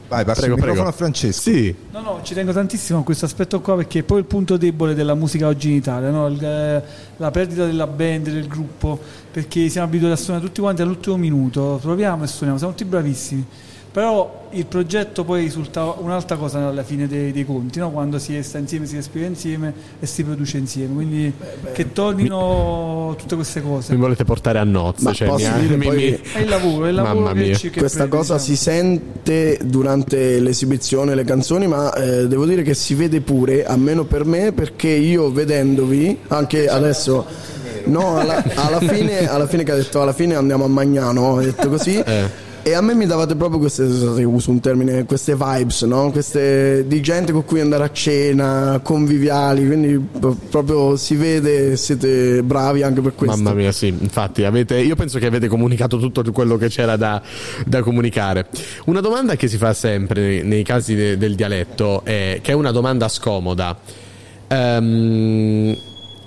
Vai, 0.09 0.25
passo 0.25 0.41
Prego, 0.41 0.55
il 0.55 0.61
microfono 0.61 0.73
prego. 0.73 0.89
a 0.89 0.93
Francesco. 0.93 1.51
Sì. 1.51 1.75
No, 1.91 2.01
no, 2.01 2.21
ci 2.23 2.35
tengo 2.35 2.53
tantissimo 2.53 3.01
a 3.01 3.03
questo 3.03 3.25
aspetto 3.25 3.61
qua 3.61 3.77
perché 3.77 4.01
è 4.01 4.03
poi 4.05 4.21
il 4.21 4.25
punto 4.25 4.57
debole 4.57 4.95
della 4.95 5.15
musica 5.15 5.49
oggi 5.49 5.71
in 5.71 5.77
Italia, 5.77 6.11
no? 6.11 6.29
Il, 6.29 6.45
eh, 6.45 6.83
la 7.17 7.31
perdita 7.31 7.67
della 7.67 7.89
band, 7.89 8.31
del 8.31 8.47
gruppo, 8.47 8.99
perché 9.33 9.69
siamo 9.69 9.89
abituati 9.89 10.15
a 10.15 10.17
suonare 10.17 10.45
tutti 10.45 10.61
quanti 10.61 10.83
all'ultimo 10.83 11.17
minuto, 11.17 11.79
proviamo 11.81 12.23
e 12.23 12.27
suoniamo, 12.29 12.59
siamo 12.59 12.73
tutti 12.75 12.89
bravissimi. 12.89 13.47
Però 13.97 14.49
il 14.51 14.67
progetto 14.67 15.25
poi 15.25 15.41
risulta 15.45 15.85
un'altra 15.97 16.37
cosa 16.37 16.67
alla 16.67 16.83
fine 16.83 17.09
dei, 17.09 17.33
dei 17.33 17.47
conti, 17.47 17.79
no? 17.79 17.91
quando 17.91 18.19
si 18.19 18.39
sta 18.43 18.59
insieme, 18.59 18.85
si 18.85 18.95
respira 18.97 19.25
insieme 19.25 19.73
e 19.99 20.05
si 20.05 20.23
produce 20.23 20.59
insieme. 20.59 20.93
Quindi 20.93 21.33
che 21.73 21.93
tornino 21.95 23.15
tutte 23.19 23.37
queste 23.37 23.63
cose. 23.63 23.95
Mi 23.95 23.99
volete 24.01 24.25
portare 24.27 24.59
a 24.59 24.65
nozze? 24.65 25.03
Ma 25.03 25.13
cioè, 25.15 25.29
posso 25.29 25.51
mi- 25.51 25.61
dire 25.61 25.77
mi- 25.77 25.87
poi- 25.87 25.97
mi- 25.97 26.21
È 26.31 26.41
il 26.41 26.49
lavoro, 26.51 26.85
è 26.85 26.89
il 26.91 26.95
lavoro 26.95 27.33
che 27.33 27.57
ci 27.57 27.71
che 27.71 27.79
Questa 27.79 28.01
prende, 28.07 28.17
cosa 28.19 28.37
diciamo. 28.37 28.55
si 28.55 28.63
sente 28.63 29.59
durante 29.65 30.41
l'esibizione, 30.41 31.15
le 31.15 31.25
canzoni, 31.25 31.67
ma 31.67 31.91
eh, 31.95 32.29
devo 32.29 32.45
dire 32.45 32.61
che 32.61 32.75
si 32.75 32.93
vede 32.95 33.23
pure, 33.23 33.65
almeno 33.65 34.05
per 34.05 34.27
me, 34.27 34.53
perché 34.53 34.89
io 34.89 35.31
vedendovi, 35.33 36.19
anche 36.29 36.69
adesso, 36.69 37.25
no, 37.87 38.19
alla, 38.19 38.45
alla 38.57 38.79
fine, 38.79 39.27
alla 39.27 39.47
fine 39.47 39.65
che 39.65 39.73
ha 39.73 39.77
detto, 39.77 40.03
alla 40.03 40.13
fine 40.13 40.35
andiamo 40.35 40.65
a 40.65 40.69
Magnano, 40.69 41.39
ha 41.39 41.43
detto 41.43 41.71
così. 41.71 41.95
Eh. 41.97 42.45
E 42.67 42.75
a 42.75 42.81
me 42.81 42.97
mi 42.97 43.07
davate 43.07 43.37
proprio 43.37 43.61
queste, 43.61 43.83
uso 43.83 44.51
un 44.51 44.59
termine, 44.59 45.05
queste 45.05 45.37
vibes, 45.37 45.83
no? 45.83 46.11
Queste 46.11 46.85
di 46.89 47.01
gente 47.01 47.31
con 47.31 47.45
cui 47.45 47.61
andare 47.61 47.85
a 47.85 47.93
cena, 47.93 48.81
conviviali, 48.83 49.65
quindi 49.65 49.97
proprio 50.51 50.97
si 50.97 51.15
vede, 51.15 51.77
siete 51.77 52.43
bravi 52.43 52.83
anche 52.83 53.01
per 53.01 53.15
questo. 53.15 53.37
Mamma 53.37 53.55
mia, 53.55 53.71
sì, 53.71 53.87
infatti, 53.87 54.43
avete, 54.43 54.81
io 54.81 54.97
penso 54.97 55.21
che 55.21 55.27
avete 55.27 55.47
comunicato 55.47 55.97
tutto 55.99 56.25
quello 56.33 56.57
che 56.57 56.67
c'era 56.67 56.97
da, 56.97 57.23
da 57.65 57.83
comunicare. 57.83 58.49
Una 58.87 59.01
domanda 59.01 59.37
che 59.37 59.47
si 59.47 59.59
fa 59.59 59.73
sempre 59.73 60.43
nei, 60.43 60.65
casi 60.65 60.97
de- 60.97 61.17
del 61.17 61.37
dialetto, 61.37 62.03
è, 62.03 62.41
che 62.43 62.51
è 62.51 62.55
una 62.57 62.73
domanda 62.73 63.07
scomoda. 63.07 63.79
Ehm, 64.49 65.77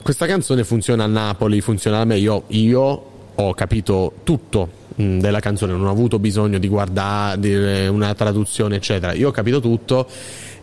questa 0.02 0.26
canzone 0.26 0.64
funziona 0.64 1.03
a 1.03 1.07
Napoli, 1.07 1.60
funziona 1.60 1.98
da 1.98 2.06
me, 2.06 2.18
io, 2.18 2.44
io 2.48 3.03
ho 3.36 3.53
capito 3.53 4.14
tutto 4.24 4.78
mh, 4.99 5.19
della 5.19 5.39
canzone, 5.39 5.73
non 5.73 5.85
ho 5.85 5.91
avuto 5.91 6.19
bisogno 6.19 6.57
di 6.57 6.67
guardare 6.67 7.39
eh, 7.84 7.88
una 7.88 8.13
traduzione, 8.13 8.76
eccetera. 8.76 9.13
Io 9.13 9.30
ho 9.30 9.31
capito 9.31 9.59
tutto 9.59 10.07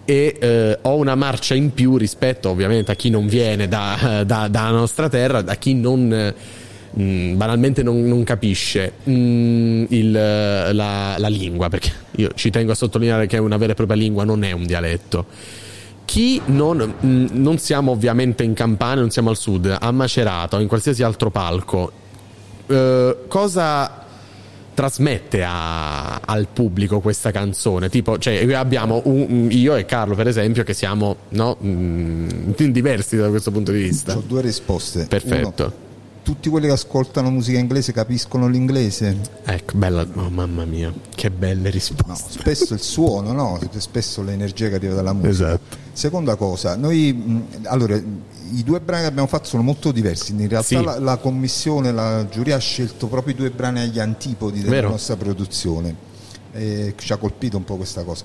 e 0.05 0.37
eh, 0.39 0.79
ho 0.83 0.97
una 0.97 1.17
marcia 1.17 1.55
in 1.55 1.75
più 1.75 1.97
rispetto 1.97 2.49
ovviamente 2.49 2.93
a 2.93 2.95
chi 2.95 3.11
non 3.11 3.27
viene 3.27 3.67
da, 3.67 4.23
da- 4.27 4.49
dalla 4.49 4.71
nostra 4.71 5.09
terra, 5.09 5.43
da 5.43 5.55
chi 5.57 5.75
non 5.75 6.13
eh, 6.13 6.35
mh, 6.91 7.37
banalmente 7.37 7.83
non, 7.83 8.03
non 8.05 8.23
capisce 8.25 8.93
mh, 9.03 9.85
il, 9.89 10.13
la, 10.13 11.17
la 11.19 11.29
lingua, 11.29 11.69
perché 11.69 11.91
io 12.17 12.31
ci 12.35 12.51
tengo 12.51 12.73
a 12.73 12.75
sottolineare 12.75 13.27
che 13.27 13.39
una 13.39 13.57
vera 13.57 13.73
e 13.73 13.75
propria 13.75 13.97
lingua 13.97 14.25
non 14.25 14.45
è 14.45 14.53
un 14.53 14.65
dialetto. 14.65 15.27
Chi 16.05 16.41
non, 16.47 16.95
non 17.01 17.59
siamo 17.59 17.91
ovviamente 17.91 18.45
in 18.45 18.55
Campania, 18.55 19.01
non 19.01 19.11
siamo 19.11 19.31
al 19.31 19.37
sud, 19.37 19.77
a 19.77 19.91
Macerata 19.91 20.57
o 20.57 20.61
in 20.61 20.69
qualsiasi 20.69 21.03
altro 21.03 21.33
palco, 21.33 21.91
eh, 22.69 23.17
cosa 23.27 24.06
trasmette 24.77 25.43
a- 25.43 26.21
al 26.21 26.47
pubblico 26.53 27.01
questa 27.01 27.31
canzone? 27.31 27.89
Tipo, 27.89 28.19
cioè, 28.19 28.53
abbiamo 28.55 29.01
un- 29.07 29.49
io 29.51 29.75
e 29.75 29.87
Carlo, 29.87 30.15
per 30.15 30.29
esempio, 30.29 30.63
che 30.65 30.75
siamo 30.75 31.17
no, 31.31 31.57
mh, 31.59 32.55
diversi 32.71 33.17
da 33.17 33.29
questo 33.31 33.51
punto 33.51 33.73
di 33.73 33.83
vista. 33.83 34.15
Ho 34.17 34.23
due 34.25 34.43
risposte. 34.43 35.07
Perfetto. 35.07 35.63
Uno, 35.65 35.85
tutti 36.23 36.49
quelli 36.49 36.67
che 36.67 36.73
ascoltano 36.73 37.31
musica 37.31 37.57
inglese 37.59 37.93
capiscono 37.93 38.49
l'inglese? 38.49 39.17
Ecco, 39.45 39.79
bella, 39.79 40.05
oh, 40.15 40.29
mamma 40.29 40.65
mia, 40.65 40.93
che 41.15 41.31
belle 41.31 41.71
risposte. 41.71 42.41
Spesso 42.41 42.75
il 42.75 42.81
suono, 42.81 43.33
no? 43.33 43.61
Spesso 43.77 44.23
l'energia 44.23 44.69
che 44.69 44.75
arriva 44.75 44.95
dalla 44.95 45.13
musica. 45.13 45.31
Esatto. 45.31 45.77
Seconda 45.93 46.35
cosa, 46.35 46.77
noi 46.77 47.13
mh, 47.13 47.67
allora 47.67 47.99
i 48.53 48.63
due 48.63 48.81
brani 48.81 49.03
che 49.03 49.09
abbiamo 49.09 49.29
fatto 49.29 49.47
sono 49.49 49.63
molto 49.63 49.93
diversi. 49.93 50.33
In 50.33 50.49
realtà 50.49 50.69
Sì. 50.69 50.83
la, 50.83 50.99
la 50.99 51.17
commissione, 51.17 51.93
la 51.93 52.27
giuria 52.29 52.57
ha 52.57 52.61
scelto 52.61 53.07
proprio 53.07 53.35
i 53.35 53.37
due 53.37 53.51
brani 53.51 53.81
agli 53.81 53.99
antipodi 53.99 54.61
della 54.61 54.71
Vero. 54.71 54.89
nostra 54.91 55.17
produzione. 55.17 55.95
E 56.53 56.95
ci 56.97 57.13
ha 57.13 57.17
colpito 57.17 57.57
un 57.57 57.65
po' 57.65 57.77
questa 57.77 58.03
cosa. 58.03 58.25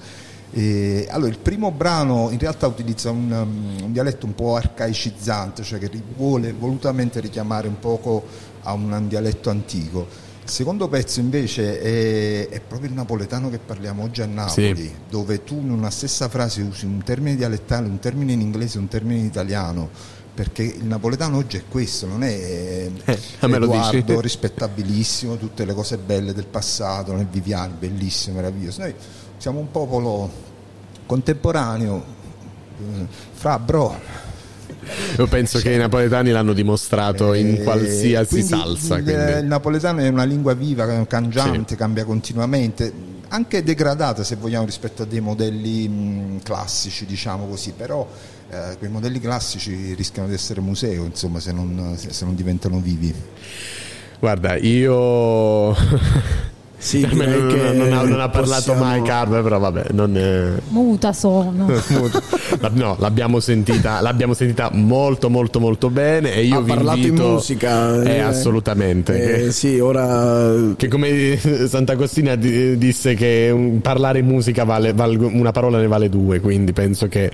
E, 0.54 1.08
allora, 1.10 1.30
il 1.30 1.40
primo 1.40 1.72
brano 1.72 2.30
in 2.32 2.38
realtà 2.40 2.68
utilizza 2.68 3.10
un, 3.10 3.32
um, 3.32 3.84
un 3.86 3.92
dialetto 3.92 4.26
un 4.26 4.36
po' 4.36 4.56
arcaicizzante, 4.56 5.64
cioè 5.64 5.80
che 5.80 5.90
vuole 6.16 6.54
volutamente 6.54 7.20
richiamare 7.20 7.68
un 7.68 7.80
poco 7.80 8.24
a 8.64 8.74
un 8.74 9.08
dialetto 9.08 9.50
antico. 9.50 10.21
Il 10.44 10.50
secondo 10.50 10.88
pezzo 10.88 11.20
invece 11.20 11.80
è, 11.80 12.50
è 12.50 12.60
proprio 12.62 12.90
il 12.90 12.96
napoletano 12.96 13.50
che 13.50 13.60
parliamo 13.60 14.04
oggi 14.04 14.22
a 14.22 14.26
Napoli, 14.26 14.76
Sì. 14.76 14.92
dove 15.10 15.44
tu 15.44 15.60
in 15.60 15.70
una 15.72 15.90
stessa 15.92 16.30
frase 16.30 16.62
usi 16.62 16.86
un 16.86 17.02
termine 17.04 17.36
dialettale, 17.36 17.88
un 17.88 18.00
termine 18.00 18.34
in 18.34 18.42
inglese 18.42 18.78
un 18.78 18.88
termine 18.88 19.20
in 19.20 19.26
italiano. 19.26 19.90
Perché 20.34 20.64
il 20.64 20.86
napoletano 20.86 21.38
oggi 21.38 21.58
è 21.58 21.64
questo, 21.70 22.08
non 22.08 22.24
è 22.24 22.90
Eh? 23.06 23.20
Edoardo 23.42 24.22
rispettabilissimo, 24.22 25.36
tutte 25.38 25.66
le 25.66 25.74
cose 25.74 25.98
belle 25.98 26.34
del 26.34 26.48
passato, 26.48 27.14
nel 27.14 27.28
Viviani, 27.28 27.74
bellissimo, 27.78 28.38
meraviglioso. 28.38 28.82
Noi 28.82 28.96
siamo 29.38 29.60
un 29.60 29.70
popolo 29.70 30.30
contemporaneo, 31.06 32.04
eh, 32.80 33.06
fra 33.34 33.60
bro. 33.60 34.00
Io 35.18 35.28
penso 35.28 35.60
che 35.60 35.72
i 35.74 35.78
napoletani 35.78 36.32
l'hanno 36.32 36.54
dimostrato 36.54 37.34
in 37.34 37.56
Eh, 37.56 37.64
qualsiasi 37.64 38.30
quindi 38.30 38.48
salsa. 38.50 38.98
Il, 38.98 39.04
quindi. 39.04 39.32
il 39.40 39.46
napoletano 39.46 40.00
è 40.02 40.08
una 40.08 40.24
lingua 40.24 40.54
viva, 40.54 41.06
cangiante, 41.06 41.76
cambia 41.76 42.06
continuamente, 42.06 42.92
anche 43.30 43.64
degradata 43.64 44.24
se 44.24 44.36
vogliamo 44.36 44.66
rispetto 44.66 45.04
a 45.04 45.06
dei 45.06 45.22
modelli 45.22 45.88
mh, 45.88 46.40
classici, 46.44 47.06
diciamo 47.06 47.48
così, 47.48 47.74
però 47.76 48.08
eh, 48.50 48.78
quei 48.78 48.90
modelli 48.90 49.20
classici 49.20 49.94
rischiano 49.94 50.28
di 50.28 50.34
essere 50.34 50.60
museo, 50.62 51.06
insomma, 51.06 51.40
se 51.40 51.52
non, 51.52 51.96
se 51.98 52.26
non 52.26 52.36
diventano 52.36 52.80
vivi. 52.80 53.14
Guarda, 54.20 54.56
io 54.58 55.74
Sì, 56.84 57.06
direi 57.08 57.40
non, 57.40 57.48
che 57.48 57.72
non 57.74 57.94
ha, 57.94 58.02
non 58.02 58.20
ha 58.20 58.30
parlato 58.30 58.72
possiamo- 58.74 58.84
mai 58.84 59.02
Carve, 59.04 59.42
però 59.44 59.60
vabbè, 59.60 59.86
non 59.92 60.18
è... 60.18 60.48
Muta 60.70 61.14
sono. 61.14 61.68
No, 62.74 62.96
l'abbiamo 63.00 63.40
sentita, 63.40 64.02
l'abbiamo 64.02 64.34
sentita 64.34 64.70
molto 64.74 65.30
molto 65.30 65.60
molto 65.60 65.90
bene 65.90 66.34
e 66.34 66.44
io 66.46 66.58
Ha 66.58 66.62
vi 66.62 66.68
parlato 66.74 66.98
in 67.00 67.04
invito 67.06 67.28
musica, 67.30 68.02
eh, 68.04 68.16
eh. 68.16 68.20
assolutamente 68.20 69.14
Eh, 69.14 69.44
che, 69.46 69.52
sì, 69.52 69.80
ora 69.80 70.54
che 70.76 70.88
come 70.88 71.38
Sant'Agostina 71.68 72.36
di- 72.36 72.78
disse 72.78 73.14
che 73.14 73.78
parlare 73.82 74.20
in 74.20 74.26
musica 74.26 74.64
vale, 74.64 74.94
valgo- 74.94 75.30
una 75.32 75.52
parola 75.52 75.80
ne 75.80 75.88
vale 75.88 76.10
due, 76.10 76.40
quindi 76.40 76.72
penso 76.74 77.08
che 77.08 77.32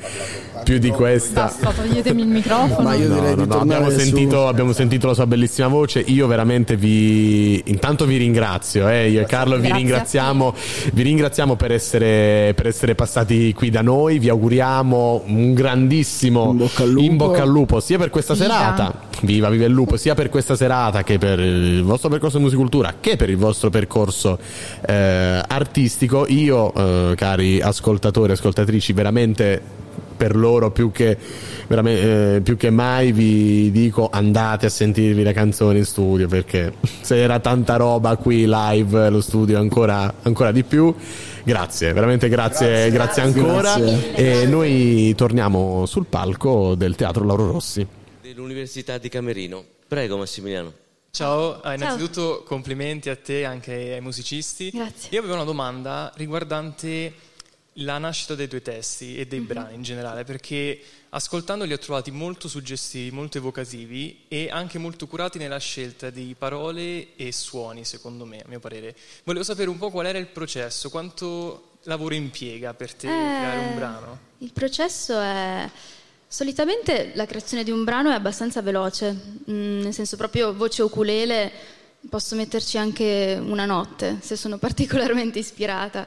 più 0.63 0.77
di 0.77 0.89
questa 0.89 1.43
Basta, 1.43 1.71
toglietemi 1.71 2.21
il 2.21 2.27
microfono. 2.27 2.88
Ma 2.88 2.95
io 2.95 3.07
No, 3.07 3.13
direi 3.15 3.35
no, 3.35 3.43
di 3.43 3.49
no, 3.49 3.59
abbiamo, 3.59 3.89
sentito, 3.89 4.47
abbiamo 4.47 4.73
sentito 4.73 5.07
la 5.07 5.13
sua 5.13 5.25
bellissima 5.27 5.67
voce. 5.67 5.99
Io 5.99 6.27
veramente 6.27 6.75
vi. 6.75 7.61
Intanto 7.65 8.05
vi 8.05 8.17
ringrazio. 8.17 8.88
eh, 8.89 9.09
Io 9.09 9.21
e 9.21 9.25
Carlo 9.25 9.55
vi 9.55 9.61
Grazie 9.67 9.77
ringraziamo, 9.77 10.53
vi 10.93 11.01
ringraziamo 11.03 11.55
per 11.55 11.71
essere, 11.71 12.53
per 12.55 12.67
essere 12.67 12.95
passati 12.95 13.53
qui 13.53 13.69
da 13.69 13.81
noi. 13.81 14.19
Vi 14.19 14.29
auguriamo 14.29 15.23
un 15.27 15.53
grandissimo 15.53 16.55
in 16.97 17.17
bocca 17.17 17.43
al 17.43 17.49
lupo, 17.49 17.79
sia 17.79 17.97
per 17.97 18.09
questa 18.09 18.34
Viva. 18.34 18.45
serata. 18.45 19.05
Viva, 19.21 19.49
viva 19.49 19.65
il 19.65 19.71
lupo, 19.71 19.97
sia 19.97 20.13
per 20.13 20.29
questa 20.29 20.55
serata 20.55 21.01
che 21.03 21.17
per 21.17 21.39
il 21.39 21.81
vostro 21.81 22.07
percorso 22.07 22.38
di 22.38 22.43
musicultura 22.43 22.93
che 22.99 23.15
per 23.15 23.31
il 23.31 23.38
vostro 23.38 23.69
percorso 23.71 24.38
eh, 24.85 25.41
artistico. 25.47 26.25
Io, 26.27 26.71
eh, 26.73 27.15
cari 27.15 27.59
ascoltatori 27.59 28.29
e 28.29 28.34
ascoltatrici, 28.34 28.93
veramente 28.93 29.61
per 30.18 30.35
loro 30.35 30.72
più 30.72 30.91
che, 30.91 31.18
veramente, 31.68 32.35
eh, 32.35 32.41
più 32.41 32.57
che 32.57 32.69
mai 32.69 33.11
vi 33.11 33.72
dico 33.72 34.10
andate 34.11 34.65
a 34.65 34.69
sentirvi 34.69 35.23
le 35.23 35.34
canzoni 35.34 35.77
in 35.77 35.85
studio 35.85 36.27
perché 36.27 36.73
se 37.02 37.18
era 37.22 37.39
tanta 37.39 37.76
roba 37.76 38.15
qui 38.18 38.45
live 38.48 39.10
lo 39.10 39.22
studio 39.22 39.60
ancora, 39.60 40.14
ancora 40.23 40.52
di 40.52 40.64
più 40.64 40.94
grazie 41.44 41.94
veramente 41.94 42.27
grazie, 42.27 42.89
grazie, 42.91 43.22
ancora 43.22 43.77
Grazie. 43.77 44.15
e 44.15 44.45
noi 44.48 45.14
torniamo 45.15 45.85
sul 45.85 46.06
palco 46.07 46.76
del 46.76 46.95
teatro 46.95 47.23
Lauro 47.23 47.52
Rossi 47.52 47.88
dell'Università 48.38 48.98
di 48.98 49.10
Camerino. 49.10 49.64
Prego 49.88 50.18
Massimiliano. 50.18 50.73
Ciao, 51.10 51.64
eh, 51.64 51.73
innanzitutto 51.73 52.44
complimenti 52.45 53.10
a 53.10 53.15
te 53.15 53.39
e 53.39 53.44
anche 53.44 53.94
ai 53.94 54.02
musicisti. 54.02 54.69
Grazie. 54.69 55.10
Io 55.11 55.19
avevo 55.19 55.34
una 55.34 55.44
domanda 55.44 56.11
riguardante 56.15 57.14
la 57.79 57.97
nascita 57.97 58.35
dei 58.35 58.47
tuoi 58.47 58.61
testi 58.61 59.17
e 59.17 59.27
dei 59.27 59.39
brani 59.39 59.75
in 59.75 59.83
generale, 59.83 60.23
perché 60.23 60.79
ascoltandoli 61.09 61.73
ho 61.73 61.77
trovati 61.77 62.11
molto 62.11 62.47
suggestivi, 62.47 63.11
molto 63.11 63.37
evocativi 63.37 64.25
e 64.27 64.49
anche 64.49 64.77
molto 64.79 65.07
curati 65.07 65.37
nella 65.37 65.59
scelta 65.59 66.09
di 66.09 66.35
parole 66.37 67.15
e 67.15 67.31
suoni, 67.31 67.85
secondo 67.85 68.25
me, 68.25 68.39
a 68.39 68.47
mio 68.47 68.59
parere. 68.59 68.95
Volevo 69.23 69.43
sapere 69.43 69.69
un 69.69 69.77
po' 69.77 69.91
qual 69.91 70.07
era 70.07 70.17
il 70.17 70.27
processo, 70.27 70.89
quanto 70.89 71.77
lavoro 71.83 72.15
impiega 72.15 72.73
per 72.73 72.93
te 72.93 73.07
creare 73.07 73.59
un 73.59 73.71
Eh, 73.71 73.75
brano. 73.75 74.19
Il 74.39 74.51
processo 74.53 75.19
è... 75.19 75.69
Solitamente 76.29 77.11
la 77.15 77.25
creazione 77.25 77.63
di 77.63 77.71
un 77.71 77.85
brano 77.85 78.11
è 78.11 78.13
abbastanza 78.13 78.61
veloce, 78.61 79.13
mm, 79.49 79.81
nel 79.81 79.93
senso 79.93 80.17
proprio 80.17 80.53
voce 80.53 80.81
ukulele, 80.81 81.49
posso 82.09 82.35
metterci 82.35 82.77
anche 82.77 83.39
una 83.41 83.65
notte 83.65 84.17
se 84.21 84.35
sono 84.35 84.57
particolarmente 84.59 85.39
ispirata. 85.39 86.05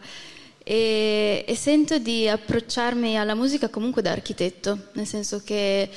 E, 0.70 1.44
e 1.48 1.56
sento 1.56 1.98
di 1.98 2.28
approcciarmi 2.28 3.18
alla 3.18 3.34
musica 3.34 3.68
comunque 3.68 4.02
da 4.02 4.12
architetto, 4.12 4.78
nel 4.92 5.05
senso 5.05 5.42
che 5.44 5.90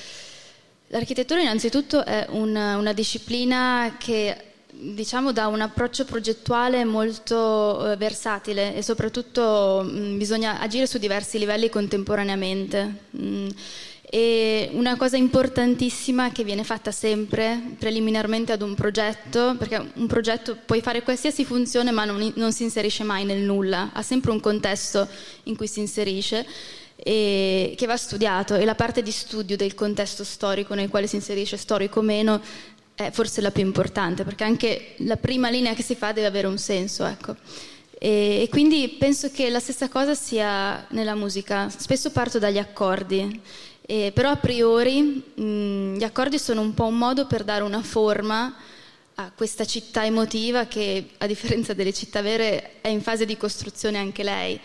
l'architettura 0.87 1.41
innanzitutto 1.41 2.03
è 2.03 2.25
un- 2.31 2.55
una 2.55 2.91
disciplina 2.91 3.97
che 3.99 4.35
diciamo 4.71 5.31
dà 5.31 5.45
un 5.45 5.61
approccio 5.61 6.05
progettuale 6.05 6.85
molto 6.85 7.91
eh, 7.91 7.97
versatile 7.97 8.75
e 8.75 8.81
soprattutto 8.81 9.83
mh, 9.87 10.17
bisogna 10.17 10.59
agire 10.59 10.87
su 10.87 10.97
diversi 10.97 11.37
livelli 11.37 11.69
contemporaneamente. 11.69 12.95
Mm, 13.15 13.49
e 14.13 14.69
una 14.73 14.95
cosa 14.95 15.17
importantissima 15.17 16.31
che 16.31 16.43
viene 16.43 16.63
fatta 16.63 16.91
sempre 16.91 17.59
preliminarmente 17.79 18.51
ad 18.51 18.61
un 18.61 18.75
progetto, 18.75 19.55
perché 19.57 19.83
un 19.95 20.05
progetto 20.05 20.55
puoi 20.63 20.81
fare 20.81 21.01
qualsiasi 21.01 21.43
funzione 21.43 21.89
ma 21.89 22.05
non, 22.05 22.31
non 22.35 22.53
si 22.53 22.61
inserisce 22.61 23.03
mai 23.03 23.25
nel 23.25 23.41
nulla, 23.41 23.89
ha 23.91 24.03
sempre 24.03 24.29
un 24.29 24.39
contesto 24.39 25.07
in 25.45 25.55
cui 25.55 25.65
si 25.65 25.79
inserisce 25.79 26.45
e 26.95 27.73
che 27.75 27.87
va 27.87 27.97
studiato 27.97 28.53
e 28.53 28.65
la 28.65 28.75
parte 28.75 29.01
di 29.01 29.09
studio 29.09 29.57
del 29.57 29.73
contesto 29.73 30.23
storico 30.23 30.75
nel 30.75 30.89
quale 30.89 31.07
si 31.07 31.15
inserisce, 31.15 31.57
storico 31.57 31.97
o 31.97 32.03
meno, 32.03 32.39
è 32.93 33.09
forse 33.09 33.41
la 33.41 33.49
più 33.49 33.63
importante, 33.63 34.23
perché 34.23 34.43
anche 34.43 34.93
la 34.97 35.17
prima 35.17 35.49
linea 35.49 35.73
che 35.73 35.81
si 35.81 35.95
fa 35.95 36.11
deve 36.11 36.27
avere 36.27 36.45
un 36.45 36.59
senso. 36.59 37.03
Ecco. 37.03 37.35
E, 37.97 38.43
e 38.43 38.49
quindi 38.51 38.89
penso 38.99 39.31
che 39.31 39.49
la 39.49 39.59
stessa 39.59 39.89
cosa 39.89 40.13
sia 40.13 40.85
nella 40.89 41.15
musica. 41.15 41.67
Spesso 41.69 42.11
parto 42.11 42.37
dagli 42.37 42.59
accordi, 42.59 43.41
eh, 43.85 44.11
però 44.13 44.29
a 44.29 44.37
priori 44.37 45.01
mh, 45.01 45.97
gli 45.97 46.03
accordi 46.03 46.39
sono 46.39 46.61
un 46.61 46.73
po' 46.73 46.85
un 46.85 46.97
modo 46.97 47.27
per 47.27 47.43
dare 47.43 47.63
una 47.63 47.81
forma 47.81 48.55
a 49.15 49.31
questa 49.35 49.65
città 49.65 50.05
emotiva 50.05 50.65
che, 50.65 51.09
a 51.17 51.27
differenza 51.27 51.73
delle 51.73 51.93
città 51.93 52.21
vere, 52.21 52.81
è 52.81 52.87
in 52.87 53.01
fase 53.01 53.25
di 53.25 53.37
costruzione 53.37 53.97
anche 53.97 54.23
lei. 54.23 54.59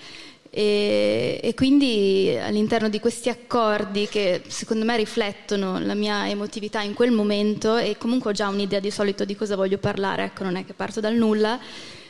E, 0.50 1.40
e 1.42 1.54
quindi 1.54 2.34
all'interno 2.40 2.88
di 2.88 3.00
questi 3.00 3.28
accordi 3.28 4.08
che 4.08 4.42
secondo 4.46 4.86
me 4.86 4.96
riflettono 4.96 5.78
la 5.78 5.92
mia 5.92 6.26
emotività 6.26 6.80
in 6.80 6.94
quel 6.94 7.10
momento 7.10 7.76
e 7.76 7.98
comunque 7.98 8.30
ho 8.30 8.34
già 8.34 8.48
un'idea 8.48 8.80
di 8.80 8.90
solito 8.90 9.26
di 9.26 9.36
cosa 9.36 9.56
voglio 9.56 9.76
parlare, 9.76 10.24
ecco 10.24 10.44
non 10.44 10.56
è 10.56 10.64
che 10.64 10.72
parto 10.72 11.00
dal 11.00 11.14
nulla, 11.14 11.60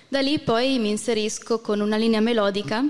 da 0.06 0.20
lì 0.20 0.38
poi 0.38 0.78
mi 0.78 0.90
inserisco 0.90 1.60
con 1.60 1.80
una 1.80 1.96
linea 1.96 2.20
melodica 2.20 2.84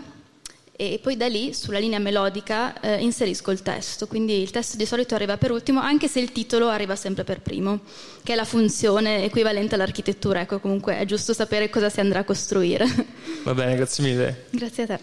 e 0.80 1.00
poi 1.02 1.16
da 1.16 1.26
lì 1.26 1.52
sulla 1.54 1.80
linea 1.80 1.98
melodica 1.98 2.80
eh, 2.80 3.02
inserisco 3.02 3.50
il 3.50 3.62
testo, 3.62 4.06
quindi 4.06 4.40
il 4.40 4.52
testo 4.52 4.76
di 4.76 4.86
solito 4.86 5.16
arriva 5.16 5.36
per 5.36 5.50
ultimo 5.50 5.80
anche 5.80 6.06
se 6.06 6.20
il 6.20 6.30
titolo 6.30 6.68
arriva 6.68 6.94
sempre 6.94 7.24
per 7.24 7.40
primo, 7.40 7.80
che 8.22 8.34
è 8.34 8.36
la 8.36 8.44
funzione 8.44 9.24
equivalente 9.24 9.74
all'architettura, 9.74 10.42
ecco 10.42 10.60
comunque 10.60 10.96
è 10.96 11.04
giusto 11.04 11.32
sapere 11.32 11.68
cosa 11.68 11.88
si 11.88 11.98
andrà 11.98 12.20
a 12.20 12.24
costruire. 12.24 12.86
Va 13.42 13.54
bene, 13.54 13.74
grazie 13.74 14.04
mille. 14.04 14.44
Grazie 14.50 14.84
a 14.84 14.86
te. 14.86 15.00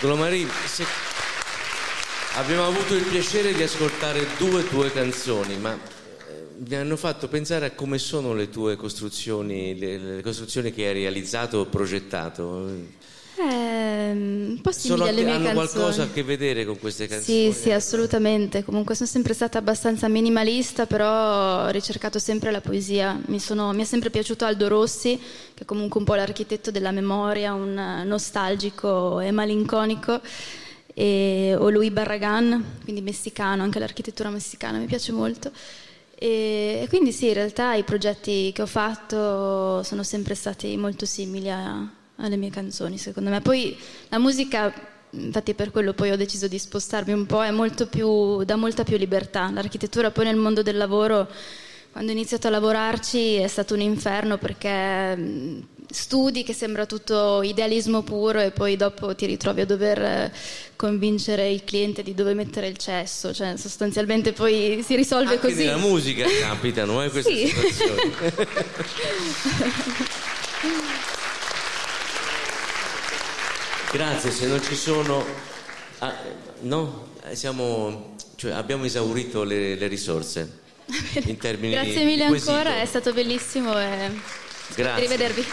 Dolomari, 0.00 0.44
se- 0.66 0.84
abbiamo 2.34 2.66
avuto 2.66 2.96
il 2.96 3.04
piacere 3.04 3.54
di 3.54 3.62
ascoltare 3.62 4.26
due 4.36 4.68
tue 4.68 4.90
canzoni, 4.90 5.56
ma 5.58 5.74
eh, 5.74 6.46
mi 6.56 6.74
hanno 6.74 6.96
fatto 6.96 7.28
pensare 7.28 7.66
a 7.66 7.70
come 7.70 7.98
sono 7.98 8.34
le 8.34 8.50
tue 8.50 8.74
costruzioni, 8.74 9.78
le, 9.78 9.96
le 9.98 10.22
costruzioni 10.22 10.72
che 10.72 10.88
hai 10.88 10.94
realizzato 10.94 11.58
o 11.58 11.66
progettato. 11.66 13.12
Eh, 13.36 14.10
un 14.12 14.58
po' 14.62 14.70
simili 14.70 14.98
Sono- 15.00 15.10
alle 15.10 15.22
mie 15.24 15.32
hanno 15.32 15.44
canzoni. 15.46 15.68
qualcosa 15.68 16.02
a 16.04 16.10
che 16.12 16.22
vedere 16.22 16.64
con 16.64 16.78
queste 16.78 17.06
canzoni? 17.08 17.52
Sì, 17.52 17.58
sì, 17.60 17.70
assolutamente. 17.72 18.62
Comunque 18.64 18.94
sono 18.94 19.08
sempre 19.08 19.34
stata 19.34 19.58
abbastanza 19.58 20.08
minimalista, 20.08 20.86
però 20.86 21.64
ho 21.64 21.68
ricercato 21.70 22.18
sempre 22.18 22.50
la 22.52 22.60
poesia. 22.60 23.18
Mi, 23.26 23.40
sono- 23.40 23.72
mi 23.72 23.82
è 23.82 23.84
sempre 23.84 24.10
piaciuto 24.10 24.44
Aldo 24.44 24.68
Rossi, 24.68 25.18
che 25.52 25.62
è 25.62 25.66
comunque 25.66 25.98
un 26.00 26.06
po' 26.06 26.14
l'architetto 26.14 26.70
della 26.70 26.92
memoria, 26.92 27.52
un 27.54 28.02
nostalgico 28.06 29.18
e 29.20 29.30
malinconico. 29.32 30.20
E, 30.96 31.56
o 31.58 31.70
Louis 31.70 31.90
Barragan, 31.90 32.78
quindi 32.84 33.00
messicano, 33.02 33.64
anche 33.64 33.80
l'architettura 33.80 34.30
messicana 34.30 34.78
mi 34.78 34.86
piace 34.86 35.10
molto. 35.10 35.50
E, 36.16 36.82
e 36.84 36.86
quindi 36.88 37.10
sì, 37.10 37.26
in 37.26 37.34
realtà 37.34 37.74
i 37.74 37.82
progetti 37.82 38.52
che 38.54 38.62
ho 38.62 38.66
fatto 38.66 39.82
sono 39.82 40.04
sempre 40.04 40.36
stati 40.36 40.76
molto 40.76 41.04
simili 41.04 41.50
a- 41.50 42.02
alle 42.16 42.36
mie 42.36 42.50
canzoni, 42.50 42.98
secondo 42.98 43.30
me. 43.30 43.40
Poi 43.40 43.76
la 44.08 44.18
musica, 44.18 44.72
infatti 45.10 45.54
per 45.54 45.70
quello 45.70 45.92
poi 45.92 46.10
ho 46.10 46.16
deciso 46.16 46.48
di 46.48 46.58
spostarmi 46.58 47.12
un 47.12 47.26
po', 47.26 47.42
è 47.42 47.50
molto 47.50 47.86
più, 47.86 48.42
dà 48.44 48.56
molta 48.56 48.84
più 48.84 48.96
libertà. 48.96 49.50
L'architettura 49.52 50.10
poi 50.10 50.24
nel 50.26 50.36
mondo 50.36 50.62
del 50.62 50.76
lavoro, 50.76 51.28
quando 51.92 52.10
ho 52.10 52.14
iniziato 52.14 52.46
a 52.46 52.50
lavorarci, 52.50 53.34
è 53.34 53.48
stato 53.48 53.74
un 53.74 53.80
inferno 53.80 54.38
perché 54.38 55.62
studi 55.90 56.42
che 56.42 56.54
sembra 56.54 56.86
tutto 56.86 57.42
idealismo 57.42 58.02
puro 58.02 58.40
e 58.40 58.50
poi 58.50 58.76
dopo 58.76 59.14
ti 59.14 59.26
ritrovi 59.26 59.60
a 59.60 59.66
dover 59.66 60.02
eh, 60.02 60.32
convincere 60.74 61.48
il 61.50 61.62
cliente 61.62 62.02
di 62.02 62.14
dove 62.14 62.34
mettere 62.34 62.66
il 62.66 62.76
cesso, 62.78 63.32
cioè 63.32 63.56
sostanzialmente 63.56 64.32
poi 64.32 64.82
si 64.84 64.96
risolve 64.96 65.34
Anche 65.34 65.46
così. 65.48 65.64
nella 65.64 65.76
musica 65.76 66.24
capitano 66.40 67.00
eh, 67.04 67.10
queste 67.10 67.32
Sì. 67.32 67.46
situazioni. 67.46 68.00
Grazie, 73.94 74.32
se 74.32 74.46
non 74.48 74.60
ci 74.60 74.74
sono... 74.74 75.24
ah, 76.00 76.12
no, 76.62 77.12
Eh, 77.26 77.36
siamo, 77.36 78.16
cioè, 78.34 78.50
abbiamo 78.50 78.84
esaurito 78.84 79.44
le, 79.44 79.76
le 79.76 79.86
risorse 79.86 80.58
in 81.26 81.36
termini 81.38 81.74
Grazie 81.74 82.02
mille 82.04 82.26
quesito. 82.26 82.50
ancora, 82.50 82.80
è 82.80 82.86
stato 82.86 83.12
bellissimo 83.12 83.78
e 83.78 84.10
Grazie. 84.74 85.00
rivedervi. 85.00 85.44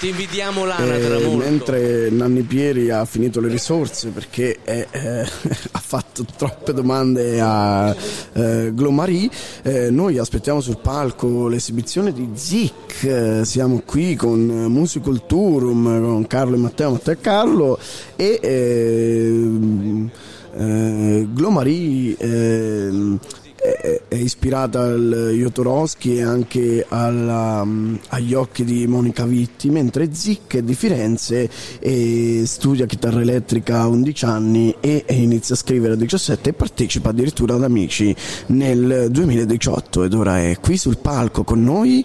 Ti 0.00 0.08
invidiamo 0.08 0.64
l'anatra 0.64 1.18
Eh, 1.18 1.36
mentre 1.36 2.08
Nanni 2.08 2.40
Pieri 2.40 2.88
ha 2.88 3.04
finito 3.04 3.38
le 3.38 3.48
risorse 3.48 4.08
perché 4.08 4.60
è, 4.64 4.86
eh, 4.90 5.20
ha 5.72 5.78
fatto 5.78 6.24
troppe 6.38 6.72
domande 6.72 7.38
a 7.38 7.94
eh, 8.32 8.70
Glomari. 8.72 9.30
Eh, 9.62 9.90
noi 9.90 10.16
aspettiamo 10.16 10.62
sul 10.62 10.78
palco 10.78 11.48
l'esibizione 11.48 12.14
di 12.14 12.30
Zic. 12.32 13.04
Eh, 13.04 13.44
siamo 13.44 13.82
qui 13.84 14.16
con 14.16 14.40
Musiculturum, 14.40 16.00
con 16.00 16.26
Carlo 16.26 16.54
e 16.54 16.58
Matteo, 16.58 16.92
Matteo 16.92 17.12
e 17.12 17.20
Carlo 17.20 17.78
e 18.16 18.40
ehm, 18.42 20.10
eh, 20.56 21.26
Glomari 21.30 22.16
ehm, 22.18 23.18
è, 23.60 24.14
ispirata 24.14 24.80
al 24.80 25.32
Jodorowsky 25.34 26.16
e 26.16 26.22
anche 26.22 26.86
alla, 26.88 27.62
mm, 27.64 27.94
agli 28.08 28.34
occhi 28.34 28.64
di 28.64 28.86
Monica 28.86 29.24
Vitti, 29.24 29.68
mentre 29.70 30.14
Zic 30.14 30.56
è 30.56 30.62
di 30.62 30.74
Firenze 30.74 31.48
e 31.78 32.42
studia 32.46 32.86
chitarra 32.86 33.20
elettrica 33.20 33.80
a 33.80 33.86
11 33.86 34.24
anni 34.24 34.74
e, 34.80 35.04
e 35.06 35.14
inizia 35.14 35.54
a 35.54 35.58
scrivere 35.58 35.92
a 35.92 35.96
17 35.96 36.50
e 36.50 36.52
partecipa 36.52 37.10
addirittura 37.10 37.54
ad 37.54 37.62
Amici 37.62 38.14
nel 38.46 39.08
2018 39.10 40.04
ed 40.04 40.14
ora 40.14 40.38
è 40.38 40.56
qui 40.60 40.76
sul 40.76 40.98
palco 40.98 41.44
con 41.44 41.62
noi 41.62 42.04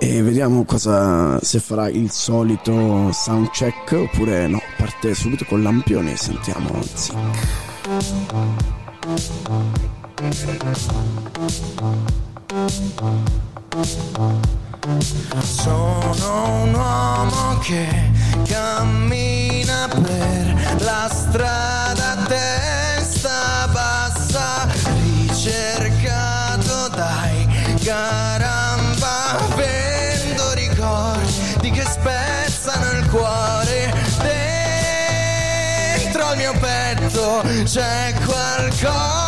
e 0.00 0.22
vediamo 0.22 0.64
cosa 0.64 1.38
se 1.42 1.58
farà 1.58 1.88
il 1.88 2.10
solito 2.10 3.10
sound 3.12 3.50
check 3.50 3.92
oppure 3.92 4.46
no, 4.46 4.60
parte 4.76 5.14
subito 5.14 5.44
con 5.44 5.62
lampione 5.62 6.12
e 6.12 6.16
sentiamo 6.16 6.80
Zic. 6.94 7.16
Sono 15.42 16.62
un 16.62 16.74
uomo 16.74 17.58
che 17.60 17.86
cammina 18.48 19.86
per 19.86 20.74
la 20.80 21.08
strada 21.08 22.18
a 22.18 22.24
testa 22.26 23.68
bassa, 23.70 24.66
ricercato 25.28 26.88
dai 26.96 27.76
caramba, 27.84 29.38
vendo 29.54 30.52
ricordi 30.54 31.70
che 31.70 31.84
spezzano 31.84 32.90
il 32.90 33.08
cuore. 33.08 33.94
Dentro 36.02 36.24
al 36.24 36.36
mio 36.36 36.54
petto 36.58 37.44
c'è 37.62 38.12
qualcosa 38.26 39.27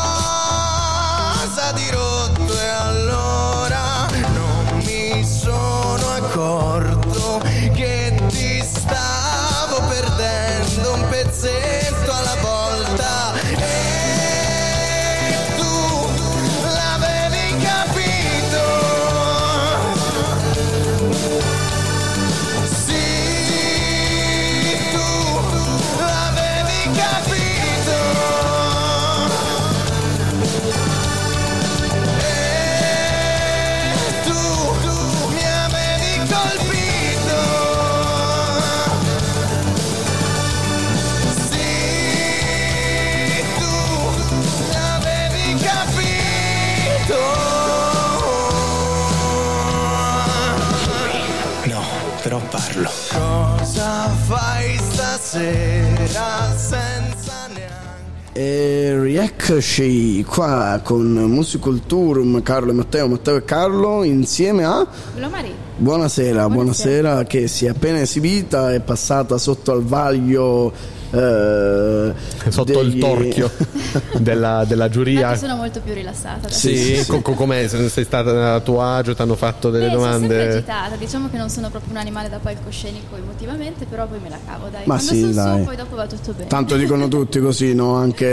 fai 54.31 54.78
stasera 54.78 56.55
senza 56.57 57.48
neanche 57.52 58.31
E 58.32 58.97
rieccoci 59.01 60.23
qua 60.23 60.81
con 60.85 61.12
Musiculturum, 61.12 62.40
Carlo 62.40 62.70
e 62.70 62.74
Matteo, 62.74 63.09
Matteo 63.09 63.35
e 63.35 63.44
Carlo 63.44 64.05
insieme 64.05 64.65
a 64.65 64.86
Glomari. 65.16 65.52
Buonasera, 65.78 66.48
buonasera, 66.48 67.24
che 67.24 67.48
si 67.48 67.66
è 67.66 67.70
appena 67.70 68.02
esibita, 68.02 68.73
è 68.73 68.78
passata 68.78 69.36
sotto 69.36 69.73
al 69.73 69.82
vaglio 69.82 70.73
eh, 71.12 72.12
Sotto 72.49 72.81
il 72.81 72.91
degli- 72.91 73.01
torchio 73.01 73.51
della, 74.19 74.65
della 74.66 74.89
giuria. 74.89 75.37
Sono 75.37 75.57
molto 75.57 75.81
più 75.81 75.93
rilassata. 75.93 76.47
adesso. 76.47 76.69
Sì, 76.69 77.05
co- 77.07 77.20
co- 77.20 77.35
com'è? 77.35 77.66
Se 77.69 77.89
Sei 77.89 78.05
stata 78.05 78.55
a 78.55 78.61
tuo 78.61 78.81
agio, 78.82 79.15
ti 79.15 79.23
hanno 79.23 79.35
fatto 79.37 79.70
delle 79.70 79.87
Eh, 79.87 79.91
sono 79.91 80.03
sempre 80.11 80.28
domande? 80.28 80.53
agitata, 80.57 80.97
diciamo 80.97 81.28
che 81.31 81.37
non 81.37 81.49
sono 81.51 81.69
proprio 81.70 81.93
un 81.93 81.99
animale 81.99 82.28
da 82.28 82.39
palcoscenico 82.39 83.16
emotivamente, 83.16 83.85
però 83.87 84.07
poi 84.07 84.19
me 84.23 84.28
la 84.28 84.39
cavo, 84.47 84.69
dai. 84.70 84.82
Ma 84.87 84.95
Quando 84.95 85.12
sì, 85.12 85.20
sono 85.20 85.32
dai. 85.32 85.59
su, 85.59 85.65
poi 85.65 85.77
dopo 85.77 85.97
va 85.97 86.07
tutto 86.07 86.32
bene. 86.32 86.47
Tanto 86.49 86.77
dicono 86.77 87.09
tutti 87.09 87.41
così, 87.41 87.74
no? 87.74 87.95
Anche 87.97 88.27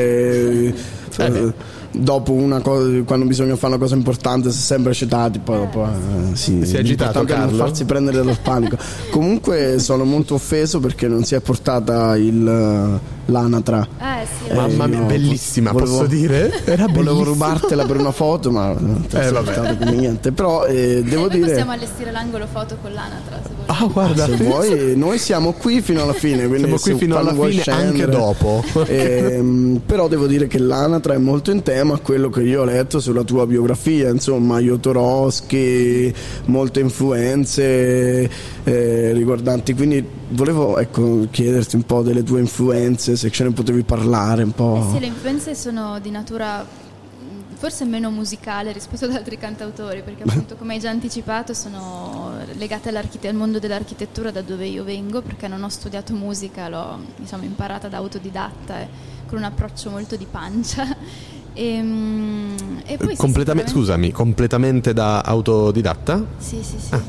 eh, 1.17 1.53
dopo 1.99 2.31
una 2.31 2.61
cosa, 2.61 3.01
quando 3.03 3.25
bisogna 3.25 3.55
fare 3.55 3.73
una 3.73 3.81
cosa 3.81 3.95
importante, 3.95 4.51
si 4.51 4.57
è 4.57 4.61
sempre 4.61 4.91
agitati. 4.91 5.39
Poi 5.39 5.57
dopo, 5.57 5.85
eh, 5.85 6.35
sì, 6.35 6.65
Si 6.65 6.75
è 6.75 6.79
agitato, 6.79 7.25
è 7.25 7.37
non 7.37 7.53
farsi 7.53 7.85
prendere 7.85 8.23
dal 8.23 8.37
panico. 8.41 8.77
Comunque, 9.09 9.79
sono 9.79 10.03
molto 10.03 10.35
offeso 10.35 10.79
perché 10.79 11.07
non 11.07 11.23
si 11.23 11.35
è 11.35 11.39
portata 11.39 12.15
il, 12.15 12.99
l'anatra. 13.27 13.87
Eh 13.99 14.25
sì, 14.25 14.53
Mamma 14.53 14.87
mia, 14.87 14.99
io 14.99 15.05
bellissima, 15.05 15.71
volevo- 15.71 15.91
posso 15.97 16.07
dire? 16.07 16.51
Era 16.65 16.85
Volevo 16.87 17.23
rubartela 17.23 17.85
per 17.85 17.97
una 17.97 18.11
foto, 18.11 18.51
ma 18.51 18.73
non 18.77 19.05
ti 19.07 19.15
Eh, 19.15 19.31
vabbè. 19.31 19.77
come 19.77 19.91
niente. 19.91 20.31
Però 20.31 20.65
eh, 20.65 21.03
devo 21.03 21.27
Noi 21.27 21.29
dire. 21.35 21.47
possiamo 21.49 21.71
allestire 21.71 22.11
l'angolo 22.11 22.47
foto 22.51 22.77
con 22.81 22.91
l'anatra 22.93 23.39
se 23.43 23.49
vuoi. 23.53 23.65
Ah, 23.67 23.85
guarda, 23.91 24.25
se 24.25 24.35
vuoi, 24.43 24.95
noi 24.97 25.17
siamo 25.17 25.53
qui 25.53 25.81
fino 25.81 26.01
alla 26.01 26.13
fine. 26.13 26.47
Quindi 26.47 26.63
Siamo 26.67 26.79
qui 26.79 26.95
fino 26.95 27.17
alla 27.17 27.31
fine, 27.33 27.45
anche 27.45 27.61
scendere- 27.61 28.11
dopo. 28.11 28.63
Ehm, 28.87 29.81
però 29.85 30.07
devo 30.07 30.25
dire 30.27 30.47
che 30.47 30.57
l'anatra 30.59 31.13
è 31.13 31.17
molto 31.17 31.51
in 31.51 31.61
tema 31.63 31.95
a 31.95 31.99
quello 31.99 32.29
che 32.29 32.41
io 32.41 32.61
ho 32.61 32.65
letto 32.65 32.99
sulla 32.99 33.23
tua 33.23 33.45
biografia, 33.45 34.09
insomma, 34.09 34.59
Jodorowsky, 34.59 36.13
molte 36.45 36.79
influenze 36.79 38.29
eh, 38.63 39.11
riguardanti. 39.13 39.73
Quindi 39.73 40.03
volevo 40.29 40.77
ecco, 40.77 41.27
chiederti 41.29 41.75
un 41.75 41.83
po' 41.83 42.01
delle 42.01 42.23
tue 42.23 42.39
influenze, 42.39 43.15
se 43.17 43.29
ce 43.31 43.43
ne 43.43 43.51
potevi 43.51 43.83
parlare 43.83 44.43
un 44.43 44.51
po'. 44.51 44.77
Eh 44.77 44.93
sì, 44.93 44.99
le 44.99 45.07
influenze 45.07 45.55
sono 45.55 45.99
di 45.99 46.09
natura 46.11 46.61
mh, 46.63 47.55
forse 47.55 47.83
meno 47.85 48.09
musicale 48.11 48.71
rispetto 48.71 49.05
ad 49.05 49.13
altri 49.13 49.37
cantautori, 49.37 50.01
perché 50.03 50.23
appunto 50.23 50.55
come 50.55 50.75
hai 50.75 50.79
già 50.79 50.89
anticipato 50.89 51.53
sono 51.53 52.33
legate 52.53 52.89
al 52.89 53.35
mondo 53.35 53.59
dell'architettura 53.59 54.31
da 54.31 54.41
dove 54.41 54.67
io 54.67 54.83
vengo, 54.83 55.21
perché 55.21 55.47
non 55.47 55.63
ho 55.63 55.69
studiato 55.69 56.13
musica, 56.13 56.69
l'ho 56.69 56.99
diciamo, 57.17 57.43
imparata 57.43 57.87
da 57.87 57.97
autodidatta 57.97 58.79
e 58.81 58.87
con 59.27 59.39
un 59.39 59.43
approccio 59.45 59.89
molto 59.89 60.15
di 60.15 60.27
pancia. 60.29 60.85
E, 61.59 61.81
mh, 61.81 62.83
e 62.85 62.97
poi 62.97 63.15
sì, 63.15 63.15
Completamente, 63.15 63.69
sicuramente- 63.69 63.71
scusami, 63.71 64.11
completamente 64.11 64.93
da 64.93 65.21
autodidatta? 65.21 66.23
Sì, 66.37 66.61
sì, 66.61 66.77
sì. 66.77 66.93
Ah. 66.93 67.01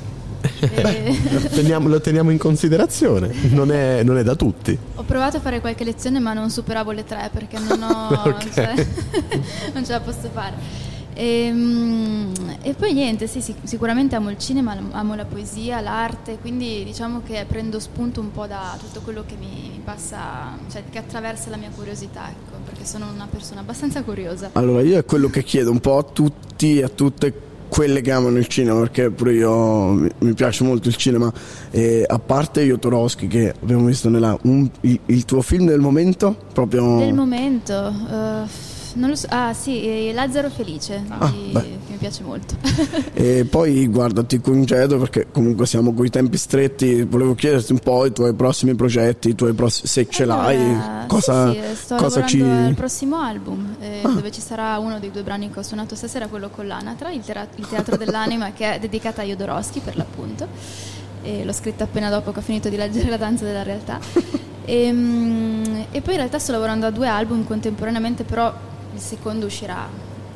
Eh, 0.61 1.17
Lo 1.31 1.49
teniamo, 1.49 1.89
lo 1.89 2.01
teniamo 2.01 2.31
in 2.31 2.39
considerazione, 2.39 3.33
non 3.51 3.71
è, 3.73 4.03
non 4.03 4.19
è 4.19 4.23
da 4.23 4.35
tutti. 4.35 4.77
Ho 4.97 5.03
provato 5.03 5.37
a 5.37 5.41
fare 5.41 5.61
qualche 5.61 5.85
lezione 5.85 6.19
ma 6.21 6.33
non 6.33 6.51
superavo 6.51 6.91
le 6.93 7.05
tre 7.05 7.31
perché 7.33 7.59
non 7.59 7.83
ho... 7.83 8.09
Ok. 8.29 8.53
cioè, 8.53 8.75
non 9.75 9.85
ce 9.85 9.93
la 9.93 10.01
posso 10.01 10.29
fare. 10.33 10.87
Ehm, 11.15 12.33
E, 12.63 12.75
poi 12.75 12.93
niente, 12.93 13.27
sì, 13.27 13.41
sì, 13.41 13.55
sicuramente 13.65 14.15
amo 14.15 14.31
il 14.31 14.39
cinema, 14.39 14.77
amo 14.93 15.15
la 15.15 15.25
poesia, 15.25 15.81
l'arte, 15.81 16.39
quindi 16.41 16.83
diciamo 16.85 17.23
che 17.25 17.45
prendo 17.49 17.79
spunto 17.81 18.21
un 18.21 18.31
po' 18.31 18.47
da 18.47 18.77
tutto 18.79 19.01
quello 19.01 19.25
che 19.27 19.37
mi, 19.39 19.71
mi 19.73 19.81
passa, 19.85 20.57
cioè 20.71 20.83
che 20.91 20.99
attraversa 20.99 21.51
la 21.51 21.57
mia 21.57 21.71
curiosità, 21.75 22.29
ecco, 22.29 22.59
perché 22.65 22.85
sono 22.85 23.07
una 23.13 23.27
persona 23.31 23.61
abbastanza 23.61 24.03
curiosa. 24.03 24.51
Allora, 24.53 24.83
io 24.83 24.99
è 24.99 25.05
quello 25.05 25.29
che 25.31 25.43
chiedo 25.45 25.71
un 25.71 25.81
po' 25.81 25.99
a 25.99 26.03
tutti 26.03 26.79
e 26.79 26.83
a 26.85 26.89
tutte 26.89 27.33
quelle 27.69 28.01
che 28.01 28.11
amano 28.11 28.39
il 28.39 28.47
cinema, 28.47 28.81
perché 28.81 29.11
pure 29.11 29.35
io 29.35 29.93
mi, 29.93 30.35
piace 30.35 30.65
molto 30.65 30.89
il 30.89 30.97
cinema. 30.97 31.33
E 31.71 32.05
a 32.07 32.19
parte 32.19 32.65
Jodorowsky, 32.65 33.27
che 33.27 33.55
abbiamo 33.61 33.85
visto 33.87 34.09
nella. 34.09 34.37
un- 34.43 34.69
il, 34.83 34.99
il 35.07 35.25
tuo 35.25 35.43
film 35.43 35.67
del 35.67 35.81
momento? 35.81 36.37
Proprio. 36.53 36.99
Del 36.99 37.15
momento, 37.15 37.93
eh, 38.11 38.68
non 38.99 39.09
lo 39.11 39.17
so, 39.17 39.27
ah 39.31 39.53
sì, 39.55 40.11
Lazzaro 40.13 40.51
Felice, 40.51 41.03
Ah, 41.09 41.31
di- 41.31 41.53
che 41.53 41.79
mi 41.89 41.97
piace 41.97 42.23
molto. 42.23 42.55
E 43.15 43.47
poi 43.49 43.87
guarda, 43.89 44.23
ti 44.23 44.41
congedo 44.41 44.99
perché 44.99 45.29
comunque 45.33 45.67
siamo 45.67 45.95
coi 45.95 46.11
tempi 46.11 46.37
stretti. 46.37 47.03
Volevo 47.05 47.35
chiederti 47.35 47.73
un 47.73 47.79
po' 47.79 48.05
i 48.07 48.13
tuoi 48.13 48.35
prossimi 48.35 48.75
progetti, 48.75 49.31
i 49.31 49.35
tuoi 49.35 49.53
pross- 49.55 49.85
se 49.85 50.07
ce 50.09 50.25
l'hai, 50.25 50.57
Allora, 50.57 51.05
cosa, 51.07 51.53
sì, 51.53 51.59
sì, 51.71 51.75
sto 51.77 51.95
cosa 51.97 52.27
ci. 52.27 52.41
al 52.43 52.75
prossimo 52.75 53.17
album 53.21 53.77
eh, 53.81 54.01
Ah. 54.03 54.09
dove 54.09 54.31
ci 54.31 54.41
sarà 54.41 54.79
uno 54.79 54.99
dei 54.99 55.11
due 55.11 55.23
brani 55.23 55.51
che 55.51 55.59
ho 55.59 55.63
suonato 55.63 55.95
stasera, 55.95 56.27
quello 56.27 56.49
con 56.51 56.67
l'Anatra, 56.67 57.11
il, 57.11 57.21
tera- 57.25 57.47
il 57.55 57.67
Teatro 57.69 57.97
dell'Anima 57.97 58.53
che 58.53 58.75
è 58.75 58.79
dedicato 58.79 59.21
a 59.21 59.25
Jodorowsky 59.25 59.81
per 59.81 59.97
l'appunto. 59.97 60.47
E 61.23 61.45
l'ho 61.45 61.53
scritta 61.53 61.85
appena 61.85 62.11
dopo 62.11 62.31
che 62.33 62.39
ho 62.39 62.43
finito 62.43 62.69
di 62.69 62.77
leggere 62.77 63.09
La 63.11 63.17
danza 63.17 63.45
della 63.45 63.63
realtà. 63.63 63.99
E, 64.65 64.93
mm, 64.93 65.65
e 65.91 66.01
poi 66.03 66.13
in 66.13 66.19
realtà 66.19 66.39
sto 66.39 66.53
lavorando 66.53 66.85
a 66.87 66.91
due 66.91 67.09
album 67.09 67.45
contemporaneamente, 67.45 68.23
però 68.25 68.53
il 68.99 69.05
secondo 69.05 69.47
uscirà 69.47 69.89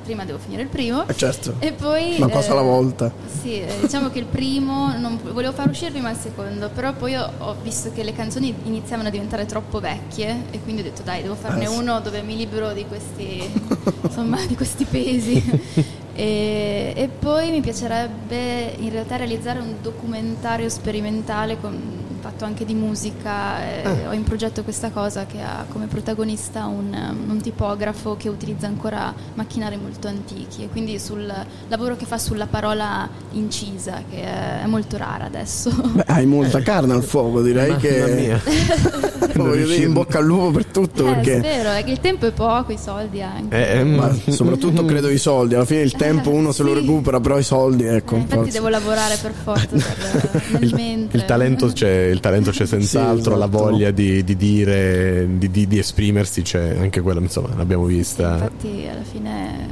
prima 0.04 0.24
devo 0.24 0.38
finire 0.38 0.62
il 0.62 0.68
primo. 0.68 1.06
Eh, 1.06 1.16
certo. 1.16 1.54
E 1.58 1.72
poi... 1.72 2.16
Una 2.16 2.28
cosa 2.28 2.48
eh, 2.48 2.52
alla 2.52 2.62
volta. 2.62 3.12
Sì, 3.26 3.60
eh, 3.60 3.78
diciamo 3.80 4.10
che 4.10 4.18
il 4.18 4.24
primo 4.24 4.96
non, 4.96 5.18
volevo 5.32 5.52
far 5.52 5.68
uscire 5.68 5.90
prima 5.90 6.10
il 6.10 6.16
secondo, 6.16 6.70
però 6.70 6.92
poi 6.92 7.14
ho, 7.14 7.30
ho 7.38 7.56
visto 7.62 7.92
che 7.92 8.02
le 8.02 8.12
canzoni 8.12 8.54
iniziavano 8.64 9.08
a 9.08 9.10
diventare 9.10 9.46
troppo 9.46 9.80
vecchie 9.80 10.44
e 10.50 10.60
quindi 10.62 10.82
ho 10.82 10.84
detto 10.84 11.02
dai, 11.02 11.22
devo 11.22 11.34
farne 11.34 11.64
Eh, 11.64 11.68
uno 11.68 12.00
dove 12.00 12.22
mi 12.22 12.36
libero 12.36 12.72
di 12.72 12.84
questi, 12.86 13.42
insomma, 14.02 14.44
di 14.46 14.56
questi 14.56 14.84
pesi. 14.84 16.00
E, 16.14 16.92
e 16.94 17.08
poi 17.08 17.50
mi 17.50 17.60
piacerebbe 17.60 18.74
in 18.78 18.90
realtà 18.90 19.16
realizzare 19.16 19.58
un 19.60 19.74
documentario 19.80 20.68
sperimentale 20.68 21.58
con 21.60 22.00
fatto 22.22 22.44
anche 22.44 22.64
di 22.64 22.74
musica. 22.74 23.60
e 23.64 23.70
Ah. 23.82 24.10
Ho 24.10 24.12
in 24.12 24.22
progetto 24.22 24.62
questa 24.62 24.90
cosa 24.90 25.26
che 25.26 25.40
ha 25.40 25.64
come 25.68 25.86
protagonista 25.86 26.66
un, 26.66 26.94
un 27.28 27.40
tipografo 27.40 28.16
che 28.16 28.28
utilizza 28.28 28.68
ancora 28.68 29.12
macchinari 29.34 29.76
molto 29.76 30.06
antichi 30.06 30.62
e 30.62 30.68
quindi 30.68 31.00
sul 31.00 31.30
lavoro 31.68 31.96
che 31.96 32.04
fa 32.04 32.18
sulla 32.18 32.46
parola 32.46 33.08
incisa, 33.32 34.02
che 34.08 34.22
è, 34.22 34.62
è 34.62 34.66
molto 34.66 34.96
rara 34.96 35.24
adesso. 35.24 35.70
Beh, 35.70 36.04
hai 36.06 36.26
molta 36.26 36.60
carne 36.60 36.92
al 36.92 37.02
fuoco, 37.02 37.42
direi 37.42 37.70
Mamma 37.70 37.80
che. 37.80 38.14
mia. 38.14 38.40
Voglio 39.34 39.66
dire, 39.66 39.74
in 39.84 39.92
bocca 39.92 40.18
al 40.18 40.24
lupo 40.24 40.50
per 40.52 40.66
tutto. 40.66 41.08
Eh, 41.08 41.14
perché 41.14 41.36
è 41.38 41.40
vero, 41.40 41.70
è 41.72 41.82
che 41.82 41.90
il 41.90 42.00
tempo 42.00 42.26
è 42.26 42.32
poco, 42.32 42.70
i 42.70 42.78
soldi 42.78 43.20
anche. 43.20 43.80
Eh, 43.80 43.82
Ma 43.84 44.14
soprattutto 44.28 44.84
credo 44.84 45.08
i 45.08 45.18
soldi. 45.18 45.54
Alla 45.54 45.64
fine 45.64 45.80
il 45.80 45.92
tempo 46.02 46.30
uno 46.30 46.52
se 46.52 46.62
lo 46.62 46.74
recupera, 46.74 47.20
però 47.20 47.38
i 47.38 47.42
soldi, 47.42 47.84
ecco. 47.84 48.16
Infatti 48.16 48.34
forse. 48.36 48.50
devo 48.52 48.68
lavorare 48.68 49.16
per 49.20 49.32
forza 49.32 49.66
per, 49.76 50.58
nel 50.60 50.74
mentre. 50.74 51.18
Il 51.18 51.24
talento 51.24 51.66
c'è, 51.68 52.04
il 52.06 52.20
talento 52.20 52.50
c'è 52.50 52.66
senz'altro, 52.66 53.32
Sì, 53.34 53.38
la 53.38 53.46
esatto. 53.46 53.62
voglia 53.64 53.90
di, 53.90 54.22
di 54.24 54.36
dire, 54.36 55.26
di, 55.38 55.50
di- 55.50 55.66
di 55.66 55.78
esprimersi 55.78 56.42
c'è, 56.42 56.76
anche 56.78 57.00
quella 57.00 57.20
insomma 57.20 57.54
l'abbiamo 57.56 57.84
vista. 57.84 58.32
Infatti 58.34 58.86
alla 58.90 59.02
fine, 59.10 59.68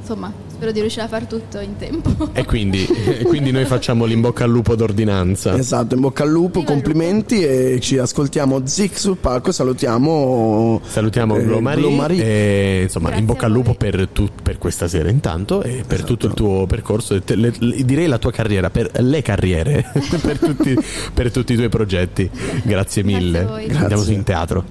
insomma, 0.00 0.32
spero 0.56 0.72
di 0.72 0.80
riuscire 0.80 1.04
a 1.04 1.08
fare 1.08 1.26
tutto 1.26 1.60
in 1.60 1.76
tempo. 1.76 2.30
E 2.32 2.44
quindi, 2.46 2.86
e 2.86 3.24
quindi 3.24 3.50
noi 3.50 3.66
facciamo 3.66 4.06
l'in 4.06 4.20
bocca 4.22 4.44
al 4.44 4.50
lupo 4.50 4.74
d'ordinanza. 4.74 5.54
Esatto, 5.56 5.94
in 5.94 6.00
bocca 6.00 6.22
al 6.22 6.30
lupo, 6.30 6.62
complimenti 6.62 7.42
e 7.44 7.78
ci 7.80 7.98
ascoltiamo 7.98 8.62
Zic 8.64 8.98
sul 8.98 9.16
palco. 9.18 9.52
Salutiamo. 9.52 10.80
Salutiamo 10.84 11.36
eh, 11.36 11.44
Glomari, 11.44 11.80
Glomari. 11.82 12.20
e 12.20 12.80
insomma 12.84 13.14
in 13.14 13.26
bocca 13.26 13.46
al 13.46 13.52
lupo 13.52 13.74
per, 13.74 14.08
tu- 14.12 14.30
per 14.42 14.56
questa 14.58 14.88
sera 14.88 15.10
intanto 15.10 15.62
e 15.62 15.82
per 15.86 15.96
Esatto. 15.98 16.04
tutto 16.12 16.26
il 16.26 16.34
tuo 16.34 16.66
percorso, 16.66 17.14
e 17.14 17.22
te- 17.22 17.36
le- 17.36 17.52
le- 17.58 17.84
direi 17.84 18.06
la 18.06 18.18
tua 18.18 18.32
carriera, 18.32 18.70
per 18.70 18.90
le 19.02 19.20
carriere, 19.22 19.84
per, 20.22 20.38
tutti, 20.38 20.74
per 21.12 21.30
tutti 21.30 21.52
i 21.52 21.56
tuoi 21.56 21.68
progetti. 21.68 22.28
Grazie 22.62 23.02
mille. 23.02 23.44
voi. 23.44 23.68
Andiamo 23.70 24.02
in 24.04 24.22
teatro. 24.22 24.64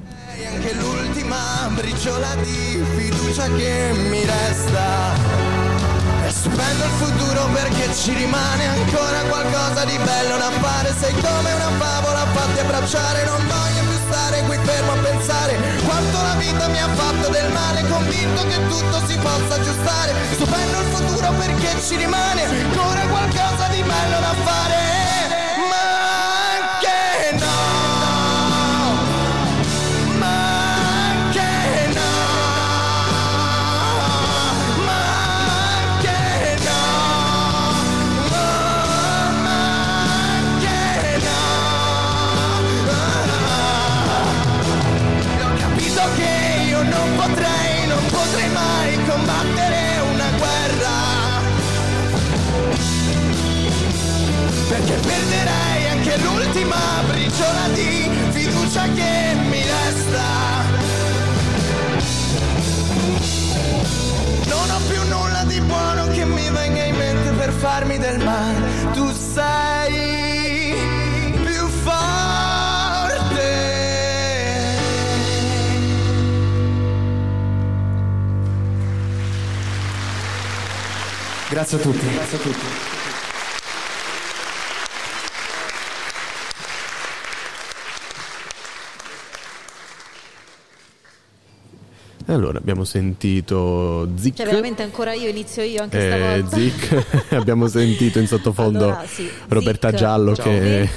anche 0.55 0.73
l'ultima 0.73 1.69
briciola 1.75 2.27
di 2.41 2.83
fiducia 2.97 3.43
che 3.55 3.91
mi 4.09 4.19
resta. 4.25 5.24
Spendo 6.45 6.83
il 6.85 6.91
futuro 7.01 7.47
perché 7.53 7.91
ci 7.95 8.13
rimane 8.13 8.67
ancora 8.67 9.19
qualcosa 9.27 9.83
di 9.85 9.97
bello 9.97 10.37
da 10.37 10.51
fare. 10.61 10.93
Sei 10.99 11.11
come 11.13 11.51
una 11.53 11.71
favola 11.79 12.23
fatti 12.33 12.59
abbracciare, 12.59 13.25
non 13.25 13.41
voglio 13.47 13.81
più 13.89 13.99
stare 14.07 14.43
qui 14.43 14.57
fermo 14.61 14.91
a 14.91 14.97
pensare 14.97 15.57
quanto 15.83 16.21
la 16.21 16.35
vita 16.37 16.67
mi 16.67 16.79
ha 16.79 16.89
fatto 16.93 17.29
del 17.31 17.51
male, 17.51 17.87
convinto 17.89 18.45
che 18.45 18.59
tutto 18.67 19.07
si 19.07 19.17
possa 19.17 19.55
aggiustare. 19.55 20.13
Stupendo 20.33 20.79
il 20.81 20.87
futuro 20.93 21.31
perché 21.33 21.81
ci 21.81 21.95
rimane 21.95 22.43
ancora 22.45 23.01
qualcosa 23.07 23.67
di 23.71 23.81
bello 23.81 24.19
da 24.19 24.33
fare. 24.45 24.94
Briciola 57.35 57.67
di 57.73 58.09
fiducia 58.31 58.83
che 58.93 59.35
mi 59.49 59.61
resta. 59.61 60.23
Non 64.45 64.69
ho 64.69 64.79
più 64.87 65.03
nulla 65.09 65.43
di 65.45 65.59
buono 65.61 66.07
che 66.07 66.23
mi 66.23 66.49
venga 66.49 66.83
in 66.83 66.95
mente 66.95 67.31
per 67.31 67.51
farmi 67.51 67.97
del 67.97 68.23
male. 68.23 68.93
Tu 68.93 69.11
sei 69.11 70.75
più 71.43 71.67
forte. 71.83 72.03
Grazie 81.49 81.77
a 81.77 81.81
tutti. 81.81 82.13
Grazie 82.13 82.37
a 82.37 82.41
tutti. 82.41 82.84
Allora, 92.27 92.57
abbiamo 92.57 92.83
sentito 92.85 94.09
Zic. 94.17 94.37
Cioè, 94.37 94.45
veramente 94.47 94.81
ancora 94.81 95.13
io 95.13 95.29
inizio 95.29 95.61
io 95.61 95.83
anche 95.83 95.97
Eh, 96.07 96.43
stavolta. 96.43 96.57
Zic, 96.57 97.05
abbiamo 97.35 97.67
sentito 97.67 98.17
in 98.19 98.25
sottofondo 98.27 98.83
Allora, 98.85 99.05
sì, 99.05 99.29
Roberta 99.47 99.89
Zic, 99.89 99.97
Giallo 99.99 100.35
ciao. 100.35 100.45
che 100.45 100.89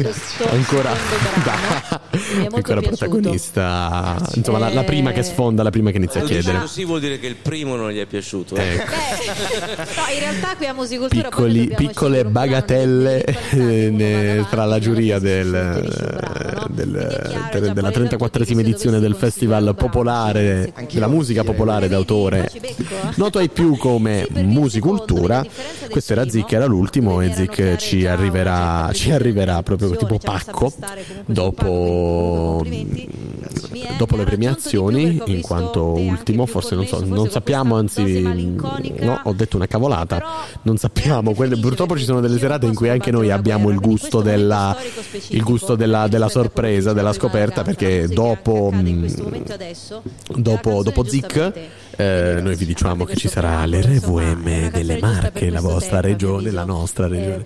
questo 0.00 0.48
ancora, 0.50 0.90
mi 2.10 2.18
è 2.18 2.38
molto 2.40 2.56
ancora 2.56 2.80
piaciuto. 2.80 2.96
protagonista, 2.96 4.16
insomma 4.34 4.58
la, 4.58 4.72
la 4.72 4.82
prima 4.82 5.12
che 5.12 5.22
sfonda, 5.22 5.62
la 5.62 5.70
prima 5.70 5.90
che 5.92 5.98
inizia 5.98 6.22
a 6.22 6.24
chiedere. 6.24 6.58
così 6.58 6.84
vuol 6.84 7.00
dire 7.00 7.20
che 7.20 7.28
il 7.28 7.36
primo 7.36 7.76
non 7.76 7.90
gli 7.92 8.00
è 8.00 8.06
piaciuto. 8.06 8.56
eh. 8.56 8.74
Ecco. 8.74 8.90
No, 8.90 10.12
in 10.12 10.18
realtà 10.18 10.56
qui 10.56 10.66
a 10.66 10.74
musicultura 10.74 11.28
poi 11.28 11.52
Piccoli- 11.52 11.74
piccole 11.76 12.24
bagatelle 12.24 13.24
eh, 13.24 13.90
ne- 13.90 14.44
tra 14.50 14.64
la 14.64 14.78
giuria 14.80 15.20
del, 15.20 15.50
del- 16.68 17.48
del- 17.52 17.72
della 17.72 17.90
34esima 17.90 18.60
edizione 18.60 18.98
del 19.00 19.14
Festival 19.14 19.74
Popolare 19.76 20.72
della 20.90 21.08
musica 21.08 21.44
popolare 21.44 21.88
d'autore. 21.88 22.50
noto 23.16 23.38
ai 23.38 23.48
più 23.48 23.76
come 23.76 24.26
musicultura. 24.32 25.44
questo 25.90 26.12
era 26.12 26.28
Zic 26.28 26.52
era 26.52 26.66
l'ultimo 26.66 27.20
e 27.20 27.32
Zic 27.32 27.76
ci 27.76 28.06
arriverà 28.06 28.90
ci 28.92 29.10
arriverà 29.10 29.62
proprio 29.62 29.90
tipo 29.96 30.18
pacco 30.18 30.72
dopo 31.26 32.64
dopo 33.96 34.16
le 34.16 34.24
premiazioni 34.24 35.20
in 35.26 35.40
quanto 35.40 35.92
ultimo 35.92 36.46
forse 36.46 36.74
non 36.74 36.86
so 36.86 37.02
non 37.04 37.28
sappiamo 37.30 37.76
anzi 37.76 38.20
no 38.22 39.20
ho 39.22 39.32
detto 39.32 39.56
una 39.56 39.66
cavolata. 39.66 40.46
Non 40.62 40.76
sappiamo 40.76 41.32
quelle, 41.32 41.56
purtroppo 41.58 41.96
ci 41.96 42.04
sono 42.04 42.20
delle 42.20 42.38
serate 42.38 42.66
in 42.66 42.74
cui 42.74 42.88
anche 42.88 43.10
noi 43.10 43.30
abbiamo 43.30 43.70
il 43.70 43.78
gusto 43.78 44.20
della 44.20 44.76
il 45.28 45.42
gusto 45.42 45.74
della, 45.74 46.08
della 46.08 46.28
sorpresa 46.28 46.56
della 46.92 47.12
scoperta 47.12 47.62
perché 47.62 48.08
dopo 48.08 48.72
dopo, 50.34 50.82
dopo 50.82 51.04
Zic 51.04 51.52
eh, 52.00 52.38
noi 52.40 52.54
vi 52.54 52.64
diciamo 52.64 53.04
che 53.04 53.16
ci 53.16 53.26
sarà 53.26 53.66
l'RVM 53.66 54.70
delle 54.70 55.00
Marche 55.00 55.50
la 55.50 55.60
vostra 55.60 56.00
regione 56.00 56.52
la 56.52 56.62
nostra 56.62 57.08
regione. 57.08 57.44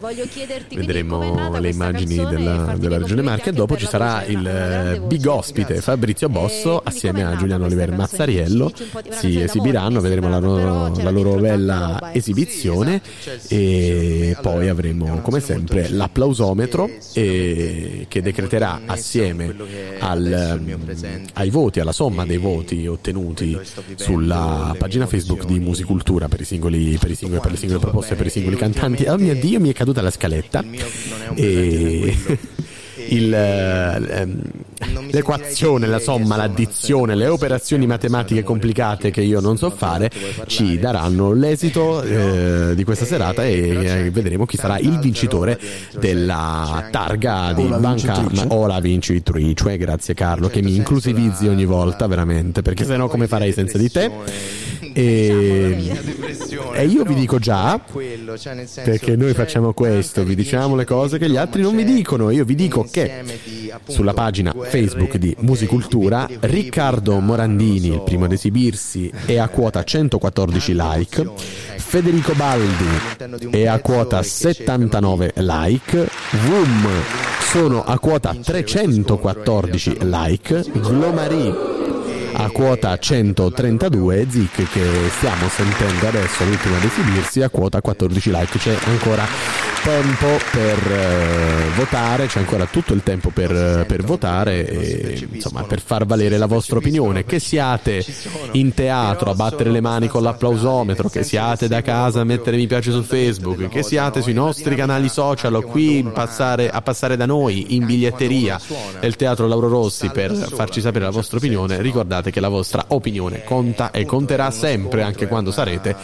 vedremo 0.74 1.58
le 1.58 1.70
immagini 1.70 2.16
della, 2.16 2.76
della 2.78 2.98
regione 2.98 3.22
Marche 3.22 3.48
e 3.48 3.52
dopo 3.54 3.78
ci 3.78 3.86
sarà 3.86 4.24
il 4.26 4.46
eh, 4.46 5.00
big 5.06 5.24
ospite 5.24 5.80
Fabrizio 5.80 6.28
Bosso 6.28 6.82
assieme 6.84 7.24
a 7.24 7.34
Giuliano 7.34 7.64
Oliver 7.64 7.92
Mazzariello. 7.92 8.70
Si 9.08 9.40
esibiranno 9.40 10.00
vedremo 10.00 10.28
la 10.28 10.38
loro, 10.38 10.92
la 11.02 11.10
loro 11.10 11.36
bella 11.36 12.10
esibizione 12.12 13.00
e 13.48 14.36
poi 14.42 14.68
avremo 14.68 15.20
come 15.22 15.40
sempre 15.40 15.88
l'applausometro 15.88 16.90
eh, 17.14 18.04
che 18.06 18.20
decreterà 18.20 18.82
assieme 18.84 19.54
al, 20.00 20.60
ai 21.32 21.48
voti 21.48 21.80
alla 21.80 21.92
somma 21.92 22.26
dei 22.26 22.36
voti 22.36 22.86
ottenuti. 22.86 23.58
sulla 23.94 24.41
pagina 24.78 25.06
Facebook 25.06 25.44
di 25.44 25.58
Musicultura 25.58 26.28
per, 26.28 26.40
i 26.40 26.44
singoli, 26.44 26.96
per, 26.98 27.10
i 27.10 27.14
singoli, 27.14 27.40
per 27.40 27.50
le 27.50 27.56
singole 27.56 27.80
proposte 27.80 28.14
per 28.14 28.26
i 28.26 28.30
singoli 28.30 28.56
cantanti. 28.56 29.04
Oh 29.04 29.16
mio 29.16 29.34
dio 29.34 29.60
mi 29.60 29.70
è 29.70 29.72
caduta 29.72 30.02
la 30.02 30.10
scaletta. 30.10 30.64
E 31.34 32.16
il, 33.08 33.32
ehm, 33.34 34.40
l'equazione, 35.10 35.86
la 35.86 35.98
somma, 35.98 36.36
l'addizione, 36.36 37.14
le 37.14 37.26
operazioni 37.26 37.86
matematiche 37.86 38.42
complicate 38.42 39.10
che 39.10 39.20
io 39.20 39.40
non 39.40 39.56
so 39.56 39.70
fare 39.70 40.10
ci 40.46 40.78
daranno 40.78 41.32
l'esito 41.32 42.02
eh, 42.02 42.74
di 42.74 42.84
questa 42.84 43.04
serata 43.04 43.44
e 43.44 43.68
eh, 43.68 44.10
vedremo 44.10 44.46
chi 44.46 44.56
sarà 44.56 44.78
il 44.78 44.98
vincitore 44.98 45.58
della 45.98 46.88
targa 46.90 47.52
di 47.54 47.62
O 47.62 47.68
la 47.68 47.78
Banca 47.78 48.14
vincitrice. 48.14 48.46
o 48.48 48.66
la 48.66 48.80
vincitrice. 48.80 49.76
Grazie 49.76 50.14
Carlo 50.14 50.48
che 50.48 50.62
mi 50.62 50.76
inclusivizzi 50.76 51.46
ogni 51.46 51.64
volta 51.64 52.06
veramente 52.06 52.62
perché 52.62 52.84
sennò 52.84 53.08
come 53.08 53.26
farei 53.26 53.52
senza 53.52 53.78
di 53.78 53.90
te? 53.90 54.10
E, 54.94 55.90
e 56.74 56.86
io 56.86 57.04
vi 57.04 57.14
dico 57.14 57.38
già 57.38 57.80
cioè 58.36 58.66
perché 58.84 59.16
noi 59.16 59.32
facciamo 59.32 59.72
questo, 59.72 60.24
vi 60.24 60.34
diciamo 60.34 60.74
le 60.74 60.84
cose 60.84 61.18
che 61.18 61.30
gli 61.30 61.36
altri 61.36 61.62
non 61.62 61.74
vi 61.76 61.84
dicono. 61.84 62.30
Io 62.30 62.44
vi 62.44 62.54
dico 62.54 62.86
che 62.90 63.22
sulla 63.88 64.12
pagina 64.12 64.54
Facebook 64.72 65.18
di 65.18 65.36
Musicultura 65.40 66.26
Riccardo 66.40 67.20
Morandini, 67.20 67.88
il 67.88 68.00
primo 68.00 68.24
ad 68.24 68.32
esibirsi, 68.32 69.12
è 69.26 69.36
a 69.36 69.48
quota 69.48 69.84
114 69.84 70.72
like. 70.74 71.30
Federico 71.76 72.32
Baldi 72.32 73.50
è 73.50 73.66
a 73.66 73.78
quota 73.80 74.22
79 74.22 75.34
like. 75.36 76.08
Wum 76.46 76.88
sono 77.40 77.84
a 77.84 77.98
quota 77.98 78.34
314 78.34 79.98
like. 80.00 80.64
Glomari 80.72 81.52
a 82.34 82.48
quota 82.48 82.96
132 82.96 84.20
e 84.20 84.26
Zic 84.30 84.72
che 84.72 85.10
stiamo 85.18 85.48
sentendo 85.50 86.08
adesso 86.08 86.44
l'ultimo 86.44 86.76
ad 86.76 86.84
esibirsi 86.84 87.42
a 87.42 87.50
quota 87.50 87.82
14 87.82 88.30
like 88.30 88.58
c'è 88.58 88.74
ancora 88.86 89.26
tempo 89.82 90.26
per 90.52 90.92
eh, 90.92 91.70
votare 91.74 92.26
c'è 92.26 92.38
ancora 92.38 92.66
tutto 92.66 92.94
il 92.94 93.02
tempo 93.02 93.30
per, 93.30 93.50
eh, 93.50 93.84
per 93.84 94.04
votare 94.04 94.68
e 94.68 95.28
insomma 95.32 95.64
per 95.64 95.80
far 95.80 96.06
valere 96.06 96.38
la 96.38 96.46
vostra 96.46 96.76
opinione. 96.78 97.24
che 97.24 97.40
siate 97.40 98.04
in 98.52 98.74
teatro 98.74 99.30
a 99.30 99.34
battere 99.34 99.70
le 99.70 99.80
mani 99.80 100.06
con 100.06 100.22
l'applausometro 100.22 101.08
che 101.08 101.24
siate 101.24 101.66
da 101.66 101.82
casa 101.82 102.20
a 102.20 102.24
mettere 102.24 102.56
mi 102.58 102.68
piace 102.68 102.92
su 102.92 103.02
Facebook 103.02 103.68
che 103.68 103.82
siate 103.82 104.22
sui 104.22 104.32
nostri 104.32 104.76
canali 104.76 105.08
social 105.08 105.52
o 105.54 105.62
qui 105.62 106.08
passare- 106.12 106.70
a 106.70 106.80
passare 106.80 107.16
da 107.16 107.26
noi 107.26 107.74
in 107.74 107.84
biglietteria 107.84 108.60
del 109.00 109.16
teatro 109.16 109.48
Lauro 109.48 109.66
Rossi 109.66 110.10
per 110.10 110.32
farci 110.32 110.80
sapere 110.80 111.06
la 111.06 111.10
vostra 111.10 111.38
opinione. 111.38 111.82
ricordate 111.82 112.30
che 112.30 112.38
la 112.38 112.48
vostra 112.48 112.84
opinione 112.88 113.42
conta 113.42 113.90
e 113.90 114.04
conterà 114.04 114.52
sempre 114.52 115.02
anche 115.02 115.26
quando 115.26 115.50
sarete 115.50 115.96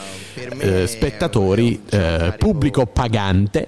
eh, 0.58 0.86
spettatori 0.88 1.80
eh, 1.90 2.34
pubblico 2.36 2.86
pagante 2.86 3.67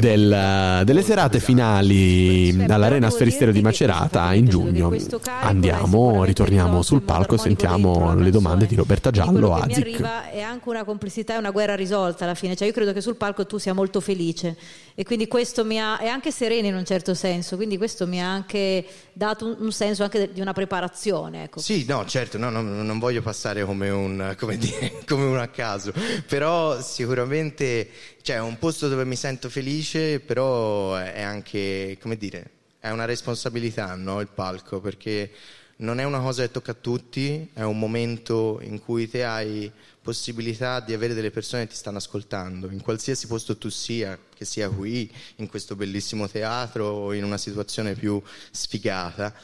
del- 0.00 0.82
delle 0.84 1.02
serate 1.02 1.40
finali 1.40 2.64
all'Arena 2.68 3.10
Sferisterio 3.10 3.52
di 3.52 3.62
Macerata 3.62 4.32
in 4.34 4.48
giugno. 4.48 4.92
andiamo 5.40 6.24
ritorniamo 6.24 6.82
sul 6.82 7.02
palco 7.02 7.34
e 7.34 7.38
sentiamo 7.38 8.14
le 8.14 8.30
domande 8.30 8.66
di 8.66 8.74
Roberta 8.74 9.10
Giallo 9.10 9.54
a 9.54 9.66
mi 9.66 9.74
Zic 9.74 9.84
arriva 9.84 10.30
è 10.30 10.40
anche 10.40 10.68
una 10.68 10.84
complicità 10.84 11.34
e 11.34 11.38
una 11.38 11.50
guerra 11.50 11.74
risolta 11.74 12.24
alla 12.24 12.34
fine. 12.34 12.56
Cioè, 12.56 12.66
io 12.66 12.72
credo 12.72 12.92
che 12.92 13.00
sul 13.00 13.16
palco 13.16 13.46
tu 13.46 13.58
sia 13.58 13.72
molto 13.72 14.00
felice. 14.00 14.56
E 14.96 15.04
quindi 15.04 15.26
questo 15.26 15.64
mi 15.64 15.80
ha, 15.80 15.98
è 15.98 16.06
anche 16.06 16.30
sereno 16.30 16.68
in 16.68 16.74
un 16.74 16.84
certo 16.84 17.14
senso, 17.14 17.56
quindi 17.56 17.76
questo 17.76 18.06
mi 18.06 18.22
ha 18.22 18.30
anche 18.30 18.84
dato 19.12 19.46
un, 19.46 19.56
un 19.58 19.72
senso 19.72 20.04
anche 20.04 20.30
di 20.32 20.40
una 20.40 20.52
preparazione. 20.52 21.44
Ecco. 21.44 21.60
Sì, 21.60 21.84
no, 21.88 22.04
certo, 22.06 22.38
no, 22.38 22.50
no, 22.50 22.62
non 22.62 22.98
voglio 22.98 23.22
passare 23.22 23.64
come 23.64 23.90
un, 23.90 24.34
come 24.38 24.56
dire, 24.56 25.00
come 25.06 25.24
un 25.24 25.38
a 25.38 25.48
caso, 25.48 25.92
però 26.28 26.80
sicuramente 26.80 27.88
cioè, 28.24 28.36
è 28.36 28.40
un 28.40 28.56
posto 28.58 28.88
dove 28.88 29.04
mi 29.04 29.16
sento 29.16 29.50
felice, 29.50 29.83
però 30.24 30.96
è 30.96 31.22
anche, 31.22 31.98
come 32.00 32.16
dire, 32.16 32.50
è 32.78 32.90
una 32.90 33.04
responsabilità, 33.04 33.94
no, 33.94 34.20
il 34.20 34.28
palco, 34.28 34.80
perché 34.80 35.30
non 35.76 36.00
è 36.00 36.04
una 36.04 36.20
cosa 36.20 36.42
che 36.42 36.50
tocca 36.50 36.72
a 36.72 36.76
tutti, 36.80 37.50
è 37.52 37.62
un 37.62 37.78
momento 37.78 38.60
in 38.62 38.80
cui 38.80 39.08
te 39.08 39.24
hai 39.24 39.70
possibilità 40.00 40.80
di 40.80 40.92
avere 40.92 41.14
delle 41.14 41.30
persone 41.30 41.64
che 41.64 41.70
ti 41.70 41.76
stanno 41.76 41.98
ascoltando, 41.98 42.70
in 42.70 42.82
qualsiasi 42.82 43.26
posto 43.26 43.56
tu 43.56 43.68
sia, 43.68 44.18
che 44.34 44.44
sia 44.44 44.68
qui, 44.68 45.10
in 45.36 45.48
questo 45.48 45.76
bellissimo 45.76 46.28
teatro 46.28 46.86
o 46.86 47.12
in 47.12 47.24
una 47.24 47.38
situazione 47.38 47.94
più 47.94 48.22
sfigata 48.50 49.34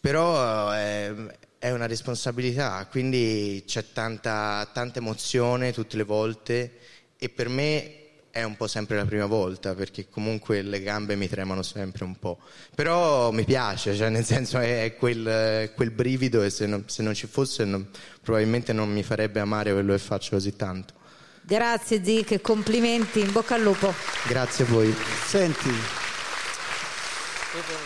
però 0.00 0.74
eh, 0.74 1.38
è 1.58 1.70
una 1.70 1.86
responsabilità, 1.86 2.86
quindi 2.88 3.64
c'è 3.66 3.92
tanta, 3.92 4.68
tanta 4.72 5.00
emozione 5.00 5.72
tutte 5.72 5.96
le 5.96 6.04
volte 6.04 6.78
e 7.18 7.28
per 7.28 7.48
me 7.48 7.97
è 8.38 8.44
un 8.44 8.56
po' 8.56 8.66
sempre 8.66 8.96
la 8.96 9.04
prima 9.04 9.26
volta 9.26 9.74
perché 9.74 10.08
comunque 10.08 10.62
le 10.62 10.80
gambe 10.80 11.16
mi 11.16 11.28
tremano 11.28 11.62
sempre 11.62 12.04
un 12.04 12.18
po', 12.18 12.38
però 12.74 13.30
mi 13.30 13.44
piace, 13.44 13.94
cioè 13.94 14.08
nel 14.08 14.24
senso 14.24 14.58
è, 14.58 14.84
è 14.84 14.96
quel, 14.96 15.72
quel 15.74 15.90
brivido 15.90 16.42
e 16.42 16.50
se 16.50 16.66
non, 16.66 16.84
se 16.86 17.02
non 17.02 17.14
ci 17.14 17.26
fosse 17.26 17.64
non- 17.64 17.88
probabilmente 18.22 18.72
non 18.72 18.90
mi 18.90 19.02
farebbe 19.02 19.40
amare 19.40 19.72
quello 19.72 19.92
che 19.92 19.98
faccio 19.98 20.30
così 20.30 20.56
tanto. 20.56 20.94
Grazie 21.42 22.04
Zic, 22.04 22.40
complimenti, 22.40 23.20
in 23.20 23.32
bocca 23.32 23.54
al 23.54 23.62
lupo. 23.62 23.92
Grazie 24.26 24.64
a 24.64 24.68
voi. 24.68 24.94
Senti, 25.26 25.70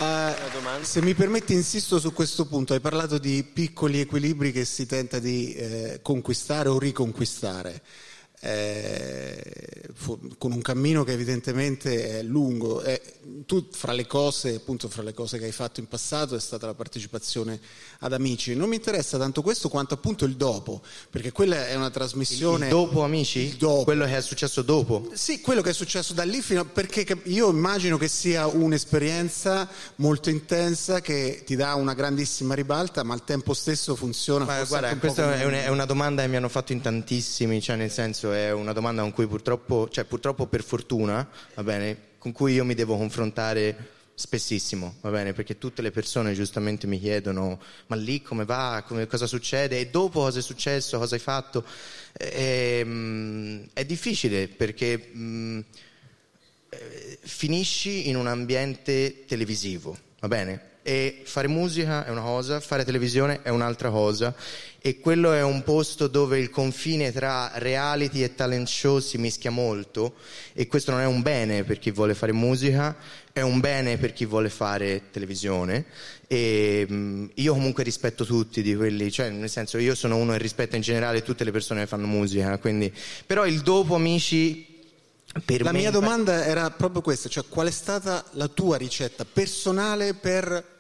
eh, 0.01 0.35
se 0.81 1.01
mi 1.01 1.15
permetti 1.15 1.53
insisto 1.53 2.01
su 2.01 2.13
questo 2.13 2.47
punto, 2.47 2.73
hai 2.73 2.81
parlato 2.81 3.19
di 3.19 3.45
piccoli 3.45 4.01
equilibri 4.01 4.51
che 4.51 4.65
si 4.65 4.87
tenta 4.87 5.21
di 5.21 5.55
eh, 5.55 6.01
conquistare 6.03 6.69
o 6.69 6.79
riconquistare. 6.79 7.81
Eh, 8.45 9.41
con 10.39 10.51
un 10.51 10.61
cammino 10.63 11.05
che 11.05 11.13
evidentemente 11.13 12.19
è 12.19 12.23
lungo. 12.23 12.83
Eh, 12.83 13.01
tu, 13.47 13.69
fra 13.71 13.93
le 13.93 14.07
cose, 14.07 14.57
appunto, 14.57 14.89
fra 14.89 15.03
le 15.03 15.15
cose 15.15 15.39
che 15.39 15.45
hai 15.45 15.53
fatto 15.53 15.79
in 15.79 15.87
passato, 15.87 16.35
è 16.35 16.41
stata 16.41 16.67
la 16.67 16.75
partecipazione 16.75 17.61
ad 18.01 18.13
Amici. 18.13 18.57
Non 18.57 18.69
mi 18.69 18.77
interessa 18.77 19.17
tanto 19.17 19.43
questo 19.43 19.69
quanto 19.69 19.95
appunto 19.95 20.25
il 20.25 20.35
dopo, 20.35 20.83
perché 21.09 21.31
quella 21.31 21.69
è 21.69 21.77
una 21.77 21.91
trasmissione. 21.91 22.67
Il 22.67 22.71
dopo, 22.73 23.05
amici? 23.05 23.57
Quello 23.85 24.05
che 24.07 24.17
è 24.17 24.21
successo 24.21 24.63
dopo? 24.63 25.11
Sì, 25.13 25.41
quello 25.41 25.63
che 25.63 25.71
è 25.71 25.75
successo 25.75 26.13
da 26.13 26.25
lì 26.25 26.43
fino 26.43 26.63
a, 26.63 26.65
perché 26.65 27.07
io 27.25 27.49
immagino 27.49 27.97
che 27.97 28.09
sia 28.09 28.47
un'esperienza 28.47 29.69
molto 29.97 30.31
intensa 30.31 31.01
che 31.01 31.43
ti 31.47 31.55
dà 31.55 31.75
una 31.75 31.95
grandissima 31.95 32.55
ribalta, 32.55 33.05
ma 33.05 33.15
al 33.15 33.25
tempo 33.25 33.55
stesso 33.55 33.95
funziona. 33.95 34.45
Ma 34.45 34.65
guarda, 34.65 34.97
questa 34.97 35.39
è, 35.39 35.45
un- 35.45 35.53
è 35.53 35.69
una 35.69 35.87
domanda 35.87 36.23
che 36.23 36.29
mi 36.29 36.37
hanno 36.37 36.49
fatto 36.49 36.73
in 36.73 36.81
tantissimi, 36.81 37.61
cioè 37.63 37.77
nel 37.77 37.91
senso 37.91 38.32
è 38.33 38.53
una 38.53 38.73
domanda 38.73 39.03
con 39.03 39.13
cui 39.13 39.27
purtroppo, 39.27 39.89
cioè 39.89 40.05
purtroppo 40.05 40.47
per 40.47 40.63
fortuna, 40.63 41.29
va 41.55 41.63
bene, 41.63 41.97
con 42.19 42.33
cui 42.33 42.55
io 42.55 42.65
mi 42.65 42.75
devo 42.75 42.97
confrontare 42.97 44.01
spessissimo, 44.15 44.97
va 45.01 45.11
bene, 45.11 45.33
perché 45.33 45.59
tutte 45.59 45.83
le 45.83 45.91
persone 45.91 46.35
giustamente 46.35 46.87
mi 46.87 47.01
chiedono 47.01 47.61
ma 47.87 47.97
lì 47.97 48.23
come 48.23 48.45
va, 48.45 48.85
come- 48.87 49.07
cosa 49.07 49.27
succede 49.27 49.79
e 49.81 49.89
dopo 49.89 50.21
cosa 50.21 50.39
è 50.39 50.43
successo, 50.43 50.99
cosa 50.99 51.15
hai 51.15 51.21
fatto. 51.21 51.65
Ehm, 52.13 53.69
è 53.73 53.85
difficile 53.85 54.49
perché 54.49 55.11
mm, 55.17 55.61
eh, 56.69 57.19
finisci 57.23 58.09
in 58.09 58.17
un 58.17 58.27
ambiente 58.27 59.25
televisivo, 59.27 59.97
va 60.21 60.29
bene? 60.29 60.71
E 60.85 61.23
fare 61.25 61.47
musica 61.47 62.05
è 62.05 62.11
una 62.11 62.23
cosa, 62.23 62.59
fare 62.59 62.85
televisione 62.85 63.41
è 63.43 63.51
un'altra 63.51 63.91
cosa. 63.91 64.35
E 64.81 64.99
quello 64.99 65.33
è 65.33 65.43
un 65.43 65.63
posto 65.63 66.09
dove 66.09 66.41
il 66.41 66.51
confine 66.51 67.13
tra 67.13 67.53
reality 67.55 68.25
e 68.25 68.35
talent 68.35 68.67
show 68.67 68.99
si 68.99 69.17
mischia 69.17 69.51
molto. 69.51 70.15
E 70.53 70.67
questo 70.67 70.91
non 70.91 71.01
è 71.01 71.07
un 71.07 71.23
bene 71.23 71.63
per 71.63 71.79
chi 71.79 71.93
vuole 71.93 72.15
fare 72.15 72.33
musica, 72.33 72.97
è 73.33 73.41
un 73.41 73.61
bene 73.61 73.97
per 73.97 74.13
chi 74.13 74.27
vuole 74.27 74.49
fare 74.49 75.03
televisione. 75.11 75.85
E 76.27 76.87
mm, 76.91 77.27
io 77.35 77.53
comunque 77.53 77.85
rispetto 77.85 78.25
tutti 78.25 78.61
di 78.61 78.75
quelli, 78.75 79.13
cioè 79.13 79.31
nel 79.31 79.51
senso 79.51 79.79
io 79.79 79.95
sono 79.95 80.17
uno 80.17 80.33
che 80.33 80.39
rispetta 80.39 80.77
in 80.77 80.83
generale 80.83 81.23
tutte 81.23 81.45
le 81.45 81.53
persone 81.53 81.83
che 81.83 81.87
fanno 81.87 82.07
musica, 82.07 82.59
quindi 82.59 82.93
però 83.25 83.47
il 83.47 83.61
dopo 83.61 83.95
amici 83.95 84.72
per 85.45 85.63
La 85.63 85.73
mia 85.73 85.87
in 85.89 85.93
pa- 85.93 85.99
domanda 85.99 86.45
era 86.45 86.71
proprio 86.71 87.01
questa, 87.03 87.29
cioè 87.29 87.45
qual 87.49 87.69
è 87.69 87.71
stata 87.71 88.25
la 88.33 88.49
tua 88.49 88.77
ricetta 88.77 89.25
personale 89.25 90.15
per 90.15 90.71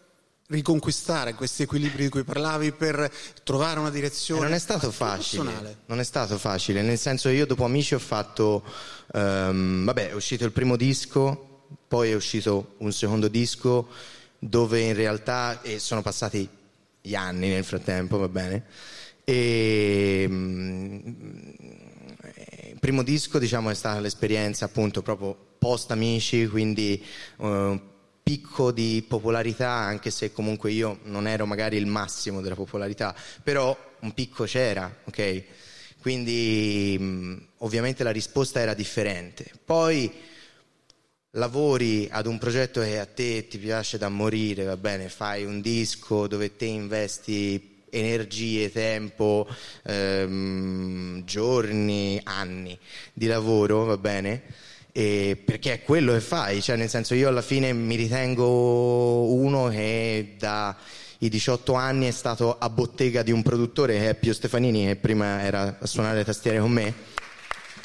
riconquistare 0.49 1.33
questi 1.35 1.63
equilibri 1.63 2.03
di 2.05 2.09
cui 2.11 2.25
parlavi, 2.25 2.73
per 2.73 3.11
trovare 3.43 3.79
una 3.79 3.89
Eh, 3.89 3.93
direzione? 3.93 4.43
non 4.43 4.53
è 4.53 4.59
stato 4.59 4.91
personale. 4.91 5.19
facile, 5.61 5.77
non 5.87 5.99
è 6.01 6.05
stato 6.05 6.37
facile, 6.39 6.83
nel 6.83 6.99
senso 6.99 7.31
io 7.31 7.47
dopo 7.47 7.65
Amici 7.65 7.95
ho 7.95 7.99
fatto, 7.99 8.63
ehm, 9.15 9.85
vabbè 9.87 10.11
è 10.11 10.13
uscito 10.13 10.45
il 10.45 10.53
primo 10.53 10.77
disco, 10.77 11.65
poi 11.89 12.11
è 12.11 12.15
uscito 12.15 12.75
un 12.79 12.93
secondo 12.93 13.29
disco 13.29 13.89
dove 14.39 14.81
in 14.81 14.95
realtà, 14.95 15.63
e 15.63 15.79
sono 15.79 16.03
passati 16.03 16.47
gli 17.01 17.15
anni 17.15 17.49
nel 17.49 17.65
frattempo, 17.65 18.19
va 18.19 18.29
bene, 18.29 18.65
e 19.25 20.27
mm, 20.29 21.52
primo 22.83 23.05
disco 23.05 23.39
diciamo 23.39 23.71
è 23.71 23.75
stata 23.75 24.01
l'esperienza 24.01 24.65
appunto 24.65 25.03
proprio 25.03 25.37
post 25.57 25.93
Amici, 25.93 26.49
quindi 26.49 27.01
eh, 27.01 27.47
un 27.47 27.81
picco 28.21 28.73
di 28.73 29.05
popolarità, 29.07 29.71
anche 29.71 30.11
se 30.11 30.33
comunque 30.33 30.73
io 30.73 30.99
non 31.05 31.29
ero 31.29 31.47
magari 31.47 31.77
il 31.77 31.87
massimo 31.87 32.41
della 32.41 32.57
popolarità, 32.57 33.15
però 33.41 33.77
un 34.01 34.13
picco 34.15 34.47
c'era, 34.47 34.93
ok? 35.05 35.45
Quindi 36.01 36.97
mh, 36.99 37.47
ovviamente 37.59 38.03
la 38.03 38.11
risposta 38.11 38.59
era 38.59 38.75
differente. 38.75 39.53
Poi 39.65 40.13
lavori 41.31 42.09
ad 42.11 42.27
un 42.27 42.39
progetto 42.39 42.81
che 42.81 42.99
a 42.99 43.07
te 43.07 43.47
ti 43.47 43.59
piace 43.59 43.97
da 43.97 44.09
morire, 44.09 44.65
va 44.65 44.77
bene, 44.77 45.09
fai 45.09 45.45
un 45.45 45.61
disco 45.61 46.27
dove 46.27 46.57
te 46.57 46.65
investi 46.65 47.72
energie, 47.93 48.73
tempo, 48.73 49.47
ehm, 49.85 51.25
giorni, 51.25 52.21
anni 52.25 52.79
di 53.13 53.27
lavoro, 53.27 53.85
va 53.85 53.99
bene? 53.99 54.43
E 54.93 55.41
perché 55.43 55.75
è 55.75 55.83
quello 55.83 56.13
che 56.13 56.21
fai, 56.21 56.61
cioè 56.61 56.77
nel 56.77 56.89
senso 56.89 57.15
io 57.15 57.29
alla 57.29 57.43
fine 57.43 57.73
mi 57.73 57.95
ritengo 57.95 59.33
uno 59.33 59.69
che 59.69 60.35
da 60.39 60.77
i 61.19 61.29
18 61.29 61.75
anni 61.75 62.09
è 62.09 62.11
stato 62.11 62.59
a 62.59 62.69
bottega 62.69 63.23
di 63.23 63.31
un 63.31 63.43
produttore 63.43 63.97
che 63.97 64.09
è 64.11 64.15
Pio 64.15 64.35
Stefanini 64.35 64.87
che 64.87 64.97
prima 64.97 65.43
era 65.43 65.79
a 65.81 65.87
suonare 65.87 66.17
le 66.17 66.25
tastiere 66.25 66.59
con 66.59 66.73
me 66.73 66.93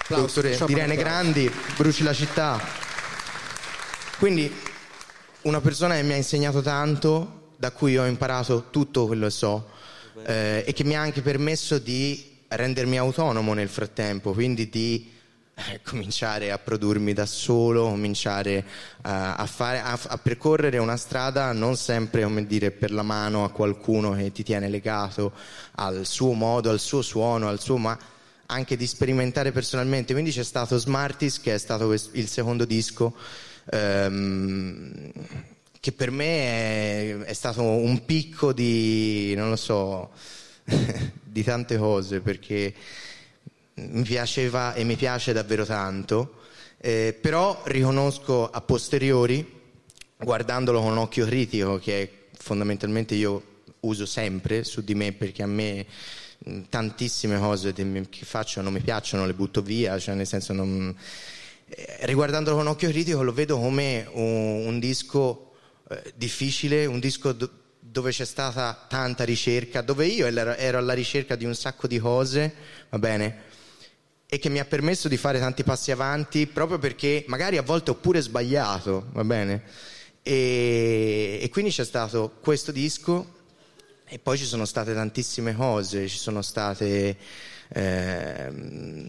produttore 0.07 0.55
Ciao, 0.55 0.65
di 0.65 0.73
Rene 0.73 0.93
applauso. 0.93 1.03
Grandi 1.03 1.51
Bruci 1.75 2.03
la 2.03 2.13
città 2.13 2.59
quindi 4.17 4.51
una 5.43 5.61
persona 5.61 5.93
che 5.95 6.01
mi 6.01 6.13
ha 6.13 6.15
insegnato 6.15 6.61
tanto 6.61 7.51
da 7.57 7.69
cui 7.71 7.95
ho 7.95 8.05
imparato 8.05 8.69
tutto 8.71 9.05
quello 9.05 9.25
che 9.25 9.31
so 9.31 9.69
eh, 10.25 10.63
e 10.65 10.73
che 10.73 10.83
mi 10.83 10.95
ha 10.95 11.01
anche 11.01 11.21
permesso 11.21 11.77
di 11.77 12.35
rendermi 12.49 12.97
autonomo 12.97 13.53
nel 13.53 13.69
frattempo 13.69 14.31
quindi 14.33 14.69
di 14.69 15.15
eh, 15.53 15.81
cominciare 15.81 16.51
a 16.51 16.59
produrmi 16.59 17.13
da 17.13 17.25
solo, 17.25 17.89
cominciare 17.89 18.53
eh, 18.53 18.63
a, 19.01 19.45
fare, 19.47 19.79
a, 19.79 19.99
a 20.07 20.17
percorrere 20.19 20.77
una 20.77 20.97
strada 20.97 21.51
non 21.51 21.75
sempre 21.75 22.21
come 22.21 22.45
dire, 22.45 22.69
per 22.69 22.91
la 22.91 23.01
mano 23.01 23.43
a 23.43 23.49
qualcuno 23.49 24.13
che 24.13 24.31
ti 24.31 24.43
tiene 24.43 24.69
legato 24.69 25.33
al 25.75 26.05
suo 26.05 26.33
modo, 26.33 26.69
al 26.69 26.79
suo 26.79 27.01
suono, 27.01 27.47
al 27.47 27.59
suo 27.59 27.77
ma 27.77 27.97
anche 28.45 28.77
di 28.77 28.85
sperimentare 28.85 29.51
personalmente. 29.51 30.13
Quindi 30.13 30.31
c'è 30.31 30.43
stato 30.43 30.77
Smarties 30.77 31.39
che 31.39 31.55
è 31.55 31.57
stato 31.57 31.91
il 31.91 32.27
secondo 32.27 32.63
disco 32.63 33.15
ehm, 33.71 35.11
che 35.87 35.93
per 35.93 36.11
me 36.11 36.25
è, 36.25 37.17
è 37.19 37.33
stato 37.33 37.61
un 37.61 38.03
picco 38.03 38.51
di, 38.51 39.33
non 39.37 39.47
lo 39.47 39.55
so, 39.55 40.09
di 41.23 41.43
tante 41.43 41.77
cose 41.77 42.19
perché 42.19 42.73
mi 43.75 44.03
piaceva 44.03 44.73
e 44.73 44.83
mi 44.83 44.97
piace 44.97 45.31
davvero 45.31 45.63
tanto, 45.63 46.39
eh, 46.79 47.17
però 47.17 47.61
riconosco 47.67 48.49
a 48.49 48.59
posteriori, 48.59 49.49
guardandolo 50.17 50.81
con 50.81 50.97
occhio 50.97 51.25
critico, 51.25 51.77
che 51.77 52.25
fondamentalmente 52.33 53.15
io 53.15 53.61
uso 53.81 54.05
sempre 54.05 54.65
su 54.65 54.83
di 54.83 54.93
me 54.93 55.13
perché 55.13 55.41
a 55.43 55.47
me 55.47 55.85
mh, 56.39 56.61
tantissime 56.67 57.39
cose 57.39 57.71
che 57.71 58.25
faccio 58.25 58.61
non 58.61 58.73
mi 58.73 58.81
piacciono, 58.81 59.25
le 59.25 59.33
butto 59.33 59.61
via, 59.61 59.97
cioè 59.99 60.15
nel 60.15 60.27
senso 60.27 60.51
non... 60.51 60.93
eh, 61.69 61.97
riguardandolo 62.01 62.57
con 62.57 62.67
occhio 62.67 62.89
critico 62.89 63.23
lo 63.23 63.31
vedo 63.31 63.57
come 63.57 64.05
un, 64.11 64.65
un 64.65 64.79
disco 64.79 65.43
eh, 65.89 66.13
difficile, 66.15 66.85
un 66.85 66.99
disco 66.99 67.31
do- 67.31 67.51
dove 67.79 68.11
c'è 68.11 68.25
stata 68.25 68.85
tanta 68.87 69.23
ricerca, 69.23 69.81
dove 69.81 70.05
io 70.05 70.27
ero, 70.27 70.77
alla 70.77 70.93
ricerca 70.93 71.35
di 71.35 71.45
un 71.45 71.55
sacco 71.55 71.87
di 71.87 71.99
cose, 71.99 72.53
va 72.89 72.99
bene? 72.99 73.45
e 74.29 74.39
che 74.39 74.49
mi 74.49 74.59
ha 74.59 74.65
permesso 74.65 75.07
di 75.07 75.15
fare 75.15 75.39
tanti 75.39 75.63
passi 75.63 75.89
avanti 75.89 76.47
proprio 76.47 76.77
perché 76.79 77.23
magari 77.27 77.55
a 77.55 77.61
volte 77.61 77.91
ho 77.91 77.95
pure 77.95 78.19
sbagliato, 78.19 79.07
va 79.13 79.23
bene? 79.23 79.63
E, 80.21 81.39
e 81.41 81.49
quindi 81.49 81.71
c'è 81.71 81.85
stato 81.85 82.33
questo 82.41 82.73
disco 82.73 83.35
e 84.05 84.19
poi 84.19 84.37
ci 84.37 84.43
sono 84.43 84.65
state 84.65 84.93
tantissime 84.93 85.55
cose, 85.55 86.07
ci 86.09 86.17
sono 86.17 86.41
state... 86.41 87.17
ehm, 87.69 89.07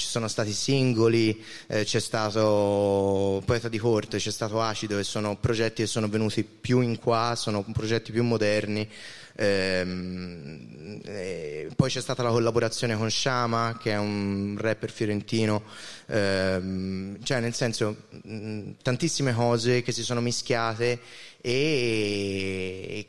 ci 0.00 0.06
sono 0.06 0.28
stati 0.28 0.52
singoli, 0.52 1.44
eh, 1.66 1.84
c'è 1.84 2.00
stato 2.00 3.42
Poeta 3.44 3.68
di 3.68 3.78
Corte, 3.78 4.16
c'è 4.16 4.30
stato 4.30 4.60
Acido 4.60 4.98
e 4.98 5.04
sono 5.04 5.36
progetti 5.36 5.82
che 5.82 5.88
sono 5.88 6.08
venuti 6.08 6.42
più 6.42 6.80
in 6.80 6.98
qua, 6.98 7.34
sono 7.36 7.62
progetti 7.70 8.10
più 8.10 8.24
moderni. 8.24 8.88
Ehm, 9.36 11.00
e 11.04 11.68
poi 11.76 11.90
c'è 11.90 12.00
stata 12.00 12.22
la 12.22 12.30
collaborazione 12.30 12.96
con 12.96 13.10
Shama, 13.10 13.78
che 13.80 13.92
è 13.92 13.98
un 13.98 14.56
rapper 14.58 14.90
fiorentino, 14.90 15.62
ehm, 16.06 17.22
cioè 17.22 17.40
nel 17.40 17.54
senso 17.54 18.04
mh, 18.22 18.70
tantissime 18.82 19.34
cose 19.34 19.82
che 19.82 19.92
si 19.92 20.02
sono 20.02 20.20
mischiate 20.20 20.98
e 21.40 23.06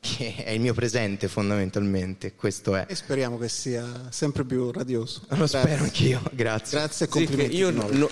che 0.00 0.34
è 0.44 0.50
il 0.50 0.60
mio 0.60 0.74
presente 0.74 1.28
fondamentalmente, 1.28 2.34
questo 2.34 2.74
è. 2.76 2.86
E 2.88 2.94
speriamo 2.94 3.38
che 3.38 3.48
sia 3.48 4.08
sempre 4.10 4.44
più 4.44 4.70
radioso. 4.70 5.22
Lo 5.28 5.36
Grazie. 5.36 5.60
spero 5.60 5.82
anch'io, 5.84 6.22
grazie. 6.32 6.78
Grazie 6.78 7.06
e 7.06 7.08
Sì, 7.10 7.14
complimenti. 7.18 7.56
io 7.56 7.70
no- 7.70 7.82
nuovo. 7.82 7.96
no- 7.96 8.10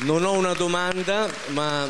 non 0.00 0.24
ho 0.24 0.32
una 0.32 0.52
domanda, 0.54 1.28
ma 1.50 1.86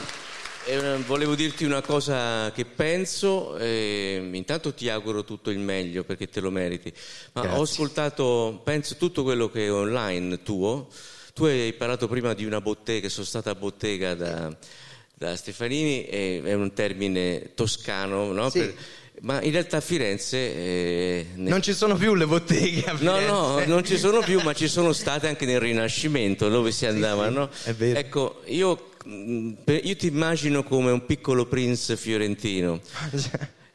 eh, 0.66 0.96
volevo 1.06 1.34
dirti 1.34 1.64
una 1.64 1.80
cosa 1.80 2.50
che 2.52 2.64
penso. 2.64 3.56
eh, 3.58 4.28
intanto 4.32 4.74
ti 4.74 4.88
auguro 4.88 5.24
tutto 5.24 5.50
il 5.50 5.58
meglio 5.58 6.04
perché 6.04 6.28
te 6.28 6.40
lo 6.40 6.50
meriti. 6.50 6.92
Ma 7.32 7.42
Grazie. 7.42 7.58
ho 7.58 7.62
ascoltato, 7.62 8.60
penso, 8.64 8.96
tutto 8.96 9.22
quello 9.22 9.48
che 9.50 9.66
è 9.66 9.72
online 9.72 10.42
tuo. 10.42 10.88
Tu 11.34 11.44
hai 11.44 11.72
parlato 11.72 12.08
prima 12.08 12.34
di 12.34 12.44
una 12.44 12.60
bottega, 12.60 13.08
sono 13.08 13.24
stata 13.24 13.50
a 13.50 13.54
bottega 13.54 14.14
da, 14.14 14.54
da 15.22 15.36
Stefanini, 15.36 16.04
e- 16.06 16.42
è 16.44 16.52
un 16.54 16.72
termine 16.72 17.52
toscano, 17.54 18.32
no? 18.32 18.50
Sì. 18.50 18.58
Per- 18.58 18.74
ma 19.22 19.40
in 19.40 19.52
realtà 19.52 19.76
a 19.76 19.80
Firenze... 19.80 20.36
eh, 20.36 21.26
ne- 21.36 21.48
Non 21.50 21.62
ci 21.62 21.74
sono 21.74 21.94
più 21.94 22.14
le 22.14 22.26
botteghe 22.26 22.84
a 22.86 22.96
No, 22.98 23.20
no, 23.20 23.64
non 23.66 23.84
ci 23.84 23.96
sono 23.96 24.20
più, 24.20 24.40
ma 24.40 24.52
ci 24.52 24.66
sono 24.66 24.92
state 24.92 25.28
anche 25.28 25.46
nel 25.46 25.60
Rinascimento 25.60 26.48
dove 26.48 26.72
si 26.72 26.86
andava, 26.86 27.48
sì, 27.52 27.68
è 27.70 27.74
vero. 27.74 27.98
Ecco, 28.00 28.40
io, 28.46 28.88
per- 29.64 29.84
io 29.84 29.94
ti 29.94 30.08
immagino 30.08 30.64
come 30.64 30.90
un 30.90 31.06
piccolo 31.06 31.46
prince 31.46 31.96
fiorentino. 31.96 32.80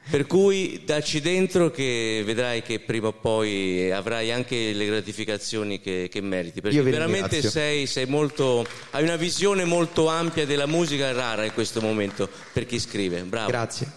Per 0.09 0.25
cui 0.25 0.81
dacci 0.85 1.19
dentro 1.19 1.69
che 1.69 2.21
vedrai 2.25 2.61
che 2.61 2.79
prima 2.79 3.07
o 3.07 3.13
poi 3.13 3.91
avrai 3.91 4.31
anche 4.31 4.71
le 4.73 4.85
gratificazioni 4.85 5.81
che, 5.81 6.07
che 6.09 6.21
meriti. 6.21 6.61
Perché 6.61 6.81
veramente 6.81 7.41
sei, 7.41 7.85
sei 7.88 8.05
molto. 8.05 8.65
hai 8.91 9.03
una 9.03 9.17
visione 9.17 9.65
molto 9.65 10.07
ampia 10.07 10.45
della 10.45 10.65
musica 10.65 11.11
rara 11.11 11.43
in 11.43 11.53
questo 11.53 11.81
momento 11.81 12.29
per 12.53 12.65
chi 12.65 12.79
scrive. 12.79 13.21
Bravo. 13.23 13.47
Grazie. 13.49 13.91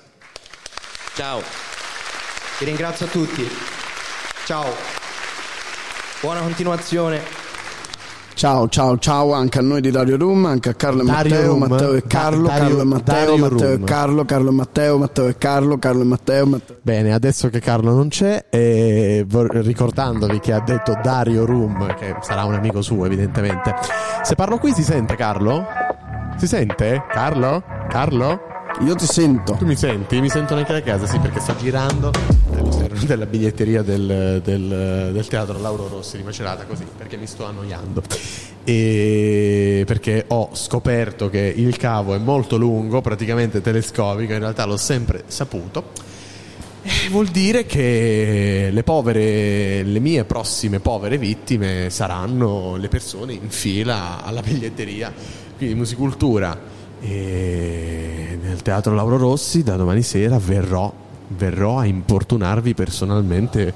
Ciao. 1.14 1.42
Vi 2.58 2.64
ringrazio 2.64 3.06
a 3.06 3.08
tutti. 3.08 3.48
Ciao. 4.44 4.74
Buona 6.20 6.40
continuazione. 6.40 7.49
Ciao, 8.40 8.70
ciao, 8.70 8.96
ciao 8.96 9.34
anche 9.34 9.58
a 9.58 9.60
noi 9.60 9.82
di 9.82 9.90
Dario 9.90 10.16
Room, 10.16 10.46
anche 10.46 10.70
a 10.70 10.72
Carlo 10.72 11.02
e 11.02 11.04
Dario 11.04 11.30
Matteo, 11.30 11.46
Room. 11.50 11.58
Matteo 11.58 11.92
e 11.92 12.00
Da- 12.00 12.06
Carlo, 12.06 12.46
Dario- 12.46 12.62
Carlo 12.64 12.80
e 12.80 12.84
Matteo, 12.84 13.14
Dario 13.14 13.36
Matteo 13.36 13.68
e. 13.74 13.84
Carlo, 13.84 14.24
Carlo 14.24 14.48
e 14.48 14.52
Matteo, 14.54 14.96
Matteo 14.98 15.26
e 15.26 15.36
Carlo, 15.36 15.78
Carlo 15.78 16.00
e 16.00 16.04
Matteo, 16.04 16.46
Matteo. 16.46 16.76
Bene, 16.80 17.12
adesso 17.12 17.50
che 17.50 17.60
Carlo 17.60 17.92
non 17.92 18.08
c'è, 18.08 18.46
e 18.48 19.26
vor- 19.28 19.54
ricordandovi 19.56 20.40
che 20.40 20.54
ha 20.54 20.60
detto 20.60 20.98
Dario 21.02 21.44
Room, 21.44 21.94
che 21.96 22.16
sarà 22.22 22.44
un 22.44 22.54
amico 22.54 22.80
suo 22.80 23.04
evidentemente. 23.04 23.74
Se 24.22 24.34
parlo 24.36 24.56
qui 24.56 24.72
si 24.72 24.84
sente 24.84 25.16
Carlo? 25.16 25.66
Si 26.38 26.46
sente? 26.46 27.02
Carlo? 27.12 27.62
Carlo? 27.90 28.40
Io 28.86 28.94
ti 28.94 29.04
sento. 29.04 29.52
Tu 29.58 29.66
mi 29.66 29.76
senti? 29.76 30.18
Mi 30.18 30.30
sento 30.30 30.54
anche 30.54 30.72
da 30.72 30.80
casa, 30.80 31.04
sì, 31.06 31.18
perché 31.18 31.40
sto 31.40 31.54
girando 31.58 32.10
all'interno 32.90 33.04
della 33.06 33.26
biglietteria 33.26 33.82
del, 33.82 34.40
del- 34.44 35.10
del 35.12 35.26
teatro 35.26 35.58
Lauro 35.58 35.88
Rossi 35.88 36.16
di 36.16 36.22
Macerata, 36.22 36.64
così, 36.64 36.84
perché 36.96 37.16
mi 37.16 37.26
sto 37.26 37.44
annoiando. 37.44 38.02
E 38.64 39.84
perché 39.86 40.24
ho 40.28 40.50
scoperto 40.52 41.30
che 41.30 41.52
il 41.56 41.76
cavo 41.76 42.14
è 42.14 42.18
molto 42.18 42.56
lungo, 42.56 43.00
praticamente 43.00 43.60
telescopico, 43.60 44.32
in 44.32 44.38
realtà 44.38 44.64
l'ho 44.66 44.76
sempre 44.76 45.24
saputo. 45.26 46.08
E 46.82 47.08
vuol 47.10 47.26
dire 47.26 47.66
che 47.66 48.70
le 48.72 48.82
povere, 48.82 49.82
le 49.82 50.00
mie 50.00 50.24
prossime 50.24 50.80
povere 50.80 51.18
vittime 51.18 51.90
saranno 51.90 52.76
le 52.76 52.88
persone 52.88 53.34
in 53.34 53.50
fila 53.50 54.22
alla 54.24 54.40
biglietteria, 54.40 55.12
quindi 55.56 55.74
musicultura. 55.74 56.78
E 57.02 58.38
nel 58.40 58.62
teatro 58.62 58.94
Lauro 58.94 59.16
Rossi 59.16 59.62
da 59.62 59.76
domani 59.76 60.02
sera 60.02 60.38
verrò, 60.38 60.92
verrò 61.36 61.78
a 61.78 61.84
importunarvi 61.86 62.74
personalmente 62.74 63.72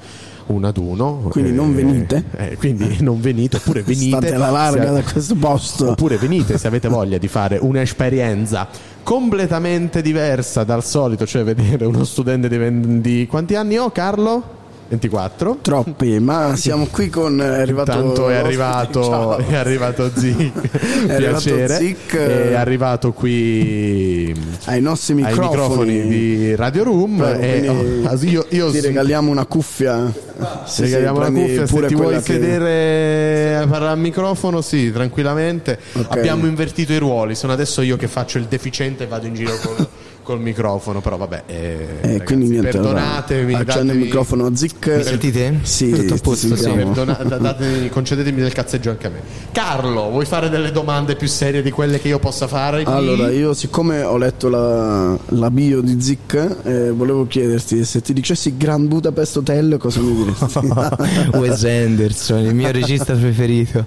uno 0.47 0.67
ad 0.67 0.77
uno. 0.77 1.27
Quindi 1.29 1.51
non 1.51 1.73
venite? 1.73 2.23
eh, 2.35 2.55
quindi 2.57 2.97
non 3.01 3.19
venite, 3.19 3.57
oppure 3.57 3.81
venite. 3.83 4.17
State 4.17 4.33
alla 4.35 4.51
larga 4.51 4.87
se- 4.87 4.93
da 4.93 5.03
questo 5.11 5.35
posto. 5.35 5.89
Oppure 5.91 6.17
venite 6.17 6.57
se 6.57 6.67
avete 6.67 6.87
voglia 6.87 7.17
di 7.17 7.27
fare 7.27 7.57
un'esperienza 7.59 8.67
completamente 9.03 10.01
diversa 10.01 10.63
dal 10.63 10.83
solito, 10.83 11.25
cioè 11.25 11.43
vedere 11.43 11.85
uno 11.85 12.03
studente 12.03 12.47
di, 12.47 13.01
di 13.01 13.27
quanti 13.27 13.55
anni 13.55 13.77
ho, 13.77 13.89
Carlo? 13.91 14.63
24. 14.87 15.57
Troppi, 15.61 16.19
ma 16.19 16.55
siamo 16.55 16.87
qui 16.91 17.09
con 17.09 17.41
è 17.41 17.59
arrivato 17.59 17.91
Intanto 17.91 18.29
è 18.29 18.35
arrivato, 18.35 19.01
Ciao. 19.03 19.37
è 19.37 19.55
arrivato 19.55 20.11
Zic. 20.13 20.53
È 21.05 21.13
arrivato 21.13 21.43
Piacere. 21.43 21.75
Zic. 21.77 22.15
È 22.15 22.53
arrivato 22.53 23.11
qui 23.13 24.33
ai 24.65 24.81
nostri 24.81 25.13
ai 25.13 25.21
microfoni, 25.21 25.49
microfoni 25.49 26.07
di 26.07 26.55
Radio 26.55 26.83
Room. 26.83 27.17
Prego, 27.17 27.39
e, 27.39 27.59
quindi 27.59 28.07
oh, 28.07 28.25
io, 28.29 28.45
io 28.49 28.71
ti 28.71 28.79
regaliamo 28.79 29.31
una 29.31 29.45
cuffia. 29.45 30.11
Ti 30.11 30.81
regaliamo 30.81 31.17
una 31.17 31.31
cuffia, 31.31 31.65
se 31.65 31.85
ti 31.85 31.95
vuoi 31.95 32.15
che- 32.15 32.21
sedere 32.21 33.55
a 33.57 33.67
parlare 33.67 33.93
al 33.93 33.99
microfono, 33.99 34.61
sì, 34.61 34.91
tranquillamente. 34.91 35.79
Abbiamo 36.09 36.45
invertito 36.45 36.93
i 36.93 36.97
ruoli, 36.97 37.35
sono 37.35 37.53
adesso 37.53 37.81
io 37.81 37.97
che 37.97 38.07
faccio 38.07 38.37
il 38.37 38.45
deficiente 38.45 39.03
e 39.03 39.07
vado 39.07 39.27
in 39.27 39.33
giro 39.33 39.55
col, 39.61 39.87
col 40.25 40.41
microfono, 40.41 40.99
però 41.01 41.17
vabbè, 41.17 41.43
eh, 41.45 41.53
Eh, 41.55 41.87
ragazzi, 42.01 42.23
quindi 42.25 42.47
niente, 42.49 42.69
perdonatemi, 42.71 43.53
allora, 43.53 43.59
accendo 43.59 43.79
il 43.81 43.85
datemi- 43.87 44.03
microfono 44.03 44.45
a 44.47 44.55
Zic. 44.55 44.93
Mi 44.97 45.03
sentite? 45.03 45.59
Sì, 45.61 45.91
Tutto 45.91 46.13
a 46.15 46.17
posto, 46.21 46.55
sì, 46.55 46.69
perdona- 46.69 47.13
da- 47.23 47.37
datemi- 47.37 47.89
concedetemi 47.89 48.41
del 48.41 48.51
cazzeggio 48.51 48.89
anche 48.89 49.07
a 49.07 49.09
me. 49.11 49.21
Carlo, 49.51 50.09
vuoi 50.09 50.25
fare 50.25 50.49
delle 50.49 50.71
domande 50.71 51.15
più 51.15 51.27
serie 51.27 51.61
di 51.61 51.69
quelle 51.71 51.99
che 52.01 52.07
io 52.09 52.17
possa 52.19 52.47
fare? 52.47 52.83
Allora, 52.83 53.29
io 53.29 53.53
siccome 53.53 54.01
ho 54.01 54.17
letto 54.17 54.49
la, 54.49 55.17
la 55.29 55.51
bio 55.51 55.81
di 55.81 56.01
Zic, 56.01 56.57
eh, 56.63 56.89
volevo 56.91 57.27
chiederti 57.27 57.85
se 57.85 58.01
ti 58.01 58.11
dicessi 58.11 58.57
Grand 58.57 58.87
Budapest 58.87 59.37
Hotel 59.37 59.77
cosa 59.77 59.99
mi 59.99 60.15
diresti? 60.15 60.43
Wes 61.37 61.63
Anderson, 61.63 62.39
il 62.45 62.55
mio 62.55 62.71
regista 62.71 63.13
preferito, 63.13 63.85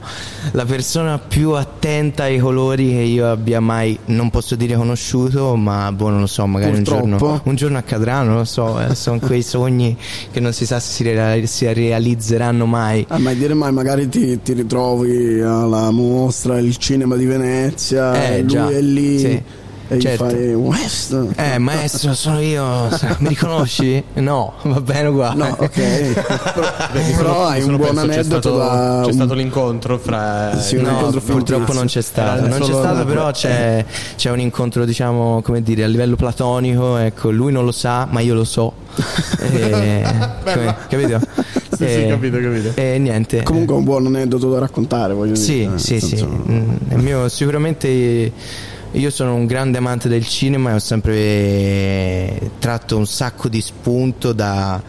la 0.52 0.64
persona 0.64 1.18
più 1.18 1.50
attenta 1.52 2.22
ai 2.24 2.38
colori 2.38 2.90
che 2.90 3.00
io 3.00 3.28
abbia 3.30 3.58
mai, 3.60 3.98
non 4.06 4.30
posso 4.30 4.54
dire 4.54 4.76
conosciuto, 4.76 5.56
ma 5.56 5.90
non 5.90 6.20
lo 6.20 6.26
so, 6.28 6.46
magari 6.46 6.76
un 6.76 6.82
giorno, 6.84 7.40
un 7.44 7.54
giorno 7.56 7.78
accadrà, 7.78 8.22
non 8.22 8.36
lo 8.36 8.44
so, 8.44 8.80
eh, 8.80 8.94
sono 8.94 9.18
quei 9.18 9.42
sogni 9.42 9.96
che 10.30 10.38
non 10.40 10.52
si 10.52 10.64
sa 10.66 10.78
se 10.78 10.92
si, 10.92 11.02
rea- 11.02 11.44
si 11.46 11.70
realizzeranno 11.72 12.64
mai. 12.66 13.04
Ah, 13.08 13.18
ma 13.18 13.32
dire 13.32 13.54
mai, 13.54 13.72
magari 13.72 14.08
ti, 14.08 14.40
ti 14.42 14.52
ritrovi 14.52 15.40
alla 15.40 15.90
mostra, 15.90 16.58
il 16.58 16.76
cinema 16.76 17.16
di 17.16 17.24
Venezia, 17.26 18.32
Eh, 18.34 18.38
lui 18.42 18.48
già, 18.48 18.68
è 18.70 18.80
lì. 18.80 19.18
sì, 19.18 19.42
e 19.88 19.96
gli 19.96 20.00
certo. 20.00 20.28
fai 20.28 20.52
West. 20.54 21.26
Eh, 21.36 21.58
maestro, 21.58 22.12
sono 22.14 22.40
io, 22.40 22.88
mi 23.18 23.28
riconosci? 23.28 24.02
No, 24.14 24.54
va 24.62 24.80
bene 24.80 25.08
uguale. 25.08 25.36
No, 25.36 25.56
ok. 25.58 26.22
Però 27.16 27.46
hai 27.46 27.62
un 27.62 27.76
buon 27.76 27.94
penso 27.94 28.06
c'è 28.06 28.12
aneddoto 28.18 28.54
stato, 28.56 29.06
c'è 29.06 29.12
stato 29.12 29.34
l'incontro 29.34 29.98
fra 29.98 30.58
Sì, 30.60 30.76
un 30.76 30.82
No, 30.82 30.90
incontro 30.90 31.20
purtroppo 31.20 31.72
non 31.72 31.86
c'è 31.86 32.02
stato. 32.02 32.46
Non 32.46 32.58
c'è 32.60 32.72
stato, 32.72 33.04
però 33.04 33.30
c'è, 33.30 33.84
c'è 34.16 34.30
un 34.30 34.40
incontro, 34.40 34.84
diciamo, 34.84 35.40
come 35.42 35.62
dire, 35.62 35.84
a 35.84 35.86
livello 35.86 36.16
platonico. 36.16 36.96
Ecco, 36.98 37.30
lui 37.30 37.52
non 37.52 37.64
lo 37.64 37.72
sa, 37.72 38.06
ma 38.10 38.20
io 38.20 38.34
lo 38.34 38.44
so. 38.44 38.72
E, 39.40 40.02
come- 40.44 40.74
capito? 40.88 41.20
Sì, 41.76 41.88
sì, 41.88 42.06
capito, 42.08 42.38
capito. 42.40 42.72
E 42.74 42.98
niente. 42.98 43.42
Comunque 43.44 43.74
è 43.74 43.78
un 43.78 43.84
buon 43.84 44.06
aneddoto 44.06 44.50
da 44.50 44.58
raccontare, 44.58 45.14
voglio 45.14 45.34
Sì, 45.36 45.52
dire. 45.58 45.66
nel 45.68 45.80
sì, 45.80 46.00
sì. 46.00 46.06
senso- 46.08 46.26
Mm, 46.26 46.70
il 46.90 46.98
mio- 46.98 47.28
sicuramente 47.28 48.32
io 48.92 49.10
sono 49.10 49.34
un 49.34 49.46
grande 49.46 49.78
amante 49.78 50.08
del 50.08 50.26
cinema 50.26 50.70
e 50.70 50.74
ho 50.74 50.78
sempre 50.78 52.50
tratto 52.58 52.96
un 52.96 53.06
sacco 53.06 53.48
di 53.48 53.60
spunto 53.60 54.32
da, 54.32 54.80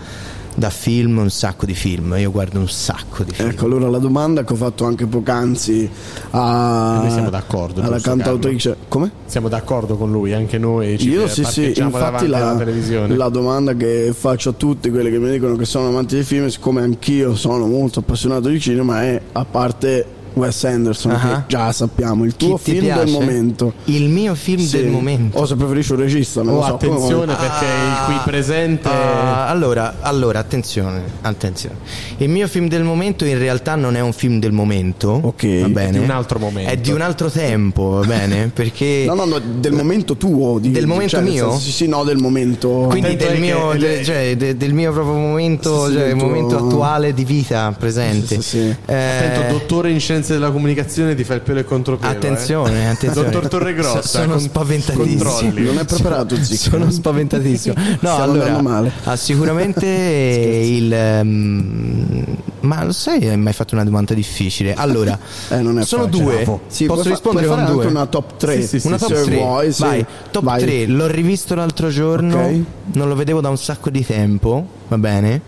da 0.56 0.70
film, 0.70 1.18
un 1.18 1.30
sacco 1.30 1.66
di 1.66 1.74
film. 1.74 2.16
Io 2.18 2.32
guardo 2.32 2.60
un 2.60 2.70
sacco 2.70 3.24
di 3.24 3.34
film. 3.34 3.50
Ecco, 3.50 3.66
allora 3.66 3.90
la 3.90 3.98
domanda 3.98 4.46
che 4.46 4.54
ho 4.54 4.56
fatto 4.56 4.86
anche 4.86 5.06
poc'anzi 5.06 5.90
a, 6.32 7.00
Noi 7.02 7.12
siamo 7.12 7.30
d'accordo, 7.30 7.82
alla 7.82 8.00
cantautrice. 8.00 8.78
Come? 8.88 9.12
Siamo 9.26 9.50
d'accordo 9.50 9.98
con 9.98 10.12
lui, 10.12 10.34
anche 10.34 10.58
noi 10.58 10.98
ci 10.98 11.10
Io 11.10 11.28
sì, 11.28 11.44
sì, 11.44 11.62
parcheggiamo 11.62 11.90
infatti 11.90 12.28
la, 12.28 12.64
la 13.08 13.30
domanda 13.30 13.74
che 13.74 14.14
faccio 14.14 14.50
a 14.50 14.54
tutti 14.54 14.90
quelli 14.90 15.12
che 15.12 15.20
mi 15.20 15.30
dicono 15.30 15.56
che 15.56 15.66
sono 15.66 15.90
amanti 15.90 16.16
di 16.16 16.24
film, 16.24 16.48
siccome 16.48 16.82
anch'io 16.82 17.36
sono 17.36 17.68
molto 17.68 18.00
appassionato 18.00 18.48
di 18.48 18.60
cinema, 18.62 19.04
è 19.04 19.22
a 19.34 19.46
parte 19.46 20.18
Wes 20.34 20.64
Anderson, 20.64 21.12
Ah. 21.12 21.18
che 21.20 21.44
già 21.48 21.72
sappiamo, 21.72 22.24
il 22.24 22.36
tuo 22.36 22.58
film 22.58 22.80
del 22.86 22.94
piace? 22.94 23.12
momento. 23.12 23.74
Il 23.86 24.10
mio 24.10 24.36
film 24.36 24.62
Sì. 24.64 24.78
del 24.78 24.88
momento. 24.88 25.38
O 25.38 25.46
se 25.46 25.56
preferisci 25.56 25.92
un 25.94 26.00
regista, 26.00 26.42
non 26.42 26.56
Oh, 26.56 26.58
lo 26.60 26.64
so. 26.66 26.74
attenzione 26.76 27.36
come- 27.36 27.48
perché 27.50 27.66
il 27.66 28.06
qui 28.06 28.16
presente 28.26 28.88
Ah, 28.90 29.48
allora, 29.48 29.96
allora, 30.02 30.40
attenzione, 30.40 31.02
attenzione. 31.22 31.76
Il 32.18 32.30
mio 32.30 32.48
film 32.48 32.68
del 32.68 32.84
momento 32.84 33.26
in 33.26 33.38
realtà 33.38 33.76
non 33.76 33.96
è 33.96 34.00
un 34.00 34.14
film 34.14 34.40
del 34.40 34.52
momento, 34.52 35.20
va 35.22 35.68
bene? 35.68 35.90
È 35.90 35.92
di 35.92 35.98
un 36.00 36.10
altro 36.10 36.40
momento. 36.40 36.72
È 36.72 36.78
di 36.78 36.92
un 36.92 37.02
altro 37.02 37.30
tempo, 37.30 37.90
va 38.02 38.06
bene? 38.06 38.50
Perché 38.54 39.04
No, 39.08 39.14
no, 39.16 39.26
no, 39.26 39.40
del 39.40 39.74
momento 39.74 40.16
tuo. 40.16 40.60
Di, 40.60 40.72
Del 40.72 40.88
momento 40.88 41.18
cioè, 41.18 41.22
mio? 41.22 41.50
senso, 41.52 41.60
sì, 41.66 41.72
sì, 41.72 41.88
no, 41.88 42.04
del 42.04 42.18
momento. 42.18 42.88
quindi 42.90 43.16
del 43.16 43.40
mio, 43.40 43.70
che- 43.70 43.78
de- 43.78 44.04
cioè, 44.04 44.36
de- 44.38 44.58
del 44.58 44.74
mio 44.74 44.92
proprio 44.92 45.14
momento, 45.16 45.86
Sì, 45.86 45.92
sì, 45.92 45.98
cioè, 45.98 46.04
del 46.04 46.12
il 46.14 46.18
tuo- 46.18 46.28
momento 46.28 46.58
attuale 46.58 47.14
di 47.14 47.24
vita 47.26 47.74
presente. 47.78 48.40
Eh, 48.86 48.96
Attento, 48.96 49.52
dottore 49.54 49.92
in 49.92 50.00
scienze 50.00 50.29
della 50.34 50.52
comunicazione 50.52 51.16
ti 51.16 51.24
fa 51.24 51.34
il 51.36 51.42
pelo 51.42 51.60
e 51.60 51.64
contropelo. 51.66 52.12
Attenzione, 52.12 52.84
eh. 52.84 52.86
attenzione. 52.86 53.30
Dottor 53.30 53.48
Torregrossa. 53.50 54.02
So- 54.02 54.08
sono 54.20 54.34
con- 54.34 54.40
spaventatissimo. 54.40 55.24
controlli. 55.24 55.64
Non 55.66 55.78
è 55.80 55.86
preparato, 55.86 56.36
Zic. 56.42 56.58
Sono 56.60 56.90
spaventatissimo. 56.92 57.76
No, 58.02 58.14
Stiamo 58.14 58.24
allora, 58.24 58.92
ah, 59.04 59.16
sicuramente 59.16 59.86
il. 59.88 60.92
ehm, 60.94 62.26
ma 62.62 62.84
lo 62.84 62.92
sai, 62.92 63.28
hai 63.28 63.38
mai 63.38 63.54
fatto 63.54 63.74
una 63.76 63.84
domanda 63.84 64.14
difficile? 64.14 64.74
Allora, 64.74 65.18
Eh, 65.50 65.62
non 65.62 65.80
è 65.80 65.86
sono 65.86 66.04
facile. 66.06 66.24
due. 66.44 66.60
Sì, 66.68 66.86
Posso 66.86 67.02
puoi 67.02 67.12
rispondere 67.14 67.46
puoi 67.46 67.58
con 67.58 67.66
fare 67.66 67.76
due? 67.76 67.84
anche 67.86 67.96
una 67.98 68.06
top 68.06 68.38
tre, 68.38 68.62
Sì, 68.66 68.80
sì, 68.80 68.88
una 68.88 68.98
top 68.98 69.14
se 69.14 69.24
3. 69.24 69.36
vuoi, 69.36 69.72
sì. 69.74 69.82
Vai, 69.82 70.06
top 70.32 70.44
Vai. 70.44 70.62
3. 70.62 70.86
L'ho 70.88 71.08
rivisto 71.08 71.56
l'altro 71.56 71.90
giorno. 71.90 72.44
Ok. 72.46 72.60
Non 72.94 73.08
lo 73.08 73.16
vedevo 73.16 73.42
da 73.42 73.50
un 73.50 73.58
sacco 73.58 73.90
di 73.90 74.06
tempo, 74.06 74.66
va 74.88 74.98
bene? 74.98 75.42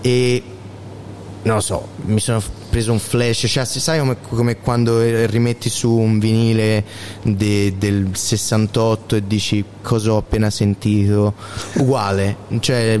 E 0.00 0.42
non 1.42 1.54
lo 1.56 1.60
so, 1.60 1.86
mi 2.06 2.20
sono 2.20 2.40
preso 2.70 2.92
un 2.92 2.98
flash, 2.98 3.44
cioè 3.48 3.64
sai 3.64 3.98
come, 3.98 4.16
come 4.20 4.56
quando 4.58 5.00
eh, 5.00 5.26
rimetti 5.26 5.68
su 5.68 5.90
un 5.92 6.18
vinile 6.18 6.84
de- 7.22 7.74
del 7.76 8.08
68 8.12 9.16
e 9.16 9.26
dici 9.26 9.64
cosa 9.82 10.12
ho 10.12 10.16
appena 10.18 10.48
sentito, 10.50 11.34
uguale, 11.74 12.36
cioè 12.60 12.98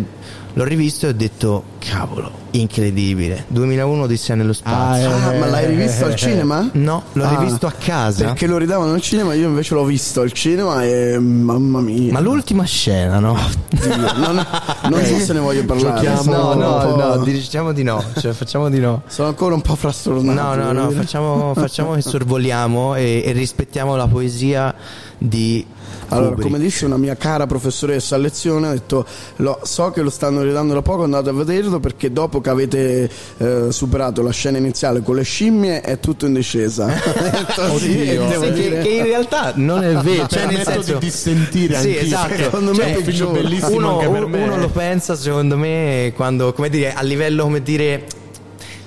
l'ho 0.54 0.64
rivisto 0.64 1.06
e 1.06 1.08
ho 1.10 1.12
detto 1.12 1.64
cavolo, 1.78 2.30
incredibile, 2.50 3.44
2001 3.48 4.02
Odissea 4.02 4.34
nello 4.36 4.52
spazio. 4.52 5.10
Ah, 5.10 5.32
ma 5.38 5.46
l'hai 5.46 5.66
rivisto 5.66 6.04
al 6.04 6.14
cinema? 6.16 6.68
No, 6.72 7.02
l'ho 7.12 7.24
Ah, 7.24 7.38
rivisto 7.38 7.66
a 7.66 7.72
casa. 7.72 8.24
Perché 8.26 8.46
lo 8.46 8.58
ridavano 8.58 8.92
al 8.92 9.00
cinema, 9.00 9.34
io 9.34 9.48
invece 9.48 9.74
l'ho 9.74 9.84
visto 9.84 10.20
al 10.20 10.32
cinema 10.32 10.84
e 10.84 11.18
mamma 11.18 11.80
mia. 11.80 12.12
Ma 12.12 12.20
l'ultima 12.20 12.64
scena, 12.64 13.18
no? 13.18 13.36
Dio, 13.70 13.96
non, 13.96 14.46
non 14.90 15.04
so 15.04 15.18
se 15.18 15.32
ne 15.32 15.38
voglio 15.40 15.64
parlare. 15.64 16.06
No, 16.08 16.16
Sono 16.22 16.54
no, 16.54 16.76
un 16.76 16.94
po'- 16.94 16.96
no, 16.96 17.16
diciamo 17.24 17.72
di 17.72 17.82
no, 17.82 18.02
cioè 18.18 18.32
facciamo 18.32 18.68
di 18.68 18.78
no. 18.80 19.02
Sono 19.06 19.28
ancora 19.28 19.54
un 19.54 19.62
po' 19.62 19.76
frastornato. 19.76 20.56
No, 20.58 20.72
no, 20.72 20.72
no, 20.72 20.90
facciamo, 20.90 21.54
facciamo 21.54 21.94
che 21.94 22.02
sorvoliamo 22.02 22.94
e, 22.96 23.22
e 23.24 23.32
rispettiamo 23.32 23.96
la 23.96 24.06
poesia 24.06 24.74
di 25.16 25.64
Allora, 26.10 26.28
Kubrick. 26.30 26.50
come 26.50 26.58
disse 26.62 26.84
una 26.84 26.96
mia 26.96 27.16
cara 27.16 27.46
professoressa 27.46 28.14
a 28.14 28.18
lezione, 28.18 28.68
ha 28.68 28.72
detto: 28.72 29.04
"Lo- 29.36 29.58
So 29.62 29.90
che 29.90 30.02
lo 30.02 30.10
stanno 30.10 30.42
ridando 30.42 30.74
da 30.74 30.82
poco, 30.82 31.04
andate 31.04 31.30
a 31.30 31.32
vederlo 31.32 31.80
perché 31.80 32.12
dopo 32.12 32.40
che 32.40 32.50
avete 32.50 33.10
eh, 33.38 33.66
superato 33.70 34.22
la 34.22 34.30
scena 34.32 34.58
iniziale 34.58 35.02
con 35.02 35.14
le 35.16 35.22
scimmie 35.22 35.80
è 35.80 35.98
tutto 36.00 36.26
in 36.26 36.34
discesa. 36.34 36.86
Detto, 37.30 37.78
sì, 37.78 37.92
Sì, 37.92 38.04
che, 38.52 38.78
che 38.82 38.88
in 38.88 39.04
realtà 39.04 39.52
non 39.56 39.82
è 39.82 39.94
vero, 39.94 40.26
cioè 40.26 40.46
nel 40.46 40.56
Permetto 40.56 40.70
senso 40.70 40.92
di 40.94 40.98
dissentire 41.06 41.74
sì, 41.80 41.96
esatto. 41.96 42.28
perché 42.28 42.42
secondo 42.44 42.70
me 42.72 42.76
Cioè, 42.76 42.92
è 42.92 42.96
un 42.96 43.04
film 43.04 43.32
bellissimo 43.32 43.76
uno, 43.76 43.92
anche 43.98 44.08
per 44.08 44.24
uno- 44.24 44.36
me. 44.36 44.42
uno 44.42 44.56
lo 44.58 44.68
pensa 44.68 45.14
secondo 45.16 45.56
me 45.56 46.12
quando 46.16 46.52
come 46.52 46.68
dire 46.68 46.92
a 46.92 47.02
livello 47.02 47.44
come 47.44 47.62
dire 47.62 48.04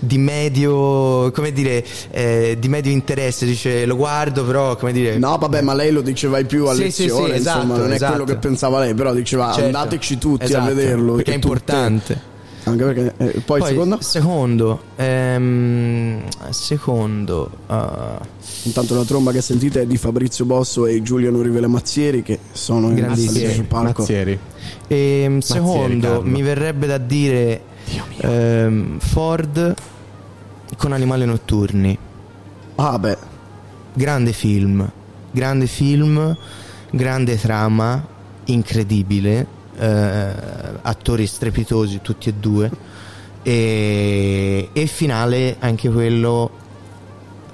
di 0.06 0.18
medio 0.18 1.32
come 1.32 1.52
dire 1.52 1.84
eh, 2.12 2.58
di 2.60 2.68
medio 2.68 2.92
interesse 2.92 3.46
dice 3.46 3.86
lo 3.86 3.96
guardo 3.96 4.44
però 4.46 4.76
come 4.76 4.92
dire 4.92 5.18
No, 5.18 5.38
vabbè, 5.38 5.62
ma 5.62 5.74
lei 5.74 5.92
lo 5.92 6.02
diceva 6.02 6.38
ai 6.38 6.46
più 6.46 6.66
a 6.68 6.74
Sì, 6.74 6.92
sì, 6.92 7.04
lezione, 7.04 7.30
sì, 7.34 7.36
esatto, 7.40 7.58
insomma, 7.62 7.78
non 7.80 7.92
è 7.92 7.96
esatto. 7.96 8.12
quello 8.12 8.26
che 8.26 8.36
pensava 8.38 8.80
lei, 8.80 8.94
però 8.94 9.14
diceva 9.14 9.48
Certo, 9.52 9.66
andateci 9.66 10.18
tutti 10.18 10.44
esatto, 10.46 10.66
a 10.72 10.74
vederlo. 10.74 11.14
perché 11.16 11.32
è 11.32 11.36
e 11.36 11.40
tutte. 11.40 11.48
importante 11.48 12.22
Anche 12.66 12.84
perché 12.86 13.14
eh, 13.18 13.42
poi, 13.46 13.60
il 13.60 13.68
secondo? 13.68 13.98
secondo 14.00 14.82
ehm, 14.96 16.24
secondo 16.50 17.50
ah, 17.68 18.20
Intanto 18.64 18.96
la 18.96 19.04
tromba 19.04 19.32
che 19.34 19.42
sentite 19.42 19.82
è 19.82 19.86
di 19.86 19.98
Fabrizio 19.98 20.46
Bosso 20.46 20.86
e 20.86 21.02
Giuliano 21.02 21.42
Rivele 21.42 21.68
Mazzieri 21.68 22.24
che 22.24 22.40
sono 22.54 22.90
in 22.92 23.14
salita 23.16 23.52
sul 23.52 23.66
palco. 23.66 24.02
Mazzieri. 24.02 24.40
Ehm, 24.88 25.40
secondo, 25.40 26.08
Carlo. 26.08 26.24
mi 26.24 26.42
verrebbe 26.42 26.88
da 26.88 26.98
dire 26.98 27.62
ehm, 28.20 29.00
Ford 29.00 29.74
con 30.78 30.92
Animali 30.92 31.26
Notturni. 31.26 31.98
Ah, 32.76 32.98
beh. 32.98 33.18
Grande 33.94 34.34
film, 34.34 34.90
grande 35.32 35.68
film, 35.68 36.36
grande 36.90 37.40
trama, 37.40 38.06
incredibile, 38.46 39.48
eh, 39.78 40.34
attori 40.82 41.28
strepitosi 41.28 42.02
tutti 42.02 42.30
e 42.30 42.34
due. 42.34 42.72
E, 43.44 44.70
e 44.72 44.86
finale 44.88 45.58
anche 45.60 45.90
quello 45.90 46.62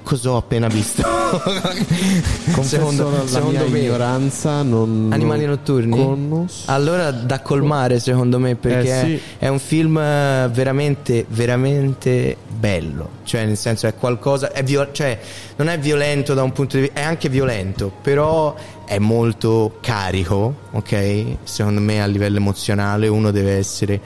cosa 0.09 0.31
ho 0.31 0.37
appena 0.37 0.67
visto. 0.67 1.03
Secondo 2.61 3.09
la 3.11 3.27
secondo 3.27 3.59
mia 3.59 3.67
me. 3.69 3.79
ignoranza, 3.79 4.63
non 4.63 5.09
Animali 5.11 5.45
notturni? 5.45 5.95
conosco. 5.95 6.71
Allora 6.71 7.11
da 7.11 7.41
colmare 7.41 7.99
secondo 7.99 8.39
me 8.39 8.55
perché 8.55 9.01
Eh, 9.01 9.05
sì. 9.05 9.21
è 9.37 9.47
un 9.47 9.59
film 9.59 9.97
eh, 9.99 10.49
veramente, 10.51 11.25
veramente 11.29 12.35
bello. 12.47 13.09
Cioè 13.23 13.45
nel 13.45 13.57
senso 13.57 13.85
è 13.85 13.93
qualcosa, 13.93 14.51
è 14.51 14.63
vio- 14.63 14.91
cioè 14.91 15.19
non 15.57 15.69
è 15.69 15.77
violento 15.77 16.33
da 16.33 16.41
un 16.41 16.51
punto 16.53 16.77
di 16.77 16.83
vista, 16.83 16.99
è 17.01 17.03
anche 17.03 17.29
violento, 17.29 17.91
però 18.01 18.55
è 18.85 18.97
molto 18.97 19.77
carico, 19.81 20.55
ok? 20.71 21.23
Secondo 21.43 21.81
me 21.81 22.01
a 22.01 22.07
livello 22.07 22.37
emozionale 22.37 23.07
uno 23.07 23.29
deve 23.29 23.51
essere 23.57 24.01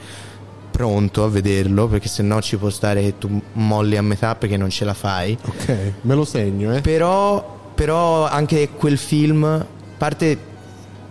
pronto 0.74 1.22
a 1.22 1.28
vederlo 1.28 1.86
perché 1.86 2.08
se 2.08 2.24
no 2.24 2.42
ci 2.42 2.56
può 2.56 2.68
stare 2.68 3.00
che 3.00 3.14
tu 3.16 3.40
molli 3.52 3.96
a 3.96 4.02
metà 4.02 4.34
perché 4.34 4.56
non 4.56 4.70
ce 4.70 4.84
la 4.84 4.92
fai. 4.92 5.38
Ok, 5.40 5.92
me 6.00 6.14
lo 6.16 6.24
segno, 6.24 6.74
eh. 6.74 6.80
Però, 6.80 7.70
però 7.72 8.26
anche 8.26 8.70
quel 8.70 8.98
film, 8.98 9.64
parte 9.96 10.36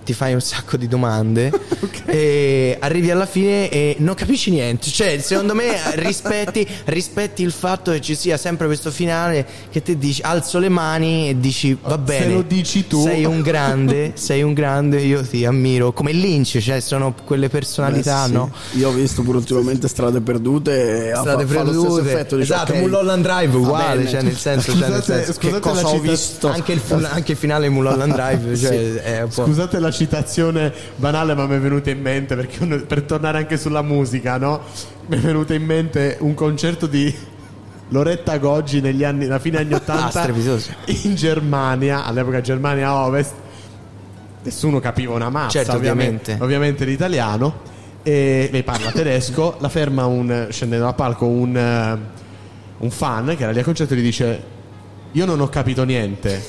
ti 0.04 0.14
fai 0.14 0.34
un 0.34 0.42
sacco 0.42 0.78
di 0.78 0.88
domande 0.88 1.52
e 2.06 2.78
arrivi 2.80 3.12
alla 3.12 3.26
fine 3.26 3.70
e 3.70 3.96
non 4.00 4.16
capisci 4.16 4.50
niente. 4.52 4.90
Cioè, 4.90 5.20
secondo 5.20 5.54
me 5.54 5.76
rispetti, 5.96 6.68
rispetti 6.86 7.44
il 7.44 7.52
fatto 7.52 7.92
che 7.92 8.02
ci 8.02 8.16
sia 8.16 8.38
sempre 8.38 8.66
questo 8.68 8.92
finale 8.92 9.46
che 9.72 9.82
ti 9.82 9.98
dici 9.98 10.22
alzo 10.22 10.60
le 10.60 10.70
mani 10.70 11.30
e 11.30 11.40
dici 11.40 11.78
va 11.82 11.98
bene. 11.98 12.34
lo 12.34 12.42
dici 12.42 12.88
tu. 12.88 13.02
Sei 13.04 13.26
un 13.26 13.42
grande, 13.42 14.12
sei 14.16 14.42
un 14.44 14.54
grande, 14.54 15.02
io 15.02 15.22
ti 15.26 15.46
ammiro. 15.46 15.92
Come 15.94 16.12
Lynch, 16.12 16.60
cioè 16.60 16.80
sono 16.80 17.14
quelle 17.26 17.50
personalità, 17.50 18.22
Beh, 18.24 18.28
sì. 18.28 18.34
no? 18.34 18.52
Io 18.74 18.90
ho 18.90 18.92
visto 18.92 19.22
pure 19.22 19.38
ultimamente 19.38 19.88
Strade 19.88 20.22
Perdute 20.22 21.10
e 21.10 21.16
Strade 21.16 21.46
fa, 21.46 21.54
fa 21.54 21.64
lo 21.64 21.72
perdute. 21.82 22.12
effetto. 22.12 22.36
dici, 22.38 22.52
esatto, 22.52 22.72
ok, 22.74 22.80
Mulholland 22.80 23.24
Drive 23.24 23.56
uguale, 23.58 23.98
bene. 23.98 24.10
cioè 24.10 24.22
nel 24.22 24.38
senso, 24.38 24.72
cioè, 24.72 24.90
nel 24.90 25.02
Scusate- 25.02 25.24
senso 25.24 25.34
scusate 25.34 25.54
che 25.54 25.60
cosa 25.60 25.82
la 25.82 25.88
ho 25.88 25.92
cita- 26.00 26.10
visto? 26.12 26.48
Anche 26.50 26.72
il, 26.74 26.82
anche 27.12 27.32
il 27.32 27.38
finale 27.38 27.70
Mulholland 27.70 28.14
Drive, 28.14 28.56
cioè, 28.58 28.70
Sì. 28.70 28.98
è 29.04 29.22
un 29.22 29.30
po'... 29.30 29.46
Scusate 29.46 29.80
la 29.80 29.92
citazione 29.94 30.74
banale, 30.98 31.34
ma 31.34 31.46
mi 31.48 31.56
è 31.56 31.60
venuta 31.60 31.90
in 31.90 32.02
mente 32.02 32.36
perché 32.36 32.66
per 32.80 33.04
tornare 33.04 33.38
anche 33.38 33.58
sulla 33.58 33.82
musica, 33.82 34.38
no? 34.38 34.62
Mi 35.08 35.16
è 35.18 35.20
venuto 35.20 35.54
in 35.54 35.64
mente 35.64 36.18
un 36.20 36.34
concerto 36.34 36.86
di 36.88 37.16
Loretta 37.90 38.38
Goggi 38.38 38.82
negli 38.82 39.04
anni, 39.06 39.26
alla 39.26 39.40
fine 39.40 39.60
anni 39.60 39.72
80 39.76 40.22
Ah, 40.22 40.30
in 41.04 41.16
Germania, 41.16 42.04
all'epoca 42.04 42.42
Germania 42.42 42.94
Ovest. 42.94 43.34
Nessuno 44.44 44.80
capiva 44.82 45.14
una 45.14 45.30
massa, 45.30 45.52
Certo, 45.52 45.72
ovviamente, 45.76 46.34
ovviamente. 46.34 46.44
ovviamente 46.44 46.86
l'italiano. 46.86 47.72
E 48.04 48.50
lei 48.52 48.64
parla 48.64 48.92
tedesco, 48.92 49.56
la 49.60 49.70
ferma 49.70 50.06
un, 50.06 50.48
scendendo 50.50 50.84
dal 50.84 50.96
palco 50.96 51.26
un, 51.26 51.56
eh, 51.56 51.98
un 52.80 52.90
fan 52.92 53.34
che 53.38 53.44
era 53.44 53.54
lì 53.54 53.60
al 53.60 53.64
concerto 53.64 53.94
e 53.94 53.98
gli 53.98 54.02
dice 54.02 54.44
io 55.14 55.26
non 55.26 55.40
ho 55.42 55.48
capito 55.48 55.84
niente, 55.84 56.44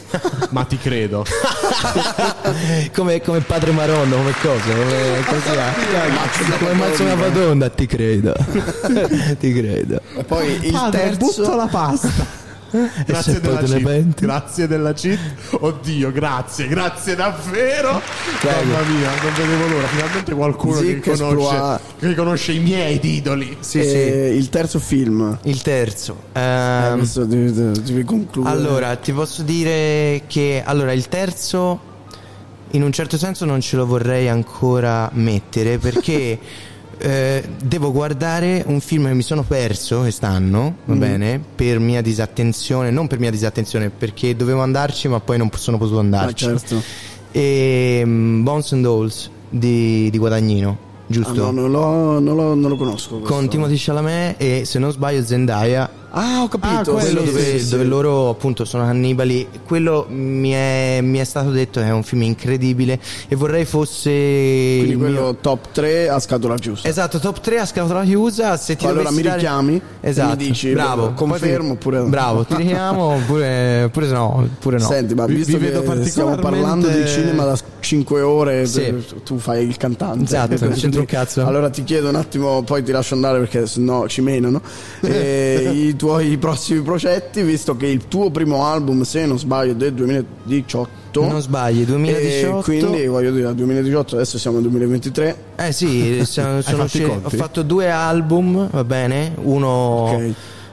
ma 0.50 0.64
ti 0.64 0.78
credo. 0.78 1.24
come, 2.94 3.20
come 3.20 3.40
padre 3.40 3.72
Marondo, 3.72 4.16
come 4.16 4.32
cosa? 4.40 4.72
Come, 4.72 5.24
come 5.26 5.40
chiama? 5.42 6.56
come 6.58 6.72
Mazzo 6.72 7.02
una 7.02 7.14
Madonna, 7.14 7.68
ti 7.68 7.86
credo. 7.86 8.34
ti 9.38 9.52
credo. 9.52 10.00
E 10.16 10.24
poi 10.24 10.66
il 10.66 10.72
Padre, 10.72 11.00
terzo 11.00 11.42
butto 11.42 11.56
la 11.56 11.66
pasta. 11.66 12.42
Grazie 13.06 13.34
se 13.34 13.40
della 13.40 13.62
cheat. 13.62 14.20
Grazie 14.20 14.66
della 14.66 14.92
cheat. 14.92 15.18
Oddio, 15.50 16.10
grazie, 16.12 16.66
grazie 16.68 17.14
davvero. 17.14 18.00
Prego. 18.40 18.64
Mamma 18.64 18.82
mia, 18.88 19.10
non 19.22 19.32
vedevo 19.36 19.66
l'ora. 19.68 19.86
Finalmente 19.86 20.34
qualcuno 20.34 20.80
che 20.80 21.00
conosce, 21.00 21.80
che 21.98 22.14
conosce 22.14 22.52
i 22.52 22.58
miei 22.58 22.98
idoli. 23.02 23.56
E 23.72 24.34
Il 24.36 24.48
terzo 24.48 24.78
film. 24.78 25.38
Il 25.42 25.62
terzo. 25.62 26.16
Eh, 26.32 26.40
Ehm, 26.44 26.92
adesso 26.94 27.24
devi, 27.24 27.52
devi 27.52 28.04
concludere. 28.04 28.54
Allora, 28.56 28.96
ti 28.96 29.12
posso 29.12 29.42
dire 29.42 30.22
che 30.26 30.62
allora 30.64 30.92
il 30.92 31.08
terzo 31.08 31.92
in 32.70 32.82
un 32.82 32.92
certo 32.92 33.16
senso 33.16 33.44
non 33.44 33.60
ce 33.60 33.76
lo 33.76 33.86
vorrei 33.86 34.28
ancora 34.28 35.08
mettere 35.14 35.78
perché 35.78 36.38
eh, 36.98 37.42
devo 37.62 37.92
guardare 37.92 38.62
un 38.66 38.80
film 38.80 39.06
che 39.06 39.14
mi 39.14 39.22
sono 39.22 39.42
perso 39.42 40.00
quest'anno, 40.00 40.76
va 40.84 40.94
Mm. 40.94 40.98
bene, 40.98 41.42
per 41.54 41.78
mia 41.78 42.00
disattenzione, 42.02 42.90
non 42.90 43.06
per 43.06 43.18
mia 43.18 43.30
disattenzione, 43.30 43.90
perché 43.90 44.34
dovevo 44.36 44.60
andarci 44.62 45.08
ma 45.08 45.20
poi 45.20 45.38
non 45.38 45.50
sono 45.56 45.78
potuto 45.78 45.98
andarci. 46.00 46.44
Ah, 46.46 46.56
certo. 46.58 46.82
E 47.32 48.02
mm, 48.04 48.42
Bones 48.42 48.72
and 48.72 48.82
Dolls 48.82 49.30
di, 49.48 50.08
di 50.10 50.18
Guadagnino, 50.18 50.76
giusto? 51.06 51.48
Ah, 51.48 51.50
no, 51.50 51.62
non, 51.62 51.70
lo, 51.70 52.18
non, 52.20 52.36
lo, 52.36 52.54
non 52.54 52.70
lo 52.70 52.76
conosco. 52.76 53.16
questo. 53.18 53.34
Con 53.34 53.48
Timothy 53.48 53.76
Chalamet 53.76 54.40
e 54.40 54.64
se 54.64 54.78
non 54.78 54.92
sbaglio 54.92 55.24
Zendaya 55.24 55.90
Ah, 56.16 56.42
ho 56.42 56.48
capito. 56.48 56.92
quello 56.92 57.20
Sì, 57.20 57.24
dove, 57.26 57.42
sì, 57.42 57.58
sì. 57.58 57.70
dove 57.70 57.84
loro 57.84 58.28
appunto 58.28 58.64
sono 58.64 58.84
cannibali 58.84 59.48
quello 59.66 60.06
mi 60.08 60.50
è, 60.50 61.00
mi 61.02 61.18
è 61.18 61.24
stato 61.24 61.50
detto 61.50 61.80
che 61.80 61.86
è 61.86 61.90
un 61.92 62.04
film 62.04 62.22
incredibile 62.22 63.00
e 63.28 63.34
vorrei 63.34 63.64
fosse 63.64 64.10
Quindi 64.10 64.94
quello 64.96 65.20
mio- 65.22 65.36
top 65.40 65.72
3 65.72 66.08
a 66.08 66.18
scatola 66.20 66.54
giusta. 66.54 66.88
esatto 66.88 67.18
top 67.18 67.40
3 67.40 67.58
a 67.58 67.66
scatola 67.66 68.04
chiusa 68.04 68.56
se 68.56 68.76
ti 68.76 68.86
allora 68.86 69.10
mi 69.10 69.22
dare- 69.22 69.36
richiami 69.38 69.80
esatto 70.00 70.32
e 70.32 70.36
mi 70.36 70.46
dici 70.48 70.72
bravo 70.72 71.12
confermo 71.14 71.66
ti- 71.66 71.72
oppure 71.72 72.02
bravo 72.02 72.44
ti 72.44 72.54
richiamo 72.56 73.02
oppure, 73.14 73.82
oppure 73.84 74.06
no 74.08 74.36
oppure 74.36 74.78
no 74.78 74.86
Senti, 74.86 75.14
ma 75.14 75.26
Vi- 75.26 75.34
visto 75.34 75.58
vi 75.58 75.64
che 75.64 75.70
stiamo 75.72 75.84
particolarmente- 75.94 76.42
parlando 76.42 76.88
di 76.88 77.06
cinema 77.08 77.44
da 77.44 77.58
5 77.80 78.20
ore, 78.22 78.64
Sì. 78.66 78.94
tu- 79.24 79.36
fai 79.38 79.66
il 79.66 79.76
cantante. 79.76 80.24
Esatto, 80.24 80.56
non 80.64 80.72
c'entro 80.74 81.00
un 81.00 81.06
cazzo. 81.06 81.44
Allora 81.44 81.68
ti 81.68 81.84
chiedo 81.84 82.08
un 82.08 82.14
attimo, 82.14 82.62
poi 82.62 82.82
ti 82.82 82.92
lascio 82.92 83.12
andare 83.14 83.38
perché 83.40 83.66
sennò 83.66 84.06
ci 84.06 84.22
menano. 84.22 84.62
I 85.02 85.94
tuoi 86.04 86.36
prossimi 86.36 86.82
progetti, 86.82 87.40
visto 87.40 87.78
che 87.78 87.86
il 87.86 88.08
tuo 88.08 88.30
primo 88.30 88.66
album, 88.66 89.04
se 89.04 89.24
non 89.24 89.38
sbaglio, 89.38 89.72
è 89.72 89.74
del 89.74 89.94
2018. 89.94 91.26
non 91.26 91.40
sbagli 91.40 91.82
2018 91.82 92.58
E 92.58 92.62
quindi 92.62 93.06
voglio 93.06 93.30
dire, 93.30 93.44
dal 93.44 93.54
2018 93.54 94.16
adesso 94.16 94.36
siamo 94.36 94.58
nel 94.58 94.68
2023. 94.68 95.36
eh 95.56 95.72
sì 95.72 96.20
sono, 96.28 96.60
sono 96.60 96.86
fatto 96.86 97.20
ho 97.22 97.30
fatto 97.30 97.62
due 97.62 97.90
album 97.90 98.68
va 98.70 98.84
bene 98.84 99.32
uno 99.44 100.20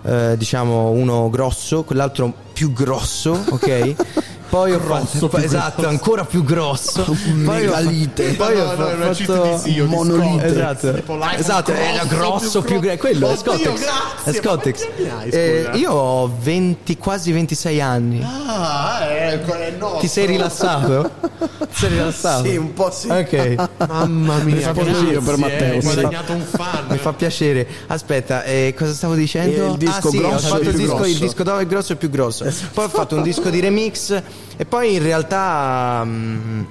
eh, 0.04 0.36
diciamo 0.36 0.90
uno 0.90 1.30
grosso 1.30 1.84
quell'altro 1.84 2.34
più 2.52 2.74
grosso 2.74 3.40
ok 3.52 3.96
poi 4.52 4.74
ho 4.74 4.80
fatto 4.80 5.28
più 5.30 5.38
esatto 5.40 5.74
grosso. 5.82 5.88
ancora 5.90 6.26
più 6.26 6.44
grosso 6.44 7.04
poi 7.46 7.66
ho, 7.66 7.76
Megalite. 7.76 8.34
poi 8.34 8.60
ho 8.60 8.66
No, 8.66 8.74
no, 8.76 8.88
è 8.90 8.94
una 8.96 9.10
cheat 9.12 9.26
fatto 9.32 9.62
di 9.64 9.82
Monolite. 9.82 10.46
Esatto 10.46 10.94
Tipo 10.94 11.20
esatto 11.38 11.72
è 11.72 11.94
grosso, 12.06 12.08
grosso 12.40 12.62
più 12.62 12.70
più 12.72 12.80
gra- 12.82 12.98
quello 12.98 13.30
è 13.30 13.32
Oddio, 13.32 13.42
Scottex 13.54 13.80
grazie, 13.80 14.32
è 14.32 14.34
Scottex 14.44 14.88
anni 14.98 15.10
hai, 15.10 15.30
Eh, 15.30 15.70
io 15.76 15.92
ho 15.94 16.32
20 16.42 16.98
quasi 16.98 17.32
26 17.32 17.82
anni 17.82 18.22
Ah, 18.24 19.08
è, 19.10 19.40
è 19.42 19.72
no. 19.78 19.96
ti 20.00 20.08
sei 20.08 20.26
rilassato? 20.26 21.12
ti 21.40 21.68
sei 21.72 21.90
rilassato? 21.90 22.44
Sì, 22.44 22.56
un 22.58 22.74
po' 22.74 22.92
sì. 22.92 23.10
ok 23.10 23.56
Mamma 23.88 24.36
mia, 24.40 24.56
Mi 24.56 24.62
fa 24.62 24.72
grazie, 24.74 24.92
piacere 24.92 25.20
per 25.22 25.38
Matteo, 25.38 25.80
sì. 25.82 25.86
guadagnato 25.94 26.32
un 26.34 26.42
fan. 26.42 26.86
Mi 26.90 26.98
fa 26.98 27.14
piacere. 27.14 27.68
Aspetta, 27.88 28.44
eh, 28.44 28.74
cosa 28.78 28.94
stavo 28.94 29.16
dicendo? 29.16 29.64
E 29.66 29.70
il 29.70 29.78
disco 29.78 30.08
ah, 30.08 30.12
sì, 30.12 30.18
ho 30.18 30.22
grosso 30.30 30.48
fatto 30.48 30.62
e 30.62 30.64
il 30.66 30.70
più 30.70 30.78
disco, 30.80 30.94
il 30.96 31.00
grosso. 31.02 31.20
disco 31.24 31.44
dove 31.44 31.62
è 31.62 31.66
grosso 31.66 31.94
e 31.94 31.96
più 31.96 32.10
grosso. 32.10 32.46
Poi 32.74 32.86
ho 32.86 32.90
fatto 32.90 33.16
un 33.16 33.24
disco 33.24 33.50
di 33.50 33.60
remix 33.60 34.22
e 34.58 34.66
poi 34.66 34.96
in 34.96 35.02
realtà 35.04 36.04
mm, 36.06 36.62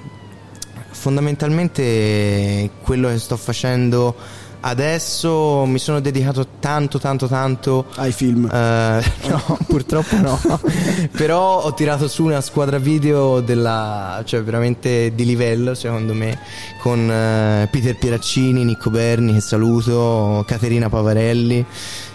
fondamentalmente 0.90 2.70
quello 2.82 3.08
che 3.08 3.18
sto 3.18 3.36
facendo 3.36 4.14
adesso 4.60 5.64
mi 5.64 5.78
sono 5.78 6.00
dedicato 6.00 6.46
tanto 6.60 6.98
tanto 6.98 7.26
tanto 7.26 7.86
ai 7.96 8.12
film. 8.12 8.46
no, 8.50 9.58
purtroppo 9.66 10.16
no. 10.16 10.38
Però 11.12 11.62
ho 11.62 11.74
tirato 11.74 12.08
su 12.08 12.24
una 12.24 12.40
squadra 12.40 12.78
video 12.78 13.40
della 13.40 14.22
cioè 14.24 14.42
veramente 14.42 15.14
di 15.14 15.24
livello 15.24 15.74
secondo 15.74 16.14
me 16.14 16.38
con 16.80 17.10
eh, 17.10 17.68
Peter 17.70 17.96
Pieraccini, 17.96 18.64
Nicco 18.64 18.90
Berni 18.90 19.34
che 19.34 19.40
saluto, 19.40 20.44
Caterina 20.46 20.88
Pavarelli, 20.88 21.64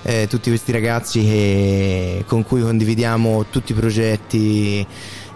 eh, 0.04 0.28
tutti 0.28 0.50
questi 0.50 0.72
ragazzi 0.72 1.22
che- 1.22 2.24
con 2.28 2.44
cui 2.44 2.62
condividiamo 2.62 3.46
tutti 3.50 3.72
i 3.72 3.76
progetti 3.76 4.86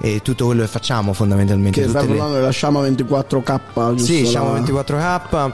e 0.01 0.21
tutto 0.21 0.45
quello 0.45 0.61
che 0.61 0.67
facciamo 0.67 1.13
fondamentalmente. 1.13 1.81
Che 1.81 1.87
stai 1.89 2.01
le- 2.03 2.07
parlando 2.07 2.35
della 2.35 2.51
Sciama 2.51 2.81
24K, 2.81 3.59
giusto? 3.95 3.97
sì, 3.97 4.25
siamo 4.25 4.53
La- 4.53 4.59
24K. 4.59 5.51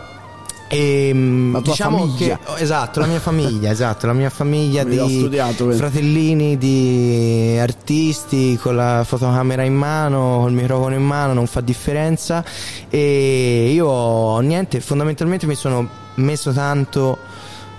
E 0.67 1.11
mm, 1.13 1.53
La 1.53 1.61
tua 1.61 1.71
diciamo 1.73 1.97
famiglia. 1.99 2.39
che 2.39 2.63
esatto, 2.63 2.99
la 2.99 3.05
mia 3.05 3.19
famiglia, 3.19 3.69
esatto, 3.71 4.07
la 4.07 4.13
mia 4.13 4.31
famiglia 4.31 4.83
Mi 4.83 4.97
di 4.97 5.17
studiato, 5.19 5.69
fratellini 5.69 6.57
di 6.57 7.55
artisti 7.61 8.57
con 8.59 8.75
la 8.75 9.03
fotocamera 9.05 9.61
in 9.61 9.75
mano, 9.75 10.39
col 10.41 10.53
microfono 10.53 10.95
in 10.95 11.03
mano, 11.05 11.33
non 11.33 11.45
fa 11.45 11.61
differenza 11.61 12.43
e 12.89 13.69
io 13.73 14.39
niente, 14.39 14.79
fondamentalmente 14.81 15.45
mi 15.45 15.53
sono 15.53 15.87
messo 16.15 16.51
tanto 16.51 17.19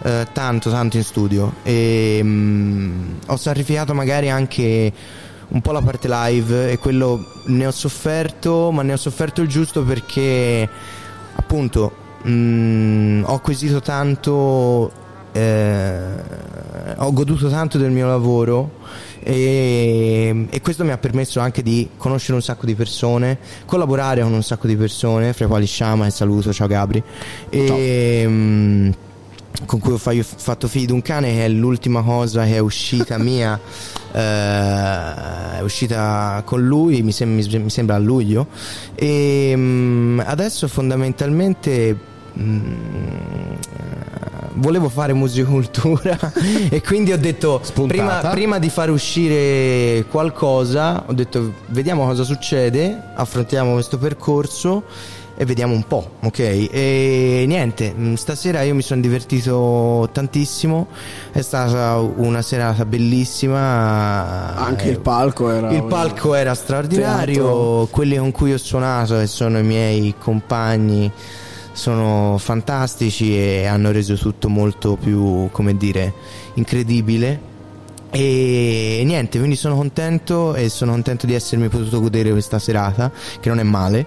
eh, 0.02 0.26
tanto 0.32 0.70
tanto 0.70 0.97
in 0.97 1.02
studio 1.02 1.55
e 1.64 2.20
mm, 2.22 3.14
ho 3.26 3.36
sacrificato 3.36 3.94
magari 3.94 4.30
anche 4.30 4.93
un 5.48 5.60
po' 5.60 5.73
la 5.73 5.82
parte 5.82 6.09
live 6.09 6.70
e 6.73 6.78
quello 6.78 7.24
ne 7.44 7.66
ho 7.66 7.70
sofferto, 7.70 8.70
ma 8.70 8.82
ne 8.82 8.93
ho 8.93 8.97
sofferto 8.97 9.43
il 9.43 9.48
giusto 9.48 9.82
perché 9.82 10.68
appunto 11.35 11.93
mm, 12.27 13.24
ho 13.24 13.35
acquisito 13.35 13.81
tanto, 13.81 14.90
eh, 15.32 16.14
ho 16.97 17.12
goduto 17.12 17.48
tanto 17.48 17.78
del 17.78 17.90
mio 17.90 18.06
lavoro 18.06 18.70
e, 19.28 20.47
e 20.51 20.60
questo 20.60 20.85
mi 20.85 20.93
ha 20.93 20.98
permesso 20.98 21.40
anche 21.40 21.62
di 21.62 21.89
conoscere 21.97 22.35
un 22.35 22.43
sacco 22.43 22.64
di 22.64 22.74
persone, 22.74 23.39
collaborare 23.64 24.23
con 24.23 24.32
un 24.32 24.43
sacco 24.43 24.66
di 24.66 24.77
persone, 24.77 25.32
fra 25.32 25.47
i 25.47 25.48
quali 25.48 25.66
Shama 25.66 26.06
e 26.06 26.10
saluto, 26.10 26.52
ciao 26.52 26.68
Gabri. 26.68 27.02
E, 27.51 28.24
mm, 28.24 28.90
con 29.65 29.81
cui 29.81 29.93
ho 29.93 29.99
fa- 29.99 30.12
fatto 30.23 30.69
figli 30.69 30.87
d'un 30.87 31.03
cane 31.03 31.33
che 31.33 31.45
è 31.45 31.49
l'ultima 31.49 32.03
cosa 32.03 32.45
che 32.45 32.55
è 32.55 32.59
uscita 32.59 33.19
mia 33.19 33.59
eh, 34.12 35.59
è 35.59 35.61
uscita 35.62 36.43
con 36.45 36.65
lui 36.65 37.03
mi, 37.03 37.12
sem- 37.12 37.35
mi 37.35 37.70
sembra 37.70 37.97
a 37.97 37.99
luglio. 37.99 38.47
E 38.95 39.53
mm, 39.57 40.20
adesso 40.24 40.69
fondamentalmente 40.69 41.97
mm, 42.39 42.74
volevo 44.57 44.89
fare 44.89 45.12
musicultura 45.12 46.19
e 46.70 46.83
quindi 46.83 47.12
ho 47.12 47.19
detto 47.19 47.61
prima, 47.87 48.20
prima 48.31 48.59
di 48.59 48.70
far 48.70 48.91
uscire 48.91 50.05
qualcosa 50.09 51.05
ho 51.07 51.12
detto 51.12 51.53
vediamo 51.66 52.07
cosa 52.07 52.23
succede 52.23 52.99
affrontiamo 53.15 53.74
questo 53.74 53.99
percorso 53.99 54.85
e 55.38 55.44
vediamo 55.44 55.74
un 55.74 55.84
po', 55.86 56.12
ok? 56.22 56.38
E 56.38 57.44
niente, 57.46 57.92
mh, 57.92 58.14
stasera 58.14 58.62
io 58.62 58.74
mi 58.74 58.82
sono 58.82 59.00
divertito 59.00 60.08
tantissimo, 60.12 60.86
è 61.32 61.42
stata 61.42 61.98
una 61.98 62.40
serata 62.42 62.84
bellissima. 62.86 64.54
Anche 64.56 64.86
Eh, 64.86 64.90
il 64.92 65.00
palco 65.00 65.50
era. 65.50 65.70
il 65.72 65.82
palco 65.84 66.34
era 66.34 66.54
straordinario, 66.54 67.42
Teatro. 67.42 67.88
quelli 67.90 68.16
con 68.16 68.32
cui 68.32 68.52
ho 68.52 68.58
suonato, 68.58 69.18
che 69.18 69.26
sono 69.26 69.58
i 69.58 69.62
miei 69.62 70.14
compagni, 70.18 71.10
sono 71.72 72.36
fantastici 72.38 73.36
e 73.36 73.66
hanno 73.66 73.90
reso 73.92 74.14
tutto 74.16 74.48
molto 74.48 74.96
più, 74.96 75.48
come 75.52 75.76
dire, 75.76 76.12
incredibile. 76.54 77.54
E 78.08 79.02
niente, 79.04 79.36
quindi 79.36 79.56
sono 79.56 79.74
contento 79.76 80.54
e 80.54 80.70
sono 80.70 80.92
contento 80.92 81.26
di 81.26 81.34
essermi 81.34 81.68
potuto 81.68 82.00
godere 82.00 82.30
questa 82.30 82.58
serata, 82.58 83.10
che 83.40 83.48
non 83.50 83.58
è 83.58 83.62
male. 83.62 84.06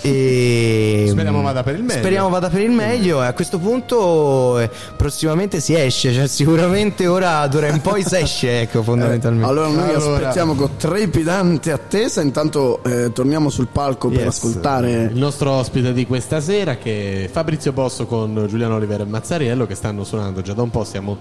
E 0.00 1.06
Speriamo 1.08 1.42
vada 1.42 1.62
per 1.62 1.74
il 1.74 1.82
meglio. 1.82 1.98
Speriamo 2.00 2.28
vada 2.28 2.48
per 2.48 2.60
il 2.60 2.70
meglio 2.70 3.22
e 3.22 3.26
a 3.26 3.32
questo 3.32 3.58
punto 3.58 4.58
eh, 4.58 4.70
prossimamente 4.96 5.60
si 5.60 5.74
esce, 5.74 6.12
cioè 6.12 6.26
sicuramente 6.26 7.06
ora 7.06 7.46
d'ora 7.46 7.68
in 7.68 7.80
poi 7.80 8.02
si 8.04 8.16
esce, 8.16 8.60
ecco, 8.62 8.82
fondamentalmente. 8.84 9.46
Allora 9.48 9.68
noi 9.68 9.94
aspettiamo 9.94 10.54
con 10.54 10.76
trepidante 10.76 11.72
attesa, 11.72 12.20
intanto 12.20 12.82
eh, 12.84 13.12
torniamo 13.12 13.50
sul 13.50 13.68
palco 13.68 14.08
per 14.08 14.20
Yes. 14.20 14.36
ascoltare 14.36 14.90
Il 15.12 15.16
nostro 15.18 15.50
ospite 15.52 15.92
di 15.92 16.06
questa 16.06 16.40
sera 16.40 16.76
che 16.76 17.24
è 17.24 17.28
Fabrizio 17.28 17.72
Bosso 17.72 18.06
con 18.06 18.46
Giuliano 18.48 18.74
Oliver 18.76 19.00
e 19.02 19.04
Mazzariello 19.04 19.66
che 19.66 19.74
stanno 19.74 20.04
suonando 20.04 20.40
già 20.42 20.52
da 20.52 20.62
un 20.62 20.70
po'. 20.70 20.84
Stiamo- 20.84 21.16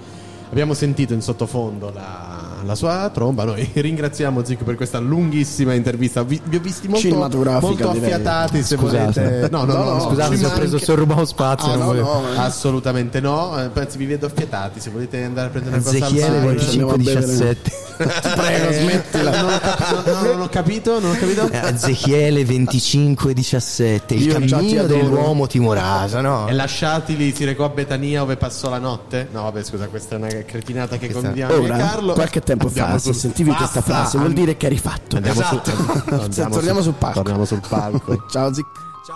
abbiamo 0.49 0.73
sentito 0.73 1.13
in 1.13 1.21
sottofondo 1.21 1.91
la, 1.93 2.46
la 2.68 2.76
sua 2.76 3.10
tromba. 3.11 3.44
Noi 3.45 3.68
ringraziamo 3.73 4.44
Zic 4.44 4.64
per 4.64 4.76
questa 4.76 4.99
lunghissima 4.99 5.73
intervista. 5.73 6.22
Vi, 6.23 6.39
vi 6.44 6.57
ho 6.57 6.60
visti 6.60 6.88
molto, 6.88 7.34
molto 7.60 7.89
affiatati. 7.89 8.61
Se 8.61 8.76
Scusate. 8.77 9.22
volete, 9.22 9.49
no, 9.49 9.64
no, 9.64 9.73
no, 9.73 9.84
no, 9.94 9.99
Scusate, 10.02 10.35
ci 10.35 10.41
se 10.41 10.45
ho 10.45 10.52
preso 10.52 10.77
se 10.77 10.91
ho 10.91 10.95
rubato 10.95 11.26
spazio. 11.26 11.72
Ah, 11.72 11.76
no, 11.77 11.94
no, 11.94 12.22
assolutamente 12.35 13.19
no. 13.19 13.60
Eh, 13.64 13.69
Pensi, 13.69 13.98
vi 13.98 14.06
vedo 14.06 14.27
affiatati. 14.27 14.80
Se 14.80 14.89
volete 14.91 15.23
andare 15.23 15.48
a 15.48 15.49
prendere 15.49 15.76
una 15.77 15.84
cosa 15.84 15.98
al 15.98 16.03
Ezechiele 16.11 16.39
bar- 16.39 16.56
2517. 16.56 17.86
Ti 17.97 18.29
prego, 18.35 18.71
smettila. 18.71 19.41
Non 19.41 19.53
ho 19.53 19.59
capito, 19.59 20.11
no, 20.11 20.21
non 20.21 20.41
ho 20.41 20.47
capito, 20.49 20.99
non 20.99 21.11
ho 21.11 21.17
capito. 21.19 21.49
Eh, 21.51 21.67
Ezechiele 21.69 22.45
2517, 22.45 24.13
il 24.13 24.21
Io 24.23 24.31
già 24.33 24.39
ti 24.39 24.47
cammino 24.47 24.81
adoro. 24.83 24.99
dell'uomo 25.01 25.47
timorato, 25.47 26.21
no? 26.21 26.47
E 26.47 26.53
lasciatili 26.53 27.33
si 27.33 27.43
recò 27.45 27.65
a 27.65 27.69
Betania 27.69 28.19
dove 28.19 28.37
passò 28.37 28.69
la 28.69 28.79
notte? 28.79 29.27
No, 29.31 29.43
vabbè, 29.43 29.63
scusa, 29.63 29.87
questa 29.87 30.15
è 30.15 30.17
una 30.17 30.27
cretinata 30.27 30.97
che 30.97 31.11
condividiamo 31.11 31.53
io 31.53 31.61
e 31.61 31.65
Ora, 31.65 31.77
Carlo. 31.77 32.13
qualche 32.13 32.41
tempo 32.41 32.67
Andiamo 32.67 32.91
fa, 32.93 32.97
sul- 32.99 33.13
se 33.13 33.19
sentivi 33.19 33.49
questa 33.53 33.79
Basta! 33.79 33.93
frase, 33.93 34.17
vuol 34.17 34.33
dire 34.33 34.57
che 34.57 34.65
eri 34.67 34.77
fatto. 34.77 35.15
Andiamo 35.17 35.41
su- 35.41 35.61
Esatto. 35.65 36.15
andiamo 36.23 36.49
torniamo 36.53 36.77
su- 36.79 36.83
sul 36.85 36.93
palco. 36.93 37.15
Torniamo 37.21 37.45
sul 37.45 37.61
palco. 37.67 38.25
Ciao 38.31 38.53
Zic. 38.53 38.65
Ci 39.05 39.11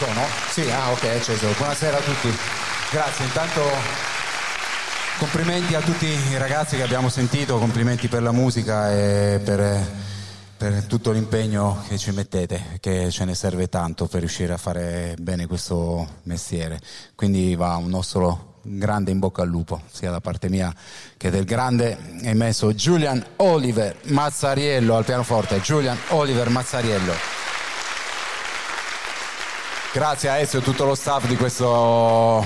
sono? 0.00 0.24
Sì, 0.48 0.62
ah 0.70 0.92
ok, 0.92 1.02
è 1.02 1.16
acceso. 1.16 1.46
Buonasera 1.58 1.98
a 1.98 2.00
tutti. 2.00 2.34
Grazie, 2.90 3.26
intanto 3.26 3.60
complimenti 5.18 5.74
a 5.74 5.82
tutti 5.82 6.06
i 6.06 6.38
ragazzi 6.38 6.76
che 6.76 6.82
abbiamo 6.82 7.10
sentito, 7.10 7.58
complimenti 7.58 8.08
per 8.08 8.22
la 8.22 8.32
musica 8.32 8.90
e 8.90 9.42
per, 9.44 9.86
per 10.56 10.84
tutto 10.84 11.10
l'impegno 11.10 11.84
che 11.86 11.98
ci 11.98 12.12
mettete, 12.12 12.78
che 12.80 13.10
ce 13.10 13.26
ne 13.26 13.34
serve 13.34 13.68
tanto 13.68 14.06
per 14.06 14.20
riuscire 14.20 14.54
a 14.54 14.56
fare 14.56 15.16
bene 15.18 15.46
questo 15.46 16.20
mestiere. 16.22 16.80
Quindi 17.14 17.54
va 17.54 17.76
un 17.76 17.90
nostro 17.90 18.54
grande 18.62 19.10
in 19.10 19.18
bocca 19.18 19.42
al 19.42 19.48
lupo, 19.48 19.82
sia 19.92 20.10
da 20.10 20.20
parte 20.20 20.48
mia 20.48 20.74
che 21.18 21.28
del 21.28 21.44
grande 21.44 21.98
emesso 22.22 22.72
Julian 22.72 23.22
Oliver 23.36 23.96
Mazzariello 24.04 24.96
al 24.96 25.04
pianoforte. 25.04 25.60
Julian 25.60 25.98
Oliver 26.08 26.48
Mazzariello. 26.48 27.39
Grazie 29.92 30.28
a 30.28 30.36
Ezio 30.36 30.60
e 30.60 30.62
tutto 30.62 30.84
lo 30.84 30.94
staff 30.94 31.26
di 31.26 31.34
questo 31.34 32.44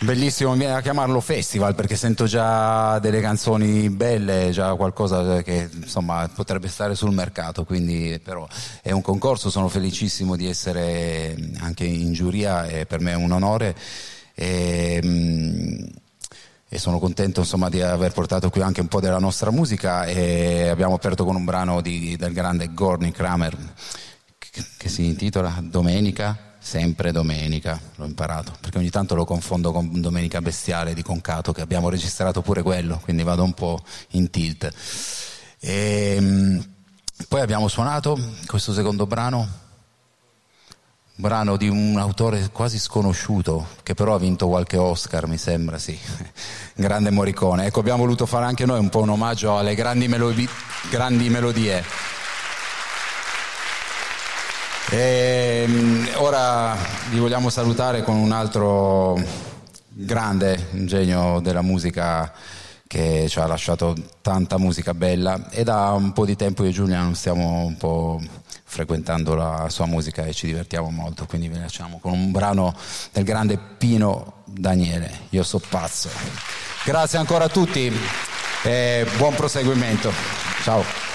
bellissimo, 0.00 0.52
mi 0.52 0.60
viene 0.60 0.72
a 0.72 0.80
chiamarlo 0.80 1.20
festival 1.20 1.74
perché 1.74 1.94
sento 1.94 2.24
già 2.24 2.98
delle 3.00 3.20
canzoni 3.20 3.90
belle, 3.90 4.48
già 4.50 4.74
qualcosa 4.76 5.42
che 5.42 5.68
insomma 5.74 6.26
potrebbe 6.34 6.68
stare 6.68 6.94
sul 6.94 7.12
mercato, 7.12 7.64
quindi 7.64 8.18
però 8.24 8.48
è 8.80 8.92
un 8.92 9.02
concorso, 9.02 9.50
sono 9.50 9.68
felicissimo 9.68 10.36
di 10.36 10.48
essere 10.48 11.36
anche 11.58 11.84
in 11.84 12.14
giuria 12.14 12.64
e 12.64 12.86
per 12.86 13.00
me 13.00 13.12
è 13.12 13.16
un 13.16 13.32
onore. 13.32 13.76
E, 14.34 15.00
mm, 15.04 15.84
e 16.66 16.78
sono 16.78 16.98
contento 16.98 17.40
insomma, 17.40 17.68
di 17.68 17.82
aver 17.82 18.12
portato 18.12 18.48
qui 18.48 18.62
anche 18.62 18.80
un 18.80 18.88
po' 18.88 19.00
della 19.00 19.18
nostra 19.18 19.50
musica 19.50 20.04
e 20.06 20.68
abbiamo 20.68 20.94
aperto 20.94 21.26
con 21.26 21.36
un 21.36 21.44
brano 21.44 21.82
di- 21.82 22.16
del 22.16 22.32
grande 22.32 22.72
Gordon 22.72 23.12
Kramer 23.12 23.56
che, 24.76 24.88
si 24.88 25.04
intitola 25.04 25.58
Domenica, 25.62 26.54
sempre 26.58 27.12
Domenica, 27.12 27.80
l'ho 27.96 28.04
imparato 28.04 28.52
perché 28.60 28.78
ogni 28.78 28.90
tanto 28.90 29.14
lo 29.14 29.24
confondo 29.24 29.72
con 29.72 30.00
Domenica 30.00 30.40
Bestiale 30.40 30.94
di 30.94 31.02
Concato 31.02 31.52
che 31.52 31.60
abbiamo 31.60 31.88
registrato 31.88 32.42
pure 32.42 32.62
quello, 32.62 33.00
quindi 33.02 33.22
vado 33.22 33.42
un 33.42 33.54
po' 33.54 33.82
in 34.10 34.30
tilt. 34.30 34.70
E, 35.60 36.16
mm, 36.20 36.58
poi 37.28 37.40
abbiamo 37.40 37.68
suonato 37.68 38.18
questo 38.46 38.72
secondo 38.72 39.06
brano 39.06 39.64
brano 41.18 41.56
di 41.56 41.68
un 41.68 41.96
autore 41.98 42.50
quasi 42.52 42.78
sconosciuto 42.78 43.68
che 43.82 43.94
però 43.94 44.14
ha 44.14 44.18
vinto 44.18 44.48
qualche 44.48 44.76
Oscar 44.76 45.26
mi 45.26 45.38
sembra 45.38 45.78
sì. 45.78 45.98
Grande 46.76 47.10
Morricone. 47.10 47.66
Ecco 47.66 47.80
abbiamo 47.80 48.00
voluto 48.00 48.26
fare 48.26 48.44
anche 48.44 48.66
noi 48.66 48.78
un 48.78 48.90
po' 48.90 49.00
un 49.00 49.08
omaggio 49.08 49.56
alle 49.56 49.74
grandi, 49.74 50.08
melodi- 50.08 50.48
grandi 50.90 51.30
melodie 51.30 51.82
e, 54.90 55.64
mm, 55.66 56.04
ora 56.16 56.76
vi 57.10 57.18
vogliamo 57.18 57.50
salutare 57.50 58.02
con 58.02 58.16
un 58.16 58.32
altro 58.32 59.18
grande 59.88 60.68
ingegno 60.72 61.40
della 61.40 61.62
musica 61.62 62.32
che 62.86 63.26
ci 63.28 63.38
ha 63.40 63.46
lasciato 63.46 63.96
tanta 64.22 64.58
musica 64.58 64.94
bella 64.94 65.50
e 65.50 65.64
da 65.64 65.90
un 65.92 66.12
po' 66.12 66.24
di 66.24 66.36
tempo 66.36 66.62
io 66.62 66.70
e 66.70 66.72
Giulia 66.72 67.02
non 67.02 67.14
stiamo 67.14 67.64
un 67.64 67.76
po' 67.76 68.20
frequentando 68.64 69.34
la 69.34 69.68
sua 69.70 69.86
musica 69.86 70.24
e 70.24 70.32
ci 70.32 70.46
divertiamo 70.46 70.90
molto, 70.90 71.26
quindi 71.26 71.48
vi 71.48 71.58
lasciamo 71.58 71.98
con 71.98 72.12
un 72.12 72.30
brano 72.30 72.74
del 73.12 73.24
grande 73.24 73.58
Pino 73.58 74.42
Daniele, 74.44 75.10
Io 75.30 75.42
so 75.42 75.60
pazzo. 75.68 76.10
Grazie 76.84 77.18
ancora 77.18 77.44
a 77.44 77.48
tutti 77.48 77.92
e 78.62 79.06
buon 79.16 79.34
proseguimento. 79.34 80.12
Ciao. 80.62 81.05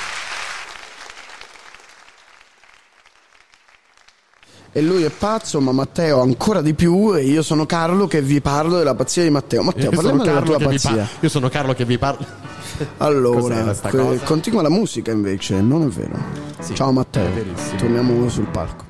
E 4.74 4.82
lui 4.82 5.04
è 5.04 5.10
pazzo, 5.10 5.60
ma 5.60 5.74
Matteo 5.74 6.22
ancora 6.22 6.62
di 6.62 6.74
più. 6.74 7.14
E 7.14 7.24
io 7.24 7.42
sono 7.42 7.66
Carlo 7.66 8.08
che 8.08 8.22
vi 8.22 8.40
parlo 8.40 8.78
della 8.78 8.96
pazzia 8.96 9.24
di 9.24 9.30
Matteo. 9.30 9.64
Matteo, 9.64 9.90
parliamo 9.90 10.24
della 10.24 10.42
tua 10.42 10.60
pazzia. 10.60 10.96
par- 10.96 11.08
io 11.20 11.30
sono 11.30 11.50
Carlo 11.50 11.74
che 11.74 11.84
vi 11.86 11.98
parlo. 11.98 12.26
Allora, 12.98 13.74
que- 13.74 14.22
continua 14.24 14.62
la 14.64 14.70
musica 14.70 15.12
invece, 15.12 15.62
non 15.62 15.84
è 15.84 15.88
vero. 15.88 16.18
Sì, 16.60 16.74
Ciao 16.74 16.92
Matteo, 16.92 17.30
torniamo 17.78 18.28
sul 18.30 18.48
palco. 18.48 18.86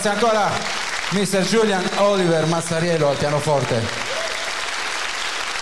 Grazie 0.02 0.18
ancora 0.18 0.50
Mr. 1.10 1.42
Julian 1.42 1.86
Oliver 1.98 2.46
Mazzariello 2.46 3.10
al 3.10 3.18
pianoforte. 3.18 3.86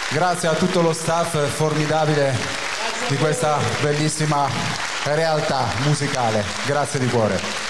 Grazie 0.10 0.50
a 0.50 0.54
tutto 0.54 0.82
lo 0.82 0.94
staff 0.94 1.44
formidabile 1.48 2.38
di 3.08 3.18
questa 3.18 3.58
bellissima 3.82 4.48
realtà 5.06 5.66
musicale. 5.86 6.46
Grazie 6.68 7.00
di 7.00 7.08
cuore. 7.08 7.66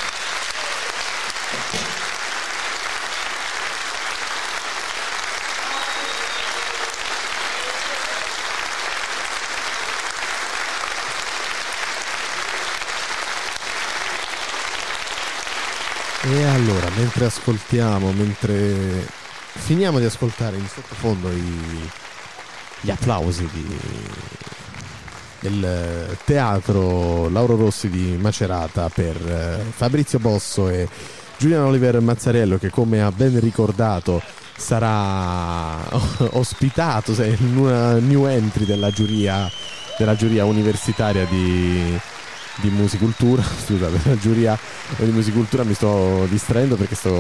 E 16.30 16.44
allora, 16.78 16.92
mentre 16.96 17.26
ascoltiamo, 17.26 18.12
mentre 18.12 19.08
finiamo 19.56 19.98
di 20.00 20.06
ascoltare 20.06 20.58
in 20.58 20.68
sottofondo 20.68 21.30
i- 21.32 21.90
gli 22.82 22.92
applausi 22.92 23.50
di- 23.52 23.80
del 25.40 26.18
teatro 26.26 27.30
Lauro 27.30 27.56
Rossi 27.56 27.90
di 27.90 28.18
Macerata 28.20 28.90
per 28.90 29.16
eh, 29.16 29.64
Fabrizio 29.72 30.20
Bosso 30.20 30.68
e 30.70 30.88
Giuliano 31.38 31.68
Oliver 31.68 32.00
Mazzarello 32.02 32.58
che 32.58 32.70
come 32.70 33.02
ha 33.02 33.12
ben 33.12 33.40
ricordato 33.40 34.22
sarà 34.56 35.78
ospitato 36.34 37.12
in 37.24 37.58
una 37.58 37.94
new 38.00 38.26
entry 38.26 38.66
della 38.66 38.90
giuria, 38.92 39.50
della 39.98 40.16
giuria 40.16 40.46
universitaria 40.46 41.26
di, 41.26 42.00
di 42.62 42.70
musicultura, 42.70 43.42
scusate, 43.66 44.10
la 44.10 44.18
giuria 44.18 44.58
di 44.98 45.12
musicultura 45.12 45.64
mi 45.64 45.74
sto 45.74 46.26
distraendo 46.30 46.76
perché 46.76 46.96
sto 46.96 47.14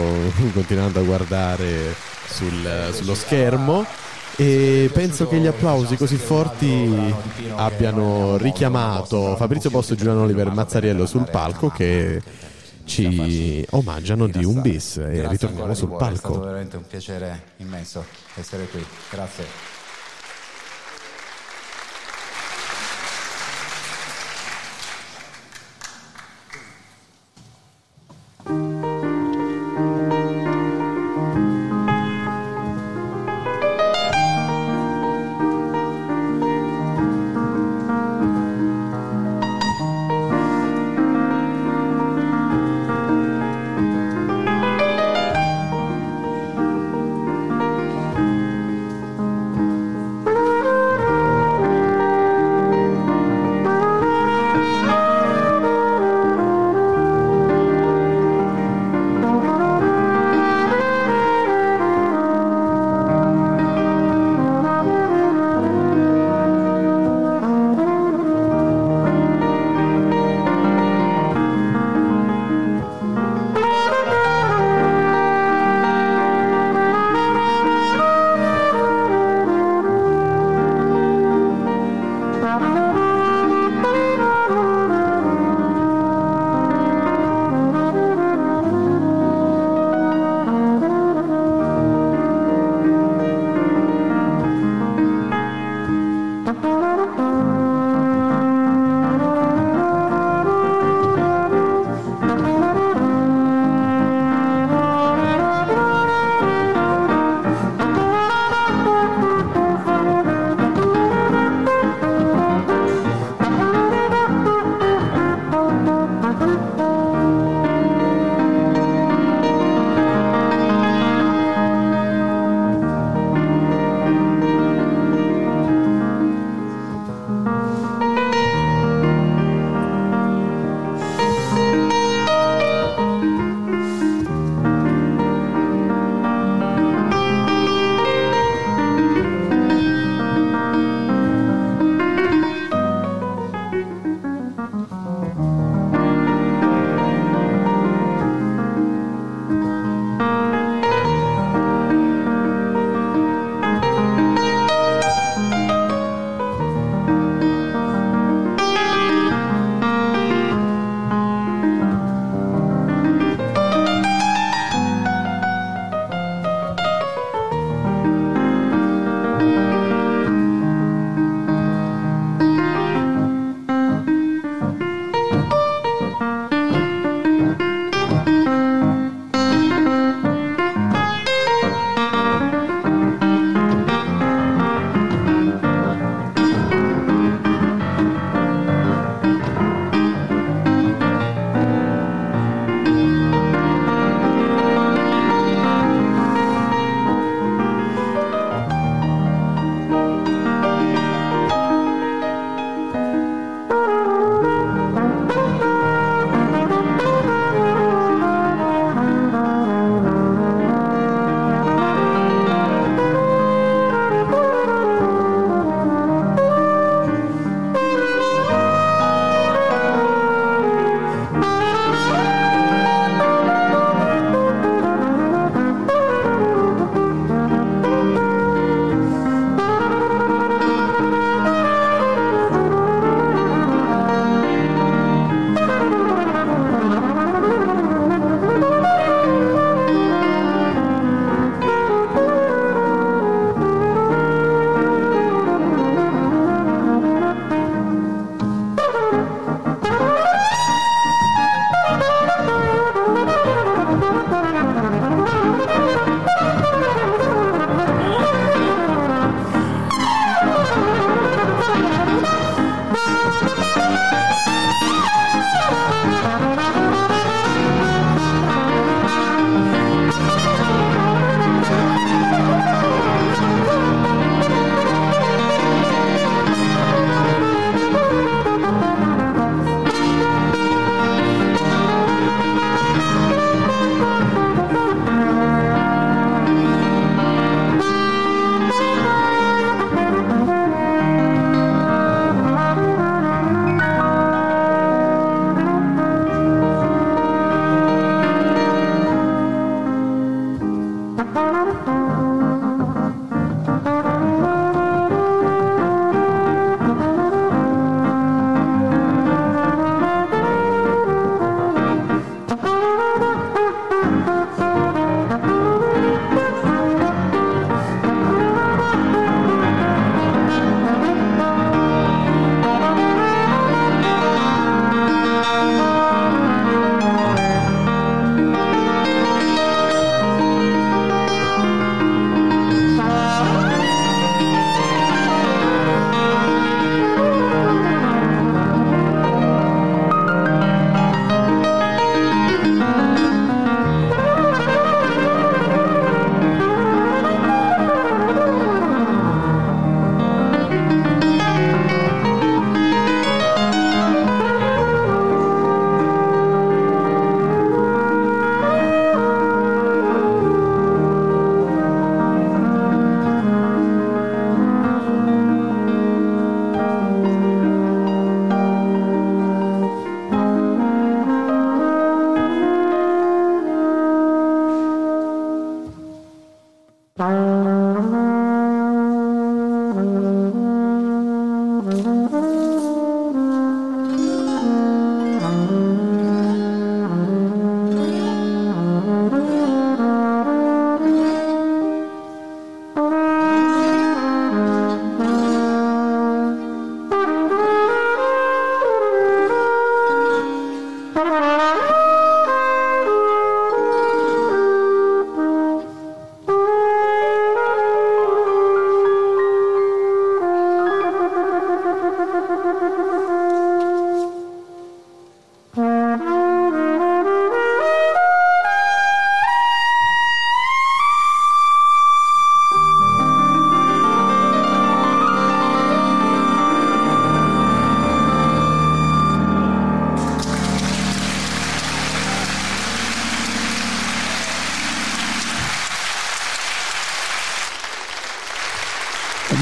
continuando 0.53 0.99
a 0.99 1.03
guardare 1.03 1.95
sul- 2.27 2.89
sullo 2.93 3.13
schermo 3.15 3.85
e 4.35 4.89
penso 4.93 5.27
che 5.27 5.37
gli 5.39 5.47
applausi 5.47 5.95
così 5.97 6.15
forti 6.17 7.13
abbiano 7.55 8.37
richiamato 8.37 9.35
Fabrizio 9.35 9.69
Bosso 9.71 9.93
e 9.93 9.95
Giuliano 9.95 10.21
Oliver 10.21 10.51
Mazzariello 10.51 11.05
sul 11.07 11.27
palco 11.29 11.69
che 11.69 12.21
ci 12.85 13.65
omaggiano 13.71 14.27
di 14.27 14.45
un 14.45 14.61
bis 14.61 14.97
e 14.97 15.27
ritorniamo 15.27 15.73
sul 15.73 15.89
cuore, 15.89 16.13
È 16.13 16.17
stato 16.17 16.33
palco. 16.33 16.45
veramente 16.45 16.77
un 16.77 16.87
piacere 16.87 17.41
immenso 17.57 18.05
essere 18.35 18.67
qui. 18.67 18.85
Grazie. 19.09 19.76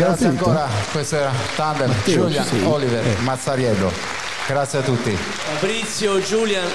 Grazie 0.05 0.27
ancora, 0.27 0.67
questo 0.91 1.15
era 1.15 1.31
Thunder, 1.55 1.87
Matteo? 1.87 2.25
Oliver, 2.69 3.05
Eh. 3.05 3.15
Mazzariello. 3.21 3.91
Grazie 4.47 4.79
a 4.79 4.81
tutti. 4.83 5.09
Fabrizio, 5.11 6.21
Giulian, 6.21 6.67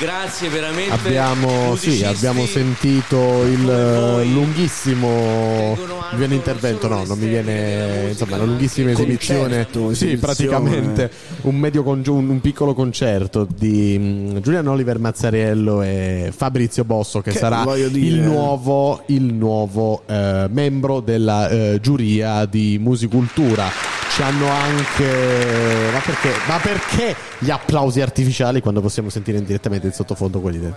grazie 0.00 0.48
veramente. 0.48 0.94
Abbiamo, 0.94 1.76
sì, 1.76 2.02
abbiamo 2.02 2.46
sentito 2.46 3.42
il 3.44 4.30
lunghissimo 4.32 5.76
mi 6.12 6.18
viene 6.18 6.34
intervento, 6.34 6.88
no, 6.88 7.04
non 7.04 7.18
mi 7.18 7.28
viene 7.28 8.08
insomma 8.08 8.36
una 8.36 8.44
lunghissima 8.44 8.90
esibizione, 8.90 9.40
Concerto, 9.40 9.78
sì, 9.94 10.04
esibizione. 10.06 10.18
praticamente 10.18 11.10
un 11.42 11.56
medio 11.56 11.82
congiu- 11.82 12.16
un 12.16 12.40
piccolo 12.40 12.74
concerto 12.74 13.46
di 13.46 13.96
mm, 13.98 14.36
Giulian 14.38 14.66
Oliver 14.66 14.98
Mazzariello 14.98 15.82
e 15.82 16.32
Fabrizio 16.34 16.84
Bosso 16.84 17.20
che, 17.20 17.32
Che, 17.32 17.38
sarà 17.38 17.64
il 17.74 18.20
nuovo, 18.20 19.02
il 19.06 19.34
nuovo 19.34 20.02
eh, 20.06 20.46
membro 20.50 21.00
della 21.00 21.48
eh, 21.48 21.78
giuria 21.80 22.46
di 22.46 22.78
Musicultura. 22.80 23.68
Ci 24.10 24.22
hanno 24.22 24.48
anche. 24.48 25.90
Ma 25.92 26.00
perché? 26.00 26.30
Ma 26.48 26.56
perché 26.58 27.14
gli 27.38 27.50
applausi 27.50 28.00
artificiali 28.00 28.60
quando 28.60 28.80
possiamo 28.80 29.10
sentire 29.10 29.42
direttamente 29.42 29.86
in 29.86 29.92
sottofondo 29.92 30.40
quelli 30.40 30.58
del, 30.58 30.74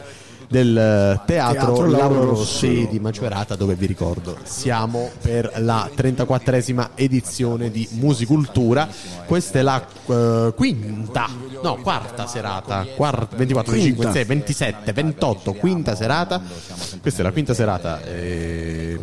del, 0.51 0.77
eh, 0.77 1.21
teatro, 1.25 1.73
Teatro 1.73 1.85
Lauro 1.87 2.25
Rossi 2.25 2.87
di 2.91 2.99
Macerata, 2.99 3.55
dove 3.55 3.75
vi 3.75 3.85
ricordo 3.85 4.37
siamo 4.43 5.09
per 5.21 5.49
la 5.57 5.89
34esima 5.95 6.89
edizione 6.95 7.71
di 7.71 7.87
Musicultura. 7.91 8.87
Questa 9.25 9.59
è 9.59 9.61
la 9.61 9.81
eh, 10.07 10.53
quinta, 10.53 11.29
no, 11.63 11.77
quarta 11.81 12.27
serata. 12.27 12.85
Quar- 12.95 13.29
24, 13.33 13.71
25, 13.71 14.03
Quinta. 14.03 14.25
26, 14.25 14.25
27, 14.25 14.93
28, 14.93 15.53
quinta 15.53 15.95
serata. 15.95 16.41
Questa 17.01 17.21
è 17.21 17.23
la 17.23 17.31
quinta 17.31 17.53
serata. 17.53 18.03
e, 18.03 18.99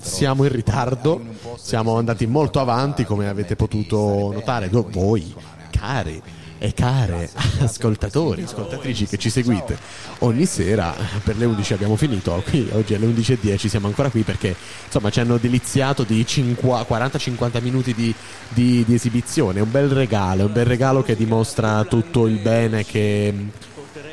siamo 0.00 0.44
in 0.44 0.52
ritardo, 0.52 1.20
siamo 1.56 1.96
andati 1.98 2.26
molto 2.26 2.60
avanti, 2.60 3.04
come 3.04 3.28
avete 3.28 3.56
potuto 3.56 4.30
notare 4.32 4.68
voi, 4.68 5.34
cari 5.70 6.22
e 6.64 6.72
care 6.72 7.28
ascoltatori, 7.60 8.44
ascoltatrici 8.44 9.04
che 9.06 9.18
ci 9.18 9.28
seguite 9.28 9.76
ogni 10.20 10.46
sera 10.46 10.94
per 11.22 11.36
le 11.36 11.44
11 11.44 11.74
abbiamo 11.74 11.94
finito 11.96 12.42
qui 12.48 12.66
oggi 12.72 12.94
alle 12.94 13.06
11.10 13.06 13.66
siamo 13.66 13.86
ancora 13.86 14.08
qui 14.08 14.22
perché 14.22 14.56
insomma 14.86 15.10
ci 15.10 15.20
hanno 15.20 15.36
deliziato 15.36 16.04
di 16.04 16.24
5 16.26 16.86
40-50 16.88 17.62
minuti 17.62 17.92
di, 17.92 18.14
di- 18.48 18.82
di 18.86 18.94
esibizione. 18.94 19.60
Un 19.60 19.70
bel 19.70 19.90
regalo 19.90 20.46
un 20.46 20.52
bel 20.52 20.64
regalo 20.64 21.02
che 21.02 21.14
dimostra 21.16 21.84
tutto 21.84 22.26
il 22.26 22.38
bene 22.38 22.82
che 22.84 23.34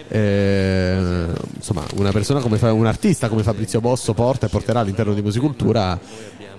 eh, 0.09 1.27
insomma 1.55 1.85
una 1.95 2.11
persona 2.11 2.41
come 2.41 2.57
fa- 2.57 2.73
un 2.73 2.85
artista 2.85 3.30
come 3.30 3.43
Fabrizio 3.43 3.80
Bosso 3.80 4.13
porta 4.13 4.47
e 4.47 4.49
porterà 4.49 4.81
all'interno 4.81 5.13
di 5.13 5.21
Musicultura 5.21 5.97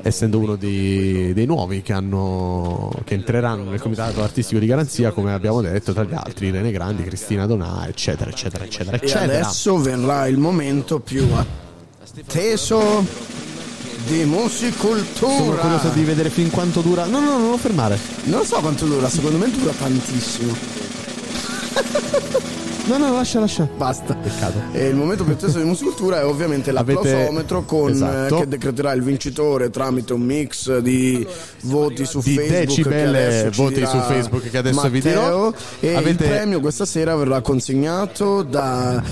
essendo 0.02 0.38
uno 0.38 0.56
dei, 0.56 1.32
dei 1.32 1.46
nuovi 1.46 1.82
che, 1.82 1.92
hanno, 1.92 2.90
che 3.04 3.14
entreranno 3.14 3.70
nel 3.70 3.80
comitato 3.80 4.22
artistico 4.22 4.58
di 4.60 4.66
garanzia 4.66 5.12
come 5.12 5.32
abbiamo 5.32 5.60
detto 5.60 5.92
tra 5.92 6.04
gli 6.04 6.14
altri 6.14 6.48
Irene 6.48 6.70
Grandi, 6.70 7.02
Cristina 7.04 7.46
Donà 7.46 7.86
eccetera 7.86 8.30
eccetera 8.30 8.64
eccetera 8.64 8.96
E 8.96 9.00
eccetera 9.04 9.24
adesso 9.24 9.78
verrà 9.78 10.26
il 10.26 10.38
momento 10.38 10.98
più 11.00 11.26
atteso 11.32 13.04
di 14.06 14.24
musicultura. 14.24 15.32
sono 15.32 15.54
curioso 15.54 15.88
di 15.90 16.02
vedere 16.02 16.28
fin 16.30 16.50
quanto 16.50 16.80
dura 16.80 17.04
no 17.06 17.20
no 17.20 17.38
non 17.38 17.50
lo 17.50 17.56
fermare 17.56 17.96
Non 18.24 18.44
so 18.44 18.58
quanto 18.60 18.86
dura, 18.86 19.08
secondo 19.08 19.38
me 19.38 19.50
dura 19.50 19.72
tantissimo. 19.72 20.80
No, 22.86 22.98
no, 22.98 23.12
lascia, 23.12 23.38
lascia. 23.38 23.68
Basta. 23.76 24.14
Peccato. 24.14 24.60
E 24.72 24.88
il 24.88 24.96
momento 24.96 25.22
più 25.24 25.32
atteso 25.34 25.58
di 25.58 25.64
musicultura 25.64 26.20
è 26.20 26.24
ovviamente 26.24 26.70
Avete- 26.70 27.00
l'applausometro 27.10 27.62
con, 27.62 27.90
Esatto. 27.92 28.36
eh, 28.36 28.40
che 28.40 28.48
decreterà 28.48 28.92
il 28.92 29.02
vincitore 29.02 29.70
tramite 29.70 30.12
un 30.12 30.22
mix 30.22 30.78
di 30.78 31.24
voti 31.62 32.04
su 32.04 32.20
Di 32.20 32.34
Facebook. 32.34 32.58
decibel 32.66 32.92
che 32.92 33.04
adesso 33.08 33.50
ci 33.52 33.60
voti 33.62 33.86
su 33.86 33.98
Facebook 33.98 34.50
che 34.50 34.58
adesso 34.58 34.88
vi 34.88 34.96
Matteo. 34.98 35.22
dirò. 35.22 35.52
E 35.80 35.94
Avete- 35.94 36.24
il 36.24 36.28
premio 36.30 36.60
questa 36.60 36.84
sera 36.84 37.14
verrà 37.14 37.40
consegnato 37.40 38.42
da 38.42 39.02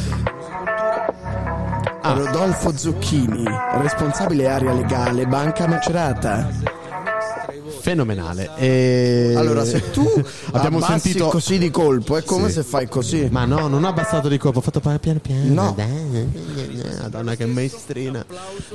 Ah. 2.02 2.12
Rodolfo 2.15 2.76
Zucchini, 2.76 3.44
responsabile 3.81 4.49
area 4.49 4.73
legale 4.73 5.26
Banca 5.26 5.66
Macerata. 5.68 6.49
Fenomenale 7.81 8.50
e... 8.57 9.34
Allora, 9.36 9.65
se 9.65 9.91
tu 9.91 10.07
abbiamo 10.52 10.81
sentito 10.81 11.28
così 11.28 11.59
di 11.59 11.70
colpo, 11.70 12.17
è 12.17 12.23
come 12.23 12.49
Sì. 12.49 12.55
se 12.55 12.62
fai 12.62 12.89
così. 12.89 13.28
ma 13.31 13.44
no 13.44 13.67
non 13.68 13.83
ho 13.84 13.89
abbassato 13.89 14.28
di 14.28 14.39
colpo 14.39 14.59
ho 14.59 14.62
fatto 14.62 14.81
piano 14.81 15.18
piano 15.20 15.52
No. 15.52 15.76
Madonna 17.00 17.34
che 17.34 17.47
maestrina 17.47 18.25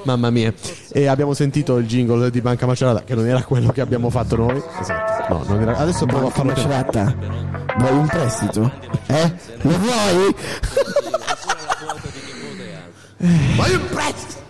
Mamma 0.03 0.29
mia 0.29 0.53
E 0.91 1.05
abbiamo 1.07 1.33
sentito 1.33 1.77
il 1.77 1.85
jingle 1.87 2.29
di 2.31 2.41
Banca 2.41 2.65
Macerata 2.65 3.03
Che 3.03 3.13
non 3.15 3.27
era 3.27 3.43
quello 3.43 3.71
che 3.71 3.81
abbiamo 3.81 4.09
fatto 4.09 4.35
noi 4.35 4.61
Esatto 4.81 5.33
No, 5.33 5.43
non 5.47 5.61
era... 5.61 5.77
Adesso 5.77 6.05
provo 6.05 6.27
a 6.27 6.29
Banca 6.31 6.35
farlo 6.35 6.51
Macerata, 6.51 7.15
vuoi 7.77 7.91
un 7.97 8.07
prestito? 8.07 8.71
Eh? 9.07 9.33
Lo 9.61 9.77
vuoi? 9.77 10.35
Vuoi 13.55 13.73
un 13.73 13.87
prestito? 13.89 14.43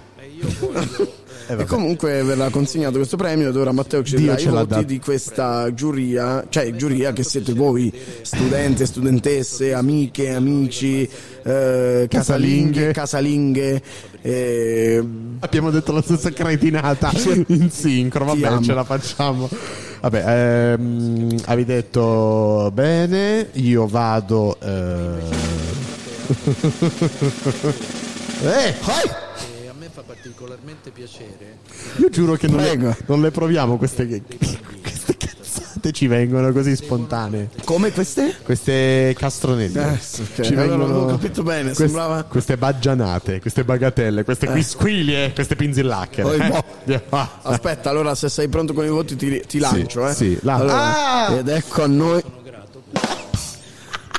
Eh, 1.48 1.62
e 1.62 1.66
comunque 1.66 2.24
verrà 2.24 2.50
consegnato 2.50 2.98
questo 2.98 3.18
premio 3.18 3.50
ed 3.50 3.56
ora 3.56 3.72
Matteo 3.72 4.04
ci 4.04 4.24
darà 4.26 4.40
i 4.40 4.46
voti 4.46 4.86
di 4.86 5.00
questa 5.00 5.72
giuria, 5.74 6.46
cioè 6.50 6.74
giuria 6.76 7.14
che 7.14 7.24
siete 7.24 7.54
voi, 7.54 7.92
studenti, 8.22 8.86
studentesse, 8.86 9.74
amiche, 9.74 10.34
amici, 10.34 11.08
eh, 11.44 12.08
casalinghe, 12.10 12.92
casalinghe. 12.94 13.82
eh, 14.22 15.04
Abbiamo 15.40 15.70
detto 15.70 15.92
la 15.92 16.02
stessa 16.02 16.32
cretinata 16.32 17.12
in 17.48 17.70
sincro, 17.70 18.26
vabbè, 18.26 18.62
ce 18.62 18.74
la 18.74 18.84
facciamo. 18.84 19.48
Vabbè, 20.02 20.72
ehm, 20.74 21.36
avevi 21.46 21.66
detto 21.66 22.72
bene, 22.74 23.50
io 23.54 23.88
vado. 23.88 24.58
Eh... 24.62 25.54
eh, 28.44 28.68
E 28.68 28.74
fa 28.74 29.25
particolarmente 30.26 30.90
piacere. 30.90 31.60
io 31.98 32.10
giuro 32.10 32.34
che 32.34 32.48
non 32.48 32.60
le, 32.62 32.98
non 33.06 33.22
le 33.22 33.30
proviamo 33.30 33.78
queste, 33.78 34.24
queste 34.82 35.18
cazzate, 35.18 35.92
ci 35.92 36.08
vengono 36.08 36.52
così 36.52 36.76
spontanee. 36.76 37.52
come 37.64 37.92
queste? 37.92 38.36
Queste 38.44 39.14
castronelli. 39.16 39.78
Eh, 39.78 40.00
ok, 40.40 40.52
allora 40.58 40.76
non 40.78 40.96
ho 40.96 41.06
capito 41.06 41.44
bene, 41.44 41.66
queste, 41.66 41.84
sembrava- 41.86 42.24
queste 42.24 42.58
baggianate, 42.58 43.40
queste 43.40 43.64
bagatelle, 43.64 44.24
queste 44.24 44.48
Eh. 44.48 44.52
quisquilie, 44.52 45.32
queste 45.32 45.56
pinzillacchere. 45.56 46.24
Poi, 46.38 46.48
eh. 46.86 47.02
boh. 47.08 47.30
Aspetta, 47.44 47.92
allora 47.92 48.16
se 48.16 48.28
sei 48.30 48.48
pronto 48.48 48.74
con 48.74 48.84
i 48.84 48.90
voti 48.90 49.16
ti, 49.16 49.44
ti 49.46 49.60
lancio, 49.60 50.08
eh. 50.08 50.14
sì, 50.16 50.36
lancio. 50.42 50.64
Allora, 50.64 51.28
Ah! 51.28 51.36
Ed 51.38 51.48
ecco 51.50 51.84
a 51.84 51.88
noi. 51.88 52.24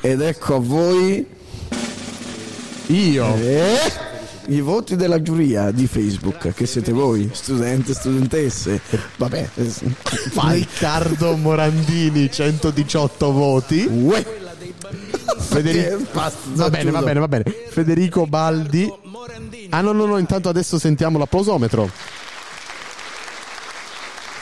Ed 0.03 0.21
ecco 0.21 0.55
a 0.55 0.59
voi. 0.61 1.27
Io. 2.89 3.35
Eh, 3.41 4.15
I 4.49 4.61
voti 4.61 4.95
della 4.97 5.21
giuria 5.23 5.71
di 5.73 5.87
Facebook, 5.89 6.53
che 6.55 6.67
siete 6.67 6.93
voi, 6.93 7.29
studenti 7.33 7.93
studentesse. 7.93 8.81
Vabbè, 9.17 9.49
vai. 10.35 10.59
Riccardo 10.61 11.37
Morandini 11.37 12.31
118 12.31 13.33
voti 13.33 13.89
Federico 15.39 16.05
Basta, 16.13 16.39
va 16.55 16.71
bene 16.71 16.91
va 16.91 17.03
bene 17.03 17.21
va 17.21 17.29
bene 17.29 17.45
Federico 17.69 18.27
Baldi 18.27 18.91
ah 19.71 19.81
no 19.81 19.93
no 19.93 20.07
no 20.07 20.19
intanto 20.19 20.49
adesso 20.49 20.79
sentiamo 20.79 21.19
l'applausometro 21.19 21.91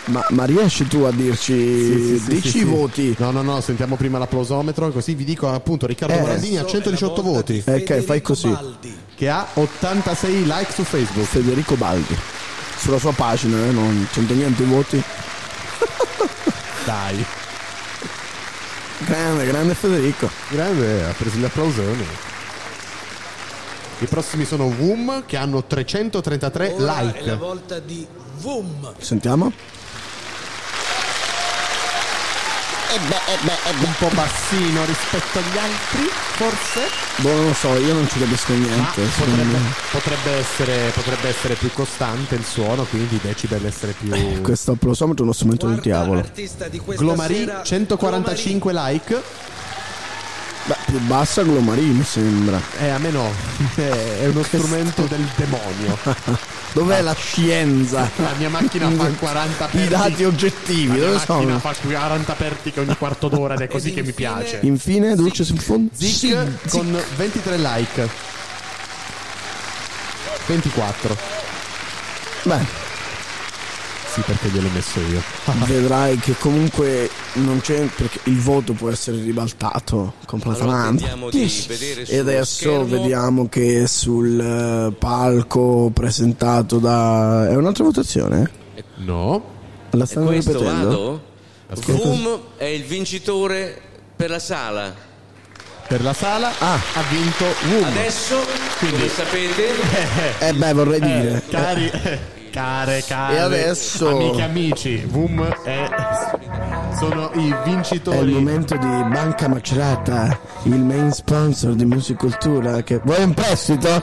Ma, 0.06 0.24
ma 0.30 0.44
riesci 0.44 0.86
tu 0.86 0.98
a 1.02 1.10
dirci 1.10 1.54
Sì, 1.54 2.18
sì, 2.18 2.28
dici 2.28 2.48
sì, 2.48 2.58
i 2.58 2.64
voti? 2.64 3.14
no 3.18 3.30
no 3.30 3.42
no 3.42 3.60
sentiamo 3.60 3.96
prima 3.96 4.18
l'applausometro 4.18 4.90
così 4.90 5.14
vi 5.14 5.24
dico 5.24 5.48
appunto 5.48 5.86
Riccardo 5.86 6.14
Eh. 6.14 6.20
Morandini 6.20 6.58
ha 6.58 6.64
118 6.66 7.22
voti 7.22 7.62
ok, 7.66 8.00
fai 8.02 8.20
così. 8.22 8.54
Che 9.16 9.28
ha 9.28 9.46
86 9.54 10.44
like 10.44 10.72
su 10.72 10.82
Facebook 10.84 11.26
Federico 11.26 11.76
Baldi. 11.76 12.16
Sulla 12.76 12.98
sua 12.98 13.12
pagina, 13.12 13.56
eh, 13.66 13.70
non 13.70 14.06
c'entra 14.12 14.34
niente 14.34 14.62
i 14.62 14.66
voti. 14.66 15.02
dai 16.84 17.24
Grande, 18.98 19.46
grande 19.46 19.74
Federico. 19.74 20.30
grande 20.48 21.04
ha 21.04 21.12
preso 21.12 21.36
gli 21.36 21.44
applausoni 21.44 22.06
i 24.00 24.06
prossimi 24.06 24.44
sono 24.44 24.64
Woom 24.64 25.24
che 25.24 25.36
hanno 25.36 25.64
333 25.64 26.74
Ora 26.78 27.00
like 27.00 27.20
è 27.20 27.26
la 27.26 27.36
volta 27.36 27.78
di 27.78 28.06
Vum. 28.38 28.92
Sentiamo. 28.98 29.52
Un 32.96 33.94
po' 33.98 34.08
bassino 34.14 34.84
rispetto 34.84 35.38
agli 35.38 35.58
altri, 35.58 36.08
forse? 36.34 36.80
Boh, 37.16 37.32
non 37.32 37.46
lo 37.46 37.54
so, 37.54 37.76
io 37.76 37.94
non 37.94 38.08
ci 38.08 38.18
capisco 38.18 38.52
niente. 38.52 39.02
potrebbe, 39.02 39.58
potrebbe 39.90 40.30
essere, 40.32 40.90
potrebbe 40.94 41.28
essere 41.28 41.54
più 41.54 41.70
costante 41.72 42.34
il 42.34 42.44
suono, 42.44 42.84
quindi 42.84 43.16
i 43.16 43.20
decibel 43.22 43.64
essere 43.66 43.94
più... 43.98 44.40
Questo 44.42 44.72
applausometro 44.72 45.20
è 45.20 45.22
uno 45.24 45.32
strumento 45.32 45.66
del 45.66 45.80
diavolo. 45.80 46.24
Glomari, 46.96 47.50
145 47.62 48.72
like. 48.72 49.22
Beh, 50.66 50.76
più 50.86 50.98
bassa 51.00 51.42
Glomari 51.42 51.82
mi 51.82 52.04
sembra. 52.04 52.58
Eh, 52.78 52.88
a 52.88 52.98
me 52.98 53.10
no. 53.10 53.30
È 53.74 53.80
è 54.22 54.26
uno 54.26 54.42
strumento 54.42 55.02
del 55.02 55.26
demonio. 55.36 55.98
Dov'è 56.72 57.02
la 57.02 57.14
scienza? 57.14 58.10
La 58.16 58.32
mia 58.38 58.48
macchina 58.48 58.90
fa 58.90 59.06
40 59.16 59.68
I 59.72 59.88
dati 59.88 60.24
oggettivi, 60.24 60.86
La 60.88 60.92
mia 60.94 61.02
dove 61.04 61.16
macchina 61.16 61.58
sono? 61.58 61.58
fa 61.58 61.74
40 61.82 62.32
apertiche 62.32 62.80
ogni 62.80 62.96
quarto 62.96 63.28
d'ora 63.28 63.54
ed 63.54 63.60
è 63.60 63.68
così 63.68 63.92
che 63.92 64.02
mi 64.02 64.12
piace. 64.12 64.60
Infine, 64.62 65.14
Dulce 65.14 65.44
sul 65.44 65.60
fondo. 65.60 65.90
Zic 65.94 66.68
con 66.70 66.98
23 67.16 67.58
like. 67.58 68.08
24. 70.46 71.16
Beh, 72.44 72.58
Sì, 74.14 74.20
perché 74.20 74.48
gliel'ho 74.48 74.68
messo 74.72 75.00
io. 75.00 75.20
vedrai 75.66 76.16
che 76.18 76.36
comunque 76.38 77.10
non 77.32 77.60
c'è 77.60 77.84
perché 77.96 78.20
il 78.30 78.38
voto 78.38 78.72
può 78.72 78.88
essere 78.88 79.20
ribaltato 79.20 80.14
completamente. 80.24 81.10
Allora, 81.10 81.30
e 81.32 82.18
adesso 82.18 82.54
schermo. 82.54 82.84
vediamo 82.84 83.48
che 83.48 83.88
sul 83.88 84.38
eh, 84.38 84.92
palco 84.96 85.90
presentato 85.92 86.78
da 86.78 87.48
è 87.48 87.56
un'altra 87.56 87.82
votazione? 87.82 88.48
No. 88.98 89.42
La 89.90 90.06
stanno 90.06 90.26
questo 90.26 90.52
ripetendo? 90.52 91.22
vado? 91.66 92.50
È 92.56 92.66
il 92.66 92.84
vincitore 92.84 93.80
per 94.14 94.30
la 94.30 94.38
sala. 94.38 94.94
Per 95.88 96.02
la 96.04 96.12
sala 96.12 96.52
ha 96.60 96.78
vinto 97.10 97.46
Woom. 97.68 97.82
Adesso, 97.82 98.36
come 98.78 99.08
sapete, 99.08 99.70
Eh 100.38 100.52
beh, 100.52 100.72
vorrei 100.72 101.00
dire. 101.00 101.42
Cari, 101.50 101.90
care, 102.54 103.02
care, 103.04 103.34
E 103.34 103.38
adesso- 103.40 104.08
amiche, 104.10 104.42
amici, 104.42 105.04
Voom 105.08 105.42
è, 105.64 105.88
sono 106.96 107.30
i 107.34 107.38
È 107.38 107.40
il 107.48 107.60
vincitori. 107.64 108.32
momento 108.32 108.76
di 108.76 108.86
Banca 108.86 109.48
Macerata, 109.48 110.38
il 110.62 110.78
main 110.78 111.10
sponsor 111.10 111.74
di 111.74 111.84
Musicultura. 111.84 112.82
Che... 112.82 113.00
Vuoi 113.02 113.24
un 113.24 113.34
prestito? 113.34 114.00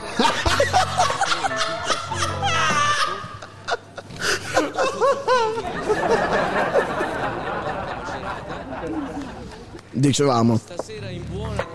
Dicevamo. 9.92 10.58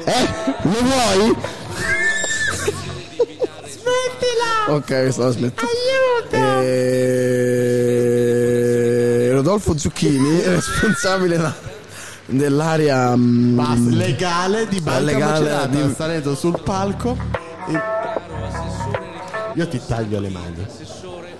Eh? 0.06 0.28
Lo 0.64 0.80
vuoi? 0.82 1.36
Ok, 4.68 5.08
stavo 5.12 5.32
smettendo. 5.32 5.72
Eh, 8.40 9.30
Rodolfo 9.32 9.78
Zucchini, 9.78 10.42
responsabile 10.46 11.38
da- 11.38 11.54
dell'area 12.26 13.16
mm, 13.16 13.56
Bas- 13.56 13.88
legale 13.90 14.68
di 14.68 14.82
Banca 14.82 15.00
legale 15.02 15.40
Macerata, 15.50 15.68
di- 15.68 15.94
salendo 15.96 16.36
sul 16.36 16.60
palco. 16.62 17.18
E- 17.70 17.82
Io 19.56 19.68
ti 19.68 19.80
taglio 19.88 20.20
le 20.20 20.30
mani. 20.30 20.66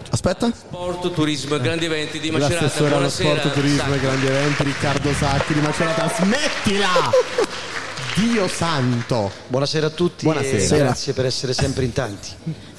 Aspetta. 0.10 0.50
Sport, 0.56 1.12
turismo 1.12 1.56
e 1.56 1.60
grandi 1.60 1.86
eventi 1.86 2.20
di 2.20 2.32
Macerata. 2.32 2.62
L'assessore 2.64 2.88
allo 2.88 2.96
Buonasera. 2.98 3.40
sport, 3.40 3.54
turismo 3.54 3.94
e 3.94 4.00
grandi 4.00 4.26
eventi, 4.28 4.64
Riccardo 4.64 5.14
Sacchi 5.14 5.54
di 5.54 5.60
Macerata. 5.60 6.10
Smettila! 6.16 6.88
Dio 8.18 8.48
santo! 8.48 9.32
Buonasera 9.46 9.86
a 9.86 9.90
tutti 9.92 10.24
Buonasera. 10.26 10.76
e 10.76 10.80
grazie 10.80 11.14
per 11.14 11.28
essere 11.28 11.54
sempre 11.54 11.84
in 11.84 11.94
tanti. 11.94 12.30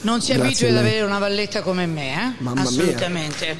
Non 0.00 0.20
si 0.20 0.32
Grazie 0.32 0.34
abitui 0.34 0.66
a 0.66 0.70
ad 0.70 0.76
avere 0.78 1.02
una 1.02 1.20
valletta 1.20 1.62
come 1.62 1.86
me, 1.86 2.12
eh? 2.12 2.42
Mamma 2.42 2.62
mia. 2.62 2.68
Assolutamente. 2.70 3.56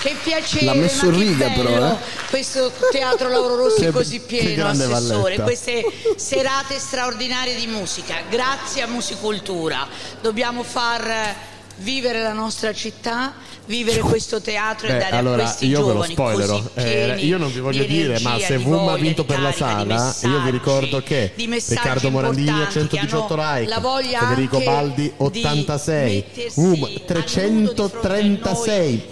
Che 0.00 0.16
piacere, 0.24 0.64
L'ha 0.64 0.74
messo 0.74 1.06
ma 1.08 1.12
in 1.12 1.18
che 1.20 1.24
riga, 1.24 1.48
bello, 1.50 1.62
però, 1.70 1.92
eh. 1.92 1.96
Questo 2.30 2.72
teatro 2.90 3.28
Lauro 3.28 3.54
Rossi 3.54 3.88
così 3.92 4.18
pieno, 4.18 4.54
grande 4.56 4.84
assessore, 4.86 5.36
valletta. 5.36 5.42
queste 5.44 5.84
serate 6.16 6.80
straordinarie 6.80 7.54
di 7.54 7.68
musica. 7.68 8.16
Grazie 8.28 8.82
a 8.82 8.88
Musicultura. 8.88 9.86
Dobbiamo 10.20 10.64
far 10.64 11.52
vivere 11.76 12.22
la 12.22 12.32
nostra 12.32 12.72
città, 12.72 13.34
vivere 13.66 14.00
questo 14.00 14.40
teatro 14.40 14.88
e 14.88 14.92
Beh, 14.92 14.98
dare 14.98 15.16
allora 15.16 15.42
a 15.42 15.46
questi 15.46 15.66
io 15.66 15.78
ve 15.78 15.86
lo 15.86 15.92
giovani 15.92 16.12
spoilerò. 16.12 16.62
Eh, 16.74 17.04
pieni 17.04 17.24
io 17.24 17.38
non 17.38 17.52
vi 17.52 17.60
voglio 17.60 17.84
di 17.84 17.88
dire, 17.88 18.20
ma 18.20 18.30
energia, 18.30 18.46
se 18.46 18.56
di 18.56 18.64
Voom 18.64 18.88
ha 18.88 18.96
vinto 18.96 19.24
per 19.24 19.40
la 19.40 19.52
sala, 19.52 20.14
io 20.22 20.40
vi 20.42 20.50
ricordo 20.50 21.02
che 21.02 21.32
Riccardo 21.34 22.10
Morandini 22.10 22.50
a 22.50 22.52
importanti 22.52 22.96
che 22.96 23.08
118 23.08 23.34
hanno 23.34 23.58
like, 23.58 23.68
la 23.68 23.78
voglia 23.78 24.18
Federico 24.20 24.60
Baldi 24.60 25.02
di 25.02 25.12
86, 25.16 26.24
mettersi 26.34 26.52
Voom 26.54 26.88
336, 27.06 29.08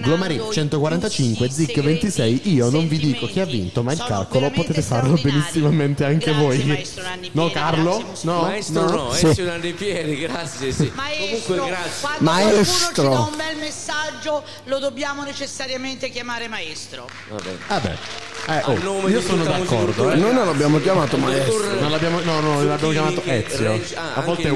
Glomari 0.00 0.40
145, 0.50 1.50
Zic 1.50 1.80
26. 1.80 2.40
Io 2.44 2.70
non 2.70 2.88
vi 2.88 2.98
dico 2.98 3.26
chi 3.26 3.40
ha 3.40 3.44
vinto, 3.44 3.82
ma 3.82 3.92
il 3.92 4.02
calcolo 4.04 4.50
potete 4.50 4.82
farlo 4.82 5.18
benissimamente 5.20 6.04
anche 6.04 6.32
voi. 6.32 6.86
No, 7.32 7.50
Carlo? 7.50 8.02
No, 8.22 8.42
Maestro 8.42 8.90
no, 8.90 9.12
Sì. 9.12 9.26
Ezio 9.26 9.44
Pieri, 9.76 10.18
grazie. 10.18 10.72
Sì. 10.72 10.90
Comunque 10.90 11.56
grazie. 11.56 12.00
Quando 12.00 12.30
qualcuno 12.30 12.64
ci 12.64 12.92
dà 12.94 13.20
un 13.20 13.36
bel 13.36 13.56
messaggio 13.58 13.91
lo 14.64 14.78
dobbiamo 14.78 15.22
necessariamente 15.24 16.08
chiamare 16.10 16.48
maestro. 16.48 17.08
Vabbè. 17.28 17.56
Vabbè. 17.68 17.96
Eh, 18.48 18.62
oh, 18.64 18.78
nome 18.78 19.10
io 19.10 19.20
sono 19.20 19.44
d'accordo. 19.44 20.10
Eh. 20.10 20.16
Noi 20.16 20.32
non 20.32 20.46
l'abbiamo 20.46 20.80
chiamato 20.80 21.16
maestro. 21.16 21.80
Non 21.80 21.90
l'abbiamo, 21.90 22.20
no, 22.20 22.40
no, 22.40 22.64
l'abbiamo 22.64 22.92
chiamato 22.92 23.22
Ezio. 23.24 23.80
Ah, 23.94 24.14
a 24.14 24.20
volte 24.22 24.48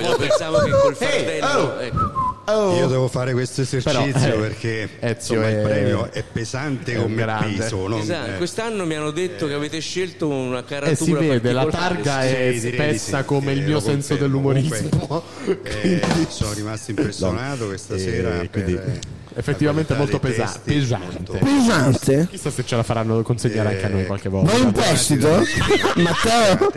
io 0.00 0.08
volte- 0.08 0.26
pensavo 0.26 0.58
che 0.58 0.70
col 0.70 0.96
Ehi, 0.98 1.08
fardello. 1.10 1.46
oh. 1.46 1.80
ecco. 1.80 2.23
Io 2.46 2.86
devo 2.88 3.08
fare 3.08 3.32
questo 3.32 3.62
esercizio 3.62 4.02
Però, 4.12 4.34
eh, 4.36 4.38
perché 4.38 4.88
Ezio 5.00 5.34
insomma, 5.34 5.48
è- 5.48 5.50
il 5.52 5.62
premio 5.62 6.10
è 6.12 6.22
pesante 6.30 6.92
è 6.92 6.96
come 7.00 7.14
grande. 7.14 7.56
peso. 7.56 7.88
non- 7.88 8.00
Esatto, 8.00 8.30
eh, 8.32 8.36
quest'anno 8.36 8.84
mi 8.84 8.94
hanno 8.94 9.10
detto 9.12 9.46
che 9.46 9.54
avete 9.54 9.80
scelto 9.80 10.28
una 10.28 10.62
caratura 10.62 10.92
Eh, 10.92 10.96
si 10.96 11.12
vede, 11.28 11.52
la 11.52 11.64
targa 11.66 12.22
è 12.22 12.54
Sì, 12.58 12.68
spessa 12.72 13.20
sì, 13.20 13.24
come 13.24 13.52
il 13.52 13.60
eh, 13.60 13.64
mio 13.64 13.72
lo 13.74 13.80
senso 13.80 14.16
confermo. 14.16 14.22
dell'umorismo. 14.52 15.22
eh, 15.64 16.00
sono 16.28 16.52
rimasto 16.52 16.90
impressionato 16.90 17.66
questa 17.66 17.94
E 17.94 17.98
sera. 17.98 18.30
quindi, 18.50 18.74
per, 18.74 18.88
eh, 18.88 18.98
effettivamente 19.36 19.94
molto 19.94 20.18
pesa- 20.20 20.60
dei 20.64 20.76
testi, 20.82 20.94
pesante. 20.96 21.38
Pesante? 21.38 22.26
Chissà 22.30 22.50
se 22.50 22.64
ce 22.64 22.76
la 22.76 22.82
faranno 22.82 23.22
consegnare 23.22 23.70
anche 23.70 23.86
a 23.86 23.88
noi 23.88 24.04
qualche 24.06 24.28
volta. 24.28 24.50
Vuoi 24.52 24.64
un 24.66 24.72
prestito? 24.72 25.28
Matteo? 25.96 26.72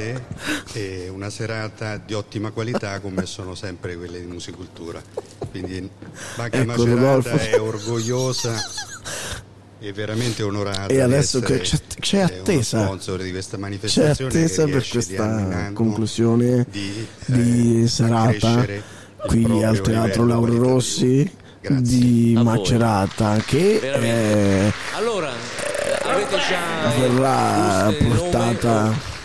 E 0.74 1.10
una 1.14 1.30
serata 1.30 1.98
di 2.04 2.14
ottima 2.14 2.52
qualità 2.52 3.00
come 3.00 3.26
sono 3.26 3.54
sempre 3.54 3.96
quelle 3.98 4.20
di 4.22 4.26
musicultura. 4.28 5.02
Quindi 5.60 5.90
Banca 6.36 6.58
Ecco, 6.58 6.66
Macerata 6.66 7.02
Rodolfo. 7.02 7.38
è 7.38 7.60
orgogliosa 7.60 8.54
e 9.80 9.94
veramente 9.94 10.44
onorata. 10.44 10.88
E 10.88 11.02
adesso 11.02 11.40
che 11.40 11.60
c'è, 11.60 11.78
c'è 12.00 12.18
eh, 12.18 12.22
attesa. 12.22 12.84
sponsor 12.84 13.22
di 13.22 13.32
questa 13.32 13.56
C'è 13.56 13.62
manifestazione 13.62 14.30
attesa 14.30 14.66
per 14.66 14.88
questa 14.88 15.72
conclusione 15.74 16.66
di, 16.70 17.08
di 17.26 17.84
eh, 17.84 17.88
serata 17.88 18.66
qui 19.28 19.64
al 19.64 19.82
Teatro 19.82 20.26
Lauro 20.26 20.58
Rossi 20.58 21.30
di 21.70 22.34
A 22.36 22.44
voi. 22.44 22.58
Macerata 22.58 23.38
che 23.46 23.80
eh, 23.80 24.74
Allora, 24.96 25.30
eh, 25.32 26.10
avete 26.10 26.38
già 26.38 26.90
verrà 27.00 27.94
portata 27.98 29.17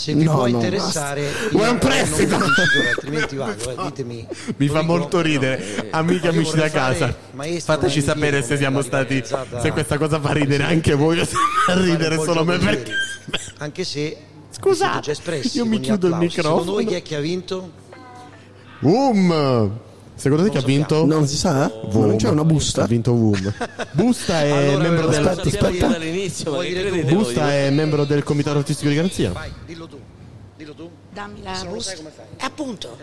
Se 0.00 0.14
vi 0.14 0.24
No, 0.24 0.32
può 0.32 0.40
no, 0.40 0.46
interessare, 0.46 1.30
un 1.68 1.76
prestito? 1.78 2.34
altrimenti 2.36 3.36
vado, 3.36 3.70
eh, 3.70 3.82
ditemi. 3.82 4.26
Mi 4.56 4.66
fa 4.68 4.80
dico, 4.80 4.82
molto 4.82 5.20
ridere, 5.20 5.88
amiche 5.90 6.28
e 6.28 6.30
Io 6.30 6.38
amici 6.38 6.56
da 6.56 6.70
casa. 6.70 7.14
maestro 7.32 7.74
Fateci 7.74 8.00
sapere 8.00 8.42
se 8.42 8.56
siamo 8.56 8.80
stati. 8.80 9.22
Se 9.60 9.70
questa 9.72 9.98
cosa 9.98 10.18
fa 10.18 10.32
ridere 10.32 10.62
anche 10.64 10.94
voi 10.94 11.20
o 11.20 11.24
se 11.26 11.36
fa 11.66 11.78
ridere 11.78 12.18
solo 12.18 12.46
me 12.46 12.56
perché. 12.56 12.92
Anche 13.58 13.84
se 13.84 14.16
Scusate, 14.52 15.14
io 15.52 15.66
mi 15.66 15.80
chiudo 15.80 16.06
il 16.06 16.14
microfono. 16.14 16.54
Secondo 16.60 16.72
voi 16.72 16.86
chi 16.86 16.94
è 16.94 17.02
che 17.02 17.16
ha 17.16 17.20
vinto? 17.20 17.70
Boom! 18.78 19.80
Secondo 20.20 20.44
te 20.44 20.50
chi 20.50 20.58
ha 20.58 20.60
vinto? 20.60 21.06
non 21.06 21.26
si 21.26 21.34
sa? 21.34 21.72
Voom. 21.86 22.08
non 22.08 22.16
c'è 22.16 22.28
una 22.28 22.44
busta 22.44 22.82
Ha 22.82 22.86
vinto 22.86 23.12
Woom. 23.12 23.54
Busta 23.92 24.42
è 24.42 24.50
Allora, 24.50 24.82
membro 24.82 25.06
del. 25.06 25.26
aspetta. 25.26 25.68
io 25.70 25.88
dall'inizio, 25.88 26.62
Busta 27.06 27.50
è 27.54 27.70
membro 27.70 28.04
del 28.04 28.22
comitato 28.22 28.58
artistico 28.58 28.90
di 28.90 28.96
garanzia. 28.96 29.32
Dillo 29.64 29.86
tu, 29.86 29.98
dillo 30.58 30.74
tu. 30.74 30.90
Dammi 31.10 31.42
la 31.42 31.64
busta. 31.66 31.80
sai 31.82 31.96
come 31.96 32.10
fai. 32.14 32.24
E 32.36 32.44
appunto. 32.44 32.98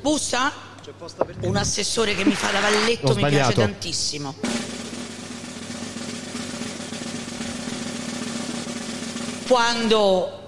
Busta? 0.00 0.52
Un 1.40 1.56
assessore 1.56 2.14
che 2.14 2.24
mi 2.24 2.34
fa 2.34 2.52
da 2.52 2.60
valletto 2.60 3.16
mi 3.16 3.26
piace 3.26 3.54
tantissimo. 3.54 4.34
Quando 9.48 10.38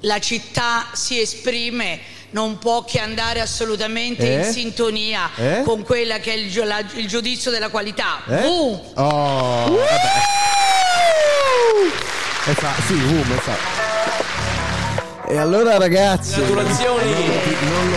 la 0.00 0.18
città 0.20 0.86
si 0.94 1.20
esprime 1.20 2.00
non 2.30 2.58
può 2.58 2.84
che 2.84 2.98
andare 3.00 3.40
assolutamente 3.40 4.22
Eh? 4.24 4.46
in 4.46 4.52
sintonia 4.52 5.30
Eh? 5.36 5.62
con 5.64 5.82
quella 5.84 6.18
che 6.18 6.32
è 6.32 6.36
il, 6.36 6.66
la- 6.66 6.84
il 6.94 7.06
giudizio 7.06 7.50
della 7.50 7.68
qualità. 7.68 8.20
Eh? 8.28 8.40
Boom! 8.40 8.80
Oh, 8.94 9.64
vabbè. 9.70 10.24
Esatto, 12.48 12.82
sì, 12.86 12.92
Wum, 12.92 13.32
esatto. 13.32 13.84
E 15.28 15.36
allora 15.38 15.76
ragazzi, 15.78 16.34
Congratulazioni. 16.40 17.12
Non 17.12 17.90
lo 17.90 17.96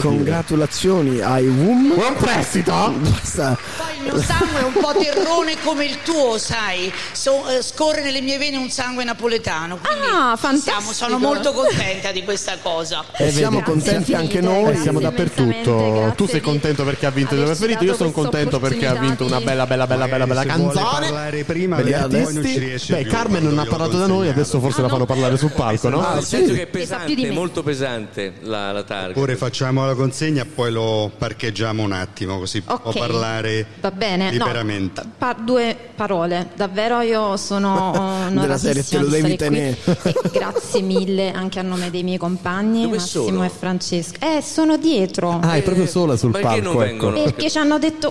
congratulazioni 0.00 1.20
ai 1.20 1.46
WUM. 1.46 1.94
Buon 1.94 2.14
prestito. 2.16 2.92
Basta. 2.98 3.56
Il 3.96 4.12
mio 4.12 4.22
sangue 4.22 4.60
è 4.60 4.62
un 4.62 4.72
po' 4.74 4.92
terrone 4.98 5.56
come 5.64 5.84
il 5.86 5.98
tuo, 6.02 6.36
sai. 6.38 6.92
So- 7.12 7.48
eh, 7.48 7.62
scorre 7.62 8.02
nelle 8.02 8.20
mie 8.20 8.36
vene 8.38 8.56
un 8.58 8.68
sangue 8.70 9.04
napoletano. 9.04 9.78
Ah, 9.82 9.88
siamo- 10.04 10.36
fantastico. 10.36 10.92
sono 10.92 11.18
molto 11.18 11.52
contenta 11.52 12.12
di 12.12 12.22
questa 12.22 12.58
cosa. 12.62 13.04
E 13.16 13.30
siamo 13.30 13.62
contenti 13.62 14.14
anche 14.14 14.40
noi. 14.40 14.76
Siamo 14.76 15.00
dappertutto. 15.00 15.76
grazie 15.76 16.14
Tu 16.16 16.26
sei 16.26 16.40
contento 16.40 16.84
perché 16.84 17.06
ha 17.06 17.10
vinto 17.10 17.34
il 17.34 17.40
tuo 17.40 17.48
preferito. 17.50 17.84
Io 17.84 17.94
sono 17.94 18.10
contento 18.12 18.60
perché 18.60 18.86
ha 18.86 18.94
vinto 18.94 19.24
una 19.24 19.40
bella, 19.40 19.66
bella, 19.66 19.86
bella, 19.86 20.06
bella, 20.06 20.26
bella 20.26 20.42
se 20.42 20.48
vuole 20.58 20.74
canzone. 20.74 21.00
parlare 21.08 21.44
prima, 21.44 21.76
poi 21.76 21.90
non 21.90 22.00
artisti. 22.02 22.48
ci 22.52 22.58
riesce 22.58 22.94
Beh, 22.94 23.02
più, 23.02 23.10
Carmen 23.10 23.42
non 23.42 23.58
ha 23.58 23.64
parlato 23.64 23.96
da 23.98 24.06
noi, 24.06 24.28
adesso 24.28 24.60
forse 24.60 24.82
la 24.82 24.88
fanno 24.88 25.06
parlare 25.06 25.36
sul 25.38 25.52
palco, 25.52 25.88
no? 25.88 26.06
Ah, 26.06 26.14
Nel 26.14 26.24
senso 26.24 26.52
che 26.54 26.62
è 26.62 26.66
più 26.66 26.80
pesante, 26.80 27.14
di 27.14 27.22
me. 27.22 27.30
molto 27.30 27.62
pesante 27.62 28.34
la, 28.40 28.72
la 28.72 28.82
targa. 28.82 29.10
Oppure 29.10 29.36
facciamo 29.46 29.86
la 29.86 29.94
consegna 29.94 30.42
e 30.42 30.44
poi 30.44 30.72
lo 30.72 31.08
parcheggiamo 31.16 31.80
un 31.80 31.92
attimo 31.92 32.38
così 32.38 32.62
può 32.62 32.80
Ok. 32.82 32.98
parlare 32.98 33.64
Va 33.80 33.92
bene, 33.92 34.30
liberamente. 34.32 35.02
no, 35.04 35.12
pa- 35.16 35.36
due 35.38 35.76
parole. 35.94 36.48
Davvero 36.56 37.00
io 37.00 37.36
sono 37.36 38.26
Della 38.34 38.58
serie, 38.58 38.82
te 38.84 38.98
lo 38.98 39.06
devi 39.06 39.22
onoratissima 39.34 39.58
di 39.58 39.76
stare 39.80 40.02
qui. 40.02 40.10
E 40.24 40.30
grazie 40.38 40.80
mille 40.82 41.30
anche 41.30 41.60
a 41.60 41.62
nome 41.62 41.90
dei 41.90 42.02
miei 42.02 42.18
compagni, 42.18 42.82
Dove 42.82 42.96
Massimo 42.96 43.24
sono? 43.26 43.44
e 43.44 43.48
Francesco. 43.48 44.16
Eh, 44.20 44.42
sono 44.42 44.76
dietro. 44.78 45.38
Ah, 45.40 45.54
è 45.54 45.62
proprio 45.62 45.86
sola 45.86 46.16
sul 46.16 46.32
Perché 46.32 46.60
non 46.60 46.74
palco. 46.74 46.78
vengono? 46.78 47.16
Ecco. 47.16 47.24
Perché 47.30 47.48
ci 47.50 47.58
hanno 47.58 47.78
detto 47.78 48.08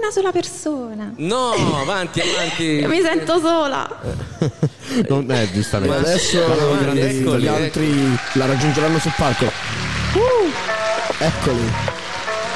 una 0.00 0.10
sola 0.12 0.30
persona. 0.30 1.12
No, 1.16 1.50
avanti, 1.80 2.20
avanti. 2.20 2.62
Io 2.62 2.86
mi 2.88 3.00
sento 3.00 3.40
sola. 3.40 3.98
Non 5.06 5.30
è 5.30 5.42
E 5.42 5.52
giustamente. 5.52 5.96
adesso 5.96 6.38
Bravo, 6.46 6.74
gli- 6.74 6.78
grande 6.80 7.10
eccoli, 7.10 7.42
gli 7.42 7.46
altri 7.46 8.18
la 8.34 8.46
raggiungeranno 8.46 8.98
sul 8.98 9.12
palco. 9.18 9.87
Eccoli. 11.18 11.70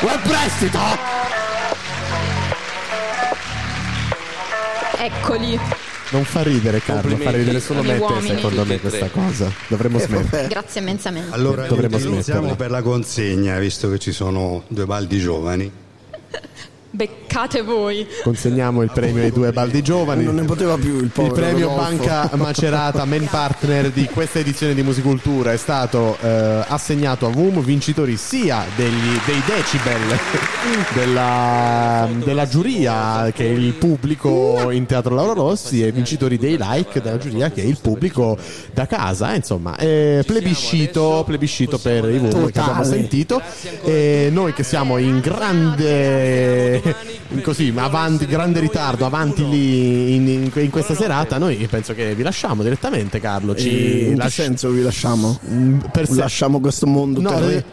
Buon 0.01 0.21
prestito! 0.23 0.79
Eccoli. 4.99 5.61
Non 6.13 6.25
fa 6.25 6.43
ridere, 6.43 6.81
Carlo, 6.81 7.15
fa 7.17 7.31
ridere 7.31 7.61
solo 7.61 7.83
me 7.83 7.99
te, 7.99 8.21
secondo 8.27 8.65
me, 8.65 8.81
questa 8.81 9.09
cosa. 9.11 9.53
Dovremmo 9.69 9.99
Eh, 9.99 10.01
smettere. 10.03 10.49
Grazie 10.49 10.81
immensamente. 10.81 11.35
Allora 11.35 11.67
Dovremmo 11.67 11.99
iniziamo 11.99 12.21
smetterla. 12.23 12.55
per 12.57 12.71
la 12.71 12.83
consegna, 12.83 13.59
visto 13.59 13.91
che 13.91 13.99
ci 13.99 14.13
sono 14.13 14.63
due 14.69 14.87
baldi 14.87 15.19
giovani. 15.19 15.71
Beccate 16.95 17.63
voi. 17.63 18.07
Consegniamo 18.23 18.83
il 18.83 18.91
premio 18.93 19.23
ai 19.23 19.33
due 19.33 19.51
baldi 19.51 19.81
giovani. 19.81 20.25
Non 20.25 20.35
ne 20.35 20.45
poteva 20.45 20.77
più 20.77 20.97
il 20.99 21.05
Il 21.05 21.09
povero 21.09 21.35
premio 21.35 21.69
Rodolfo. 21.69 22.05
Banca 22.05 22.31
Macerata, 22.37 23.07
main 23.07 23.27
partner 23.31 23.91
di 23.91 24.05
questa 24.13 24.41
edizione 24.41 24.75
di 24.75 24.83
Musicultura, 24.83 25.53
è 25.53 25.57
stato 25.57 26.19
eh, 26.21 26.65
assegnato 26.69 27.27
a 27.27 27.31
VUM, 27.31 27.63
vincitori 27.63 28.19
sia 28.19 28.67
degli- 28.77 29.19
dei 29.25 29.41
decibel 29.47 30.19
della, 30.93 32.11
della 32.23 32.47
giuria, 32.47 33.31
che 33.33 33.47
è 33.47 33.49
il 33.49 33.73
pubblico 33.73 34.71
in 34.71 34.85
Teatro 34.85 35.15
Lauro 35.15 35.33
Rossi, 35.33 35.83
e 35.83 35.93
vincitori 35.93 36.37
dei 36.37 36.59
like 36.61 37.01
della 37.01 37.17
giuria, 37.17 37.51
che 37.51 37.63
è 37.63 37.65
il 37.65 37.79
pubblico 37.81 38.37
da 38.75 38.87
casa. 38.87 39.35
Insomma, 39.35 39.79
eh, 39.79 40.23
plebiscito, 40.27 41.23
plebiscito 41.25 41.79
per 41.79 42.05
i 42.05 42.19
VUM 42.19 42.51
che 42.51 42.61
abbiamo 42.61 42.85
sentito. 42.85 43.41
E 43.83 44.29
noi 44.31 44.53
che 44.53 44.63
siamo 44.63 44.99
in 44.99 45.21
grande 45.21 46.81
così 47.43 47.73
avanti 47.77 48.27
grande 48.27 48.61
ritardo 48.61 49.07
avanti 49.07 49.49
lì 49.49 50.15
in, 50.15 50.29
in- 50.29 50.51
in 50.55 50.71
questa 50.71 50.95
serata 50.95 51.39
noi 51.39 51.57
penso 51.71 51.95
che 51.95 52.15
vi 52.15 52.23
lasciamo 52.23 52.63
direttamente 52.63 53.21
Carlo 53.21 53.55
ci 53.55 54.05
in 54.09 54.11
che 54.11 54.17
lasci- 54.17 54.43
senso 54.43 54.69
vi 54.71 54.83
lasciamo? 54.83 55.39
per 55.91 56.07
se- 56.09 56.15
Lasciamo 56.17 56.61
questo 56.61 56.87
mondo 56.87 57.21
No, 57.21 57.31
terreno. 57.31 57.51
eh, 57.53 57.65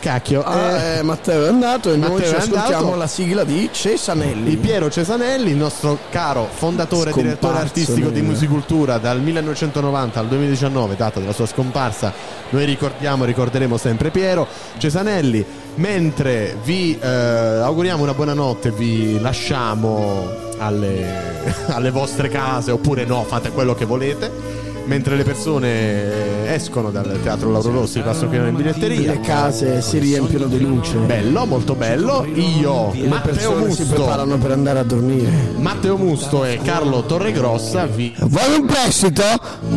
cacchio 0.00 0.42
Ah, 0.44 0.78
eh, 0.78 0.98
eh, 0.98 1.02
Matteo 1.02 1.44
è 1.44 1.48
andato 1.48 1.92
e 1.92 1.96
noi 1.96 2.10
Matteo 2.12 2.28
ci 2.28 2.34
è 2.34 2.38
ascoltiamo 2.38 2.76
andato. 2.76 2.96
la 2.96 3.06
sigla 3.08 3.44
di 3.44 3.68
Cesanelli. 3.72 4.50
di 4.50 4.56
Piero 4.56 4.88
Cesanelli, 4.90 5.50
il 5.50 5.56
nostro 5.56 5.98
caro 6.10 6.48
fondatore 6.52 7.10
e 7.10 7.14
direttore 7.14 7.58
artistico 7.58 8.08
di 8.10 8.22
Musicultura 8.22 8.98
dal 8.98 9.20
1990 9.20 10.20
al 10.20 10.28
2019, 10.28 10.94
data 10.96 11.18
della 11.20 11.32
sua 11.32 11.46
scomparsa. 11.46 12.12
Noi 12.50 12.64
ricordiamo, 12.64 13.24
ricorderemo 13.24 13.76
sempre 13.76 14.10
Piero 14.10 14.46
Cesanelli. 14.78 15.44
Mentre 15.74 16.56
vi 16.64 16.98
eh, 17.00 17.06
auguriamo 17.06 18.02
una 18.02 18.14
buona 18.14 18.34
notte, 18.34 18.70
vi 18.70 19.18
lasciamo 19.20 20.28
alle, 20.58 21.40
alle 21.68 21.90
vostre 21.90 22.28
case 22.28 22.70
oppure 22.70 23.04
no, 23.04 23.24
fate 23.24 23.50
quello 23.50 23.74
che 23.74 23.84
volete. 23.84 24.60
Mentre 24.84 25.14
le 25.14 25.22
persone 25.22 26.52
escono 26.52 26.90
dal 26.90 27.20
teatro 27.22 27.50
Lauro 27.50 27.70
Rossi, 27.70 28.00
passano 28.00 28.28
qui 28.28 28.36
in 28.38 28.54
biglietteria. 28.56 29.12
Le 29.12 29.20
case 29.20 29.80
si 29.80 29.98
riempiono 29.98 30.46
di 30.46 30.60
luce. 30.60 30.96
Bello, 30.98 31.46
molto 31.46 31.74
bello. 31.74 32.26
Io, 32.34 32.90
Le 32.92 33.06
Matteo 33.06 33.32
persone 33.32 33.70
si 33.70 33.82
Musto, 33.82 33.94
preparano 33.94 34.38
per 34.38 34.50
andare 34.50 34.80
a 34.80 34.82
dormire. 34.82 35.30
Matteo 35.56 35.96
Musto 35.96 36.44
e 36.44 36.58
Carlo 36.62 37.02
Torregrossa 37.02 37.86
vi 37.86 38.12
Vuoi 38.18 38.58
un 38.58 38.66
prestito? 38.66 39.22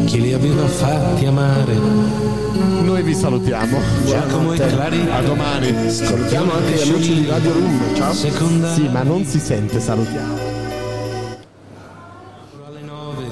Chi 0.06 0.22
li 0.22 0.34
aveva 0.34 0.66
fatti 0.66 1.26
amare? 1.26 2.25
Noi 2.82 3.04
vi 3.04 3.14
salutiamo. 3.14 3.78
Giacomo 4.06 4.54
e 4.54 4.58
Clarica. 4.58 5.16
A 5.16 5.22
domani. 5.22 5.90
Salutiamo 5.90 6.54
anche 6.54 6.72
gli 6.74 6.90
amici 6.90 7.14
di 7.14 7.26
Radio 7.28 7.54
Room. 7.54 7.96
Ciao. 7.96 8.14
Seconda 8.14 8.74
Sì, 8.74 8.88
ma 8.90 9.04
non 9.04 9.26
si 9.26 9.40
sente, 9.40 9.80
salutiamo. 9.80 10.34
alle 12.68 12.82
nove 12.82 13.24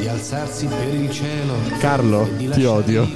di 0.00 0.08
alzarsi 0.08 0.66
per 0.66 0.94
il 0.94 1.10
cielo. 1.10 1.54
Carlo, 1.78 2.28
ti 2.52 2.64
odio. 2.64 3.08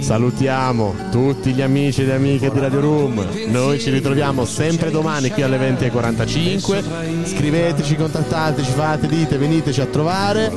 Salutiamo 0.00 0.94
tutti 1.10 1.52
gli 1.52 1.60
amici 1.60 2.02
e 2.02 2.06
le 2.06 2.14
amiche 2.14 2.50
di 2.50 2.58
Radio 2.60 2.80
Room. 2.80 3.26
Noi 3.48 3.78
ci 3.80 3.90
ritroviamo 3.90 4.44
sempre 4.44 4.90
domani 4.90 5.30
qui 5.30 5.42
alle 5.42 5.58
20.45. 5.58 7.24
Scriveteci, 7.24 7.96
contattateci, 7.96 8.70
fate, 8.70 9.06
dite, 9.06 9.36
veniteci 9.36 9.80
a 9.80 9.86
trovare. 9.86 10.50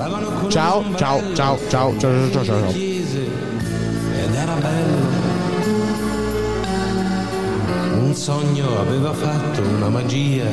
Ciao, 0.48 0.84
ciao, 0.96 1.22
ciao, 1.34 1.58
ciao, 1.68 1.98
ciao, 1.98 2.00
ciao, 2.00 2.32
ciao, 2.32 2.44
ciao. 2.44 3.51
Bello. 4.62 5.30
Un 7.98 8.14
sogno 8.16 8.80
aveva 8.80 9.14
fatto 9.14 9.62
una 9.62 9.90
magia 9.90 10.46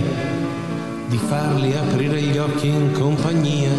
di 1.09 1.19
farli 1.19 1.75
aprire 1.77 2.20
gli 2.20 2.39
occhi 2.39 2.69
in 2.69 2.93
compagnia 2.93 3.70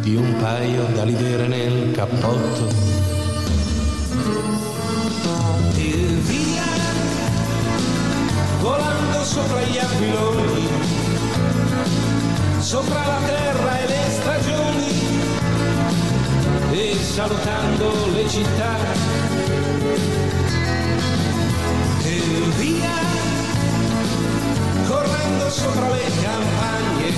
di 0.00 0.16
un 0.16 0.36
paio 0.38 0.84
da 0.94 1.04
lidere 1.04 1.46
nel 1.46 1.92
cappotto. 1.92 2.68
E 5.74 5.92
via, 6.28 6.62
volando 8.60 9.24
sopra 9.24 9.62
gli 9.62 9.78
aquiloni, 9.78 10.68
sopra 12.58 13.06
la 13.06 13.18
terra 13.26 13.80
e 13.80 13.86
le 13.86 14.10
stagioni 14.10 14.99
e 16.72 16.94
salutando 16.94 18.06
le 18.12 18.28
città. 18.28 18.76
E 22.02 22.20
via, 22.58 22.90
correndo 24.86 25.50
sopra 25.50 25.88
le 25.90 26.04
campagne, 26.22 27.12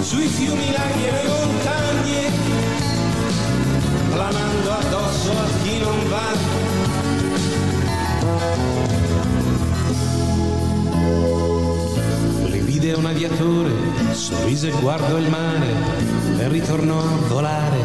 sui 0.00 0.26
fiumi, 0.26 0.72
laghi 0.72 1.04
e 1.04 1.10
le 1.10 1.28
montagne, 1.28 2.30
planando 4.10 4.72
addosso 4.72 5.30
a 5.30 5.46
chi 5.62 5.78
non 5.78 6.08
va. 6.08 6.32
Le 12.48 12.58
vide 12.58 12.92
un 12.94 13.06
aviatore, 13.06 13.72
sorrise 14.12 14.68
e 14.68 14.72
guardò 14.80 15.18
il 15.18 15.28
mare 15.28 16.13
e 16.38 16.48
ritornò 16.48 16.98
a 16.98 17.16
volare. 17.28 17.78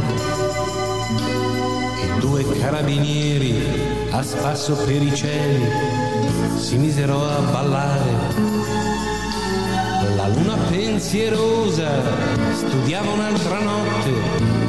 E 2.01 2.19
due 2.19 2.45
carabinieri 2.59 3.63
a 4.11 4.21
spasso 4.23 4.75
per 4.75 5.01
i 5.01 5.13
cieli 5.15 5.65
si 6.57 6.77
misero 6.77 7.25
a 7.25 7.39
ballare. 7.51 8.57
La 10.15 10.27
luna 10.27 10.55
pensierosa 10.69 11.89
studiava 12.53 13.11
un'altra 13.11 13.59
notte 13.59 14.11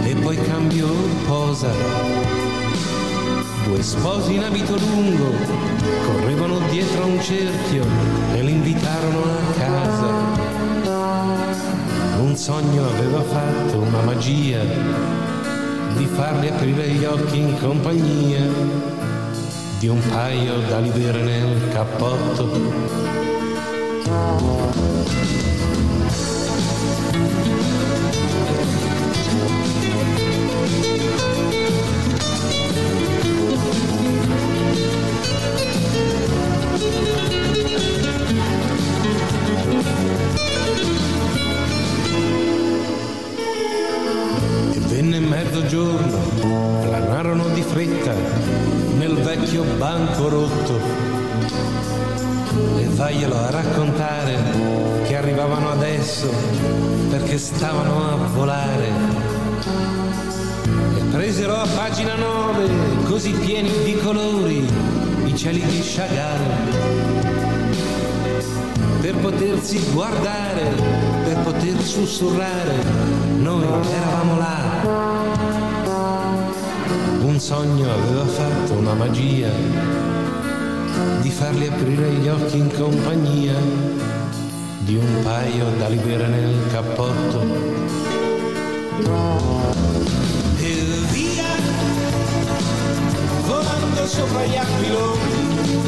e 0.04 0.14
poi 0.14 0.36
cambiò 0.42 0.88
posa. 1.26 1.70
Due 3.64 3.82
sposi 3.82 4.34
in 4.34 4.44
abito 4.44 4.76
lungo 4.76 5.32
correvano 6.06 6.58
dietro 6.70 7.02
a 7.02 7.06
un 7.06 7.20
cerchio 7.20 7.84
e 8.34 8.42
li 8.42 8.52
invitarono 8.52 9.22
a 9.22 9.52
casa. 9.58 10.29
Sogno 12.40 12.86
aveva 12.86 13.20
fatto 13.22 13.80
una 13.80 14.00
magia 14.00 14.62
di 15.94 16.06
farli 16.06 16.48
aprire 16.48 16.88
gli 16.88 17.04
occhi 17.04 17.38
in 17.38 17.58
compagnia 17.60 18.40
di 19.78 19.88
un 19.88 20.00
paio 20.08 20.58
da 20.66 20.78
lidere 20.78 21.20
nel 21.20 21.68
cappotto. 21.68 22.48
Mezzogiorno 45.60 46.18
planarono 46.82 47.48
di 47.48 47.62
fretta 47.62 48.14
nel 48.96 49.14
vecchio 49.16 49.62
banco 49.76 50.28
rotto 50.28 50.80
e 52.78 52.86
vaglielo 52.86 53.36
a 53.36 53.50
raccontare 53.50 54.38
che 55.06 55.16
arrivavano 55.16 55.70
adesso 55.70 56.32
perché 57.10 57.36
stavano 57.36 58.10
a 58.10 58.16
volare 58.28 58.88
e 60.96 61.00
presero 61.10 61.56
a 61.56 61.66
pagina 61.76 62.14
9 62.14 62.68
così 63.04 63.32
pieni 63.32 63.70
di 63.84 63.96
colori 63.96 64.66
i 65.24 65.36
cieli 65.36 65.60
di 65.60 65.82
Chagall 65.82 67.10
per 69.00 69.16
potersi 69.16 69.82
guardare, 69.92 70.72
per 71.24 71.38
poter 71.38 71.80
sussurrare, 71.80 72.74
noi 73.38 73.64
eravamo 73.64 74.36
là. 74.36 75.19
Sogno 77.40 77.90
aveva 77.90 78.26
fatto 78.26 78.74
una 78.74 78.92
magia 78.92 79.48
di 81.22 81.30
farli 81.30 81.68
aprire 81.68 82.10
gli 82.12 82.28
occhi 82.28 82.58
in 82.58 82.70
compagnia 82.70 83.54
di 84.80 84.96
un 84.96 85.22
paio 85.22 85.70
d'ali 85.78 85.96
vere 85.96 86.28
nel 86.28 86.54
cappotto. 86.70 87.40
E 90.58 90.84
via, 91.12 91.48
volando 93.46 94.06
sopra 94.06 94.44
gli 94.44 94.56
aquiloni 94.56 95.80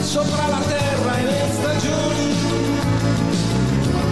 sopra 0.00 0.48
la 0.48 0.62
terra 0.66 1.18
e 1.18 1.22
le 1.24 1.48
stagioni 1.52 2.34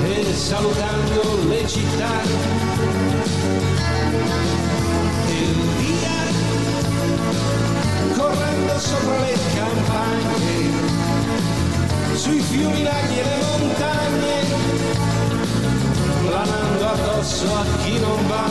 e 0.04 0.34
salutando 0.34 1.48
le 1.48 1.66
città 1.66 2.78
via 5.78 6.18
correndo 8.16 8.78
sopra 8.78 9.18
le 9.20 9.34
campagne 9.54 10.56
sui 12.14 12.40
fiumi, 12.40 12.82
laghi 12.82 13.18
e 13.18 13.24
le 13.24 13.36
montagne 13.46 14.36
planando 16.26 16.88
addosso 16.88 17.46
a 17.54 17.64
chi 17.82 17.98
non 17.98 18.26
va 18.26 18.46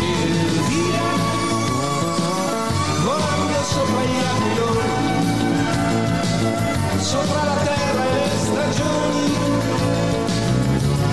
e 0.00 0.02
via 0.68 1.08
volando 3.04 3.62
sopra 3.64 4.02
gli 4.04 4.20
aquiloni, 4.32 5.08
sopra 6.98 7.44
la 7.44 7.56
terra 7.64 8.04
e 8.04 8.12
le 8.12 8.28
stagioni, 8.44 9.26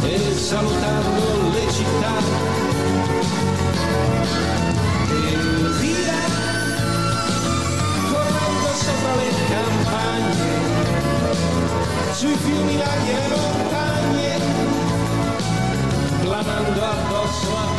e 0.03 0.35
salutando 0.37 1.49
le 1.53 1.71
città. 1.71 2.66
Sui 12.17 12.35
fiumi, 12.35 12.77
laghi 12.77 13.11
e 13.11 13.27
montagne, 13.29 14.39
planando 16.23 16.83
addosso 16.83 17.55
a 17.55 17.76